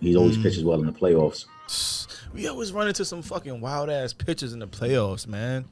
He 0.00 0.16
always 0.16 0.36
pitches 0.36 0.64
well 0.64 0.80
in 0.80 0.86
the 0.86 0.92
playoffs. 0.92 1.46
We 2.32 2.46
always 2.46 2.72
run 2.72 2.86
into 2.86 3.04
some 3.04 3.22
fucking 3.22 3.60
wild 3.60 3.90
ass 3.90 4.12
pitches 4.12 4.52
in 4.52 4.60
the 4.60 4.68
playoffs, 4.68 5.26
man. 5.26 5.64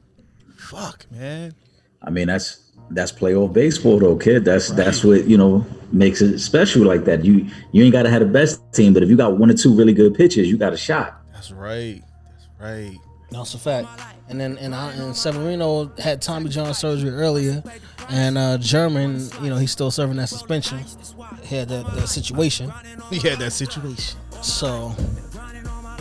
Fuck, 0.56 1.06
man. 1.08 1.54
I 2.02 2.10
mean, 2.10 2.26
that's 2.26 2.72
that's 2.90 3.12
playoff 3.12 3.52
baseball, 3.52 4.00
though, 4.00 4.16
kid. 4.16 4.44
That's 4.44 4.70
that's 4.70 5.04
what 5.04 5.26
you 5.26 5.38
know 5.38 5.64
makes 5.92 6.20
it 6.20 6.38
special 6.40 6.84
like 6.84 7.04
that. 7.04 7.24
You 7.24 7.46
you 7.70 7.84
ain't 7.84 7.92
got 7.92 8.02
to 8.02 8.10
have 8.10 8.20
the 8.20 8.26
best 8.26 8.60
team, 8.72 8.92
but 8.92 9.04
if 9.04 9.08
you 9.08 9.16
got 9.16 9.38
one 9.38 9.50
or 9.50 9.54
two 9.54 9.72
really 9.72 9.92
good 9.92 10.14
pitches, 10.14 10.48
you 10.48 10.56
got 10.56 10.72
a 10.72 10.76
shot. 10.76 11.22
That's 11.32 11.52
right. 11.52 12.02
That's 12.24 12.48
right. 12.58 12.96
That's 13.30 13.54
a 13.54 13.58
fact. 13.58 13.88
And 14.28 14.40
then 14.40 14.58
and, 14.58 14.74
I, 14.74 14.92
and 14.92 15.16
Severino 15.16 15.92
had 15.98 16.20
Tommy 16.20 16.48
John 16.50 16.72
surgery 16.74 17.10
earlier, 17.10 17.62
and 18.08 18.36
uh, 18.38 18.58
German, 18.58 19.20
you 19.42 19.50
know, 19.50 19.56
he's 19.56 19.70
still 19.70 19.90
serving 19.90 20.16
that 20.16 20.28
suspension. 20.28 20.80
He 21.42 21.56
had 21.56 21.68
that, 21.68 21.86
that 21.94 22.08
situation, 22.08 22.72
He 23.10 23.18
had 23.26 23.38
that 23.38 23.52
situation. 23.52 24.18
so 24.42 24.90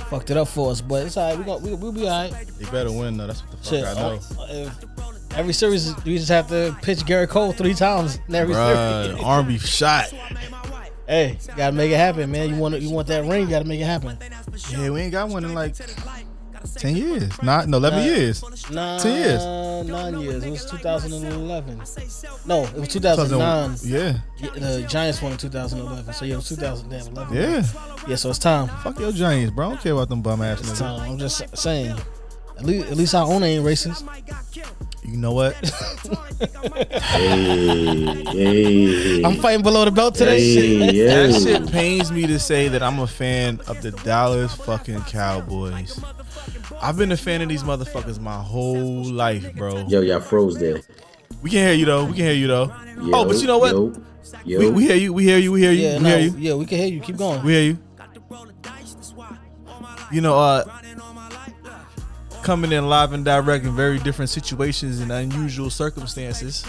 fucked 0.10 0.30
it 0.32 0.38
up 0.38 0.48
for 0.48 0.72
us. 0.72 0.82
But 0.82 1.06
it's 1.06 1.18
alright. 1.18 1.38
We 1.38 1.44
gonna 1.44 1.64
we, 1.66 1.74
we'll 1.74 1.92
be 1.92 2.04
alright. 2.04 2.34
They 2.60 2.70
better 2.72 2.92
win 2.92 3.18
though. 3.18 3.28
That's 3.28 3.42
what 3.42 3.52
the 3.52 3.58
fuck 3.58 3.66
Shit, 3.68 3.86
I 3.86 3.94
know. 3.94 4.20
uh, 4.40 4.48
if 4.50 5.38
every 5.38 5.54
series 5.54 5.94
we 6.04 6.18
just 6.18 6.30
have 6.30 6.48
to 6.50 6.76
pitch 6.82 7.00
Gerrit 7.00 7.30
Cole 7.30 7.52
three 7.54 7.74
times 7.74 8.20
in 8.28 8.36
every 8.36 8.56
Bruh, 8.56 9.06
series. 9.08 9.24
arm 9.24 9.48
be 9.48 9.58
shot. 9.58 10.06
Hey, 11.08 11.38
gotta 11.56 11.72
make 11.74 11.92
it 11.92 11.98
happen, 11.98 12.30
man. 12.32 12.50
You 12.50 12.56
want 12.58 12.80
you 12.82 12.90
want 12.90 13.08
that 13.08 13.24
ring? 13.26 13.44
You 13.44 13.50
gotta 13.50 13.66
make 13.66 13.80
it 13.80 13.86
happen. 13.86 14.18
Yeah, 14.70 14.90
we 14.90 15.02
ain't 15.02 15.12
got 15.12 15.30
one 15.30 15.46
in 15.46 15.54
like 15.54 15.76
ten 16.76 16.96
years. 16.96 17.32
Not 17.42 17.68
no 17.68 17.78
eleven 17.78 18.00
Nah. 18.00 18.06
years. 18.06 18.44
Nine, 18.72 19.00
Ten 19.00 19.16
years. 19.22 19.46
Nine 19.88 20.20
years. 20.22 20.44
It 20.44 20.50
was 20.52 20.66
2011. 20.66 21.78
No, 22.46 22.64
it 22.64 22.74
was 22.76 22.88
2009. 22.90 23.78
Yeah. 23.84 24.20
Yeah, 24.38 24.50
The 24.52 24.86
Giants 24.88 25.22
won 25.22 25.32
in 25.34 25.38
2011. 25.38 26.14
So 26.14 26.26
yeah, 26.26 26.34
it 26.34 26.38
was 26.38 26.50
2011. 26.50 27.36
Yeah. 27.36 27.64
Yeah, 28.08 28.16
so 28.16 28.30
it's 28.30 28.40
time. 28.40 28.68
Fuck 28.84 29.00
your 29.00 29.12
Giants, 29.12 29.54
bro. 29.54 29.68
I 29.68 29.70
don't 29.72 29.82
care 29.82 29.94
about 29.94 30.10
them 30.10 30.22
bum 30.22 30.42
ass 30.42 30.60
It's 30.62 30.80
time. 30.80 31.12
I'm 31.12 31.18
just 31.18 31.58
saying. 31.58 31.96
At 32.58 32.66
least, 32.66 32.88
at 32.88 32.98
least 32.98 33.16
our 33.16 33.26
own 33.26 33.44
ain't 33.44 33.64
racist. 33.64 34.04
You 35.04 35.18
know 35.18 35.32
what? 35.32 35.56
Hey, 37.02 38.24
hey, 38.28 39.24
I'm 39.24 39.38
fighting 39.38 39.64
below 39.64 39.86
the 39.86 39.92
belt 39.92 40.16
today. 40.16 40.40
hey, 40.40 40.92
yeah. 40.92 41.28
that 41.28 41.42
shit 41.42 41.72
pains 41.72 42.12
me 42.12 42.28
to 42.28 42.38
say 42.40 42.68
that 42.68 42.84
I'm 42.84 43.00
a 43.00 43.08
fan 43.08 43.62
of 43.68 43.82
the 43.82 43.92
Dallas 43.92 44.54
fucking 44.56 45.02
Cowboys. 45.04 46.00
I've 46.82 46.98
been 46.98 47.12
a 47.12 47.18
fan 47.18 47.42
of 47.42 47.48
these 47.48 47.64
motherfuckers 47.64 48.20
my 48.20 48.42
whole 48.42 49.04
life, 49.04 49.54
bro. 49.56 49.88
Yo, 49.88 50.02
y'all 50.02 50.20
froze 50.20 50.60
there. 50.60 50.82
We 51.42 51.52
can 51.52 51.60
hear 51.60 51.74
you 51.74 51.86
though. 51.86 52.06
We 52.06 52.14
can 52.14 52.26
hear 52.26 52.34
you 52.34 52.48
though. 52.48 52.66
Yo, 53.02 53.12
oh, 53.14 53.26
but 53.26 53.38
you 53.38 53.48
know 53.48 53.60
what? 53.60 53.72
Yo, 53.72 53.94
yo. 54.44 54.60
We, 54.60 54.70
we 54.72 54.84
hear 54.84 54.96
you. 54.96 55.14
We 55.14 55.24
hear 55.24 55.38
you. 55.38 55.52
We 55.52 55.62
hear 55.62 55.72
you. 55.72 55.84
Yeah, 55.84 55.98
we 55.98 56.04
no, 56.04 56.10
hear 56.10 56.20
you. 56.20 56.36
yeah, 56.38 56.54
we 56.56 56.66
can 56.66 56.78
hear 56.80 56.88
you. 56.88 57.00
Keep 57.00 57.18
going. 57.18 57.44
We 57.44 57.54
hear 57.54 57.64
you. 57.64 57.80
You 60.12 60.22
know, 60.22 60.38
uh, 60.40 60.64
coming 62.48 62.72
in 62.72 62.88
live 62.88 63.12
and 63.12 63.26
direct 63.26 63.66
in 63.66 63.76
very 63.76 64.00
different 64.00 64.30
situations 64.30 65.02
and 65.02 65.12
unusual 65.12 65.70
circumstances 65.70 66.66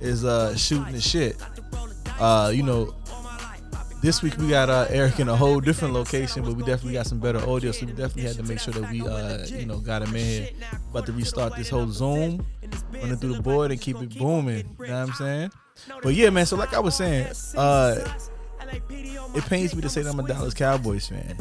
is 0.00 0.24
uh 0.24 0.52
shooting 0.56 0.92
the 0.92 1.00
shit. 1.00 1.40
Uh, 2.18 2.50
you 2.52 2.64
know, 2.64 2.92
this 4.02 4.20
week 4.20 4.36
we 4.38 4.48
got 4.48 4.68
uh 4.68 4.84
Eric 4.88 5.20
in 5.20 5.28
a 5.28 5.36
whole 5.36 5.60
different 5.60 5.94
location, 5.94 6.42
but 6.42 6.54
we 6.54 6.64
definitely 6.64 6.94
got 6.94 7.06
some 7.06 7.20
better 7.20 7.38
audio, 7.48 7.70
so 7.70 7.86
we 7.86 7.92
definitely 7.92 8.24
had 8.24 8.34
to 8.34 8.42
make 8.42 8.58
sure 8.58 8.74
that 8.74 8.90
we 8.90 9.06
uh 9.06 9.46
you 9.46 9.64
know 9.64 9.78
got 9.78 10.02
him 10.02 10.16
in 10.16 10.26
here. 10.26 10.48
About 10.90 11.06
to 11.06 11.12
restart 11.12 11.54
this 11.54 11.70
whole 11.70 11.86
Zoom, 11.86 12.44
running 12.92 13.16
through 13.16 13.34
the 13.34 13.42
board 13.42 13.70
and 13.70 13.80
keep 13.80 14.02
it 14.02 14.18
booming. 14.18 14.76
You 14.80 14.86
know 14.88 15.02
what 15.02 15.08
I'm 15.08 15.12
saying? 15.12 15.50
But 16.02 16.14
yeah, 16.14 16.30
man. 16.30 16.46
So 16.46 16.56
like 16.56 16.74
I 16.74 16.80
was 16.80 16.96
saying, 16.96 17.28
uh, 17.56 18.12
it 19.34 19.44
pains 19.44 19.74
me 19.74 19.82
to 19.82 19.88
say 19.88 20.02
that 20.02 20.12
I'm 20.12 20.20
a 20.20 20.26
Dallas 20.26 20.54
Cowboys 20.54 21.08
fan. 21.08 21.36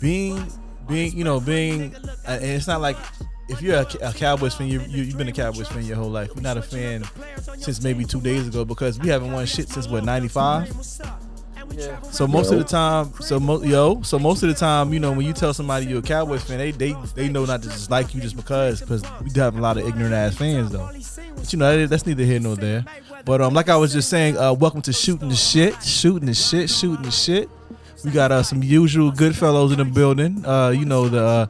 Being, 0.00 0.50
being, 0.88 1.16
you 1.16 1.24
know, 1.24 1.40
being, 1.40 1.94
uh, 1.94 2.08
and 2.26 2.44
it's 2.44 2.66
not 2.66 2.80
like 2.80 2.96
if 3.48 3.60
you're 3.60 3.76
a, 3.76 3.86
a 4.02 4.12
Cowboys 4.12 4.54
fan, 4.54 4.68
you, 4.68 4.80
you 4.82 5.02
you've 5.02 5.18
been 5.18 5.28
a 5.28 5.32
Cowboys 5.32 5.68
fan 5.68 5.84
your 5.84 5.96
whole 5.96 6.10
life. 6.10 6.30
You're 6.34 6.42
not 6.42 6.56
a 6.56 6.62
fan 6.62 7.04
since 7.58 7.82
maybe 7.82 8.04
two 8.04 8.20
days 8.20 8.46
ago 8.46 8.64
because 8.64 8.98
we 8.98 9.08
haven't 9.08 9.32
won 9.32 9.44
shit 9.46 9.68
since 9.68 9.88
what 9.88 10.04
'95. 10.04 10.72
So 12.10 12.26
most 12.26 12.50
of 12.52 12.58
the 12.58 12.64
time, 12.64 13.12
so 13.20 13.38
mo- 13.40 13.62
yo, 13.62 14.02
so 14.02 14.18
most 14.18 14.42
of 14.42 14.48
the 14.48 14.54
time, 14.54 14.92
you 14.92 15.00
know, 15.00 15.12
when 15.12 15.26
you 15.26 15.32
tell 15.32 15.54
somebody 15.54 15.86
you're 15.86 16.00
a 16.00 16.02
Cowboys 16.02 16.42
fan, 16.44 16.58
they 16.58 16.70
they 16.72 16.94
they 17.14 17.28
know 17.28 17.44
not 17.44 17.62
to 17.62 17.68
just 17.68 17.90
like 17.90 18.14
you 18.14 18.20
just 18.20 18.36
because, 18.36 18.80
because 18.80 19.02
we 19.22 19.30
do 19.30 19.40
have 19.40 19.56
a 19.56 19.60
lot 19.60 19.76
of 19.78 19.86
ignorant 19.86 20.12
ass 20.14 20.34
fans 20.36 20.70
though. 20.70 20.88
But 21.36 21.52
you 21.52 21.58
know, 21.58 21.78
that- 21.78 21.88
that's 21.90 22.06
neither 22.06 22.24
here 22.24 22.40
nor 22.40 22.56
there. 22.56 22.84
But 23.24 23.40
um, 23.40 23.54
like 23.54 23.68
I 23.68 23.76
was 23.76 23.92
just 23.92 24.08
saying, 24.08 24.36
uh, 24.38 24.52
welcome 24.54 24.82
to 24.82 24.92
shooting 24.92 25.28
the 25.28 25.36
shit, 25.36 25.82
shooting 25.82 26.26
the 26.26 26.34
shit, 26.34 26.70
shooting 26.70 27.02
the 27.04 27.10
shit. 27.10 27.48
We 28.04 28.10
got 28.10 28.32
uh, 28.32 28.42
some 28.42 28.62
usual 28.62 29.10
good 29.10 29.36
fellows 29.36 29.72
in 29.72 29.78
the 29.78 29.84
building. 29.84 30.44
Uh, 30.44 30.70
you 30.70 30.84
know 30.86 31.08
the 31.08 31.22
uh, 31.22 31.46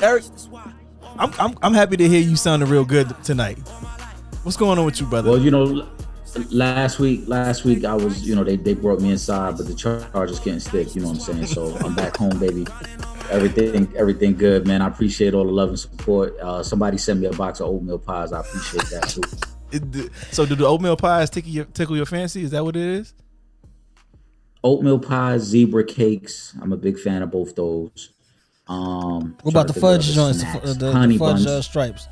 Eric. 0.00 0.24
I'm, 1.18 1.32
I'm 1.38 1.54
I'm 1.62 1.74
happy 1.74 1.96
to 1.98 2.08
hear 2.08 2.20
you 2.20 2.36
sounding 2.36 2.68
real 2.68 2.84
good 2.84 3.14
tonight. 3.22 3.58
What's 4.42 4.56
going 4.56 4.78
on 4.78 4.84
with 4.86 5.00
you, 5.00 5.06
brother? 5.06 5.30
Well, 5.30 5.38
you 5.40 5.50
know, 5.52 5.86
last 6.50 6.98
week, 6.98 7.22
last 7.26 7.64
week 7.64 7.84
I 7.84 7.94
was, 7.94 8.26
you 8.26 8.34
know, 8.34 8.44
they, 8.44 8.56
they 8.56 8.74
brought 8.74 9.00
me 9.00 9.10
inside, 9.10 9.56
but 9.56 9.66
the 9.66 9.74
charges 9.74 10.38
couldn't 10.38 10.60
stick. 10.60 10.94
You 10.94 11.02
know 11.02 11.08
what 11.08 11.16
I'm 11.16 11.20
saying? 11.20 11.46
So 11.46 11.76
I'm 11.78 11.94
back 11.94 12.16
home, 12.16 12.38
baby. 12.38 12.66
Everything, 13.30 13.92
everything 13.96 14.36
good, 14.36 14.66
man. 14.66 14.82
I 14.82 14.88
appreciate 14.88 15.34
all 15.34 15.44
the 15.44 15.52
love 15.52 15.70
and 15.70 15.78
support. 15.78 16.38
Uh, 16.40 16.62
somebody 16.62 16.98
sent 16.98 17.20
me 17.20 17.26
a 17.26 17.32
box 17.32 17.60
of 17.60 17.68
oatmeal 17.68 17.98
pies. 17.98 18.32
I 18.32 18.40
appreciate 18.40 18.84
that 18.90 19.08
too. 19.08 20.10
So 20.30 20.44
do 20.44 20.54
the 20.54 20.66
oatmeal 20.66 20.96
pies 20.96 21.30
tickle 21.30 21.50
your 21.50 21.64
tickle 21.64 21.96
your 21.96 22.04
fancy? 22.04 22.42
Is 22.42 22.50
that 22.50 22.62
what 22.62 22.76
it 22.76 22.82
is? 22.82 23.14
oatmeal 24.64 24.98
pies, 24.98 25.42
zebra 25.42 25.84
cakes. 25.84 26.54
I'm 26.60 26.72
a 26.72 26.76
big 26.76 26.98
fan 26.98 27.22
of 27.22 27.30
both 27.30 27.54
those. 27.54 28.10
Um, 28.68 29.36
What 29.42 29.52
about 29.52 29.66
the 29.66 29.74
fudge 29.74 30.08
to 30.08 30.14
joints, 30.14 30.38
the, 30.42 30.50
snacks. 30.50 30.74
the, 30.74 30.92
honey 30.92 31.14
the 31.14 31.18
fudge 31.18 31.34
buns, 31.34 31.46
uh, 31.46 31.62
stripes? 31.62 32.08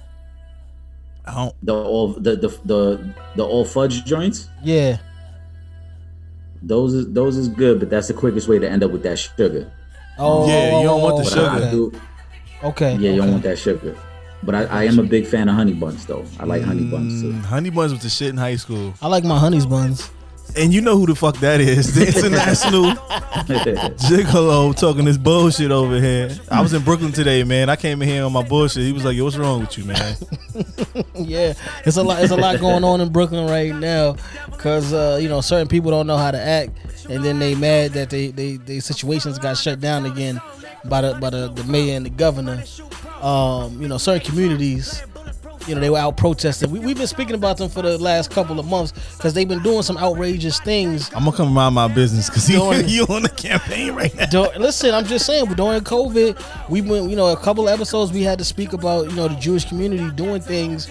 I 1.27 1.35
don't. 1.35 1.55
the 1.63 1.75
all 1.75 2.09
the, 2.15 2.37
the 2.37 2.49
the 2.65 3.15
the 3.37 3.45
all 3.45 3.65
fudge 3.65 4.05
joints. 4.05 4.49
Yeah. 4.63 4.99
Those 6.63 6.93
is 6.95 7.13
those 7.13 7.37
is 7.37 7.49
good, 7.49 7.81
but 7.81 7.89
that's 7.91 8.09
the 8.09 8.15
quickest 8.15 8.49
way 8.49 8.59
to 8.59 8.69
end 8.69 8.83
up 8.85 8.91
with 8.91 9.03
that 9.05 9.19
sugar. 9.19 9.71
Oh, 10.19 10.47
Yeah, 10.49 10.79
you 10.79 10.85
don't 10.87 11.01
want 11.03 11.17
the 11.17 11.25
sugar. 11.31 11.47
I, 11.47 11.55
I 11.55 11.59
Okay. 11.59 11.71
do, 11.71 12.01
okay. 12.65 12.93
yeah, 12.97 13.11
you 13.13 13.17
don't 13.23 13.31
want 13.31 13.43
that 13.45 13.59
sugar. 13.59 13.97
But 14.43 14.55
I, 14.55 14.65
I 14.65 14.85
am 14.85 14.99
a 14.99 15.03
big 15.03 15.27
fan 15.27 15.49
of 15.49 15.55
honey 15.55 15.73
buns, 15.75 16.05
though. 16.07 16.25
I 16.39 16.45
like 16.45 16.63
honey 16.63 16.85
buns 16.85 17.21
too. 17.23 17.33
Mm, 17.33 17.43
honey 17.45 17.71
buns 17.71 17.93
was 17.93 18.03
the 18.03 18.09
shit 18.11 18.29
in 18.31 18.37
high 18.37 18.57
school, 18.57 18.95
I 19.01 19.09
like 19.09 19.25
my 19.25 19.39
honey's 19.39 19.67
buns. 19.67 20.11
And 20.57 20.73
you 20.73 20.81
know 20.81 20.97
who 20.97 21.07
the 21.07 21.15
fuck 21.15 21.37
that 21.39 21.61
is? 21.61 21.95
The 21.95 22.07
international 22.09 22.85
gigolo 23.97 24.77
talking 24.77 25.05
this 25.05 25.17
bullshit 25.17 25.71
over 25.71 26.01
here. 26.01 26.31
I 26.51 26.61
was 26.61 26.73
in 26.73 26.83
Brooklyn 26.83 27.13
today, 27.13 27.45
man. 27.45 27.69
I 27.69 27.77
came 27.77 28.03
in 28.03 28.09
here 28.09 28.25
on 28.25 28.33
my 28.33 28.43
bullshit. 28.43 28.83
He 28.83 28.93
was 28.93 29.05
like, 29.05 29.17
"Yo, 29.17 29.25
what's 29.25 29.37
wrong 29.37 29.61
with 29.61 29.77
you, 29.79 29.85
man?" 29.85 30.17
yeah, 31.15 31.55
it's 31.85 31.97
a 31.97 32.03
lot. 32.03 32.23
It's 32.23 32.33
a 32.33 32.37
lot 32.37 32.61
going 32.61 32.85
on 32.85 33.01
in 33.01 33.11
Brooklyn 33.11 33.47
right 33.49 33.75
now, 33.75 34.17
cause 34.59 34.93
uh, 34.93 35.19
you 35.21 35.29
know 35.29 35.41
certain 35.41 35.69
people 35.69 35.91
don't 35.91 36.07
know 36.07 36.17
how 36.17 36.31
to 36.31 36.41
act, 36.41 36.71
and 37.09 37.25
then 37.25 37.39
they 37.39 37.55
mad 37.55 37.93
that 37.93 38.11
they 38.11 38.29
they, 38.29 38.57
they 38.57 38.81
situations 38.81 39.39
got 39.39 39.57
shut 39.57 39.81
down 39.81 40.07
again 40.07 40.41
by 40.85 41.01
the 41.03 41.15
by 41.15 41.31
the, 41.31 41.49
the 41.49 41.65
mayor 41.65 41.97
and 41.97 42.07
the 42.07 42.11
governor. 42.11 42.63
Um, 43.23 43.83
you 43.83 43.89
know, 43.89 43.99
certain 43.99 44.27
communities, 44.27 45.03
you 45.71 45.77
know, 45.77 45.81
they 45.81 45.89
were 45.89 45.99
out 45.99 46.17
protesting. 46.17 46.71
We, 46.71 46.81
we've 46.81 46.99
been 46.99 47.07
speaking 47.07 47.37
about 47.37 47.57
them 47.57 47.71
for 47.71 47.81
the 47.81 47.97
last 47.97 48.31
couple 48.31 48.59
of 48.59 48.67
months 48.67 48.93
because 49.17 49.33
they've 49.35 49.49
been 49.49 49.63
doing 49.63 49.83
some 49.83 49.97
outrageous 49.97 50.59
things. 50.61 51.09
I'm 51.15 51.25
gonna 51.25 51.37
come 51.37 51.53
mind 51.53 51.77
my 51.77 51.87
business 51.87 52.29
because 52.29 52.51
you 52.51 52.61
on 53.09 53.23
the 53.23 53.29
campaign 53.29 53.95
right 53.95 54.15
now. 54.17 54.27
Dur- 54.27 54.59
Listen, 54.59 54.93
I'm 54.93 55.05
just 55.05 55.25
saying, 55.27 55.47
during 55.55 55.83
COVID, 55.83 56.69
we 56.69 56.81
went, 56.83 57.09
you 57.09 57.15
know, 57.15 57.29
a 57.29 57.37
couple 57.37 57.69
of 57.69 57.73
episodes 57.73 58.11
we 58.13 58.23
had 58.23 58.39
to 58.41 58.45
speak 58.45 58.73
about, 58.73 59.09
you 59.09 59.15
know, 59.15 59.29
the 59.29 59.37
Jewish 59.37 59.65
community 59.65 60.11
doing 60.17 60.43
things 60.43 60.89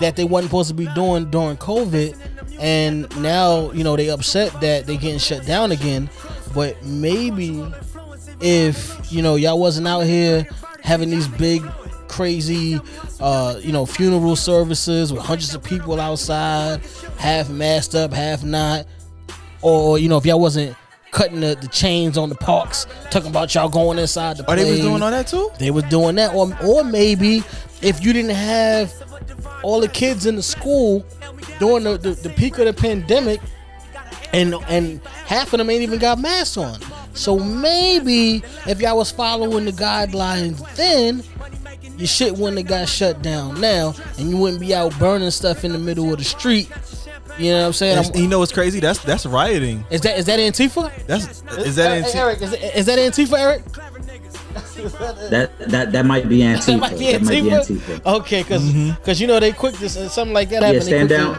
that 0.00 0.16
they 0.16 0.24
wasn't 0.24 0.48
supposed 0.50 0.68
to 0.70 0.74
be 0.74 0.88
doing 0.94 1.30
during 1.30 1.58
COVID, 1.58 2.18
and 2.58 3.14
now, 3.20 3.70
you 3.72 3.84
know, 3.84 3.96
they 3.96 4.08
upset 4.08 4.58
that 4.62 4.86
they 4.86 4.96
getting 4.96 5.18
shut 5.18 5.44
down 5.44 5.72
again. 5.72 6.08
But 6.54 6.82
maybe 6.82 7.64
if 8.40 9.12
you 9.12 9.22
know 9.22 9.36
y'all 9.36 9.60
wasn't 9.60 9.86
out 9.86 10.00
here 10.00 10.46
having 10.82 11.10
these 11.10 11.28
big 11.28 11.62
crazy 12.12 12.78
uh 13.20 13.56
you 13.60 13.72
know 13.72 13.86
funeral 13.86 14.36
services 14.36 15.12
with 15.12 15.22
hundreds 15.22 15.54
of 15.54 15.62
people 15.64 15.98
outside 16.00 16.80
half 17.18 17.48
masked 17.48 17.94
up 17.94 18.12
half 18.12 18.44
not 18.44 18.86
or 19.62 19.98
you 19.98 20.08
know 20.08 20.18
if 20.18 20.26
y'all 20.26 20.38
wasn't 20.40 20.76
cutting 21.10 21.40
the, 21.40 21.56
the 21.60 21.68
chains 21.68 22.16
on 22.18 22.28
the 22.28 22.34
parks 22.34 22.86
talking 23.10 23.30
about 23.30 23.54
y'all 23.54 23.68
going 23.68 23.98
inside 23.98 24.36
the 24.36 24.44
Oh, 24.50 24.54
they 24.56 24.70
was 24.70 24.80
doing 24.80 25.02
all 25.02 25.10
that 25.10 25.26
too. 25.26 25.50
they 25.58 25.70
was 25.70 25.84
doing 25.84 26.14
that 26.16 26.34
or 26.34 26.50
or 26.64 26.84
maybe 26.84 27.42
if 27.80 28.04
you 28.04 28.12
didn't 28.12 28.34
have 28.36 28.92
all 29.62 29.80
the 29.80 29.88
kids 29.88 30.26
in 30.26 30.36
the 30.36 30.42
school 30.42 31.04
during 31.58 31.84
the, 31.84 31.96
the, 31.98 32.10
the 32.12 32.30
peak 32.30 32.58
of 32.58 32.66
the 32.66 32.72
pandemic 32.72 33.40
and 34.32 34.54
and 34.68 35.00
half 35.26 35.52
of 35.52 35.58
them 35.58 35.68
ain't 35.70 35.82
even 35.82 35.98
got 35.98 36.18
masks 36.18 36.56
on. 36.56 36.78
So 37.14 37.38
maybe 37.38 38.42
if 38.66 38.80
y'all 38.80 38.96
was 38.96 39.10
following 39.10 39.66
the 39.66 39.70
guidelines 39.72 40.58
then, 40.76 41.22
your 42.02 42.08
shit 42.08 42.32
wouldn't 42.36 42.58
have 42.58 42.66
got 42.66 42.88
shut 42.88 43.22
down 43.22 43.60
now, 43.60 43.94
and 44.18 44.28
you 44.28 44.36
wouldn't 44.36 44.60
be 44.60 44.74
out 44.74 44.98
burning 44.98 45.30
stuff 45.30 45.64
in 45.64 45.70
the 45.72 45.78
middle 45.78 46.12
of 46.12 46.18
the 46.18 46.24
street 46.24 46.68
You 47.38 47.52
know 47.52 47.60
what 47.60 47.66
I'm 47.68 47.72
saying? 47.72 47.98
I'm- 47.98 48.10
you 48.22 48.28
know 48.28 48.40
what's 48.40 48.52
crazy? 48.52 48.80
That's 48.80 48.98
that's 48.98 49.24
rioting. 49.24 49.84
is 49.90 50.00
that 50.02 50.18
is 50.18 50.26
that 50.26 50.38
Antifa? 50.38 50.90
That's 51.06 51.24
is 51.66 51.76
that 51.76 52.04
Hey, 52.04 52.18
Eric? 52.18 52.42
Is, 52.42 52.52
is 52.52 52.86
that 52.86 52.98
Antifa, 52.98 53.38
Eric? 53.38 53.62
That 55.30 55.50
that 55.70 55.92
that 55.92 56.04
might 56.06 56.28
be 56.28 56.38
Antifa. 56.38 56.66
That 56.66 56.78
might 56.78 56.98
be 56.98 57.12
That 57.12 57.22
might 57.22 57.30
be 57.30 57.50
Antifa. 57.50 58.00
Antifa. 58.00 58.14
Okay, 58.20 58.42
because 58.42 58.62
Mm-hmm. 58.62 59.12
you 59.22 59.26
know 59.28 59.40
they 59.40 59.52
quick 59.52 59.74
this 59.76 59.96
uh, 59.96 60.08
something 60.08 60.34
like 60.34 60.48
that 60.50 60.60
Yeah, 60.62 60.66
happen. 60.68 60.82
stand 60.82 61.08
they 61.08 61.16
down. 61.16 61.34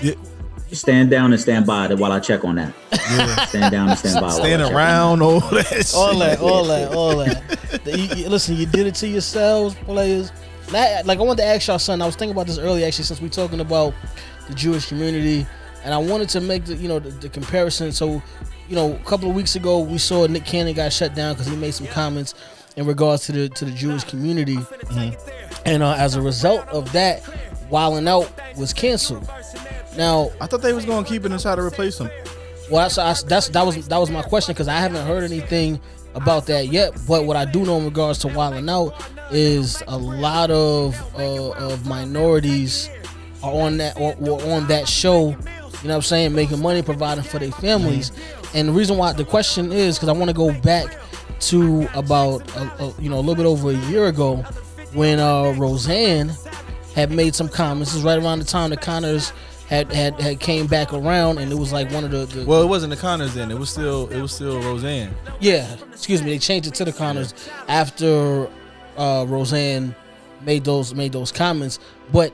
quick 0.00 0.18
Stand 0.72 1.10
down 1.10 1.32
and 1.32 1.40
stand 1.40 1.66
by 1.66 1.92
while 1.94 2.12
I 2.12 2.20
check 2.20 2.44
on 2.44 2.56
that. 2.56 2.74
Stand 3.48 3.72
down 3.72 3.88
and 3.88 3.98
stand 3.98 4.16
by. 4.16 4.20
while 4.22 4.30
I 4.30 4.34
stand 4.34 4.60
check 4.62 4.70
on 4.70 4.74
around 4.74 5.22
all 5.22 5.40
that 5.40 5.92
all 5.94 6.18
that, 6.18 6.40
all 6.40 6.64
that, 6.64 6.92
all 6.94 7.16
that. 7.18 7.82
The- 7.84 7.98
you- 7.98 8.14
you- 8.24 8.28
listen, 8.28 8.56
you 8.56 8.66
did 8.66 8.86
it 8.86 8.94
to 8.96 9.08
yourselves, 9.08 9.74
players. 9.84 10.30
That, 10.70 11.06
like 11.06 11.18
I 11.18 11.22
wanted 11.22 11.38
to 11.42 11.46
ask 11.46 11.66
y'all 11.68 11.78
something. 11.78 12.02
I 12.02 12.06
was 12.06 12.16
thinking 12.16 12.32
about 12.36 12.46
this 12.46 12.58
earlier, 12.58 12.86
actually, 12.86 13.04
since 13.04 13.22
we're 13.22 13.28
talking 13.30 13.60
about 13.60 13.94
the 14.48 14.54
Jewish 14.54 14.86
community, 14.86 15.46
and 15.84 15.94
I 15.94 15.98
wanted 15.98 16.28
to 16.30 16.40
make 16.42 16.66
the 16.66 16.74
you 16.74 16.88
know 16.88 16.98
the, 16.98 17.08
the 17.10 17.28
comparison. 17.30 17.90
So, 17.92 18.22
you 18.68 18.74
know, 18.76 18.92
a 18.94 18.98
couple 19.08 19.30
of 19.30 19.34
weeks 19.34 19.56
ago, 19.56 19.78
we 19.78 19.96
saw 19.96 20.26
Nick 20.26 20.44
Cannon 20.44 20.74
got 20.74 20.92
shut 20.92 21.14
down 21.14 21.32
because 21.34 21.46
he 21.46 21.56
made 21.56 21.72
some 21.72 21.86
comments 21.86 22.34
in 22.76 22.84
regards 22.84 23.24
to 23.26 23.32
the 23.32 23.48
to 23.48 23.64
the 23.64 23.70
Jewish 23.70 24.04
community, 24.04 24.58
and 25.64 25.82
uh, 25.82 25.94
as 25.94 26.16
a 26.16 26.20
result 26.20 26.68
of 26.68 26.92
that, 26.92 27.22
Wild 27.70 27.96
'N 27.96 28.08
Out 28.08 28.30
was 28.56 28.72
canceled. 28.72 29.28
Now, 29.96 30.30
I 30.40 30.46
thought 30.46 30.62
they 30.62 30.72
was 30.72 30.84
gonna 30.84 31.06
keep 31.06 31.24
it 31.24 31.32
and 31.32 31.40
try 31.40 31.54
to 31.54 31.62
replace 31.62 31.98
him. 31.98 32.10
well, 32.70 32.82
that's, 32.82 32.96
that's, 32.96 33.22
that's 33.24 33.48
that 33.48 33.66
was 33.66 33.88
that 33.88 33.98
was 33.98 34.10
my 34.10 34.22
question 34.22 34.52
because 34.54 34.68
I 34.68 34.78
haven't 34.78 35.06
heard 35.06 35.24
anything 35.24 35.80
about 36.14 36.46
that 36.46 36.68
yet. 36.68 36.98
But 37.06 37.24
what 37.24 37.36
I 37.36 37.44
do 37.44 37.64
know 37.64 37.78
in 37.78 37.84
regards 37.84 38.18
to 38.20 38.28
Wild 38.28 38.54
'N 38.54 38.68
Out 38.68 38.94
is 39.30 39.82
a 39.88 39.96
lot 39.98 40.50
of 40.50 40.94
uh, 41.18 41.50
of 41.50 41.86
minorities 41.86 42.88
are 43.42 43.52
on 43.52 43.76
that 43.78 43.96
or, 43.98 44.14
or 44.20 44.42
on 44.52 44.66
that 44.68 44.88
show. 44.88 45.28
You 45.28 45.88
know 45.88 45.90
what 45.90 45.94
I'm 45.96 46.02
saying? 46.02 46.34
Making 46.34 46.60
money, 46.60 46.82
providing 46.82 47.22
for 47.24 47.38
their 47.38 47.52
families. 47.52 48.10
And 48.54 48.68
the 48.68 48.72
reason 48.72 48.96
why 48.96 49.12
the 49.12 49.24
question 49.24 49.70
is 49.70 49.96
because 49.96 50.08
I 50.08 50.12
want 50.12 50.28
to 50.28 50.34
go 50.34 50.52
back 50.60 50.96
to 51.40 51.88
about 51.94 52.40
a, 52.56 52.84
a, 52.84 52.94
you 53.00 53.08
know 53.08 53.18
a 53.18 53.20
little 53.20 53.36
bit 53.36 53.46
over 53.46 53.70
a 53.70 53.90
year 53.90 54.06
ago 54.06 54.36
when 54.94 55.20
uh, 55.20 55.52
Roseanne 55.56 56.32
had 56.98 57.12
made 57.12 57.32
some 57.32 57.48
comments. 57.48 57.92
This 57.92 57.98
is 57.98 58.04
right 58.04 58.18
around 58.18 58.40
the 58.40 58.44
time 58.44 58.70
the 58.70 58.76
Connors 58.76 59.32
had 59.68 59.92
had, 59.92 60.20
had 60.20 60.40
came 60.40 60.66
back 60.66 60.92
around, 60.92 61.38
and 61.38 61.52
it 61.52 61.54
was 61.54 61.72
like 61.72 61.90
one 61.92 62.02
of 62.02 62.10
the, 62.10 62.26
the 62.26 62.44
Well, 62.44 62.60
it 62.62 62.66
wasn't 62.66 62.90
the 62.90 62.96
Connors 62.96 63.34
then. 63.34 63.50
It 63.52 63.58
was 63.58 63.70
still 63.70 64.08
it 64.08 64.20
was 64.20 64.32
still 64.32 64.60
Roseanne. 64.60 65.14
yeah, 65.40 65.76
excuse 65.92 66.22
me. 66.22 66.30
They 66.30 66.38
changed 66.38 66.66
it 66.66 66.74
to 66.74 66.84
the 66.84 66.92
Connors 66.92 67.34
after 67.68 68.48
uh, 68.96 69.24
Roseanne 69.28 69.94
made 70.42 70.64
those 70.64 70.92
made 70.94 71.12
those 71.12 71.30
comments, 71.30 71.78
but 72.12 72.32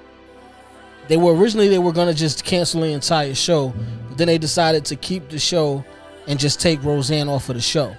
they 1.08 1.18
were 1.18 1.34
originally 1.34 1.68
they 1.68 1.78
were 1.78 1.92
gonna 1.92 2.14
just 2.14 2.44
cancel 2.44 2.80
the 2.80 2.88
entire 2.92 3.34
show, 3.34 3.74
but 4.08 4.16
then 4.16 4.28
they 4.28 4.38
decided 4.38 4.86
to 4.86 4.96
keep 4.96 5.28
the 5.28 5.38
show 5.38 5.84
and 6.26 6.38
just 6.38 6.58
take 6.58 6.82
Roseanne 6.82 7.28
off 7.28 7.50
of 7.50 7.56
the 7.56 7.60
show. 7.60 7.94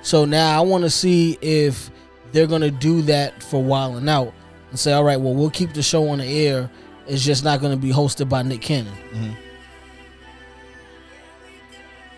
So 0.00 0.24
now 0.24 0.56
I 0.56 0.64
want 0.64 0.84
to 0.84 0.90
see 0.90 1.36
if 1.42 1.90
they're 2.32 2.46
gonna 2.46 2.70
do 2.70 3.02
that 3.02 3.42
for 3.42 3.62
Wild 3.62 3.96
'N 3.96 4.08
Out 4.08 4.32
and 4.76 4.80
say, 4.80 4.92
all 4.92 5.04
right, 5.04 5.18
well 5.18 5.34
we'll 5.34 5.48
keep 5.48 5.72
the 5.72 5.82
show 5.82 6.06
on 6.10 6.18
the 6.18 6.46
air. 6.46 6.70
It's 7.06 7.24
just 7.24 7.42
not 7.42 7.62
gonna 7.62 7.78
be 7.78 7.88
hosted 7.90 8.28
by 8.28 8.42
Nick 8.42 8.60
Cannon. 8.60 8.92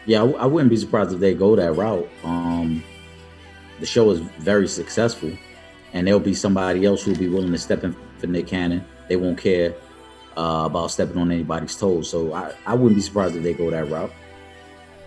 Yeah, 0.07 0.25
I, 0.25 0.31
I 0.31 0.47
wouldn't 0.47 0.71
be 0.71 0.77
surprised 0.77 1.13
if 1.13 1.21
they 1.21 1.35
go 1.35 1.55
that 1.55 1.73
route. 1.75 2.09
Um, 2.25 2.83
the 3.79 3.87
show 3.87 4.11
is 4.11 4.19
very 4.41 4.67
successful, 4.67 5.31
and 5.93 6.05
there'll 6.05 6.19
be 6.19 6.35
somebody 6.35 6.85
else 6.85 7.05
who'll 7.05 7.17
be 7.17 7.29
willing 7.29 7.53
to 7.53 7.59
step 7.59 7.85
in 7.85 7.95
for 8.17 8.27
Nick 8.27 8.49
Cannon. 8.49 8.85
They 9.09 9.15
won't 9.15 9.39
care 9.39 9.75
uh, 10.37 10.65
about 10.67 10.91
stepping 10.91 11.19
on 11.19 11.31
anybody's 11.31 11.77
toes. 11.77 12.11
So 12.11 12.33
I, 12.33 12.55
I 12.67 12.75
wouldn't 12.75 12.97
be 12.97 13.03
surprised 13.03 13.37
if 13.37 13.45
they 13.45 13.55
go 13.55 13.71
that 13.71 13.89
route. 13.89 14.11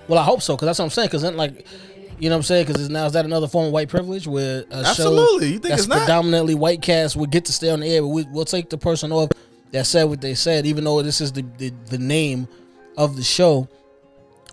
Well, 0.08 0.20
I 0.20 0.24
hope 0.24 0.42
so, 0.42 0.56
because 0.56 0.68
that's 0.68 0.80
what 0.80 0.86
I'm 0.86 0.92
saying. 0.92 1.08
Because 1.08 1.22
then, 1.22 1.36
like, 1.36 1.66
you 2.22 2.30
know 2.30 2.36
what 2.36 2.42
I'm 2.42 2.44
saying? 2.44 2.68
Because 2.68 2.88
now 2.90 3.08
is 3.08 3.14
that 3.14 3.26
another 3.26 3.48
form 3.48 3.66
of 3.66 3.72
white 3.74 3.90
privilege 3.90 4.28
where 4.28 4.64
a 4.70 4.76
Absolutely. 4.86 5.48
show 5.48 5.54
You 5.54 5.60
think 5.60 5.64
that's 5.64 5.82
it's 5.82 5.88
not? 5.90 5.98
predominantly 6.00 6.54
white 6.54 6.82
cast 6.84 7.16
would 7.16 7.32
get 7.32 7.46
to 7.46 7.52
stay 7.54 7.70
on 7.72 7.80
the 7.80 7.88
air, 7.88 8.02
but 8.04 8.10
we, 8.10 8.24
we'll 8.32 8.46
take 8.46 8.70
the 8.70 8.78
person 8.78 9.12
off 9.12 9.30
that 9.72 9.88
said 9.88 10.04
what 10.04 10.22
they 10.22 10.36
said, 10.36 10.68
even 10.68 10.84
though 10.84 11.02
this 11.02 11.20
is 11.20 11.32
the 11.32 11.44
the, 11.58 11.74
the 11.90 11.98
name 11.98 12.48
of 12.96 13.16
the 13.16 13.24
show. 13.24 13.68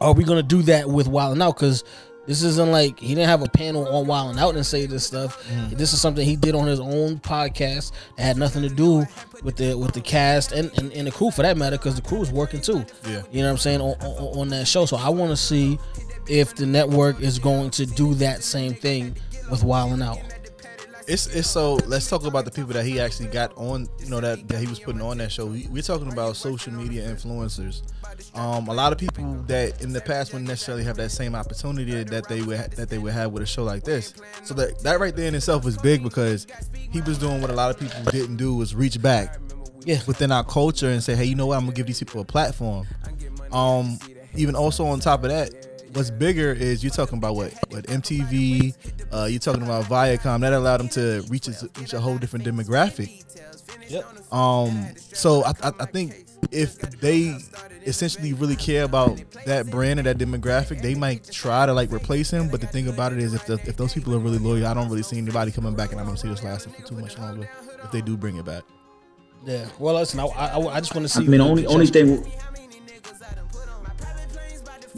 Are 0.01 0.15
we 0.15 0.25
gonna 0.25 0.43
do 0.43 0.63
that 0.63 0.89
with 0.89 1.09
Wild 1.09 1.37
'N 1.37 1.43
Out? 1.43 1.57
Because 1.57 1.85
this 2.27 2.43
isn't 2.43 2.71
like 2.71 2.99
he 3.01 3.09
didn't 3.15 3.29
have 3.29 3.43
a 3.43 3.49
panel 3.49 3.87
on 3.89 4.07
Wild 4.07 4.31
'N 4.35 4.39
Out 4.39 4.55
and 4.55 4.65
say 4.65 4.87
this 4.87 5.05
stuff. 5.07 5.45
Mm. 5.51 5.71
This 5.77 5.93
is 5.93 6.01
something 6.01 6.25
he 6.25 6.37
did 6.37 6.55
on 6.55 6.67
his 6.69 6.79
own 6.81 7.19
podcast 7.19 7.93
that 8.17 8.23
had 8.23 8.37
nothing 8.39 8.63
to 8.63 8.69
do 8.71 9.05
with 9.43 9.57
the 9.57 9.77
with 9.77 9.93
the 9.93 10.01
cast 10.01 10.53
and, 10.53 10.71
and, 10.79 10.91
and 10.93 11.07
the 11.07 11.11
crew 11.11 11.31
for 11.31 11.43
that 11.43 11.57
matter, 11.59 11.77
because 11.77 11.97
the 11.97 12.03
crew 12.03 12.23
is 12.23 12.31
working 12.31 12.61
too. 12.63 12.85
Yeah. 13.07 13.23
You 13.31 13.41
know 13.43 13.49
what 13.49 13.53
I'm 13.53 13.59
saying 13.59 13.81
on, 13.83 13.95
on, 14.01 14.39
on 14.41 14.49
that 14.51 14.67
show. 14.69 14.87
So 14.87 14.97
I 14.97 15.09
want 15.09 15.31
to 15.33 15.37
see 15.37 15.79
if 16.29 16.55
the 16.55 16.67
network 16.67 17.21
is 17.21 17.39
going 17.39 17.71
to 17.71 17.87
do 17.87 18.15
that 18.15 18.43
same 18.43 18.75
thing 18.75 19.17
with 19.51 19.63
Wild 19.63 19.93
'N 19.93 20.03
Out. 20.03 20.19
It's 21.07 21.27
it's 21.29 21.49
so. 21.49 21.77
Let's 21.87 22.07
talk 22.11 22.27
about 22.27 22.45
the 22.45 22.51
people 22.51 22.75
that 22.75 22.85
he 22.85 23.01
actually 23.01 23.29
got 23.29 23.57
on. 23.57 23.89
You 23.99 24.11
know 24.11 24.21
that 24.21 24.47
that 24.49 24.59
he 24.61 24.67
was 24.67 24.79
putting 24.79 25.01
on 25.01 25.17
that 25.19 25.33
show. 25.33 25.47
We, 25.47 25.67
we're 25.71 25.83
talking 25.83 26.13
about 26.13 26.37
social 26.37 26.71
media 26.75 27.09
influencers. 27.09 27.81
Um, 28.35 28.69
a 28.69 28.75
lot 28.75 28.93
of 28.93 28.99
people 28.99 29.25
that 29.47 29.81
in 29.83 29.95
the 29.95 30.03
past 30.03 30.33
wouldn't 30.35 30.49
necessarily 30.51 30.85
have 30.85 30.97
that 30.97 31.09
same 31.11 31.35
opportunity 31.35 32.05
that 32.05 32.29
they 32.29 32.43
would 32.43 32.59
that 32.73 32.91
they 32.91 32.99
would 32.99 33.15
have 33.15 33.33
with 33.33 33.43
a 33.43 33.47
show 33.47 33.65
like 33.65 33.85
this. 33.85 34.13
So 34.45 34.53
that 34.55 34.81
that 34.81 35.01
right 35.01 35.17
there 35.17 35.29
in 35.29 35.35
itself 35.35 35.65
was 35.65 35.79
big 35.79 36.03
because 36.03 36.47
he 36.75 37.01
was 37.01 37.17
doing 37.17 37.41
what 37.41 37.49
a 37.49 37.55
lot 37.55 37.71
of 37.71 37.81
people 37.81 38.03
didn't 38.13 38.37
do 38.37 38.55
was 38.55 38.75
reach 38.75 39.01
back 39.01 39.39
Yeah. 39.87 40.01
within 40.07 40.31
our 40.31 40.45
culture 40.45 40.91
and 40.91 41.03
say, 41.03 41.17
hey, 41.17 41.25
you 41.25 41.37
know 41.37 41.47
what? 41.47 41.57
I'm 41.57 41.63
gonna 41.65 41.73
give 41.73 41.87
these 41.87 42.01
people 42.01 42.21
a 42.21 42.25
platform. 42.27 42.87
Um, 43.51 43.99
even 44.35 44.55
also 44.55 44.85
on 44.85 45.01
top 45.01 45.25
of 45.25 45.31
that, 45.31 45.78
what's 45.95 46.11
bigger 46.11 46.53
is 46.53 46.83
you're 46.83 46.93
talking 46.93 47.19
about 47.19 47.35
what 47.37 47.53
what 47.71 47.85
MTV, 47.87 48.75
uh, 49.13 49.25
you're 49.25 49.39
talking 49.39 49.63
about 49.63 49.85
Viacom 49.85 50.41
that 50.41 50.53
allowed 50.53 50.79
them 50.79 50.89
to 50.91 51.25
reach 51.29 51.49
a, 51.49 51.53
reach 51.79 51.93
a 51.93 52.01
whole 52.01 52.19
different 52.19 52.45
demographic. 52.45 53.25
Yep. 53.89 54.33
Um, 54.33 54.87
so 54.97 55.45
I, 55.45 55.53
I, 55.63 55.73
I 55.81 55.85
think 55.87 56.27
if 56.53 56.79
they 57.01 57.37
essentially 57.87 58.33
really 58.33 58.57
care 58.57 58.85
about 58.85 59.19
that 59.47 59.71
brand 59.71 59.99
and 59.99 60.07
that 60.07 60.19
demographic, 60.19 60.83
they 60.83 60.95
might 60.95 61.25
try 61.31 61.67
to 61.67 61.73
like 61.73 61.91
replace 61.93 62.31
him. 62.31 62.49
But 62.49 62.61
the 62.61 62.67
thing 62.67 62.89
about 62.89 63.13
it 63.13 63.19
is, 63.19 63.35
if 63.35 63.47
the, 63.47 63.55
if 63.65 63.77
those 63.77 63.95
people 63.95 64.15
are 64.15 64.19
really 64.19 64.39
loyal, 64.39 64.67
I 64.67 64.75
don't 64.75 64.89
really 64.89 65.03
see 65.03 65.19
anybody 65.19 65.51
coming 65.51 65.75
back, 65.75 65.93
and 65.93 66.01
I 66.01 66.05
don't 66.05 66.19
see 66.19 66.29
this 66.29 66.43
lasting 66.43 66.73
for 66.75 66.83
too 66.83 66.97
much 66.97 67.19
longer. 67.19 67.49
If 67.83 67.91
they 67.93 68.01
do 68.01 68.17
bring 68.17 68.37
it 68.37 68.45
back. 68.45 68.63
Yeah. 69.45 69.67
Well, 69.79 69.95
listen, 69.95 70.21
I, 70.21 70.25
I, 70.27 70.59
I 70.59 70.81
just 70.81 70.95
want 70.95 71.07
to 71.07 71.09
see. 71.09 71.25
I 71.25 71.29
mean, 71.29 71.39
the- 71.41 71.45
only 71.47 71.67
only 71.67 71.87
judge- 71.87 71.93
thing. 72.23 72.33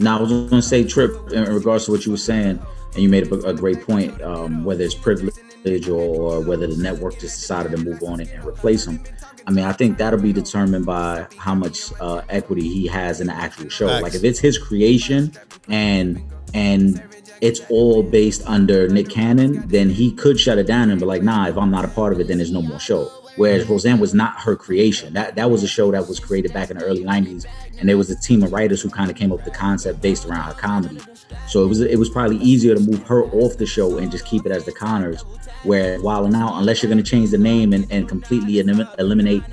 Now, 0.01 0.17
I 0.17 0.21
was 0.21 0.31
going 0.31 0.49
to 0.49 0.61
say, 0.61 0.83
Trip, 0.83 1.31
in 1.31 1.43
regards 1.53 1.85
to 1.85 1.91
what 1.91 2.05
you 2.05 2.11
were 2.11 2.17
saying, 2.17 2.59
and 2.93 3.03
you 3.03 3.07
made 3.09 3.31
a, 3.31 3.35
a 3.47 3.53
great 3.53 3.81
point. 3.81 4.21
Um, 4.21 4.63
whether 4.63 4.83
it's 4.83 4.95
privilege 4.95 5.87
or, 5.87 5.99
or 5.99 6.41
whether 6.41 6.67
the 6.67 6.77
network 6.77 7.19
just 7.19 7.39
decided 7.39 7.71
to 7.71 7.77
move 7.77 8.01
on 8.03 8.19
and, 8.19 8.29
and 8.29 8.43
replace 8.45 8.85
him. 8.85 8.99
I 9.47 9.51
mean, 9.51 9.65
I 9.65 9.73
think 9.73 9.97
that'll 9.97 10.19
be 10.19 10.33
determined 10.33 10.85
by 10.85 11.27
how 11.37 11.55
much 11.55 11.91
uh, 11.99 12.21
equity 12.29 12.67
he 12.67 12.87
has 12.87 13.21
in 13.21 13.27
the 13.27 13.33
actual 13.33 13.69
show. 13.69 13.87
Facts. 13.87 14.03
Like, 14.03 14.15
if 14.15 14.23
it's 14.23 14.39
his 14.39 14.57
creation 14.57 15.31
and 15.67 16.21
and 16.53 17.01
it's 17.41 17.61
all 17.69 18.03
based 18.03 18.45
under 18.45 18.87
Nick 18.87 19.09
Cannon, 19.09 19.67
then 19.67 19.89
he 19.89 20.11
could 20.11 20.39
shut 20.39 20.57
it 20.57 20.67
down 20.67 20.89
and 20.89 20.99
be 20.99 21.05
like, 21.05 21.23
"Nah, 21.23 21.47
if 21.47 21.57
I'm 21.57 21.71
not 21.71 21.85
a 21.85 21.87
part 21.87 22.13
of 22.13 22.19
it, 22.19 22.27
then 22.27 22.37
there's 22.37 22.51
no 22.51 22.61
more 22.61 22.79
show." 22.79 23.11
Whereas 23.41 23.67
Roseanne 23.67 23.99
was 23.99 24.13
not 24.13 24.39
her 24.41 24.55
creation. 24.55 25.13
That 25.13 25.35
that 25.35 25.49
was 25.49 25.63
a 25.63 25.67
show 25.67 25.89
that 25.91 26.07
was 26.07 26.19
created 26.19 26.53
back 26.53 26.69
in 26.69 26.77
the 26.77 26.83
early 26.83 27.03
'90s, 27.03 27.45
and 27.79 27.89
there 27.89 27.97
was 27.97 28.11
a 28.11 28.15
team 28.15 28.43
of 28.43 28.53
writers 28.53 28.81
who 28.81 28.89
kind 28.89 29.09
of 29.09 29.17
came 29.17 29.31
up 29.31 29.37
with 29.37 29.45
the 29.45 29.51
concept 29.51 29.99
based 29.99 30.25
around 30.25 30.43
her 30.43 30.53
comedy. 30.53 30.99
So 31.47 31.63
it 31.63 31.67
was 31.67 31.81
it 31.81 31.97
was 31.97 32.09
probably 32.09 32.37
easier 32.37 32.75
to 32.75 32.79
move 32.79 33.01
her 33.07 33.23
off 33.25 33.57
the 33.57 33.65
show 33.65 33.97
and 33.97 34.11
just 34.11 34.25
keep 34.25 34.45
it 34.45 34.51
as 34.51 34.65
the 34.65 34.71
Connors. 34.71 35.23
Where 35.63 35.99
Wild 36.01 36.27
'N 36.27 36.35
Out, 36.35 36.59
unless 36.59 36.83
you're 36.83 36.91
going 36.91 37.03
to 37.03 37.09
change 37.09 37.31
the 37.31 37.37
name 37.37 37.73
and, 37.73 37.85
and 37.91 38.07
completely 38.07 38.59
elim- 38.59 38.87
eliminate 38.99 39.43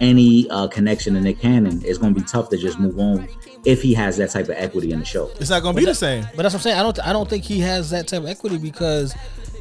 any 0.00 0.48
uh, 0.50 0.68
connection 0.68 1.14
to 1.14 1.20
Nick 1.20 1.40
Cannon, 1.40 1.82
it's 1.84 1.98
going 1.98 2.14
to 2.14 2.20
be 2.20 2.26
tough 2.26 2.50
to 2.50 2.58
just 2.58 2.78
move 2.78 2.98
on 2.98 3.28
if 3.64 3.82
he 3.82 3.94
has 3.94 4.16
that 4.18 4.30
type 4.30 4.44
of 4.44 4.56
equity 4.56 4.92
in 4.92 4.98
the 4.98 5.04
show. 5.04 5.30
It's 5.40 5.50
not 5.50 5.62
gonna 5.62 5.76
be 5.76 5.84
the 5.84 5.94
same. 5.94 6.24
But 6.36 6.42
that's 6.42 6.54
what 6.54 6.60
I'm 6.60 6.62
saying. 6.62 6.78
I 6.78 6.82
don't. 6.82 7.06
I 7.06 7.12
don't 7.12 7.28
think 7.28 7.44
he 7.44 7.60
has 7.60 7.90
that 7.90 8.08
type 8.08 8.20
of 8.20 8.28
equity 8.28 8.58
because 8.58 9.14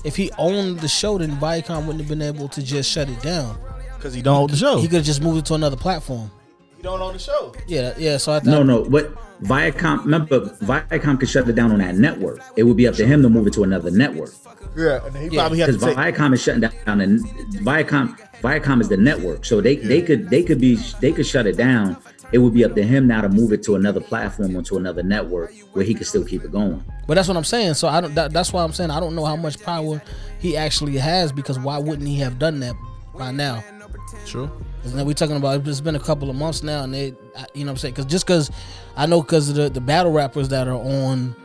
if 0.04 0.16
he 0.16 0.32
owned 0.38 0.80
the 0.80 0.88
show, 0.88 1.18
then 1.18 1.32
Viacom 1.38 1.86
wouldn't 1.86 2.00
have 2.00 2.10
been 2.10 2.22
able 2.22 2.48
to 2.50 2.62
just 2.62 2.92
shut 2.92 3.10
it 3.10 3.22
down. 3.22 3.58
Because 3.98 4.14
he 4.14 4.22
don't 4.22 4.36
own 4.44 4.48
the 4.48 4.56
show. 4.58 4.78
He 4.78 4.88
could 4.88 4.98
have 4.98 5.06
just 5.06 5.22
moved 5.22 5.40
it 5.40 5.46
to 5.48 5.54
another 5.56 5.76
platform. 5.78 6.32
He 6.76 6.84
don't 6.84 7.02
own 7.02 7.14
the 7.14 7.20
show. 7.20 7.54
Yeah. 7.68 7.94
Yeah. 7.98 8.18
So 8.18 8.32
I 8.34 8.40
thought. 8.40 8.46
No, 8.46 8.64
no, 8.64 8.88
but 8.90 9.14
Viacom, 9.42 10.00
remember, 10.06 10.40
Viacom 10.62 11.20
could 11.20 11.30
shut 11.30 11.48
it 11.50 11.54
down 11.54 11.72
on 11.72 11.80
that 11.80 11.96
network. 11.96 12.40
It 12.56 12.64
would 12.64 12.78
be 12.78 12.88
up 12.88 12.96
to 12.96 13.06
him 13.06 13.22
to 13.24 13.30
move 13.30 13.48
it 13.48 13.54
to 13.54 13.64
another 13.64 13.92
network. 13.92 14.32
Yeah, 14.76 15.04
and 15.06 15.16
he 15.16 15.24
Yeah, 15.30 15.42
probably 15.42 15.60
have 15.60 15.68
Because 15.70 15.82
to. 15.82 16.00
Viacom 16.00 16.34
is 16.34 16.42
shutting 16.42 16.62
down, 16.62 17.02
and 17.02 17.20
Viacom, 17.66 18.18
Viacom 18.42 18.82
is 18.82 18.90
the 18.90 18.98
network, 18.98 19.44
so 19.46 19.60
they 19.62 19.76
they 19.78 20.02
could 20.02 20.30
they 20.30 20.44
could 20.44 20.60
be 20.62 20.76
they 21.02 21.12
could 21.12 21.26
shut 21.26 21.48
it 21.48 21.58
down. 21.58 21.98
It 22.32 22.40
would 22.40 22.54
be 22.54 22.66
up 22.66 22.76
to 22.76 22.84
him 22.84 23.08
now 23.08 23.22
to 23.22 23.30
move 23.30 23.54
it 23.54 23.64
to 23.64 23.76
another 23.76 24.02
platform 24.02 24.56
or 24.56 24.62
to 24.64 24.78
another 24.78 25.02
network 25.02 25.54
where 25.72 25.86
he 25.86 25.94
could 25.94 26.08
still 26.08 26.26
keep 26.26 26.44
it 26.44 26.52
going. 26.52 26.84
But 27.08 27.14
that's 27.16 27.28
what 27.28 27.38
I'm 27.38 27.44
saying. 27.46 27.76
So 27.76 27.88
I 27.88 28.02
don't. 28.02 28.14
That, 28.16 28.34
that's 28.34 28.52
why 28.54 28.64
I'm 28.64 28.74
saying 28.74 28.92
I 28.92 29.00
don't 29.00 29.16
know 29.16 29.26
how 29.26 29.36
much 29.38 29.60
power 29.64 30.02
he 30.40 30.58
actually 30.58 30.98
has 30.98 31.32
because 31.32 31.58
why 31.58 31.78
wouldn't 31.78 32.08
he 32.08 32.18
have 32.20 32.38
done 32.38 32.60
that 32.60 32.76
by 33.18 33.32
now? 33.32 33.64
True. 34.26 34.50
And 34.84 34.94
then 34.94 35.06
we 35.06 35.14
talking 35.14 35.36
about 35.36 35.68
it's 35.68 35.82
been 35.82 35.96
a 35.96 36.00
couple 36.00 36.30
of 36.30 36.36
months 36.36 36.64
now, 36.64 36.84
and 36.84 36.94
they, 36.94 37.06
you 37.06 37.66
know, 37.66 37.66
what 37.66 37.70
I'm 37.72 37.78
saying, 37.78 37.94
because 37.94 38.06
just 38.06 38.26
because 38.26 38.52
I 38.96 39.06
know 39.06 39.22
because 39.22 39.50
of 39.50 39.56
the 39.56 39.70
the 39.70 39.82
battle 39.82 40.12
rappers 40.12 40.50
that 40.50 40.68
are 40.68 40.74
on, 40.74 41.36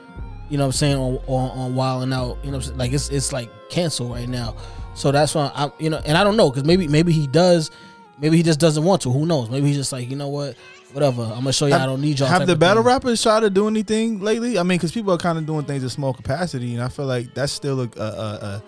you 0.49 0.59
know, 0.59 0.64
what 0.64 0.69
I'm 0.69 0.73
saying 0.73 0.97
on 0.97 1.16
on, 1.26 1.50
on 1.59 1.75
Wild 1.75 2.02
'N 2.04 2.12
Out, 2.12 2.38
you 2.42 2.50
know, 2.50 2.59
what 2.59 2.64
I'm 2.64 2.69
saying, 2.69 2.78
like 2.78 2.92
it's 2.92 3.09
it's 3.09 3.33
like 3.33 3.50
canceled 3.71 4.12
right 4.12 4.28
now. 4.28 4.57
So 4.95 5.11
that's 5.11 5.35
why 5.35 5.50
I'm, 5.54 5.73
you 5.78 5.90
know, 5.90 6.00
and 6.04 6.16
I 6.16 6.25
don't 6.25 6.37
know 6.37 6.50
because 6.50 6.64
maybe 6.64 6.87
maybe 6.87 7.12
he 7.12 7.26
does, 7.26 7.71
maybe 8.19 8.37
he 8.37 8.42
just 8.42 8.61
doesn't 8.61 8.85
want 8.85 9.02
to. 9.02 9.11
Who 9.11 9.26
knows? 9.26 9.50
Maybe 9.50 9.66
he's 9.69 9.76
just 9.76 9.92
like, 9.92 10.09
you 10.09 10.16
know 10.16 10.28
what, 10.28 10.54
whatever. 10.92 11.23
I'm 11.23 11.40
gonna 11.40 11.52
show 11.52 11.66
you 11.66 11.75
I 11.75 11.87
don't 11.87 12.00
need 12.00 12.19
y'all. 12.19 12.28
Have 12.28 12.47
the 12.47 12.57
battle 12.57 12.83
thing. 12.83 12.92
rappers 12.92 13.23
tried 13.23 13.40
to 13.40 13.50
do 13.50 13.66
anything 13.69 14.21
lately? 14.21 14.59
I 14.59 14.62
mean, 14.62 14.78
because 14.78 14.92
people 14.92 15.12
are 15.12 15.19
kind 15.19 15.38
of 15.38 15.47
doing 15.47 15.64
things 15.64 15.83
in 15.83 15.88
small 15.88 16.12
capacity, 16.12 16.75
and 16.75 16.83
I 16.83 16.88
feel 16.88 17.07
like 17.07 17.35
that's 17.35 17.52
still 17.52 17.81
a 17.81 17.88
a, 17.97 18.02
a, 18.02 18.62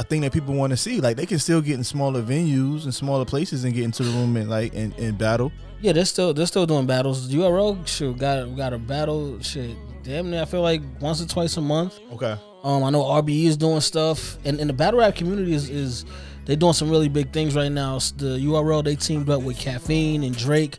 a, 0.00 0.04
thing 0.04 0.20
that 0.22 0.32
people 0.32 0.54
want 0.54 0.70
to 0.70 0.76
see. 0.76 1.00
Like 1.00 1.16
they 1.16 1.26
can 1.26 1.38
still 1.38 1.60
get 1.60 1.74
in 1.74 1.84
smaller 1.84 2.22
venues 2.22 2.84
and 2.84 2.94
smaller 2.94 3.24
places 3.24 3.64
and 3.64 3.74
get 3.74 3.84
into 3.84 4.02
the 4.02 4.10
room 4.10 4.36
and 4.36 4.48
like 4.48 4.74
and, 4.74 4.96
and 4.98 5.16
battle. 5.16 5.52
Yeah, 5.80 5.92
they're 5.92 6.04
still 6.04 6.34
they're 6.34 6.46
still 6.46 6.66
doing 6.66 6.86
battles. 6.86 7.28
URL 7.28 7.86
sure 7.86 8.12
got 8.12 8.56
got 8.56 8.72
a 8.72 8.78
battle 8.78 9.40
shit. 9.40 9.76
Damn 10.02 10.30
near 10.30 10.42
I 10.42 10.44
feel 10.44 10.62
like 10.62 10.82
once 11.00 11.22
or 11.22 11.26
twice 11.26 11.56
a 11.56 11.60
month. 11.60 11.98
Okay. 12.12 12.36
Um, 12.62 12.84
I 12.84 12.90
know 12.90 13.02
RBE 13.02 13.44
is 13.44 13.56
doing 13.56 13.80
stuff, 13.80 14.36
and, 14.44 14.60
and 14.60 14.68
the 14.68 14.74
battle 14.74 15.00
rap 15.00 15.14
community 15.14 15.54
is, 15.54 15.70
is 15.70 16.04
they're 16.44 16.56
doing 16.56 16.74
some 16.74 16.90
really 16.90 17.08
big 17.08 17.32
things 17.32 17.54
right 17.54 17.72
now. 17.72 17.94
The 17.94 18.38
URL 18.38 18.84
they 18.84 18.96
teamed 18.96 19.30
up 19.30 19.42
with 19.42 19.58
Caffeine 19.58 20.22
and 20.22 20.36
Drake, 20.36 20.76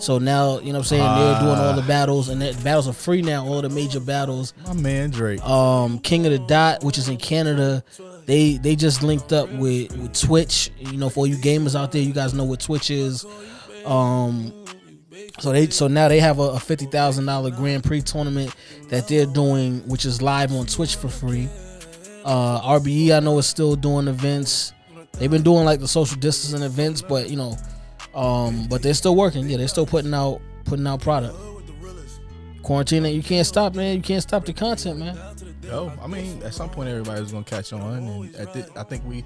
so 0.00 0.18
now 0.18 0.58
you 0.58 0.72
know 0.72 0.78
what 0.78 0.78
I'm 0.78 0.84
saying 0.84 1.02
they're 1.02 1.40
doing 1.40 1.58
all 1.58 1.74
the 1.74 1.82
battles, 1.82 2.28
and 2.28 2.42
the 2.42 2.58
battles 2.64 2.88
are 2.88 2.92
free 2.92 3.22
now. 3.22 3.46
All 3.46 3.62
the 3.62 3.68
major 3.68 4.00
battles. 4.00 4.52
My 4.66 4.72
man 4.72 5.10
Drake. 5.10 5.40
Um, 5.46 6.00
King 6.00 6.26
of 6.26 6.32
the 6.32 6.40
Dot, 6.40 6.82
which 6.82 6.98
is 6.98 7.08
in 7.08 7.18
Canada, 7.18 7.84
they 8.26 8.56
they 8.58 8.76
just 8.76 9.02
linked 9.02 9.32
up 9.32 9.50
with 9.50 9.96
with 9.96 10.18
Twitch. 10.18 10.70
You 10.78 10.96
know, 10.96 11.08
for 11.08 11.26
you 11.26 11.36
gamers 11.36 11.78
out 11.78 11.92
there, 11.92 12.02
you 12.02 12.12
guys 12.12 12.34
know 12.34 12.44
what 12.44 12.60
Twitch 12.60 12.90
is. 12.90 13.24
Um, 13.84 14.52
so 15.40 15.52
they 15.52 15.68
so 15.68 15.88
now 15.88 16.08
they 16.08 16.20
have 16.20 16.38
a, 16.38 16.42
a 16.42 16.60
fifty 16.60 16.86
thousand 16.86 17.26
dollar 17.26 17.50
Grand 17.50 17.84
Prix 17.84 18.02
tournament 18.02 18.54
that 18.88 19.08
they're 19.08 19.26
doing, 19.26 19.80
which 19.88 20.04
is 20.04 20.22
live 20.22 20.52
on 20.52 20.66
Twitch 20.66 20.96
for 20.96 21.08
free. 21.08 21.48
Uh, 22.24 22.60
RBE 22.78 23.16
I 23.16 23.20
know 23.20 23.38
is 23.38 23.46
still 23.46 23.74
doing 23.74 24.08
events. 24.08 24.72
They've 25.18 25.30
been 25.30 25.42
doing 25.42 25.64
like 25.64 25.80
the 25.80 25.88
social 25.88 26.18
distancing 26.18 26.64
events, 26.64 27.02
but 27.02 27.28
you 27.28 27.36
know, 27.36 27.56
um, 28.14 28.66
but 28.68 28.82
they're 28.82 28.94
still 28.94 29.16
working. 29.16 29.48
Yeah, 29.48 29.56
they're 29.56 29.68
still 29.68 29.86
putting 29.86 30.14
out 30.14 30.40
putting 30.64 30.86
out 30.86 31.00
product. 31.00 31.36
Quarantine, 32.62 33.04
you 33.06 33.22
can't 33.22 33.46
stop, 33.46 33.74
man. 33.74 33.96
You 33.96 34.02
can't 34.02 34.22
stop 34.22 34.44
the 34.44 34.52
content, 34.52 34.98
man. 34.98 35.18
Yo, 35.62 35.92
I 36.02 36.06
mean, 36.08 36.42
at 36.42 36.54
some 36.54 36.68
point 36.68 36.88
everybody's 36.88 37.30
gonna 37.30 37.44
catch 37.44 37.72
on, 37.72 37.82
and 37.98 38.34
at 38.36 38.52
thi- 38.52 38.64
I 38.76 38.82
think 38.82 39.04
we, 39.06 39.24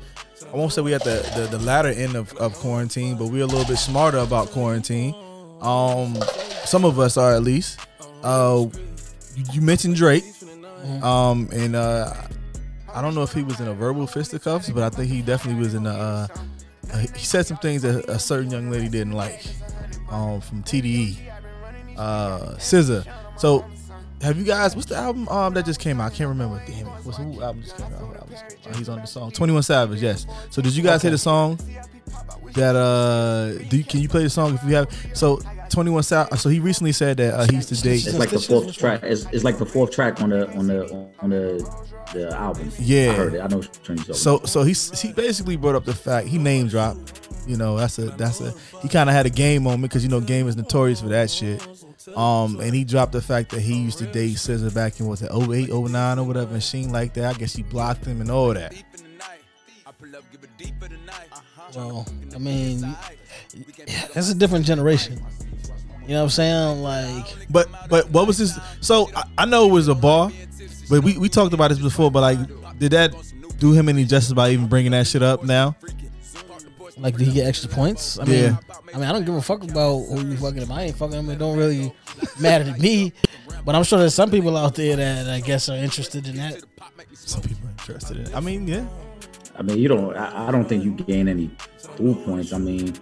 I 0.53 0.57
won't 0.57 0.71
say 0.73 0.83
we 0.83 0.93
at 0.93 1.03
the, 1.03 1.23
the 1.35 1.57
the 1.57 1.65
latter 1.65 1.89
end 1.89 2.15
of, 2.15 2.33
of 2.37 2.53
quarantine, 2.55 3.17
but 3.17 3.27
we're 3.29 3.43
a 3.43 3.47
little 3.47 3.65
bit 3.65 3.79
smarter 3.79 4.19
about 4.19 4.49
quarantine. 4.51 5.15
Um, 5.63 6.15
some 6.65 6.85
of 6.85 6.99
us 7.01 7.17
are 7.17 7.35
at 7.35 7.43
least. 7.43 7.81
Uh, 8.23 8.67
you, 9.35 9.45
you 9.53 9.61
mentioned 9.63 9.97
Drake, 9.97 10.25
um, 11.03 11.49
and 11.53 11.75
uh, 11.75 12.13
I 12.95 13.01
don't 13.01 13.15
know 13.15 13.23
if 13.23 13.33
he 13.33 13.43
was 13.43 13.59
in 13.61 13.69
a 13.69 13.75
verbal 13.75 14.07
fisticuffs, 14.07 14.69
but 14.69 14.83
I 14.83 14.91
think 14.91 15.11
he 15.11 15.23
definitely 15.23 15.63
was 15.63 15.75
in 15.75 15.87
a. 15.87 15.91
Uh, 15.91 16.27
uh, 16.93 16.99
he 16.99 17.25
said 17.25 17.47
some 17.47 17.57
things 17.57 17.81
that 17.83 18.09
a 18.11 18.19
certain 18.19 18.51
young 18.51 18.71
lady 18.71 18.89
didn't 18.89 19.15
like, 19.15 19.43
um, 20.11 20.41
from 20.43 20.63
TDE, 20.63 21.17
uh, 21.97 22.55
SZA. 22.59 23.07
So 23.39 23.65
have 24.23 24.39
you 24.39 24.45
guys? 24.45 24.75
What's 24.75 24.89
the 24.89 24.97
album 24.97 25.29
um 25.29 25.55
that 25.55 25.65
just 25.65 25.81
came 25.81 26.01
out? 26.01 26.13
I 26.13 26.15
can't 26.15 26.29
remember. 26.29 26.61
Damn 26.67 26.87
it. 26.87 26.91
What's 27.05 27.19
who 27.19 27.43
album 27.43 27.63
just 27.63 27.77
came 27.77 27.87
out? 27.87 28.01
Who 28.01 28.15
album 28.15 28.29
just 28.31 28.49
came 28.49 28.73
out? 28.73 28.79
he's 28.79 28.89
on 28.89 29.01
the 29.01 29.07
song. 29.07 29.31
Twenty 29.31 29.53
One 29.53 29.63
Savage. 29.63 30.03
Yes. 30.03 30.27
So 30.51 30.63
did 30.63 30.75
you 30.75 30.83
guys 30.83 31.03
hear 31.03 31.11
the 31.11 31.19
song? 31.19 31.59
That 32.55 32.77
uh, 32.77 33.63
do 33.69 33.77
you, 33.77 33.85
can 33.85 34.01
you 34.01 34.09
play 34.09 34.23
the 34.23 34.31
song 34.31 34.55
if 34.55 34.65
you 34.65 34.75
have? 34.77 34.91
So 35.13 35.41
Twenty 35.69 35.91
One 35.91 36.03
Savage. 36.03 36.39
So 36.41 36.49
he 36.49 36.61
recently 36.61 36.93
said 36.93 37.19
that 37.19 37.35
uh, 37.35 37.47
he 37.47 37.57
used 37.57 37.69
to 37.69 37.81
date. 37.81 38.07
It's 38.07 38.19
like 38.19 38.31
the 38.31 38.39
fourth 38.39 38.77
track. 38.77 39.03
It's, 39.03 39.27
it's 39.27 39.45
like 39.45 39.59
the 39.59 39.67
fourth 39.67 39.91
track 39.91 40.23
on 40.23 40.31
the 40.31 40.49
on 40.57 40.67
the 40.67 41.09
on 41.21 41.31
the 41.31 41.87
the 42.15 42.35
album. 42.35 42.71
Yeah. 42.79 43.11
I 43.11 43.15
heard 43.15 43.35
it. 43.35 43.41
I 43.41 43.47
know 43.49 43.59
what 43.59 43.89
you're 43.89 43.97
talking 43.97 44.15
So 44.15 44.41
so 44.45 44.63
he 44.63 44.73
he 44.73 45.13
basically 45.13 45.57
brought 45.57 45.75
up 45.75 45.85
the 45.85 45.95
fact 45.95 46.29
he 46.29 46.39
name 46.39 46.69
dropped. 46.69 47.21
You 47.47 47.57
know 47.57 47.77
that's 47.77 47.99
a 47.99 48.07
that's 48.07 48.41
a 48.41 48.53
he 48.81 48.89
kind 48.89 49.09
of 49.09 49.15
had 49.15 49.27
a 49.27 49.31
game 49.31 49.63
moment 49.65 49.83
because 49.83 50.03
you 50.03 50.11
know 50.11 50.21
game 50.21 50.49
is 50.49 50.57
notorious 50.57 51.01
for 51.01 51.09
that 51.09 51.31
shit. 51.31 51.67
Um 52.15 52.61
and 52.61 52.75
he 52.75 52.85
dropped 52.85 53.13
the 53.13 53.23
fact 53.23 53.51
that 53.51 53.61
he 53.61 53.79
used 53.79 53.99
to 53.99 54.07
date 54.07 54.37
SZA 54.37 54.73
back 54.75 55.01
in 55.01 55.07
was 55.07 55.23
it 55.23 55.31
08, 55.33 55.71
09 55.73 56.19
or 56.19 56.25
whatever 56.25 56.55
and 56.55 56.63
she 56.63 56.85
like 56.87 57.15
that. 57.15 57.35
I 57.35 57.39
guess 57.39 57.55
he 57.55 57.63
blocked 57.63 58.05
him 58.05 58.21
and 58.21 58.31
all 58.31 58.55
that. 58.55 58.75
Well, 61.75 62.07
I 62.35 62.39
mean, 62.39 62.81
that's 64.15 64.31
a 64.31 64.35
different 64.35 64.65
generation. 64.67 65.21
You 66.03 66.09
know 66.15 66.19
what 66.19 66.23
I'm 66.25 66.31
saying? 66.31 66.83
Like, 66.83 67.27
But 67.51 67.69
but 67.89 68.09
what 68.11 68.27
was 68.27 68.39
this? 68.39 68.57
So 68.81 69.11
I, 69.17 69.25
I 69.39 69.45
know 69.45 69.69
it 69.69 69.73
was 69.73 69.89
a 69.89 69.95
bar, 69.95 70.31
but 70.89 71.03
we, 71.03 71.19
we 71.19 71.29
talked 71.29 71.53
about 71.53 71.71
this 71.71 71.81
before. 71.81 72.11
But 72.13 72.21
like, 72.21 72.79
did 72.79 72.93
that 72.93 73.13
do 73.59 73.73
him 73.73 73.89
any 73.89 74.05
justice 74.05 74.33
by 74.33 74.51
even 74.51 74.69
bringing 74.69 74.93
that 74.93 75.07
shit 75.09 75.23
up 75.23 75.43
now? 75.43 75.75
Like, 76.99 77.17
did 77.17 77.27
he 77.29 77.33
get 77.35 77.47
extra 77.47 77.69
points? 77.69 78.19
I 78.19 78.25
mean, 78.25 78.35
Yeah. 78.45 78.57
I 78.95 78.99
mean, 78.99 79.07
I 79.07 79.13
don't 79.13 79.25
give 79.25 79.35
a 79.35 79.43
fuck 79.43 79.63
about 79.63 79.99
who 80.07 80.27
you 80.27 80.37
fucking. 80.37 80.63
If 80.63 80.71
I 80.71 80.83
ain't 80.85 80.97
fucking 80.97 81.19
him, 81.19 81.31
it 81.31 81.39
don't 81.39 81.57
really 81.59 81.93
matter 82.41 82.65
to 82.65 82.73
me. 82.81 83.13
But 83.65 83.75
I'm 83.75 83.83
sure 83.85 83.99
there's 83.99 84.15
some 84.15 84.31
people 84.31 84.57
out 84.57 84.75
there 84.75 84.97
that 84.97 85.29
I 85.29 85.41
guess 85.41 85.69
are 85.69 85.77
interested 85.77 86.27
in 86.29 86.37
that. 86.37 86.63
Some 87.15 87.43
people 87.43 87.67
are 87.69 87.71
interested 87.73 88.17
in. 88.19 88.27
it. 88.27 88.35
I 88.35 88.41
mean, 88.41 88.67
yeah. 88.67 88.87
I 89.59 89.63
mean, 89.63 89.79
you 89.79 89.89
don't. 89.89 90.17
I, 90.17 90.49
I 90.49 90.51
don't 90.51 90.67
think 90.69 90.85
you 90.85 90.93
gain 90.93 91.29
any 91.29 91.51
cool 91.97 92.15
points. 92.15 92.53
I 92.53 92.59
mean, 92.59 92.95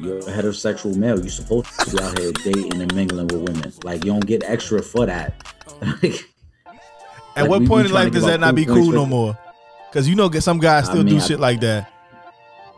you're 0.00 0.18
a 0.18 0.22
heterosexual 0.22 0.96
male. 0.96 1.18
You're 1.18 1.28
supposed 1.30 1.66
to 1.80 1.96
be 1.96 2.02
out 2.02 2.18
here 2.18 2.32
dating 2.32 2.80
and 2.80 2.94
mingling 2.94 3.26
with 3.28 3.48
women. 3.48 3.72
Like 3.82 4.04
you 4.04 4.12
don't 4.12 4.24
get 4.26 4.44
extra 4.44 4.82
for 4.82 5.06
that. 5.06 5.34
Like, 6.02 6.26
At 7.36 7.42
Like, 7.42 7.50
what 7.50 7.60
we- 7.60 7.66
point 7.68 7.86
in 7.86 7.92
life 7.92 8.12
does 8.12 8.24
that 8.26 8.40
not 8.40 8.54
be 8.54 8.66
cool 8.66 8.90
no 8.92 9.06
more? 9.06 9.38
Because 9.88 10.08
you 10.08 10.14
know, 10.14 10.28
get 10.28 10.42
some 10.42 10.58
guys 10.58 10.84
I 10.88 10.92
still 10.92 11.04
mean, 11.04 11.14
do 11.16 11.20
I- 11.24 11.26
shit 11.26 11.40
like 11.40 11.60
that. 11.60 11.90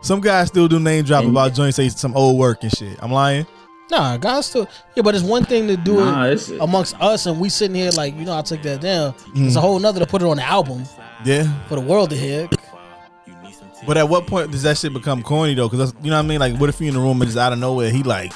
Some 0.03 0.19
guys 0.21 0.49
still 0.49 0.67
do 0.67 0.79
name 0.79 1.03
drop 1.05 1.23
And- 1.23 1.31
about 1.31 1.53
joints, 1.53 1.77
say 1.77 1.89
some 1.89 2.15
old 2.15 2.37
work 2.37 2.61
and 2.63 2.71
shit. 2.77 2.99
I'm 3.01 3.11
lying. 3.11 3.47
Nah, 3.89 4.17
guys 4.17 4.45
still. 4.47 4.67
Yeah, 4.95 5.01
but 5.03 5.15
it's 5.15 5.23
one 5.23 5.45
thing 5.45 5.67
to 5.67 5.77
do 5.77 5.95
Nah, 5.95 6.25
it 6.25 6.33
it's- 6.33 6.49
amongst 6.59 6.95
us, 7.01 7.25
and 7.25 7.39
we 7.39 7.49
sitting 7.49 7.75
here 7.75 7.89
like, 7.91 8.15
you 8.17 8.25
know, 8.25 8.37
I 8.37 8.41
took 8.41 8.61
that 8.63 8.81
down. 8.81 9.13
Mm-hmm. 9.13 9.47
It's 9.47 9.55
a 9.55 9.61
whole 9.61 9.79
nother 9.79 9.99
to 10.01 10.05
put 10.05 10.21
it 10.21 10.25
on 10.25 10.37
the 10.37 10.43
album 10.43 10.83
Yeah. 11.25 11.47
for 11.67 11.75
the 11.75 11.81
world 11.81 12.09
to 12.11 12.17
hear. 12.17 12.49
But 13.85 13.97
at 13.97 14.07
what 14.07 14.27
point 14.27 14.51
does 14.51 14.63
that 14.63 14.77
shit 14.77 14.93
become 14.93 15.23
corny 15.23 15.53
though? 15.55 15.67
Because 15.67 15.93
you 16.03 16.09
know 16.09 16.17
what 16.17 16.25
I 16.25 16.27
mean. 16.27 16.39
Like, 16.39 16.55
what 16.57 16.69
if 16.69 16.79
you 16.79 16.87
in 16.87 16.93
the 16.93 16.99
room 17.01 17.21
and 17.21 17.27
just 17.29 17.37
out 17.37 17.51
of 17.53 17.59
nowhere 17.59 17.89
he 17.91 18.01
like, 18.03 18.31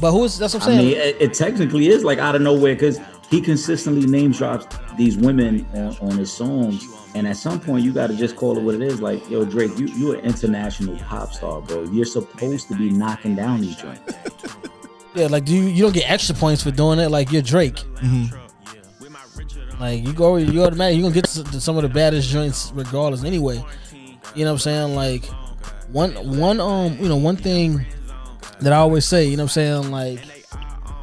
But 0.00 0.12
who's 0.12 0.36
that's 0.38 0.52
what 0.52 0.64
I'm 0.64 0.68
I 0.70 0.74
saying? 0.76 0.88
mean, 0.88 0.96
it, 0.96 1.16
it 1.20 1.34
technically 1.34 1.88
is 1.88 2.04
like 2.04 2.18
out 2.18 2.34
of 2.34 2.42
nowhere 2.42 2.74
because 2.74 3.00
he 3.30 3.40
consistently 3.40 4.06
name 4.06 4.32
drops 4.32 4.66
these 4.96 5.16
women 5.16 5.66
on, 5.74 5.96
on 6.02 6.18
his 6.18 6.30
songs, 6.32 6.86
and 7.16 7.26
at 7.26 7.36
some 7.38 7.58
point 7.58 7.82
you 7.82 7.92
got 7.92 8.08
to 8.08 8.14
just 8.14 8.36
call 8.36 8.58
it 8.58 8.62
what 8.62 8.74
it 8.74 8.82
is. 8.82 9.00
Like, 9.00 9.28
yo, 9.30 9.44
Drake, 9.44 9.76
you 9.78 9.86
you 9.86 10.12
an 10.12 10.20
international 10.20 10.96
pop 10.98 11.32
star, 11.32 11.62
bro. 11.62 11.84
You're 11.84 12.04
supposed 12.04 12.68
to 12.68 12.76
be 12.76 12.90
knocking 12.90 13.34
down 13.34 13.62
these 13.62 13.76
joints. 13.76 14.14
Yeah, 15.14 15.28
like 15.28 15.46
do 15.46 15.54
you 15.54 15.62
you 15.62 15.82
don't 15.82 15.94
get 15.94 16.10
extra 16.10 16.34
points 16.34 16.62
for 16.62 16.70
doing 16.70 16.98
it? 16.98 17.10
Like 17.10 17.32
you're 17.32 17.40
Drake. 17.40 17.82
Like 19.80 20.04
you 20.04 20.12
go, 20.12 20.36
you 20.36 20.62
automatically 20.62 20.98
you're 20.98 21.10
gonna 21.10 21.14
get 21.14 21.24
to 21.24 21.44
to 21.44 21.60
some 21.60 21.76
of 21.76 21.82
the 21.82 21.88
baddest 21.88 22.28
joints 22.28 22.70
regardless. 22.74 23.24
Anyway, 23.24 23.64
you 24.34 24.44
know 24.44 24.52
what 24.52 24.56
I'm 24.56 24.58
saying? 24.58 24.94
Like 24.94 25.24
one 25.88 26.12
one 26.38 26.60
um 26.60 26.98
you 26.98 27.08
know 27.08 27.16
one 27.16 27.36
thing 27.36 27.84
that 28.60 28.74
I 28.74 28.76
always 28.76 29.06
say, 29.06 29.24
you 29.24 29.38
know 29.38 29.44
what 29.44 29.56
I'm 29.56 29.84
saying? 29.84 29.90
Like 29.90 30.20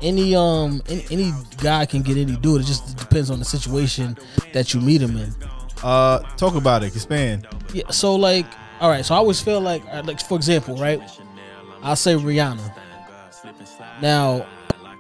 any 0.03 0.36
um 0.36 0.84
any, 0.88 1.05
any 1.10 1.34
guy 1.58 1.88
can 1.88 2.03
get 2.03 2.17
any 2.17 2.36
dude. 2.36 2.62
It 2.62 2.65
just 2.65 2.98
depends 2.98 3.32
on 3.32 3.39
the 3.39 3.46
situation 3.46 4.15
that 4.53 4.75
you 4.75 4.79
meet 4.82 5.01
him 5.01 5.17
in. 5.17 5.34
Uh, 5.83 6.19
talk 6.37 6.55
about 6.55 6.83
it, 6.83 6.95
expand. 6.95 7.47
Yeah. 7.73 7.89
So 7.89 8.15
like, 8.15 8.45
all 8.79 8.89
right. 8.89 9.05
So 9.05 9.15
I 9.15 9.17
always 9.17 9.41
feel 9.41 9.61
like, 9.61 9.83
uh, 9.91 10.03
like 10.05 10.19
for 10.21 10.35
example, 10.35 10.77
right? 10.77 11.01
I'll 11.81 11.95
say 11.95 12.15
Rihanna. 12.15 12.73
Now, 14.01 14.45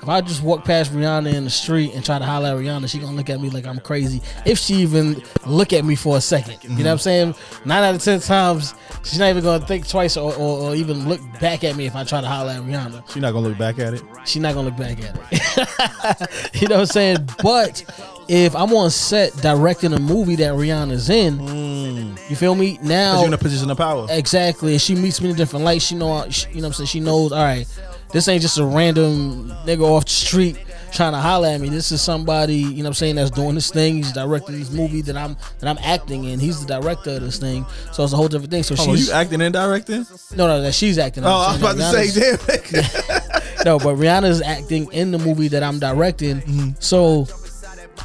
if 0.03 0.09
I 0.09 0.19
just 0.19 0.43
walk 0.43 0.65
past 0.65 0.91
Rihanna 0.91 1.33
in 1.33 1.45
the 1.45 1.49
street 1.49 1.93
and 1.95 2.03
try 2.03 2.19
to 2.19 2.25
holler 2.25 2.49
at 2.49 2.57
Rihanna, 2.57 2.89
she 2.89 2.99
gonna 2.99 3.15
look 3.15 3.29
at 3.29 3.39
me 3.39 3.49
like 3.49 3.65
I'm 3.65 3.79
crazy. 3.79 4.21
If 4.45 4.59
she 4.59 4.75
even 4.75 5.23
look 5.45 5.71
at 5.71 5.85
me 5.85 5.95
for 5.95 6.17
a 6.17 6.19
2nd 6.19 6.61
you 6.63 6.69
know 6.69 6.75
what 6.75 6.87
I'm 6.87 6.97
saying? 6.97 7.35
Nine 7.63 7.83
out 7.83 7.95
of 7.95 8.03
ten 8.03 8.19
times, 8.19 8.75
she's 9.03 9.17
not 9.17 9.29
even 9.29 9.43
gonna 9.45 9.65
think 9.65 9.87
twice 9.87 10.17
or, 10.17 10.33
or, 10.35 10.59
or 10.59 10.75
even 10.75 11.07
look 11.07 11.21
back 11.39 11.63
at 11.63 11.77
me 11.77 11.85
if 11.85 11.95
I 11.95 12.03
try 12.03 12.19
to 12.19 12.27
holler 12.27 12.51
at 12.51 12.61
Rihanna. 12.63 13.09
She 13.11 13.21
not 13.21 13.31
gonna 13.31 13.47
look 13.47 13.57
back 13.57 13.79
at 13.79 13.93
it. 13.93 14.03
She's 14.25 14.41
not 14.41 14.55
gonna 14.55 14.67
look 14.67 14.77
back 14.77 14.97
at 15.01 15.17
it. 15.31 16.55
you 16.61 16.67
know 16.67 16.75
what 16.75 16.81
I'm 16.81 16.85
saying? 16.87 17.29
But 17.41 17.85
if 18.27 18.55
I'm 18.55 18.73
on 18.73 18.89
set 18.89 19.33
directing 19.37 19.93
a 19.93 19.99
movie 19.99 20.35
that 20.37 20.53
Rihanna's 20.53 21.09
in, 21.09 22.17
you 22.29 22.35
feel 22.35 22.55
me? 22.55 22.79
Now 22.81 23.19
you're 23.19 23.27
in 23.27 23.33
a 23.33 23.37
position 23.37 23.69
of 23.69 23.77
power. 23.77 24.07
Exactly. 24.09 24.73
And 24.73 24.81
she 24.81 24.95
meets 24.95 25.21
me 25.21 25.29
in 25.29 25.35
a 25.35 25.37
different 25.37 25.65
light. 25.65 25.81
She 25.81 25.95
know, 25.95 26.29
she, 26.29 26.47
you 26.49 26.55
know 26.55 26.61
what 26.61 26.67
I'm 26.67 26.73
saying? 26.73 26.87
She 26.87 26.99
knows, 26.99 27.31
all 27.31 27.43
right, 27.43 27.67
this 28.11 28.27
ain't 28.27 28.41
just 28.41 28.57
a 28.57 28.65
random 28.65 29.49
nigga 29.65 29.81
off 29.81 30.05
the 30.05 30.11
street 30.11 30.57
trying 30.91 31.13
to 31.13 31.19
holler 31.19 31.47
at 31.47 31.59
me. 31.59 31.69
This 31.69 31.91
is 31.91 32.01
somebody, 32.01 32.55
you 32.55 32.77
know 32.77 32.83
what 32.83 32.87
I'm 32.89 32.93
saying, 32.93 33.15
that's 33.15 33.31
doing 33.31 33.55
this 33.55 33.71
thing. 33.71 33.95
He's 33.95 34.11
directing 34.11 34.59
this 34.59 34.71
movie 34.71 35.01
that 35.01 35.17
I'm 35.17 35.35
that 35.59 35.67
I'm 35.67 35.79
acting 35.83 36.25
in. 36.25 36.39
He's 36.39 36.63
the 36.63 36.79
director 36.79 37.11
of 37.11 37.21
this 37.21 37.39
thing. 37.39 37.65
So 37.91 38.03
it's 38.03 38.13
a 38.13 38.15
whole 38.15 38.27
different 38.27 38.51
thing. 38.51 38.63
So 38.63 38.75
on, 38.75 38.95
she's 38.95 39.07
you 39.07 39.13
acting 39.13 39.41
and 39.41 39.53
directing? 39.53 40.05
no 40.35 40.47
no 40.47 40.61
that 40.61 40.73
she's 40.73 40.97
acting. 40.97 41.25
Oh, 41.25 41.29
I 41.29 41.51
was 41.53 41.59
about 41.59 41.77
to 41.77 42.05
say, 42.05 42.37
damn. 42.37 43.65
no, 43.65 43.79
but 43.79 43.95
Rihanna's 43.95 44.41
acting 44.41 44.91
in 44.93 45.11
the 45.11 45.19
movie 45.19 45.47
that 45.49 45.63
I'm 45.63 45.79
directing. 45.79 46.41
Mm-hmm. 46.41 46.69
So 46.79 47.27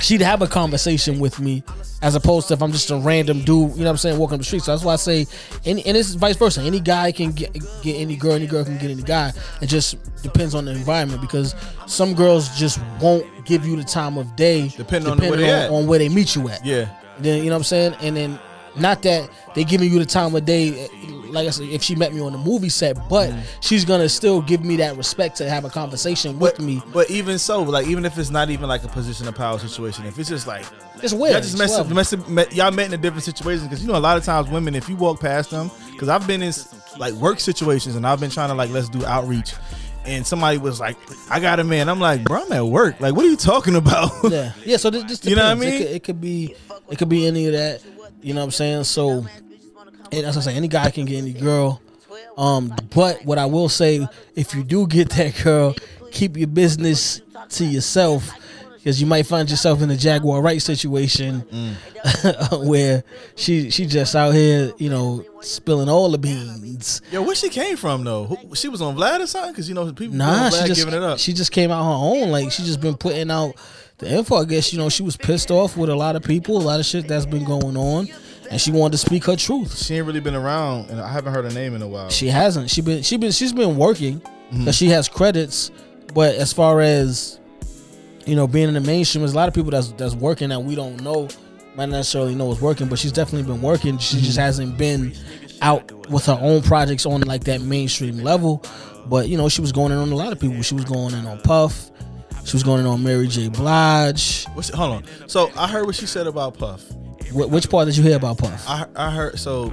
she'd 0.01 0.21
have 0.21 0.43
a 0.43 0.47
conversation 0.47 1.19
with 1.19 1.41
me 1.41 1.63
as 2.01 2.15
opposed 2.15 2.49
to 2.49 2.55
if 2.55 2.63
I'm 2.63 2.71
just 2.73 2.91
a 2.91 2.97
random 2.97 3.41
dude, 3.41 3.49
you 3.73 3.79
know 3.79 3.85
what 3.85 3.91
I'm 3.91 3.97
saying, 3.97 4.19
walking 4.19 4.39
the 4.39 4.45
street. 4.45 4.63
So 4.63 4.73
that's 4.73 4.85
why 4.85 4.93
I 4.93 4.97
say, 4.97 5.27
any, 5.65 5.85
and 5.85 5.97
this 5.97 6.09
is 6.09 6.15
vice 6.15 6.37
versa. 6.37 6.61
Any 6.63 6.81
guy 6.81 7.11
can 7.11 7.33
get, 7.33 7.53
get 7.83 7.97
any 7.97 8.17
girl, 8.17 8.33
any 8.33 8.47
girl 8.47 8.65
can 8.65 8.79
get 8.79 8.91
any 8.91 9.03
guy. 9.03 9.33
It 9.61 9.67
just 9.67 9.97
depends 10.23 10.55
on 10.55 10.67
the 10.67 10.73
environment 10.73 11.21
because 11.21 11.55
some 11.87 12.15
girls 12.15 12.57
just 12.57 12.81
won't 13.01 13.27
give 13.45 13.67
you 13.67 13.77
the 13.77 13.85
time 13.85 14.17
of 14.19 14.37
day 14.37 14.69
Depending 14.69 15.11
on 15.11 15.19
where 15.19 15.37
they 15.37 15.69
on 15.69 15.87
where 15.87 15.99
they 15.99 16.09
meet 16.09 16.37
you 16.37 16.49
at. 16.49 16.65
yeah. 16.65 16.89
Then 17.19 17.39
you 17.39 17.47
know 17.47 17.57
what 17.57 17.57
I'm 17.57 17.65
saying, 17.65 17.95
and 18.01 18.17
then 18.17 18.39
not 18.81 19.03
that 19.03 19.29
they 19.55 19.65
giving 19.65 19.91
you 19.93 19.99
the 19.99 20.07
time 20.07 20.35
of 20.35 20.45
day. 20.45 20.89
Like 21.31 21.47
I 21.47 21.51
said, 21.51 21.69
if 21.69 21.83
she 21.83 21.95
met 21.95 22.15
me 22.15 22.23
on 22.23 22.33
the 22.33 22.39
movie 22.39 22.71
set, 22.71 22.97
but 23.09 23.29
mm. 23.29 23.43
she's 23.61 23.85
gonna 23.85 24.09
still 24.09 24.41
give 24.41 24.65
me 24.65 24.77
that 24.77 24.97
respect 24.97 25.37
to 25.37 25.49
have 25.51 25.67
a 25.67 25.69
conversation 25.71 26.39
with 26.39 26.57
But, 26.57 26.65
me. 26.65 26.83
but 26.91 27.11
even 27.11 27.39
so, 27.39 27.63
like 27.63 27.87
even 27.87 28.07
if 28.07 28.17
it's 28.17 28.31
not 28.31 28.49
even 28.49 28.67
like 28.67 28.83
a 28.83 28.89
position 28.89 29.29
of 29.29 29.35
power 29.35 29.59
situation, 29.59 30.07
if 30.07 30.19
it's 30.19 30.31
just 30.31 30.47
like 30.47 30.65
It's 31.03 31.13
weird. 31.13 31.33
y'all 31.35 31.43
just 31.43 31.59
mess 31.59 31.77
up, 31.79 31.89
mess 31.91 32.17
met, 32.29 32.55
y'all 32.55 32.71
met 32.71 32.87
in 32.87 32.95
a 32.95 32.97
different 32.97 33.25
situation 33.25 33.65
because 33.65 33.83
you 33.83 33.89
know 33.93 33.99
a 33.99 34.01
lot 34.01 34.17
of 34.17 34.25
times 34.25 34.49
women, 34.49 34.75
if 34.75 34.89
you 34.89 34.97
walk 34.97 35.21
past 35.21 35.51
them, 35.51 35.71
because 35.93 36.09
I've 36.09 36.27
been 36.27 36.43
in 36.43 36.53
like 36.99 37.13
work 37.15 37.41
situations 37.41 37.95
and 37.95 38.07
I've 38.07 38.21
been 38.21 38.31
trying 38.31 38.49
to 38.49 38.55
like 38.55 38.71
let's 38.71 38.89
do 38.89 39.05
outreach, 39.05 39.53
and 40.07 40.27
somebody 40.27 40.57
was 40.57 40.81
like, 40.81 40.97
"I 41.31 41.41
got 41.41 41.61
a 41.61 41.65
man," 41.65 41.91
I'm 41.91 42.01
like, 42.01 42.25
"Bro, 42.25 42.45
I'm 42.47 42.53
at 42.53 42.65
work. 42.67 43.01
Like, 43.01 43.15
what 43.15 43.27
are 43.27 43.29
you 43.29 43.37
talking 43.37 43.77
about?" 43.85 44.13
yeah, 44.31 44.53
yeah. 44.65 44.79
So 44.79 44.89
this, 44.89 45.05
this 45.05 45.25
You 45.27 45.37
know 45.37 45.43
what 45.45 45.51
I 45.51 45.55
mean? 45.57 45.75
It 45.75 45.79
could, 45.79 45.87
it 45.97 46.05
could 46.05 46.21
be, 46.23 46.55
it 46.89 46.97
could 46.99 47.09
be 47.11 47.27
any 47.27 47.47
of 47.49 47.53
that. 47.53 47.83
You 48.23 48.35
know 48.35 48.41
what 48.41 48.47
I'm 48.47 48.51
saying? 48.53 48.85
So, 48.85 49.25
and 50.13 50.27
as 50.27 50.37
I 50.37 50.41
say, 50.41 50.55
any 50.55 50.69
guy 50.69 50.91
can 50.91 51.05
get 51.05 51.19
any 51.19 51.33
girl. 51.33 51.81
Um, 52.37 52.73
but 52.95 53.25
what 53.25 53.39
I 53.39 53.47
will 53.47 53.69
say, 53.69 54.07
if 54.35 54.55
you 54.55 54.63
do 54.65 54.87
get 54.87 55.11
that 55.11 55.41
girl, 55.43 55.75
keep 56.11 56.37
your 56.37 56.47
business 56.49 57.21
to 57.51 57.65
yourself. 57.65 58.31
Because 58.77 59.01
you 59.01 59.07
might 59.09 59.27
find 59.27 59.51
yourself 59.51 59.83
in 59.83 59.91
a 59.91 59.97
Jaguar 59.97 60.41
Wright 60.41 60.63
situation 60.63 61.41
where 62.53 63.03
she 63.35 63.71
she 63.71 63.87
just 63.87 64.15
out 64.15 64.31
here, 64.35 64.73
you 64.79 64.89
know, 64.89 65.25
spilling 65.41 65.89
all 65.89 66.11
the 66.11 66.17
beans. 66.19 67.03
Yo, 67.11 67.23
where 67.23 67.35
she 67.35 67.49
came 67.49 67.77
from 67.77 68.05
though? 68.05 68.25
Who, 68.27 68.55
she 68.55 68.69
was 68.69 68.81
on 68.81 68.97
Vlad 68.97 69.21
or 69.21 69.27
something? 69.27 69.53
Because 69.53 69.69
you 69.69 69.75
know 69.75 69.93
people 69.93 70.17
Nah, 70.17 70.45
on 70.45 70.53
she 70.53 70.65
just 70.69 70.81
giving 70.81 70.95
it 70.95 71.03
up. 71.03 71.19
she 71.19 71.33
just 71.33 71.51
came 71.53 71.71
out 71.73 71.83
her 71.85 71.91
own. 72.23 72.31
Like 72.31 72.53
she 72.53 72.63
just 72.63 72.81
been 72.81 72.97
putting 72.97 73.31
out 73.31 73.55
the 73.99 74.11
info. 74.11 74.37
I 74.37 74.45
guess 74.45 74.73
you 74.73 74.79
know 74.79 74.89
she 74.89 75.03
was 75.03 75.17
pissed 75.17 75.51
off 75.51 75.77
with 75.77 75.91
a 75.91 75.95
lot 75.97 76.17
of 76.17 76.23
people, 76.23 76.57
a 76.59 76.63
lot 76.63 76.81
of 76.81 76.87
shit 76.87 77.07
that's 77.09 77.27
been 77.27 77.45
going 77.45 77.77
on, 77.77 78.09
and 78.51 78.61
she 78.61 78.71
wanted 78.73 78.93
to 78.93 78.99
speak 78.99 79.25
her 79.27 79.37
truth. 79.37 79.77
She 79.79 79.95
ain't 79.97 80.07
really 80.07 80.21
been 80.21 80.35
around, 80.35 80.91
and 80.91 81.01
I 81.01 81.11
haven't 81.13 81.35
heard 81.35 81.45
her 81.45 81.51
name 81.51 81.75
in 81.75 81.83
a 81.83 81.89
while. 81.89 82.11
She 82.11 82.29
hasn't. 82.29 82.71
She 82.71 82.81
been 82.81 83.03
she 83.03 83.17
been 83.17 83.33
she's 83.33 83.53
been 83.53 83.77
working 83.77 84.21
Mm-hmm. 84.51 84.71
she 84.71 84.87
has 84.89 85.11
credits, 85.11 85.71
but 86.15 86.35
as 86.37 86.55
far 86.55 86.81
as 86.81 87.39
you 88.25 88.35
know, 88.35 88.47
being 88.47 88.69
in 88.69 88.75
the 88.75 88.81
mainstream, 88.81 89.21
there's 89.21 89.35
a 89.35 89.37
lot 89.37 89.47
of 89.49 89.53
people 89.55 89.71
that's 89.71 89.93
that's 89.93 90.15
working 90.15 90.49
that 90.51 90.61
we 90.61 90.75
don't 90.75 91.03
know 91.03 91.29
might 91.77 91.87
not 91.91 91.97
necessarily 91.99 92.35
know 92.35 92.51
is 92.51 92.61
working, 92.61 92.89
but 92.89 92.99
she's 92.99 93.13
definitely 93.13 93.47
been 93.51 93.61
working. 93.63 93.99
She 93.99 94.17
Mm-hmm. 94.17 94.25
just 94.25 94.39
hasn't 94.39 94.79
been 94.79 95.15
out 95.61 95.93
with 96.09 96.25
her 96.27 96.39
own 96.41 96.63
projects 96.63 97.05
on 97.05 97.21
like 97.23 97.45
that 97.45 97.61
mainstream 97.61 98.19
level. 98.21 98.65
But 99.07 99.29
you 99.29 99.37
know, 99.37 99.49
she 99.51 99.61
was 99.61 99.71
going 99.73 99.93
in 99.93 99.99
on 99.99 100.11
a 100.13 100.17
lot 100.17 100.33
of 100.33 100.41
people. 100.41 100.63
She 100.63 100.75
was 100.75 100.85
going 100.87 101.13
in 101.15 101.27
on 101.27 101.41
Puff. 101.41 101.88
She 102.49 102.57
was 102.57 102.63
going 102.63 102.87
on 102.87 103.03
Mary 103.03 103.29
J. 103.29 103.49
Blige. 103.49 104.47
What's, 104.55 104.71
hold 104.71 104.93
on. 104.97 105.29
So 105.29 105.51
I 105.57 105.69
heard 105.69 105.85
what 105.87 105.95
she 105.95 106.07
said 106.07 106.27
about 106.27 106.57
Puff. 106.57 106.83
Wh- 107.31 107.51
which 107.51 107.69
part 107.69 107.87
did 107.87 107.97
you 107.97 108.03
hear 108.03 108.17
about 108.17 108.39
Puff? 108.39 108.65
I 108.69 108.87
I 108.97 109.11
heard 109.11 109.39
so 109.39 109.69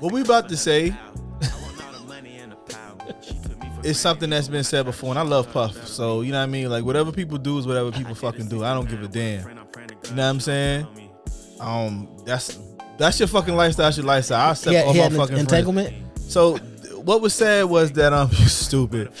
what 0.00 0.12
we 0.12 0.22
about 0.22 0.48
to 0.48 0.56
say 0.56 0.94
is 3.82 4.00
something 4.00 4.30
that's 4.30 4.48
been 4.48 4.64
said 4.64 4.86
before, 4.86 5.10
and 5.10 5.18
I 5.18 5.22
love 5.22 5.52
Puff. 5.52 5.86
So 5.86 6.22
you 6.22 6.32
know 6.32 6.38
what 6.38 6.44
I 6.44 6.46
mean. 6.46 6.70
Like 6.70 6.84
whatever 6.84 7.12
people 7.12 7.36
do 7.38 7.58
is 7.58 7.66
whatever 7.66 7.92
people 7.92 8.14
fucking 8.14 8.48
do. 8.48 8.64
I 8.64 8.72
don't 8.72 8.88
give 8.88 9.02
a 9.02 9.08
damn. 9.08 9.46
You 9.48 9.54
know 9.54 9.62
what 9.64 10.18
I'm 10.20 10.40
saying? 10.40 10.86
Um, 11.60 12.08
that's 12.24 12.58
that's 12.96 13.18
your 13.20 13.28
fucking 13.28 13.54
lifestyle. 13.56 13.86
That's 13.86 13.96
your 13.98 14.06
lifestyle. 14.06 14.48
I 14.48 14.50
accept 14.52 14.72
Yeah, 14.72 14.82
all 14.84 14.92
he 14.94 15.00
my 15.00 15.08
fucking 15.10 15.26
friends. 15.26 15.40
entanglement. 15.52 15.94
So 16.18 16.56
what 17.04 17.20
was 17.20 17.34
said 17.34 17.64
was 17.64 17.92
that 17.92 18.12
um 18.14 18.30
you 18.32 18.46
stupid 18.48 19.12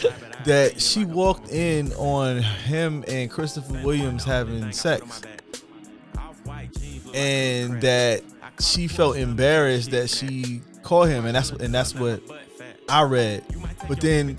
that 0.44 0.80
she 0.80 1.04
walked 1.04 1.50
in 1.50 1.92
on 1.94 2.42
him 2.42 3.04
and 3.08 3.30
Christopher 3.30 3.80
Williams 3.84 4.24
having 4.24 4.72
sex. 4.72 5.22
And 7.14 7.80
that 7.80 8.22
she 8.60 8.88
felt 8.88 9.16
embarrassed 9.16 9.90
that 9.90 10.10
she 10.10 10.62
called 10.82 11.08
him 11.08 11.24
and 11.24 11.34
that's 11.34 11.50
and 11.50 11.74
that's 11.74 11.94
what 11.94 12.20
I 12.88 13.02
read. 13.02 13.44
But 13.88 14.00
then 14.00 14.38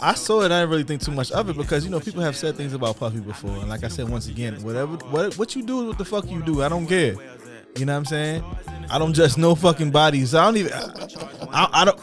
I 0.00 0.14
saw 0.14 0.42
it, 0.42 0.46
I 0.46 0.60
didn't 0.60 0.70
really 0.70 0.84
think 0.84 1.02
too 1.02 1.12
much 1.12 1.30
of 1.32 1.48
it 1.48 1.56
because 1.56 1.84
you 1.84 1.90
know 1.90 2.00
people 2.00 2.22
have 2.22 2.36
said 2.36 2.56
things 2.56 2.72
about 2.72 2.98
Puffy 2.98 3.20
before. 3.20 3.50
And 3.50 3.68
like 3.68 3.84
I 3.84 3.88
said 3.88 4.08
once 4.08 4.28
again, 4.28 4.62
whatever 4.62 4.96
what 5.06 5.36
what 5.38 5.54
you 5.54 5.62
do 5.62 5.86
what 5.86 5.98
the 5.98 6.04
fuck 6.04 6.30
you 6.30 6.42
do. 6.42 6.62
I 6.62 6.68
don't 6.68 6.86
care. 6.86 7.14
You 7.76 7.86
know 7.86 7.92
what 7.92 7.98
I'm 7.98 8.04
saying? 8.04 8.44
I 8.90 8.98
don't 8.98 9.14
just 9.14 9.38
know 9.38 9.54
fucking 9.54 9.90
bodies. 9.90 10.34
I 10.34 10.44
don't 10.44 10.56
even 10.56 10.72
I, 10.72 11.68
I 11.72 11.84
don't. 11.84 11.98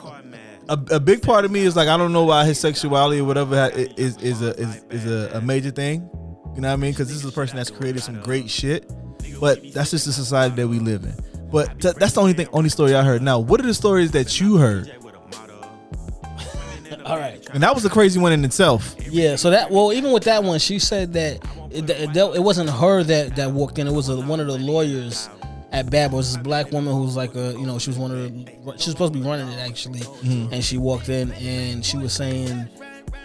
A, 0.70 0.80
a 0.92 1.00
big 1.00 1.24
part 1.24 1.46
of 1.46 1.52
me 1.52 1.62
is 1.62 1.76
like 1.76 1.88
I 1.88 1.98
don't 1.98 2.14
know 2.14 2.26
why 2.26 2.46
his 2.46 2.60
sexuality 2.60 3.20
or 3.20 3.24
whatever 3.26 3.56
ha- 3.56 3.72
is 3.74 4.18
is 4.18 4.42
a 4.44 4.52
is, 4.52 4.84
is 4.92 5.06
a, 5.06 5.38
a 5.38 5.42
major 5.42 5.72
thing. 5.72 6.08
You 6.56 6.62
know 6.62 6.68
what 6.68 6.74
I 6.74 6.78
mean? 6.78 6.92
Because 6.92 7.08
this 7.08 7.18
is 7.18 7.26
a 7.26 7.32
person 7.32 7.58
that's 7.58 7.72
created 7.72 8.04
some 8.04 8.22
great 8.22 8.50
shit, 8.50 8.92
but 9.40 9.62
that's 9.74 9.92
just 9.92 10.06
the 10.06 10.14
society 10.14 10.56
that 10.58 10.68
we 10.68 10.78
live 10.80 11.04
in. 11.04 11.16
But 11.52 11.80
th- 11.82 11.96
that's 11.96 12.14
the 12.14 12.22
only 12.22 12.34
thing, 12.34 12.48
only 12.54 12.70
story 12.70 12.94
I 12.94 13.04
heard. 13.04 13.24
Now, 13.24 13.40
what 13.40 13.60
are 13.60 13.66
the 13.66 13.74
stories 13.74 14.12
that 14.12 14.40
you 14.40 14.58
heard? 14.58 14.92
All 17.06 17.18
right. 17.18 17.44
And 17.54 17.64
that 17.64 17.74
was 17.74 17.84
a 17.86 17.90
crazy 17.90 18.20
one 18.20 18.34
in 18.34 18.46
itself. 18.46 18.96
Yeah, 19.10 19.36
so 19.36 19.50
that 19.50 19.72
well, 19.72 19.92
even 19.92 20.12
with 20.12 20.26
that 20.26 20.44
one, 20.44 20.60
she 20.60 20.78
said 20.78 21.14
that 21.14 21.44
it, 21.72 21.90
it, 21.90 22.16
it 22.16 22.44
wasn't 22.44 22.70
her 22.70 23.02
that 23.04 23.36
that 23.38 23.52
walked 23.52 23.80
in. 23.80 23.88
It 23.88 23.94
was 23.94 24.10
a, 24.10 24.22
one 24.22 24.40
of 24.40 24.46
the 24.46 24.60
lawyers 24.60 25.28
at 25.72 25.90
Bad 25.90 26.12
Boys. 26.12 26.34
This 26.34 26.42
black 26.44 26.72
woman 26.72 26.94
who 26.94 27.04
was 27.04 27.16
like 27.16 27.36
a 27.36 27.52
you 27.54 27.66
know 27.66 27.78
she 27.80 27.90
was 27.90 27.98
one 28.00 28.12
of 28.12 28.18
the 28.18 28.46
she 28.56 28.72
was 28.72 28.84
supposed 28.86 29.14
to 29.14 29.20
be 29.20 29.26
running 29.26 29.48
it 29.48 29.60
actually, 29.60 30.02
and 30.24 30.64
she 30.64 30.78
walked 30.78 31.10
in 31.10 31.32
and 31.34 31.86
she 31.86 31.98
was 31.98 32.14
saying 32.14 32.68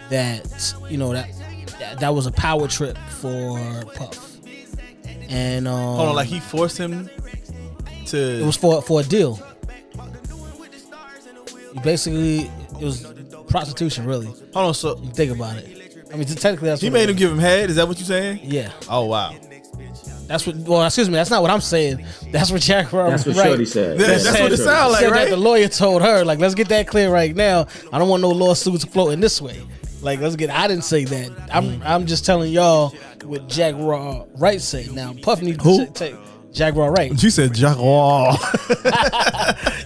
that 0.09 0.73
you 0.89 0.97
know 0.97 1.13
that 1.13 1.29
that, 1.79 1.99
that 1.99 2.13
was 2.13 2.25
a 2.27 2.31
power 2.31 2.67
trip 2.67 2.97
for 3.09 3.57
Puff, 3.95 4.37
and 5.29 5.67
um, 5.67 5.73
Hold 5.97 6.09
on, 6.09 6.15
like 6.15 6.27
he 6.27 6.39
forced 6.39 6.77
him 6.77 7.09
to. 8.07 8.17
it 8.17 8.45
was 8.45 8.55
for 8.55 8.81
for 8.81 9.01
a 9.01 9.03
deal. 9.03 9.39
Basically 11.83 12.49
it 12.79 12.83
was 12.83 13.05
prostitution, 13.49 14.05
really. 14.05 14.27
hold 14.27 14.55
on, 14.67 14.73
so 14.73 14.97
You 15.01 15.11
think 15.11 15.31
about 15.31 15.57
it. 15.57 16.07
I 16.13 16.17
mean, 16.17 16.25
technically 16.27 16.69
that's 16.69 16.81
he 16.81 16.87
what 16.89 16.93
made 16.93 17.09
him 17.09 17.15
give 17.15 17.31
him 17.31 17.39
head. 17.39 17.69
Is 17.69 17.75
that 17.75 17.87
what 17.87 17.97
you're 17.97 18.05
saying? 18.05 18.39
Yeah. 18.43 18.71
Oh 18.89 19.05
wow. 19.05 19.35
That's 20.27 20.45
what. 20.47 20.55
Well, 20.57 20.83
excuse 20.85 21.07
me. 21.09 21.15
That's 21.15 21.29
not 21.29 21.41
what 21.41 21.51
I'm 21.51 21.61
saying. 21.61 22.05
That's 22.31 22.51
what 22.51 22.61
Jack 22.61 22.91
Rowe. 22.91 23.09
That's 23.11 23.25
what 23.25 23.35
right. 23.35 23.47
Shorty 23.47 23.65
said. 23.65 23.99
That's 23.99 24.25
Yeah, 24.25 24.31
what 24.31 24.39
it 24.51 24.57
Shorty. 24.57 24.57
sound 24.57 24.91
like, 24.93 25.01
said 25.01 25.11
right? 25.11 25.23
that 25.25 25.29
the 25.29 25.37
lawyer 25.37 25.67
told 25.67 26.01
her, 26.01 26.23
like, 26.25 26.39
let's 26.39 26.55
get 26.55 26.67
that 26.69 26.87
clear 26.87 27.11
right 27.11 27.35
now. 27.35 27.67
I 27.93 27.99
don't 27.99 28.09
want 28.09 28.21
no 28.21 28.29
lawsuits 28.29 28.83
floating 28.85 29.19
this 29.19 29.41
way. 29.41 29.61
Like, 30.01 30.19
let's 30.19 30.35
get. 30.35 30.49
I 30.49 30.67
didn't 30.67 30.83
say 30.83 31.05
that. 31.05 31.31
I'm. 31.53 31.81
I'm 31.83 32.05
just 32.05 32.25
telling 32.25 32.51
y'all 32.51 32.93
what 33.23 33.47
Jack 33.47 33.75
Raw 33.77 34.25
Wright 34.37 34.61
said. 34.61 34.91
Now, 34.91 35.13
Puff 35.21 35.41
needs 35.41 35.63
Who? 35.63 35.85
to 35.85 35.91
take 35.91 36.15
Jack 36.51 36.75
Raw 36.75 36.87
Wright. 36.87 37.17
She 37.19 37.29
said 37.29 37.53
Jaguar. 37.53 38.37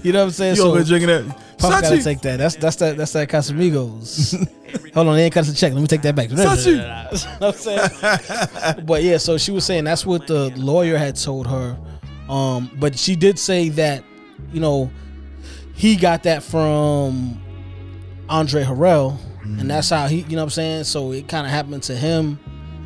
You 0.01 0.13
know 0.13 0.19
what 0.19 0.25
I'm 0.27 0.31
saying? 0.31 0.55
you 0.55 0.61
so 0.61 0.69
over 0.71 0.81
drinking 0.83 1.07
that? 1.09 1.37
Puff 1.59 1.81
gotta 1.81 2.01
take 2.01 2.21
that. 2.21 2.37
That's 2.37 2.55
that's 2.55 2.77
that. 2.77 2.97
That's 2.97 3.13
that 3.13 3.27
Casamigos. 3.29 4.33
Hold 4.93 5.07
on, 5.07 5.15
they 5.15 5.25
ain't 5.25 5.33
cut 5.33 5.41
us 5.41 5.51
a 5.51 5.55
check. 5.55 5.73
Let 5.73 5.81
me 5.81 5.87
take 5.87 6.01
that 6.03 6.15
back. 6.15 6.29
Sachi. 6.29 6.65
You 7.11 7.39
know 7.39 7.47
what 7.47 7.67
I'm 7.67 8.73
saying? 8.73 8.85
but 8.85 9.03
yeah, 9.03 9.17
so 9.17 9.37
she 9.37 9.51
was 9.51 9.65
saying 9.65 9.83
that's 9.83 10.05
what 10.05 10.27
the 10.27 10.49
lawyer 10.55 10.97
had 10.97 11.15
told 11.15 11.47
her. 11.47 11.77
Um, 12.29 12.69
but 12.79 12.97
she 12.97 13.15
did 13.15 13.39
say 13.39 13.69
that, 13.69 14.03
you 14.53 14.59
know, 14.59 14.91
he 15.73 15.95
got 15.95 16.23
that 16.23 16.43
from 16.43 17.41
Andre 18.29 18.63
Harrell, 18.63 19.17
and 19.43 19.69
that's 19.69 19.89
how 19.89 20.07
he, 20.07 20.17
you 20.21 20.35
know 20.35 20.37
what 20.37 20.43
I'm 20.43 20.49
saying? 20.51 20.83
So 20.83 21.11
it 21.11 21.27
kind 21.27 21.47
of 21.47 21.51
happened 21.51 21.81
to 21.83 21.95
him, 21.95 22.39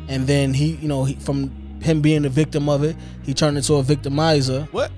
and 0.08 0.26
then 0.26 0.54
he, 0.54 0.76
you 0.76 0.88
know, 0.88 1.04
he, 1.04 1.14
from 1.16 1.50
him 1.82 2.00
being 2.00 2.22
the 2.22 2.30
victim 2.30 2.68
of 2.70 2.82
it, 2.82 2.96
he 3.22 3.34
turned 3.34 3.58
into 3.58 3.74
a 3.74 3.82
victimizer. 3.82 4.66
What? 4.72 4.90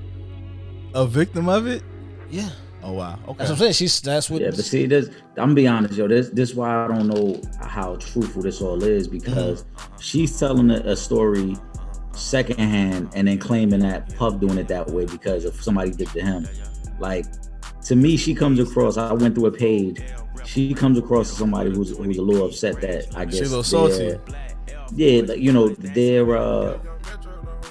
A 0.94 1.06
victim 1.06 1.48
of 1.48 1.66
it? 1.66 1.82
Yeah. 2.30 2.50
Oh 2.88 2.92
wow. 2.92 3.18
Okay. 3.26 3.38
That's 3.38 3.50
what 3.50 3.50
I'm 3.50 3.56
saying. 3.56 3.72
She's 3.72 4.00
that's 4.00 4.30
what 4.30 4.40
Yeah, 4.40 4.50
but 4.50 4.64
see, 4.64 4.86
this 4.86 5.08
I'm 5.30 5.34
gonna 5.36 5.54
be 5.54 5.66
honest, 5.66 5.94
yo. 5.94 6.06
This 6.06 6.28
this 6.30 6.54
why 6.54 6.84
I 6.84 6.86
don't 6.86 7.08
know 7.08 7.40
how 7.60 7.96
truthful 7.96 8.42
this 8.42 8.62
all 8.62 8.80
is 8.84 9.08
because 9.08 9.64
she's 9.98 10.38
telling 10.38 10.70
a, 10.70 10.76
a 10.76 10.96
story 10.96 11.56
secondhand 12.12 13.10
and 13.14 13.26
then 13.26 13.38
claiming 13.38 13.80
that 13.80 14.14
Puff 14.16 14.38
doing 14.38 14.56
it 14.58 14.68
that 14.68 14.86
way 14.88 15.04
because 15.04 15.44
of 15.44 15.60
somebody 15.60 15.90
did 15.90 16.08
to 16.10 16.22
him. 16.22 16.46
Like 17.00 17.26
to 17.86 17.96
me, 17.96 18.16
she 18.16 18.36
comes 18.36 18.60
across. 18.60 18.96
I 18.96 19.12
went 19.12 19.34
through 19.34 19.46
a 19.46 19.52
page. 19.52 20.00
She 20.44 20.72
comes 20.72 20.96
across 20.96 21.30
as 21.32 21.38
somebody 21.38 21.70
who's 21.70 21.96
who's 21.96 22.18
a 22.18 22.22
little 22.22 22.46
upset 22.46 22.80
that 22.82 23.16
I 23.16 23.24
guess 23.24 23.34
She 23.34 23.40
a 23.40 23.48
little 23.48 23.62
salty. 23.64 23.96
they're- 23.98 24.20
yeah, 24.94 25.22
like, 25.22 25.40
you 25.40 25.52
know, 25.52 25.68
their 25.70 26.36
uh, 26.36 26.78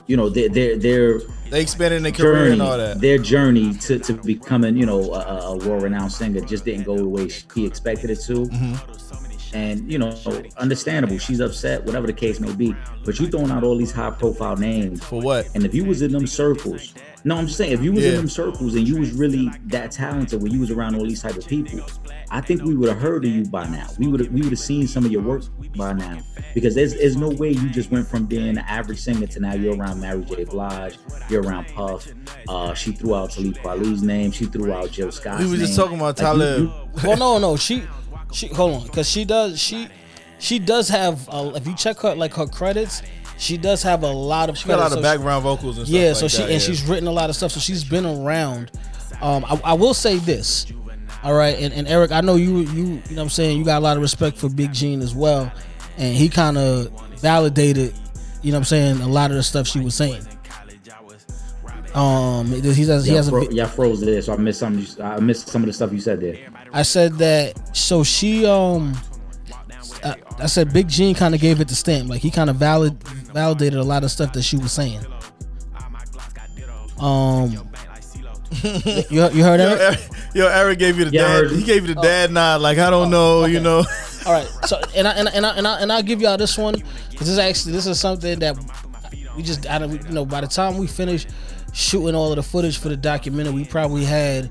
you 0.07 0.17
know, 0.17 0.27
their 0.29 0.49
their 0.49 0.77
their 0.77 1.19
They 1.49 1.61
expanded 1.61 2.03
their 2.03 2.11
career 2.11 2.33
journey, 2.33 2.51
and 2.53 2.61
all 2.61 2.77
that. 2.77 2.99
their 2.99 3.17
journey 3.17 3.73
to, 3.75 3.99
to 3.99 4.13
becoming, 4.13 4.75
you 4.77 4.85
know, 4.85 5.13
a, 5.13 5.53
a 5.53 5.57
world 5.57 5.83
renowned 5.83 6.11
singer 6.11 6.41
just 6.41 6.65
didn't 6.65 6.83
go 6.83 6.97
the 6.97 7.07
way 7.07 7.29
she 7.29 7.65
expected 7.65 8.09
it 8.09 8.19
to. 8.21 8.33
Mm-hmm. 8.45 8.94
And 9.53 9.89
you 9.91 9.97
know, 9.97 10.13
understandable. 10.57 11.17
She's 11.17 11.39
upset, 11.39 11.83
whatever 11.85 12.07
the 12.07 12.13
case 12.13 12.39
may 12.39 12.53
be. 12.53 12.75
But 13.03 13.19
you 13.19 13.27
throwing 13.27 13.51
out 13.51 13.63
all 13.63 13.77
these 13.77 13.91
high 13.91 14.09
profile 14.11 14.55
names, 14.57 15.03
For 15.03 15.21
what? 15.21 15.47
and 15.55 15.63
if 15.65 15.73
you 15.73 15.85
was 15.85 16.01
in 16.01 16.11
them 16.11 16.27
circles, 16.27 16.93
no, 17.23 17.37
I'm 17.37 17.45
just 17.47 17.57
saying, 17.57 17.71
if 17.71 17.81
you 17.81 17.91
was 17.91 18.03
Yeah. 18.03 18.11
in 18.11 18.15
them 18.17 18.29
circles 18.29 18.75
and 18.75 18.87
you 18.87 18.99
was 18.99 19.11
really 19.13 19.49
that 19.67 19.91
talented, 19.91 20.41
when 20.41 20.51
you 20.51 20.59
was 20.59 20.71
around 20.71 20.95
all 20.95 21.03
these 21.05 21.21
type 21.21 21.35
of 21.37 21.45
people, 21.47 21.79
I 22.31 22.41
think 22.41 22.63
we 22.63 22.75
would 22.75 22.89
have 22.89 22.97
heard 22.99 23.23
of 23.25 23.31
you 23.31 23.45
by 23.45 23.67
now. 23.67 23.87
We 23.97 24.07
would 24.07 24.19
have 24.19 24.31
we 24.31 24.41
would 24.41 24.51
have 24.51 24.59
seen 24.59 24.87
some 24.87 25.05
of 25.05 25.11
your 25.11 25.21
work 25.21 25.43
by 25.77 25.93
now. 25.93 26.17
Because 26.53 26.75
there's 26.75 26.93
there's 26.95 27.15
no 27.17 27.29
way 27.29 27.51
you 27.51 27.69
just 27.69 27.91
went 27.91 28.07
from 28.07 28.25
being 28.25 28.47
an 28.47 28.57
average 28.59 28.99
singer 28.99 29.27
to 29.27 29.39
now 29.39 29.53
you're 29.53 29.75
around 29.75 30.01
Mary 30.01 30.23
J. 30.25 30.43
Blige, 30.45 30.97
you're 31.29 31.41
around 31.43 31.67
Puff. 31.67 32.07
Uh, 32.47 32.73
she 32.73 32.91
threw 32.91 33.15
out 33.15 33.31
Talib 33.31 33.55
Kweli's 33.57 34.01
name. 34.03 34.31
She 34.31 34.45
threw 34.45 34.71
out 34.73 34.91
Jill 34.91 35.11
Scott's 35.11 35.43
We 35.43 35.49
were 35.49 35.57
just 35.57 35.77
name. 35.77 35.85
talking 35.85 35.99
about 35.99 36.19
Like, 36.19 36.37
you- 36.37 36.63
you- 36.65 36.71
well, 37.03 37.17
no, 37.17 37.37
no, 37.39 37.57
she, 37.57 37.83
she, 38.31 38.47
hold 38.47 38.73
on, 38.75 38.83
because 38.83 39.09
she 39.09 39.25
does, 39.25 39.61
she, 39.61 39.87
she 40.39 40.59
does 40.59 40.89
have. 40.89 41.27
Uh, 41.29 41.51
if 41.55 41.65
you 41.67 41.75
check 41.75 41.99
her 41.99 42.15
like 42.15 42.33
her 42.33 42.47
credits, 42.47 43.01
she 43.37 43.57
does 43.57 43.83
have 43.83 44.03
a 44.03 44.11
lot 44.11 44.49
of. 44.49 44.57
She 44.57 44.67
got 44.67 44.75
a 44.75 44.77
lot 44.77 44.91
credits, 44.91 44.95
of 44.97 45.03
so 45.03 45.11
she- 45.11 45.17
background 45.17 45.43
vocals 45.43 45.77
and 45.77 45.87
stuff. 45.87 45.99
Yeah, 45.99 46.07
like 46.09 46.15
so 46.17 46.27
she 46.27 46.37
that, 46.37 46.43
and 46.43 46.51
yeah. 46.53 46.59
she's 46.59 46.83
written 46.83 47.07
a 47.07 47.11
lot 47.11 47.29
of 47.29 47.35
stuff, 47.35 47.51
so 47.51 47.59
she's 47.59 47.83
been 47.83 48.05
around. 48.05 48.71
Um, 49.21 49.45
I, 49.45 49.61
I 49.63 49.73
will 49.73 49.93
say 49.93 50.17
this, 50.17 50.65
all 51.23 51.33
right, 51.33 51.57
and, 51.57 51.73
and 51.73 51.87
Eric, 51.87 52.11
I 52.11 52.21
know 52.21 52.35
you 52.35 52.59
you 52.59 52.65
you 52.65 52.85
know 52.85 53.01
what 53.01 53.19
I'm 53.19 53.29
saying 53.29 53.57
you 53.57 53.63
got 53.63 53.79
a 53.79 53.83
lot 53.83 53.95
of 53.95 54.01
respect 54.01 54.37
for 54.37 54.49
Big 54.49 54.73
Gene 54.73 55.01
as 55.01 55.15
well, 55.15 55.51
and 55.97 56.15
he 56.15 56.27
kind 56.27 56.57
of 56.57 56.91
validated, 57.19 57.93
you 58.41 58.51
know 58.51 58.57
what 58.57 58.59
I'm 58.59 58.65
saying, 58.65 59.01
a 59.01 59.07
lot 59.07 59.31
of 59.31 59.37
the 59.37 59.43
stuff 59.43 59.67
she 59.67 59.79
was 59.79 59.95
saying. 59.95 60.25
Um, 61.93 62.47
he 62.47 62.59
does 62.59 62.75
he 62.75 62.83
has, 62.83 63.05
he 63.05 63.13
has 63.13 63.29
a 63.29 63.31
fro- 63.31 63.45
vi- 63.45 63.55
y'all 63.55 63.67
froze 63.67 64.01
there, 64.01 64.21
so 64.21 64.33
I 64.33 64.37
missed 64.37 64.59
some. 64.59 64.85
I 65.01 65.17
missed 65.21 65.47
some 65.47 65.61
of 65.63 65.67
the 65.67 65.73
stuff 65.73 65.93
you 65.93 66.01
said 66.01 66.19
there. 66.19 66.37
I 66.75 66.81
said 66.83 67.13
that 67.19 67.75
so 67.75 68.03
she 68.03 68.45
um 68.45 68.93
I, 70.03 70.15
I 70.39 70.45
said 70.47 70.73
Big 70.73 70.87
Gene 70.89 71.15
kind 71.15 71.33
of 71.33 71.39
gave 71.41 71.61
it 71.61 71.67
the 71.69 71.75
stamp 71.75 72.09
like 72.09 72.21
he 72.21 72.29
kind 72.29 72.49
of 72.49 72.57
valid 72.57 73.01
validated 73.33 73.79
a 73.79 73.83
lot 73.83 74.03
of 74.03 74.11
stuff 74.11 74.33
that 74.33 74.41
she 74.43 74.57
was 74.57 74.71
saying. 74.71 74.99
Um, 76.99 77.51
you, 78.63 79.29
you 79.29 79.43
heard 79.43 79.59
Yo, 79.59 79.67
Eric? 79.67 79.79
Eric, 79.81 79.99
yo, 80.33 80.47
Eric 80.47 80.79
gave 80.79 80.97
you 80.97 81.05
the 81.05 81.11
Yeah, 81.11 81.21
dad. 81.23 81.43
heard 81.43 81.51
He 81.51 81.59
you. 81.59 81.65
gave 81.65 81.87
you 81.87 81.93
the 81.93 82.01
dad 82.01 82.31
nod. 82.31 82.61
Like 82.61 82.77
I 82.77 82.89
don't 82.89 83.09
know, 83.09 83.45
you 83.45 83.59
know. 83.59 83.83
All 84.25 84.33
right. 84.33 84.47
So 84.65 84.79
and 84.95 85.07
I 85.07 85.11
and 85.11 85.27
I, 85.27 85.31
and 85.31 85.45
I, 85.45 85.57
and, 85.57 85.67
I, 85.67 85.81
and 85.81 85.91
I'll 85.91 86.03
give 86.03 86.21
y'all 86.21 86.37
this 86.37 86.57
one 86.57 86.75
because 86.75 87.27
this 87.27 87.29
is 87.29 87.37
actually 87.39 87.73
this 87.73 87.85
is 87.87 87.99
something 87.99 88.39
that 88.39 88.57
we 89.35 89.43
just 89.43 89.69
I 89.69 89.79
don't 89.79 89.91
you 89.91 90.09
know 90.09 90.25
by 90.25 90.41
the 90.41 90.47
time 90.47 90.77
we 90.77 90.87
finish 90.87 91.25
shooting 91.73 92.15
all 92.15 92.31
of 92.31 92.37
the 92.37 92.43
footage 92.43 92.77
for 92.77 92.87
the 92.89 92.97
documentary, 92.97 93.53
we 93.53 93.65
probably 93.65 94.05
had 94.05 94.49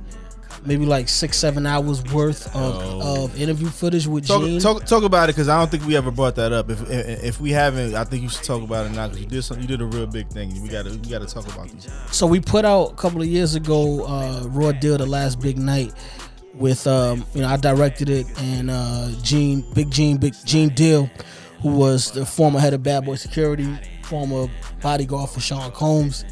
maybe 0.66 0.86
like 0.86 1.08
six 1.08 1.36
seven 1.36 1.66
hours 1.66 2.02
worth 2.12 2.46
of, 2.54 2.74
Oh. 2.82 3.24
of 3.24 3.40
interview 3.40 3.68
footage 3.68 4.06
with 4.06 4.26
Gene. 4.26 4.60
Talk, 4.60 4.80
talk, 4.80 4.86
talk 4.88 5.02
about 5.04 5.28
it 5.28 5.34
because 5.34 5.48
I 5.48 5.58
don't 5.58 5.70
think 5.70 5.84
we 5.86 5.96
ever 5.96 6.10
brought 6.10 6.34
that 6.36 6.52
up. 6.52 6.70
If 6.70 6.80
if, 6.90 7.40
we 7.40 7.50
haven't, 7.50 7.94
I 7.94 8.04
think 8.04 8.22
you 8.22 8.28
should 8.28 8.44
talk 8.44 8.62
about 8.62 8.86
it 8.86 8.90
now 8.92 9.06
because 9.08 9.20
you 9.20 9.26
did 9.26 9.42
some, 9.42 9.60
you 9.60 9.66
did 9.66 9.80
a 9.80 9.84
real 9.86 10.06
big 10.06 10.28
thing. 10.28 10.62
We 10.62 10.68
got 10.68 10.84
to 10.86 10.90
we 10.90 11.08
got 11.10 11.20
to 11.20 11.26
talk 11.26 11.46
about 11.52 11.68
these. 11.68 11.88
so 12.10 12.26
we 12.26 12.40
put 12.40 12.64
out 12.64 12.92
a 12.92 12.94
couple 12.94 13.20
of 13.20 13.28
years 13.28 13.54
ago 13.54 14.04
uh 14.04 14.44
raw 14.48 14.72
deal 14.72 14.96
the 14.98 15.06
last 15.06 15.40
big 15.40 15.58
night 15.58 15.92
with 16.54 16.86
um 16.86 17.24
you 17.34 17.40
know 17.42 17.48
i 17.48 17.56
directed 17.56 18.08
it 18.08 18.26
and 18.40 18.70
uh 18.70 19.08
gene 19.22 19.64
big 19.74 19.90
gene 19.90 20.16
big 20.16 20.34
gene 20.44 20.68
deal 20.68 21.10
who 21.62 21.70
was 21.76 22.12
the 22.12 22.24
former 22.24 22.60
head 22.60 22.72
of 22.72 22.82
bad 22.82 23.04
boy 23.04 23.16
security 23.16 23.66
former 24.02 24.46
bodyguard 24.80 25.28
for 25.30 25.40
sean 25.40 25.70
combs 25.72 26.24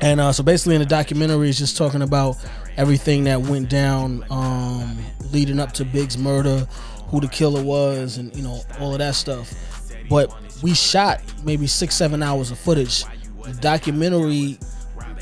and 0.00 0.20
uh 0.20 0.32
so 0.32 0.42
basically 0.42 0.74
in 0.74 0.80
the 0.80 0.86
documentary 0.86 1.48
it's 1.48 1.58
just 1.58 1.76
talking 1.76 2.02
about 2.02 2.36
everything 2.78 3.24
that 3.24 3.40
went 3.42 3.68
down 3.68 4.24
um 4.30 4.96
leading 5.32 5.60
up 5.60 5.72
to 5.72 5.84
big's 5.84 6.16
murder 6.16 6.66
who 7.08 7.20
the 7.20 7.28
killer 7.28 7.62
was 7.62 8.16
and 8.16 8.34
you 8.34 8.42
know 8.42 8.60
all 8.78 8.92
of 8.92 8.98
that 8.98 9.14
stuff. 9.14 9.52
But 10.08 10.34
we 10.62 10.74
shot 10.74 11.20
maybe 11.44 11.66
six 11.66 11.94
seven 11.94 12.22
hours 12.22 12.50
of 12.50 12.58
footage. 12.58 13.04
The 13.44 13.52
documentary 13.60 14.58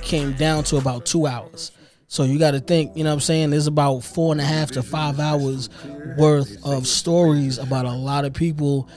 came 0.02 0.32
down 0.34 0.64
to 0.64 0.76
about 0.76 1.06
two 1.06 1.26
hours. 1.26 1.72
So 2.08 2.22
you 2.22 2.38
got 2.38 2.52
to 2.52 2.60
think 2.60 2.96
you 2.96 3.02
know 3.02 3.10
what 3.10 3.14
i'm 3.14 3.20
saying? 3.20 3.50
There's 3.50 3.66
about 3.66 4.00
four 4.00 4.32
and 4.32 4.40
a 4.40 4.44
half 4.44 4.70
to 4.72 4.82
five 4.82 5.18
hours 5.18 5.68
worth 6.16 6.64
of 6.64 6.86
stories 6.86 7.58
about 7.58 7.84
a 7.84 7.92
lot 7.92 8.24
of 8.24 8.32
people 8.32 8.88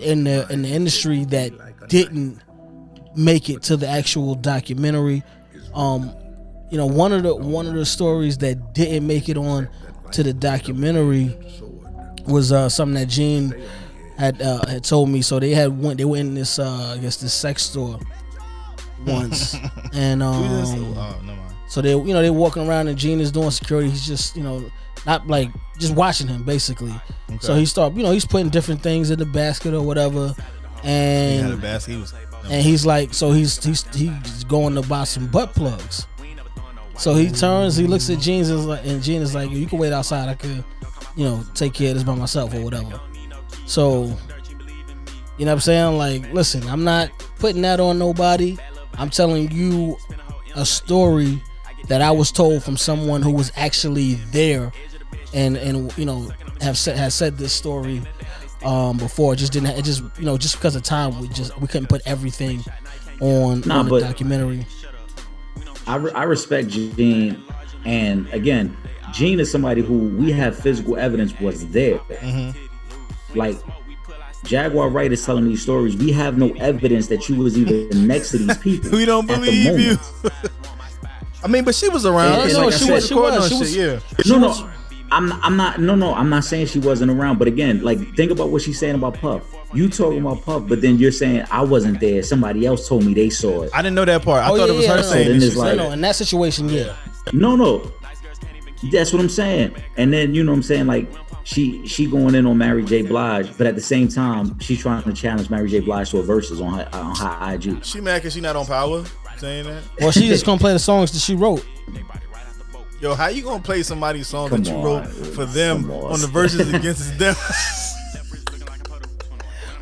in 0.00 0.24
the 0.24 0.46
in 0.50 0.62
the 0.62 0.68
industry 0.68 1.24
that 1.26 1.52
didn't 1.88 2.40
make 3.14 3.48
it 3.48 3.62
to 3.64 3.76
the 3.76 3.88
actual 3.88 4.34
documentary. 4.34 5.22
Um 5.74 6.14
you 6.70 6.78
know 6.78 6.86
one 6.86 7.12
of 7.12 7.22
the 7.22 7.34
one 7.34 7.66
of 7.66 7.74
the 7.74 7.86
stories 7.86 8.38
that 8.38 8.74
didn't 8.74 9.06
make 9.06 9.28
it 9.28 9.36
on 9.36 9.68
to 10.12 10.22
the 10.22 10.32
documentary 10.32 11.36
was 12.26 12.52
uh 12.52 12.68
something 12.68 12.94
that 12.94 13.08
Gene 13.08 13.54
had 14.18 14.40
uh, 14.42 14.66
had 14.66 14.84
told 14.84 15.08
me. 15.08 15.22
So 15.22 15.38
they 15.38 15.50
had 15.50 15.80
went 15.80 15.98
they 15.98 16.04
went 16.04 16.28
in 16.28 16.34
this 16.34 16.58
uh 16.58 16.94
I 16.96 17.00
guess 17.00 17.16
this 17.16 17.32
sex 17.32 17.62
store 17.62 17.98
once, 19.06 19.54
and 19.92 20.22
um? 20.22 20.44
Oh, 20.44 21.20
no 21.24 21.38
so 21.68 21.82
they 21.82 21.90
you 21.90 22.14
know 22.14 22.22
they're 22.22 22.32
walking 22.32 22.66
around 22.66 22.88
and 22.88 22.98
Gene 22.98 23.20
is 23.20 23.30
doing 23.30 23.50
security. 23.50 23.90
He's 23.90 24.06
just 24.06 24.34
you 24.36 24.42
know 24.42 24.64
not 25.06 25.26
like 25.28 25.50
just 25.78 25.94
watching 25.94 26.26
him 26.26 26.42
basically. 26.42 26.94
So 27.40 27.54
he 27.54 27.66
start 27.66 27.94
you 27.94 28.02
know 28.02 28.10
he's 28.10 28.26
putting 28.26 28.48
different 28.48 28.82
things 28.82 29.10
in 29.10 29.18
the 29.18 29.26
basket 29.26 29.74
or 29.74 29.82
whatever, 29.82 30.34
He 30.82 30.88
and 30.88 31.60
basket. 31.60 31.92
He 31.92 31.98
was. 32.00 32.14
and 32.44 32.62
he's 32.64 32.86
like 32.86 33.12
so 33.12 33.32
he's 33.32 33.62
he's 33.62 33.84
he's 33.94 34.44
going 34.44 34.74
to 34.74 34.82
buy 34.82 35.04
some 35.04 35.26
butt 35.28 35.52
plugs. 35.54 36.06
So 36.98 37.14
he 37.14 37.30
turns, 37.30 37.76
he 37.76 37.86
looks 37.86 38.10
at 38.10 38.18
Gene 38.18 38.44
and, 38.44 38.66
like, 38.66 38.84
and 38.84 39.02
Gene 39.02 39.22
is 39.22 39.34
like, 39.34 39.50
"You 39.50 39.66
can 39.66 39.78
wait 39.78 39.92
outside. 39.92 40.28
I 40.28 40.34
could, 40.34 40.64
you 41.16 41.24
know, 41.24 41.44
take 41.54 41.72
care 41.72 41.90
of 41.90 41.94
this 41.94 42.02
by 42.02 42.14
myself 42.14 42.52
or 42.54 42.60
whatever." 42.60 43.00
So, 43.66 44.02
you 45.36 45.44
know 45.44 45.52
what 45.52 45.52
I'm 45.52 45.60
saying? 45.60 45.96
Like, 45.96 46.32
listen, 46.32 46.66
I'm 46.68 46.82
not 46.84 47.10
putting 47.38 47.62
that 47.62 47.78
on 47.78 47.98
nobody. 47.98 48.58
I'm 48.94 49.10
telling 49.10 49.50
you 49.52 49.96
a 50.56 50.66
story 50.66 51.40
that 51.86 52.02
I 52.02 52.10
was 52.10 52.32
told 52.32 52.64
from 52.64 52.76
someone 52.76 53.22
who 53.22 53.30
was 53.30 53.52
actually 53.54 54.14
there, 54.32 54.72
and 55.32 55.56
and 55.56 55.96
you 55.96 56.04
know 56.04 56.32
have 56.60 56.76
said 56.76 56.96
has 56.96 57.14
said 57.14 57.38
this 57.38 57.52
story 57.52 58.02
um 58.64 58.96
before. 58.96 59.34
It 59.34 59.36
just 59.36 59.52
didn't. 59.52 59.70
It 59.78 59.84
just 59.84 60.02
you 60.18 60.24
know 60.24 60.36
just 60.36 60.56
because 60.56 60.74
of 60.74 60.82
time, 60.82 61.20
we 61.20 61.28
just 61.28 61.56
we 61.60 61.68
couldn't 61.68 61.88
put 61.88 62.02
everything 62.06 62.64
on, 63.20 63.62
Nah, 63.66 63.80
on 63.80 63.88
the 63.88 64.00
documentary. 64.00 64.66
I, 65.88 65.96
re- 65.96 66.12
I 66.12 66.22
respect 66.24 66.68
Gene, 66.68 67.42
and 67.84 68.28
again, 68.32 68.76
Gene 69.12 69.40
is 69.40 69.50
somebody 69.50 69.80
who 69.82 70.08
we 70.16 70.30
have 70.32 70.58
physical 70.58 70.96
evidence 70.96 71.38
was 71.40 71.66
there. 71.68 71.98
Mm-hmm. 71.98 73.36
Like 73.38 73.56
Jaguar 74.44 74.88
Wright 74.90 75.10
is 75.12 75.24
telling 75.24 75.46
these 75.46 75.62
stories. 75.62 75.96
We 75.96 76.12
have 76.12 76.38
no 76.38 76.50
evidence 76.54 77.08
that 77.08 77.28
you 77.28 77.36
was 77.36 77.58
even 77.58 78.06
next 78.06 78.30
to 78.32 78.38
these 78.38 78.58
people. 78.62 78.90
We 78.90 79.04
don't 79.04 79.28
at 79.30 79.40
the 79.40 79.46
believe 79.46 79.80
you. 79.80 80.30
I 81.44 81.48
mean, 81.48 81.64
but 81.64 81.74
she 81.74 81.88
was 81.88 82.04
around. 82.04 82.32
And- 82.32 82.42
and 82.42 82.50
and 82.52 82.64
like 82.66 82.72
she 82.74 82.84
I 82.84 82.86
said, 82.86 82.92
was- 82.94 83.06
she 83.08 83.14
recording 83.14 83.40
was- 83.40 83.48
she 83.48 83.58
was- 83.58 83.76
yeah. 83.76 84.00
No, 84.26 84.38
no. 84.38 84.70
I'm 85.10 85.32
I'm 85.42 85.56
not 85.56 85.80
no 85.80 85.94
no 85.94 86.12
I'm 86.14 86.28
not 86.28 86.44
saying 86.44 86.66
she 86.66 86.78
wasn't 86.80 87.10
around, 87.10 87.38
but 87.38 87.48
again, 87.48 87.82
like 87.82 87.98
think 88.14 88.30
about 88.30 88.50
what 88.50 88.60
she's 88.60 88.78
saying 88.78 88.94
about 88.94 89.14
Puff. 89.14 89.42
You 89.74 89.88
talking 89.88 90.20
about 90.20 90.42
Puff, 90.42 90.66
but 90.66 90.80
then 90.80 90.98
you're 90.98 91.12
saying 91.12 91.44
I 91.50 91.62
wasn't 91.62 92.00
there. 92.00 92.22
Somebody 92.22 92.64
else 92.66 92.88
told 92.88 93.04
me 93.04 93.12
they 93.14 93.28
saw 93.30 93.62
it. 93.62 93.70
I 93.74 93.82
didn't 93.82 93.96
know 93.96 94.04
that 94.06 94.22
part. 94.22 94.42
I 94.42 94.48
Oh, 94.50 94.56
thought 94.56 94.68
yeah, 94.68 94.72
it 94.72 94.76
was 94.76 94.84
yeah, 94.86 94.90
her 94.92 94.96
no. 94.96 95.02
saying 95.02 95.24
So 95.26 95.30
then 95.30 95.40
that 95.40 95.46
it's 95.46 95.54
she 95.54 95.60
like- 95.60 95.76
No, 95.76 95.90
in 95.90 96.00
that 96.00 96.16
situation, 96.16 96.68
yeah. 96.70 96.96
No, 97.32 97.54
no. 97.56 97.92
That's 98.92 99.12
what 99.12 99.20
I'm 99.20 99.28
saying. 99.28 99.74
And 99.96 100.12
then 100.12 100.34
you 100.34 100.42
know 100.44 100.52
what 100.52 100.56
I'm 100.58 100.62
saying, 100.62 100.86
like 100.86 101.10
she 101.44 101.86
she 101.86 102.06
going 102.06 102.34
in 102.34 102.46
on 102.46 102.56
Mary 102.58 102.84
J. 102.84 103.02
Blige, 103.02 103.48
but 103.58 103.66
at 103.66 103.74
the 103.74 103.80
same 103.80 104.08
time, 104.08 104.58
she's 104.60 104.78
trying 104.80 105.02
to 105.02 105.12
challenge 105.12 105.50
Mary 105.50 105.68
J. 105.68 105.80
Blige 105.80 106.10
to 106.10 106.18
a 106.20 106.22
Verzuz 106.22 106.64
on 106.64 106.74
her 106.78 106.88
on 106.94 107.16
her 107.16 107.54
IG. 107.54 107.84
She 107.84 108.00
mad 108.00 108.18
because 108.18 108.34
she 108.34 108.40
not 108.40 108.54
on 108.56 108.66
power 108.66 109.04
saying 109.38 109.64
that. 109.66 109.82
Well, 110.00 110.12
she 110.12 110.28
just 110.28 110.46
gonna 110.46 110.58
play 110.60 110.72
the 110.72 110.78
songs 110.78 111.10
that 111.12 111.18
she 111.20 111.34
wrote. 111.34 111.66
Yo, 113.00 113.14
how 113.14 113.28
you 113.28 113.42
gonna 113.42 113.62
play 113.62 113.82
somebody's 113.82 114.26
song 114.26 114.48
Come 114.48 114.62
that 114.62 114.70
you 114.70 114.76
on. 114.78 114.84
wrote 114.84 115.06
for 115.08 115.44
them 115.44 115.90
on. 115.90 116.12
on 116.14 116.20
the 116.20 116.26
Verzuz 116.26 116.72
against 116.78 117.18
them? 117.18 117.34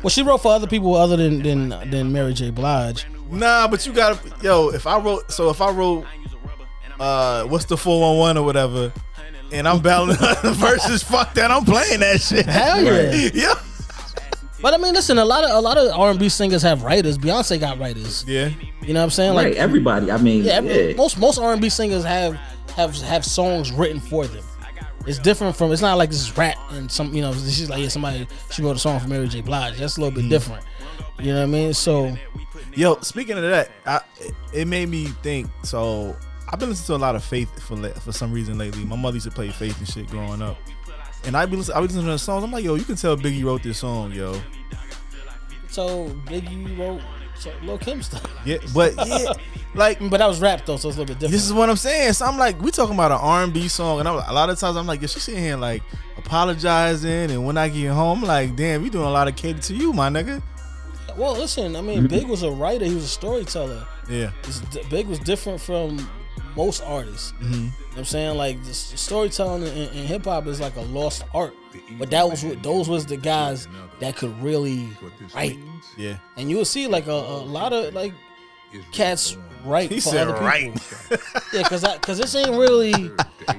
Well, 0.03 0.09
she 0.09 0.21
wrote 0.23 0.39
for 0.39 0.51
other 0.53 0.67
people 0.67 0.95
other 0.95 1.17
than 1.17 1.41
than 1.41 1.69
than 1.89 2.11
Mary 2.11 2.33
J. 2.33 2.49
Blige. 2.51 3.05
nah, 3.31 3.67
but 3.67 3.85
you 3.85 3.93
gotta 3.93 4.19
yo. 4.41 4.69
If 4.69 4.85
I 4.87 4.99
wrote, 4.99 5.31
so 5.31 5.49
if 5.49 5.59
I 5.61 5.71
wrote, 5.71 6.05
uh, 6.99 7.43
what's 7.45 7.65
the 7.65 7.77
four 7.77 8.01
one 8.01 8.17
one 8.17 8.37
or 8.37 8.43
whatever, 8.43 8.91
and 9.51 9.67
I'm 9.67 9.81
battling 9.81 10.17
the 10.17 10.53
Verzuz, 10.57 11.03
fuck 11.03 11.33
that, 11.35 11.51
I'm 11.51 11.65
playing 11.65 11.99
that 12.01 12.21
shit. 12.21 12.45
Hell 12.45 12.83
yeah! 12.83 13.29
yeah, 13.33 13.53
But 14.61 14.73
I 14.73 14.77
mean, 14.77 14.93
listen, 14.93 15.17
a 15.17 15.25
lot 15.25 15.43
of 15.43 15.51
a 15.51 15.59
lot 15.61 15.77
of 15.77 15.91
R 15.97 16.09
and 16.11 16.19
B 16.19 16.29
singers 16.29 16.61
have 16.61 16.83
writers. 16.83 17.17
Beyonce 17.17 17.59
got 17.59 17.79
writers. 17.79 18.23
yeah. 18.27 18.49
You 18.81 18.93
know 18.93 18.99
what 19.01 19.05
I'm 19.05 19.09
saying? 19.09 19.35
Right, 19.35 19.47
Like 19.49 19.55
everybody. 19.55 20.11
I 20.11 20.17
mean, 20.17 20.43
yeah, 20.43 20.61
yeah. 20.61 20.93
most 20.95 21.17
most 21.19 21.37
R 21.39 21.51
and 21.53 21.61
B 21.61 21.69
singers 21.69 22.03
have 22.03 22.35
have 22.75 22.95
have 23.01 23.25
songs 23.25 23.71
written 23.71 23.99
for 23.99 24.25
them. 24.27 24.43
It's 25.07 25.19
different 25.19 25.55
from. 25.55 25.71
It's 25.71 25.81
not 25.81 25.97
like 25.97 26.09
this 26.09 26.21
is 26.21 26.37
rap 26.37 26.57
and 26.71 26.91
some. 26.91 27.13
You 27.13 27.21
know, 27.21 27.33
she's 27.33 27.69
like 27.69 27.81
yeah, 27.81 27.87
somebody 27.89 28.27
she 28.51 28.61
wrote 28.61 28.75
a 28.75 28.79
song 28.79 28.99
for 28.99 29.07
Mary 29.07 29.27
J. 29.27 29.41
Blige. 29.41 29.77
That's 29.77 29.97
a 29.97 30.01
little 30.01 30.13
bit 30.13 30.21
Mm-hmm. 30.25 30.29
different. 30.29 30.65
You 31.19 31.33
know 31.33 31.39
what 31.39 31.43
I 31.43 31.45
mean? 31.47 31.73
So 31.73 32.15
Yo, 32.75 32.99
speaking 33.01 33.37
of 33.37 33.43
that, 33.43 33.71
I, 33.85 34.01
it 34.53 34.67
made 34.67 34.89
me 34.89 35.05
think. 35.23 35.49
So 35.63 36.15
I've 36.51 36.59
been 36.59 36.69
listening 36.69 36.85
to 36.97 37.01
a 37.01 37.03
lot 37.03 37.15
of 37.15 37.23
Faith 37.23 37.61
for 37.63 37.75
for 38.01 38.11
some 38.11 38.31
reason 38.31 38.57
lately. 38.57 38.85
My 38.85 38.95
mother 38.95 39.15
used 39.15 39.25
to 39.27 39.31
play 39.31 39.49
Faith 39.49 39.77
and 39.79 39.87
shit 39.87 40.07
growing 40.07 40.41
up, 40.43 40.57
and 41.25 41.35
I 41.35 41.45
be 41.47 41.55
listen, 41.57 41.73
I 41.75 41.79
be 41.79 41.87
listening 41.87 42.05
to 42.05 42.11
the 42.11 42.19
songs. 42.19 42.43
I'm 42.43 42.51
like, 42.51 42.63
yo, 42.63 42.75
you 42.75 42.83
can 42.83 42.95
tell 42.95 43.17
Biggie 43.17 43.43
wrote 43.43 43.63
this 43.63 43.79
song, 43.79 44.11
yo. 44.11 44.39
so 45.69 46.09
Biggie 46.25 46.77
wrote 46.77 47.01
so 47.39 47.51
Lil 47.63 47.77
Kim 47.77 48.01
stuff, 48.01 48.25
Yeah, 48.45 48.57
but 48.73 48.93
yeah, 49.07 49.33
like 49.75 49.99
but 49.99 50.17
that 50.17 50.27
was 50.27 50.41
rap 50.41 50.65
though, 50.65 50.77
so 50.77 50.89
it's 50.89 50.97
a 50.97 51.01
little 51.01 51.05
bit 51.05 51.19
different. 51.19 51.31
this 51.31 51.45
is 51.45 51.53
what 51.53 51.69
I'm 51.69 51.75
saying. 51.75 52.13
So 52.13 52.25
I'm 52.25 52.37
like, 52.37 52.61
we 52.61 52.71
talking 52.71 52.95
about 52.95 53.11
an 53.11 53.19
R&B 53.21 53.67
song, 53.67 53.99
and 53.99 54.07
I'm, 54.07 54.15
a 54.15 54.33
lot 54.33 54.49
of 54.49 54.59
times 54.59 54.77
I'm 54.77 54.87
like, 54.87 55.01
yo, 55.01 55.07
she 55.07 55.19
sitting 55.19 55.41
here 55.41 55.57
like 55.57 55.83
apologizing, 56.17 57.31
and 57.31 57.45
when 57.45 57.57
I 57.57 57.69
get 57.69 57.91
home, 57.91 58.19
I'm 58.19 58.27
like, 58.27 58.55
damn, 58.55 58.83
you 58.83 58.89
doing 58.89 59.05
a 59.05 59.11
lot 59.11 59.27
of 59.27 59.35
cater 59.35 59.59
to 59.59 59.75
you, 59.75 59.93
my 59.93 60.09
nigga. 60.09 60.41
well, 61.15 61.33
listen, 61.33 61.75
I 61.75 61.81
mean, 61.81 61.99
mm-hmm. 61.99 62.07
Big 62.07 62.27
was 62.27 62.43
a 62.43 62.51
writer. 62.51 62.85
He 62.85 62.95
was 62.95 63.03
a 63.03 63.09
storyteller. 63.09 63.85
Yeah, 64.09 64.31
Big 64.89 65.07
was 65.07 65.19
different 65.19 65.61
from 65.61 66.09
most 66.57 66.81
artists. 66.81 67.31
Mm-hmm. 67.33 67.53
You 67.53 67.59
know 67.59 67.71
what 67.91 67.97
I'm 67.99 68.05
saying? 68.05 68.37
Like 68.37 68.63
the 68.63 68.73
storytelling 68.73 69.63
in, 69.63 69.89
in 69.89 70.05
hip 70.07 70.25
hop 70.25 70.47
is 70.47 70.59
like 70.59 70.75
a 70.75 70.81
lost 70.81 71.23
art. 71.33 71.53
But 71.99 72.09
that 72.09 72.29
was 72.29 72.43
what 72.43 72.61
those 72.63 72.89
was 72.89 73.05
the 73.05 73.17
guys 73.17 73.67
that 73.99 74.17
could 74.17 74.37
really 74.41 74.89
write. 75.33 75.57
yeah. 75.95 76.17
And 76.35 76.49
you 76.49 76.57
will 76.57 76.65
see 76.65 76.87
like 76.87 77.07
a, 77.07 77.11
a 77.11 77.45
lot 77.45 77.71
of 77.71 77.93
like 77.93 78.13
cats 78.91 79.37
write 79.63 79.89
He 79.91 79.99
for 79.99 80.09
said 80.09 80.27
other 80.27 80.33
people. 80.33 80.47
right. 80.47 80.73
yeah, 81.53 81.63
cause 81.63 81.85
cause 82.01 82.17
this 82.17 82.35
ain't 82.35 82.49
really 82.49 83.11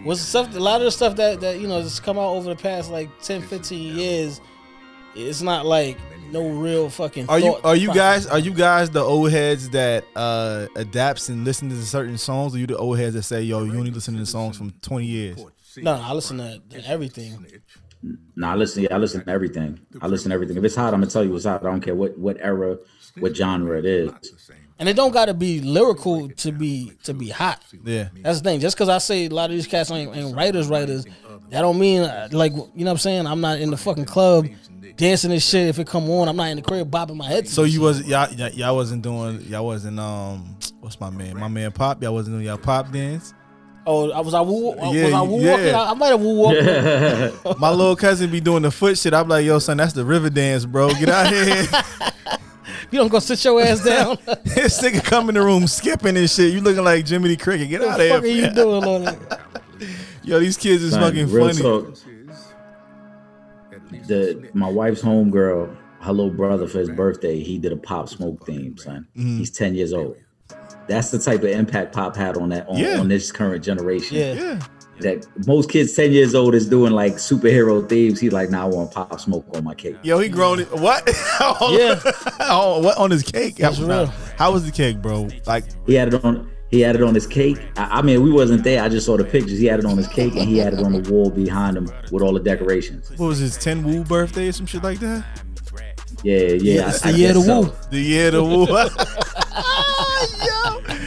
was 0.04 0.20
stuff. 0.20 0.54
A 0.54 0.58
lot 0.58 0.80
of 0.80 0.86
the 0.86 0.90
stuff 0.90 1.16
that 1.16 1.40
that 1.40 1.60
you 1.60 1.68
know 1.68 1.80
has 1.80 2.00
come 2.00 2.18
out 2.18 2.34
over 2.34 2.50
the 2.50 2.60
past 2.60 2.90
like 2.90 3.08
10, 3.22 3.42
15 3.42 3.96
years. 3.96 4.40
It's 5.14 5.40
not 5.42 5.64
like 5.64 5.96
no 6.32 6.48
real 6.48 6.90
fucking. 6.90 7.28
Are 7.28 7.38
you 7.38 7.56
are 7.64 7.76
you 7.76 7.92
guys 7.92 8.26
are 8.26 8.38
you 8.38 8.52
guys 8.52 8.90
the 8.90 9.00
old 9.00 9.30
heads 9.30 9.70
that 9.70 10.04
uh 10.16 10.66
adapts 10.76 11.28
and 11.28 11.44
listen 11.44 11.68
to 11.70 11.76
certain 11.84 12.18
songs, 12.18 12.54
or 12.54 12.58
you 12.58 12.66
the 12.66 12.76
old 12.76 12.98
heads 12.98 13.14
that 13.14 13.22
say, 13.22 13.42
yo, 13.42 13.64
you 13.64 13.76
only 13.78 13.90
listen 13.90 14.14
to 14.14 14.20
the 14.20 14.26
songs 14.26 14.56
from 14.56 14.70
20 14.82 15.06
years? 15.06 15.38
No, 15.76 15.96
no, 15.96 16.02
I 16.02 16.12
listen 16.12 16.38
to, 16.38 16.60
to 16.70 16.88
everything. 16.88 17.46
Nah, 18.36 18.52
I 18.52 18.54
listen. 18.54 18.84
Yeah, 18.84 18.94
I 18.94 18.98
listen 18.98 19.24
to 19.24 19.30
everything. 19.30 19.80
I 20.00 20.06
listen 20.06 20.30
to 20.30 20.34
everything. 20.34 20.56
If 20.56 20.64
it's 20.64 20.76
hot, 20.76 20.94
I'm 20.94 21.00
gonna 21.00 21.10
tell 21.10 21.24
you 21.24 21.34
it's 21.34 21.44
hot. 21.44 21.62
I 21.62 21.70
don't 21.70 21.80
care 21.80 21.94
what 21.94 22.16
what 22.18 22.36
era, 22.40 22.78
what 23.18 23.36
genre 23.36 23.78
it 23.78 23.84
is. 23.84 24.10
And 24.78 24.88
it 24.88 24.94
don't 24.94 25.12
got 25.12 25.24
to 25.26 25.34
be 25.34 25.60
lyrical 25.60 26.28
to 26.28 26.52
be 26.52 26.92
to 27.02 27.12
be 27.12 27.30
hot. 27.30 27.60
Yeah. 27.84 28.08
That's 28.22 28.40
the 28.40 28.44
thing. 28.44 28.60
Just 28.60 28.76
because 28.76 28.88
I 28.88 28.98
say 28.98 29.26
a 29.26 29.28
lot 29.28 29.50
of 29.50 29.56
these 29.56 29.66
cats 29.66 29.90
ain't, 29.90 30.14
ain't 30.16 30.36
writers, 30.36 30.68
writers, 30.68 31.04
that 31.50 31.62
don't 31.62 31.78
mean 31.78 32.02
uh, 32.02 32.28
like 32.30 32.52
you 32.52 32.58
know 32.58 32.84
what 32.84 32.90
I'm 32.92 32.98
saying. 32.98 33.26
I'm 33.26 33.40
not 33.40 33.58
in 33.58 33.70
the 33.70 33.76
fucking 33.76 34.04
club 34.04 34.46
dancing 34.96 35.32
and 35.32 35.42
shit. 35.42 35.68
If 35.68 35.78
it 35.80 35.86
come 35.88 36.08
on, 36.10 36.28
I'm 36.28 36.36
not 36.36 36.48
in 36.50 36.56
the 36.56 36.62
crib 36.62 36.90
bopping 36.90 37.16
my 37.16 37.26
head. 37.26 37.46
to 37.46 37.50
So 37.50 37.64
you 37.64 37.80
was 37.80 38.06
y'all, 38.06 38.32
y'all 38.34 38.50
y'all 38.50 38.76
wasn't 38.76 39.02
doing 39.02 39.40
y'all 39.42 39.66
wasn't 39.66 39.98
um 39.98 40.56
what's 40.80 41.00
my 41.00 41.10
man 41.10 41.38
my 41.38 41.48
man 41.48 41.72
Pop 41.72 42.02
y'all 42.02 42.14
wasn't 42.14 42.36
doing 42.36 42.46
y'all 42.46 42.58
pop 42.58 42.92
dance. 42.92 43.34
Oh, 43.90 44.10
I 44.10 44.20
was 44.20 44.34
I 44.34 44.42
woo, 44.42 44.74
Yeah, 44.76 45.04
was 45.06 45.14
I 45.14 45.22
woo 45.22 45.40
yeah. 45.40 45.50
walking? 45.52 45.74
I, 45.74 45.90
I 45.90 45.94
might 45.94 46.08
have 46.08 46.20
woo 46.20 46.34
walking. 46.34 47.58
My 47.58 47.70
little 47.70 47.96
cousin 47.96 48.30
be 48.30 48.38
doing 48.38 48.62
the 48.62 48.70
foot 48.70 48.98
shit. 48.98 49.14
I'm 49.14 49.28
like, 49.28 49.46
yo, 49.46 49.58
son, 49.60 49.78
that's 49.78 49.94
the 49.94 50.04
river 50.04 50.28
dance, 50.28 50.66
bro. 50.66 50.90
Get 50.90 51.08
out 51.08 51.32
here. 51.32 51.66
You 52.90 52.98
don't 52.98 53.08
go 53.08 53.18
sit 53.18 53.44
your 53.44 53.60
ass 53.60 53.84
down. 53.84 54.16
this 54.44 54.80
nigga 54.82 55.04
come 55.04 55.28
in 55.28 55.34
the 55.34 55.42
room 55.42 55.66
skipping 55.66 56.16
and 56.16 56.28
shit. 56.30 56.52
You 56.54 56.60
looking 56.60 56.84
like 56.84 57.06
Jiminy 57.06 57.36
Cricket. 57.36 57.68
Get 57.68 57.82
out 57.82 57.92
of 57.92 57.96
there. 57.98 58.12
What 58.14 58.22
the 58.22 58.22
fuck 58.22 58.24
are 58.24 58.26
here. 58.26 58.48
you 58.48 58.54
doing, 58.54 58.82
Lord? 58.84 59.88
Yo, 60.24 60.38
these 60.40 60.56
kids 60.56 60.82
is 60.82 60.92
Son, 60.92 61.02
fucking 61.02 61.30
real 61.30 61.48
funny. 61.48 61.60
talk, 61.62 61.94
the 64.06 64.48
my 64.54 64.68
wife's 64.68 65.02
homegirl, 65.02 65.74
her 66.00 66.12
little 66.12 66.32
brother 66.32 66.66
for 66.66 66.78
his 66.78 66.90
birthday, 66.90 67.40
he 67.42 67.58
did 67.58 67.72
a 67.72 67.76
pop 67.76 68.08
smoke 68.08 68.44
theme, 68.46 68.76
son. 68.76 69.06
Mm-hmm. 69.16 69.38
He's 69.38 69.50
10 69.50 69.74
years 69.74 69.92
old. 69.92 70.16
That's 70.86 71.10
the 71.10 71.18
type 71.18 71.40
of 71.40 71.50
impact 71.50 71.94
pop 71.94 72.16
had 72.16 72.36
on 72.36 72.48
that 72.50 72.68
on, 72.68 72.78
Yeah. 72.78 72.98
on 72.98 73.08
this 73.08 73.30
current 73.32 73.62
generation. 73.64 74.16
Yeah. 74.16 74.32
Yeah. 74.34 74.60
That 75.00 75.26
most 75.46 75.70
kids 75.70 75.92
10 75.94 76.12
years 76.12 76.34
old 76.34 76.54
is 76.54 76.68
doing 76.68 76.92
like 76.92 77.14
superhero 77.14 77.88
themes. 77.88 78.20
He's 78.20 78.32
like, 78.32 78.50
now 78.50 78.66
I 78.66 78.70
want 78.70 78.90
pop 78.92 79.20
smoke 79.20 79.46
on 79.54 79.64
my 79.64 79.74
cake. 79.74 79.96
Yo, 80.02 80.18
he 80.18 80.28
grown 80.28 80.60
it. 80.60 80.70
What? 80.72 81.08
Oh, 81.40 81.76
yeah. 81.78 82.00
oh, 82.40 82.80
what 82.80 82.96
on 82.98 83.10
his 83.10 83.22
cake? 83.22 83.56
That's 83.56 83.78
how, 83.78 83.86
real. 83.86 84.06
how 84.36 84.52
was 84.52 84.64
the 84.66 84.72
cake, 84.72 85.00
bro? 85.00 85.28
Like, 85.46 85.64
He 85.86 85.94
had 85.94 86.12
it 86.12 86.24
on 86.24 86.50
he 86.70 86.80
had 86.80 86.96
it 86.96 87.02
on 87.02 87.14
his 87.14 87.26
cake. 87.26 87.58
I, 87.78 87.98
I 88.00 88.02
mean, 88.02 88.22
we 88.22 88.30
wasn't 88.30 88.62
there. 88.62 88.82
I 88.82 88.88
just 88.90 89.06
saw 89.06 89.16
the 89.16 89.24
pictures. 89.24 89.58
He 89.58 89.64
had 89.66 89.78
it 89.78 89.86
on 89.86 89.96
his 89.96 90.06
cake 90.08 90.34
and 90.36 90.46
he 90.48 90.58
had 90.58 90.74
it 90.74 90.80
on 90.80 90.92
the 90.92 91.10
wall 91.10 91.30
behind 91.30 91.76
him 91.78 91.88
with 92.12 92.22
all 92.22 92.34
the 92.34 92.40
decorations. 92.40 93.08
what 93.16 93.26
was 93.28 93.38
his 93.38 93.56
10 93.56 93.84
woo 93.84 94.04
birthday 94.04 94.48
or 94.48 94.52
some 94.52 94.66
shit 94.66 94.82
like 94.82 94.98
that? 95.00 95.24
Yeah, 96.22 96.36
yeah. 96.38 96.88
It's 96.88 97.04
I- 97.06 97.12
the 97.12 97.16
I 97.16 97.18
year 97.20 97.32
to 97.32 97.38
guess 97.38 97.46
so. 97.46 97.60
woo. 97.62 97.72
The 97.90 98.00
year 98.00 98.30
the 98.32 98.42
woo. 98.44 98.66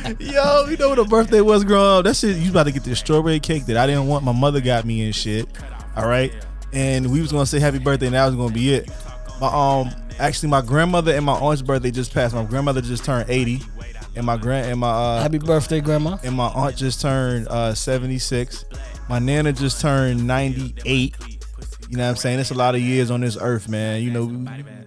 yo, 0.06 0.16
yo, 0.20 0.66
you 0.70 0.78
know 0.78 0.90
what 0.90 1.00
a 1.00 1.06
birthday 1.06 1.42
was 1.42 1.64
growing 1.64 2.00
up? 2.00 2.06
That 2.06 2.16
shit, 2.16 2.38
you 2.38 2.50
about 2.52 2.64
to 2.64 2.72
get 2.72 2.84
this 2.84 3.00
strawberry 3.00 3.40
cake 3.40 3.66
that 3.68 3.78
I 3.78 3.88
didn't 3.88 4.08
want. 4.08 4.24
My 4.24 4.32
mother 4.32 4.62
got 4.62 4.86
me 4.86 5.04
and 5.06 5.16
shit. 5.16 5.48
All 5.96 6.08
right, 6.08 6.32
and 6.74 7.12
we 7.12 7.22
was 7.22 7.32
gonna 7.32 7.46
say 7.46 7.60
happy 7.60 7.80
birthday, 7.80 8.08
and 8.08 8.16
that 8.16 8.26
was 8.26 8.36
gonna 8.36 8.54
be 8.54 8.74
it. 8.74 8.90
My 9.40 9.48
um, 9.48 9.90
actually, 10.20 10.50
my 10.50 10.62
grandmother 10.62 11.14
and 11.14 11.26
my 11.26 11.34
aunt's 11.34 11.62
birthday 11.62 11.92
just 11.92 12.14
passed. 12.14 12.34
My 12.34 12.46
grandmother 12.46 12.82
just 12.82 13.04
turned 13.04 13.30
eighty, 13.30 13.62
and 14.16 14.26
my 14.26 14.38
grand 14.38 14.70
and 14.72 14.80
my 14.80 14.90
uh, 14.90 15.22
Happy 15.22 15.38
birthday, 15.38 15.82
grandma. 15.82 16.18
and 16.24 16.36
my 16.36 16.48
aunt 16.48 16.76
just 16.78 17.02
turned 17.02 17.48
uh 17.50 17.74
76. 17.74 18.66
My 19.10 19.20
nana 19.20 19.52
just 19.52 19.82
turned 19.82 20.26
98. 20.26 21.16
You 21.90 21.98
know 21.98 22.04
what 22.04 22.10
I'm 22.12 22.16
saying? 22.16 22.40
It's 22.40 22.52
a 22.52 22.54
lot 22.54 22.76
of 22.76 22.82
years 22.82 23.12
on 23.12 23.20
this 23.20 23.36
earth, 23.42 23.68
man. 23.68 24.02
You 24.02 24.12
know, 24.12 24.28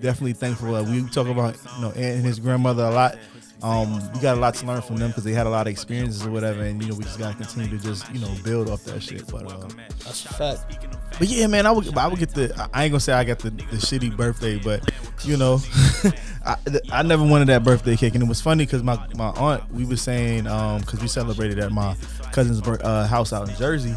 definitely 0.01 0.33
thankful. 0.33 0.75
Uh, 0.75 0.83
we 0.83 1.07
talk 1.11 1.27
about, 1.27 1.57
you 1.77 1.83
know, 1.83 1.89
Aunt 1.89 1.97
and 1.99 2.25
his 2.25 2.39
grandmother 2.39 2.85
a 2.85 2.91
lot. 2.91 3.19
Um, 3.65 4.13
we 4.13 4.21
got 4.21 4.37
a 4.37 4.41
lot 4.41 4.53
to 4.57 4.67
learn 4.67 4.83
from 4.83 4.97
them 4.97 5.09
because 5.09 5.25
they 5.25 5.33
had 5.33 5.47
a 5.47 5.51
lot 5.51 5.67
of 5.67 5.71
experiences 5.71 6.27
or 6.27 6.31
whatever, 6.31 6.63
and 6.63 6.83
you 6.83 6.91
know, 6.91 6.97
we 6.97 7.05
just 7.05 7.19
gotta 7.19 7.35
continue 7.35 7.71
to 7.71 7.83
just, 7.83 8.13
you 8.13 8.21
know, 8.21 8.29
build 8.45 8.69
off 8.69 8.85
that 8.85 9.03
shit. 9.03 9.27
But 9.33 9.51
uh, 9.51 9.67
That's 10.05 10.27
a 10.27 10.35
fact. 10.35 10.87
but 11.19 11.29
yeah, 11.29 11.47
man, 11.47 11.65
I 11.65 11.71
would 11.71 11.97
I 11.97 12.07
would 12.07 12.19
get 12.19 12.35
the 12.35 12.53
I 12.75 12.85
ain't 12.85 12.93
gonna 12.93 13.01
say 13.01 13.15
I 13.15 13.25
got 13.25 13.39
the, 13.39 13.49
the 13.49 13.79
shitty 13.79 14.15
birthday, 14.19 14.59
but 14.59 14.87
you 15.23 15.39
know, 15.39 15.63
I, 16.47 16.57
I 16.93 17.03
never 17.05 17.25
wanted 17.25 17.49
that 17.49 17.65
birthday 17.65 17.97
cake, 17.97 18.13
and 18.15 18.23
it 18.23 18.29
was 18.29 18.43
funny 18.43 18.67
because 18.67 18.83
my 18.83 18.99
my 19.15 19.31
aunt 19.31 19.73
we 19.73 19.87
was 19.87 20.03
saying 20.03 20.47
um 20.47 20.83
because 20.83 21.01
we 21.01 21.09
celebrated 21.09 21.59
at 21.59 21.73
my 21.73 21.97
cousin's 22.33 22.61
uh, 22.69 23.07
house 23.07 23.33
out 23.33 23.49
in 23.49 23.57
Jersey, 23.57 23.95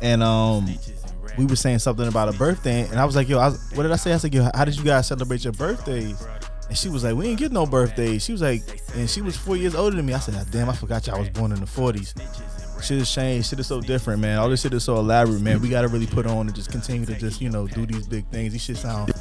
and 0.00 0.22
um 0.22 0.66
we 1.36 1.44
were 1.44 1.56
saying 1.56 1.80
something 1.80 2.08
about 2.08 2.34
a 2.34 2.38
birthday, 2.38 2.88
and 2.88 2.98
I 2.98 3.04
was 3.04 3.16
like, 3.16 3.28
yo, 3.28 3.38
I 3.38 3.48
was, 3.48 3.70
what 3.74 3.82
did 3.82 3.92
I 3.92 3.96
say? 3.96 4.14
I 4.14 4.16
said, 4.16 4.34
yo, 4.34 4.48
how 4.54 4.64
did 4.64 4.76
you 4.76 4.84
guys 4.84 5.08
celebrate 5.08 5.44
your 5.44 5.52
birthdays? 5.52 6.26
And 6.70 6.78
she 6.78 6.88
was 6.88 7.02
like, 7.02 7.16
we 7.16 7.26
ain't 7.26 7.38
get 7.38 7.50
no 7.50 7.66
birthdays. 7.66 8.24
She 8.24 8.30
was 8.30 8.40
like, 8.40 8.62
and 8.94 9.10
she 9.10 9.20
was 9.20 9.36
four 9.36 9.56
years 9.56 9.74
older 9.74 9.96
than 9.96 10.06
me. 10.06 10.14
I 10.14 10.20
said, 10.20 10.34
damn, 10.52 10.70
I 10.70 10.74
forgot 10.74 11.06
y'all 11.06 11.18
was 11.18 11.28
born 11.28 11.50
in 11.50 11.58
the 11.58 11.66
40s. 11.66 12.14
Shit 12.80 12.98
has 12.98 13.12
changed. 13.12 13.50
Shit 13.50 13.58
is 13.58 13.66
so 13.66 13.80
different, 13.80 14.20
man. 14.20 14.38
All 14.38 14.48
this 14.48 14.62
shit 14.62 14.72
is 14.72 14.84
so 14.84 14.96
elaborate, 14.96 15.42
man. 15.42 15.60
We 15.60 15.68
gotta 15.68 15.88
really 15.88 16.06
put 16.06 16.26
on 16.26 16.46
and 16.46 16.54
just 16.54 16.70
continue 16.70 17.04
to 17.06 17.14
just, 17.14 17.40
you 17.40 17.50
know, 17.50 17.66
do 17.66 17.84
these 17.86 18.06
big 18.06 18.24
things. 18.28 18.52
These 18.52 18.62
shit 18.62 18.76
sound 18.78 19.12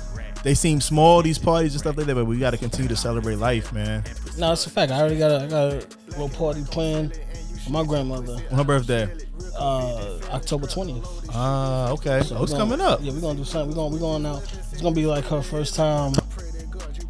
they 0.43 0.53
seem 0.53 0.79
small, 0.79 1.21
these 1.21 1.37
parties 1.37 1.73
and 1.73 1.81
stuff 1.81 1.97
like 1.97 2.05
that, 2.05 2.15
but 2.15 2.25
we 2.25 2.39
gotta 2.39 2.57
continue 2.57 2.87
to 2.89 2.95
celebrate 2.95 3.35
life, 3.35 3.73
man. 3.73 4.03
No, 4.37 4.53
it's 4.53 4.65
a 4.65 4.69
fact. 4.69 4.91
I 4.91 4.99
already 4.99 5.17
got 5.17 5.31
a, 5.31 5.43
I 5.43 5.47
got 5.47 5.73
a 5.73 5.87
little 6.11 6.29
party 6.29 6.63
planned 6.63 7.19
for 7.65 7.71
my 7.71 7.83
grandmother. 7.83 8.37
On 8.51 8.57
her 8.57 8.63
birthday. 8.63 9.09
Uh, 9.57 10.17
October 10.31 10.67
twentieth. 10.67 11.05
Ah, 11.33 11.91
okay. 11.91 12.21
So 12.21 12.37
oh, 12.37 12.43
it's 12.43 12.53
gonna- 12.53 12.63
coming 12.63 12.81
up. 12.81 12.99
Yeah, 13.01 13.11
we're 13.11 13.21
gonna 13.21 13.37
do 13.39 13.43
something. 13.43 13.69
We're 13.69 13.75
gonna 13.83 13.93
we're 13.93 13.99
going 13.99 14.25
out. 14.25 14.43
It's 14.71 14.81
gonna 14.81 14.95
be 14.95 15.05
like 15.05 15.25
her 15.25 15.41
first 15.41 15.75
time 15.75 16.13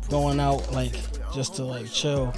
going 0.09 0.39
out, 0.39 0.71
like 0.71 0.93
just 1.33 1.55
to 1.55 1.63
like 1.65 1.91
chill. 1.91 2.33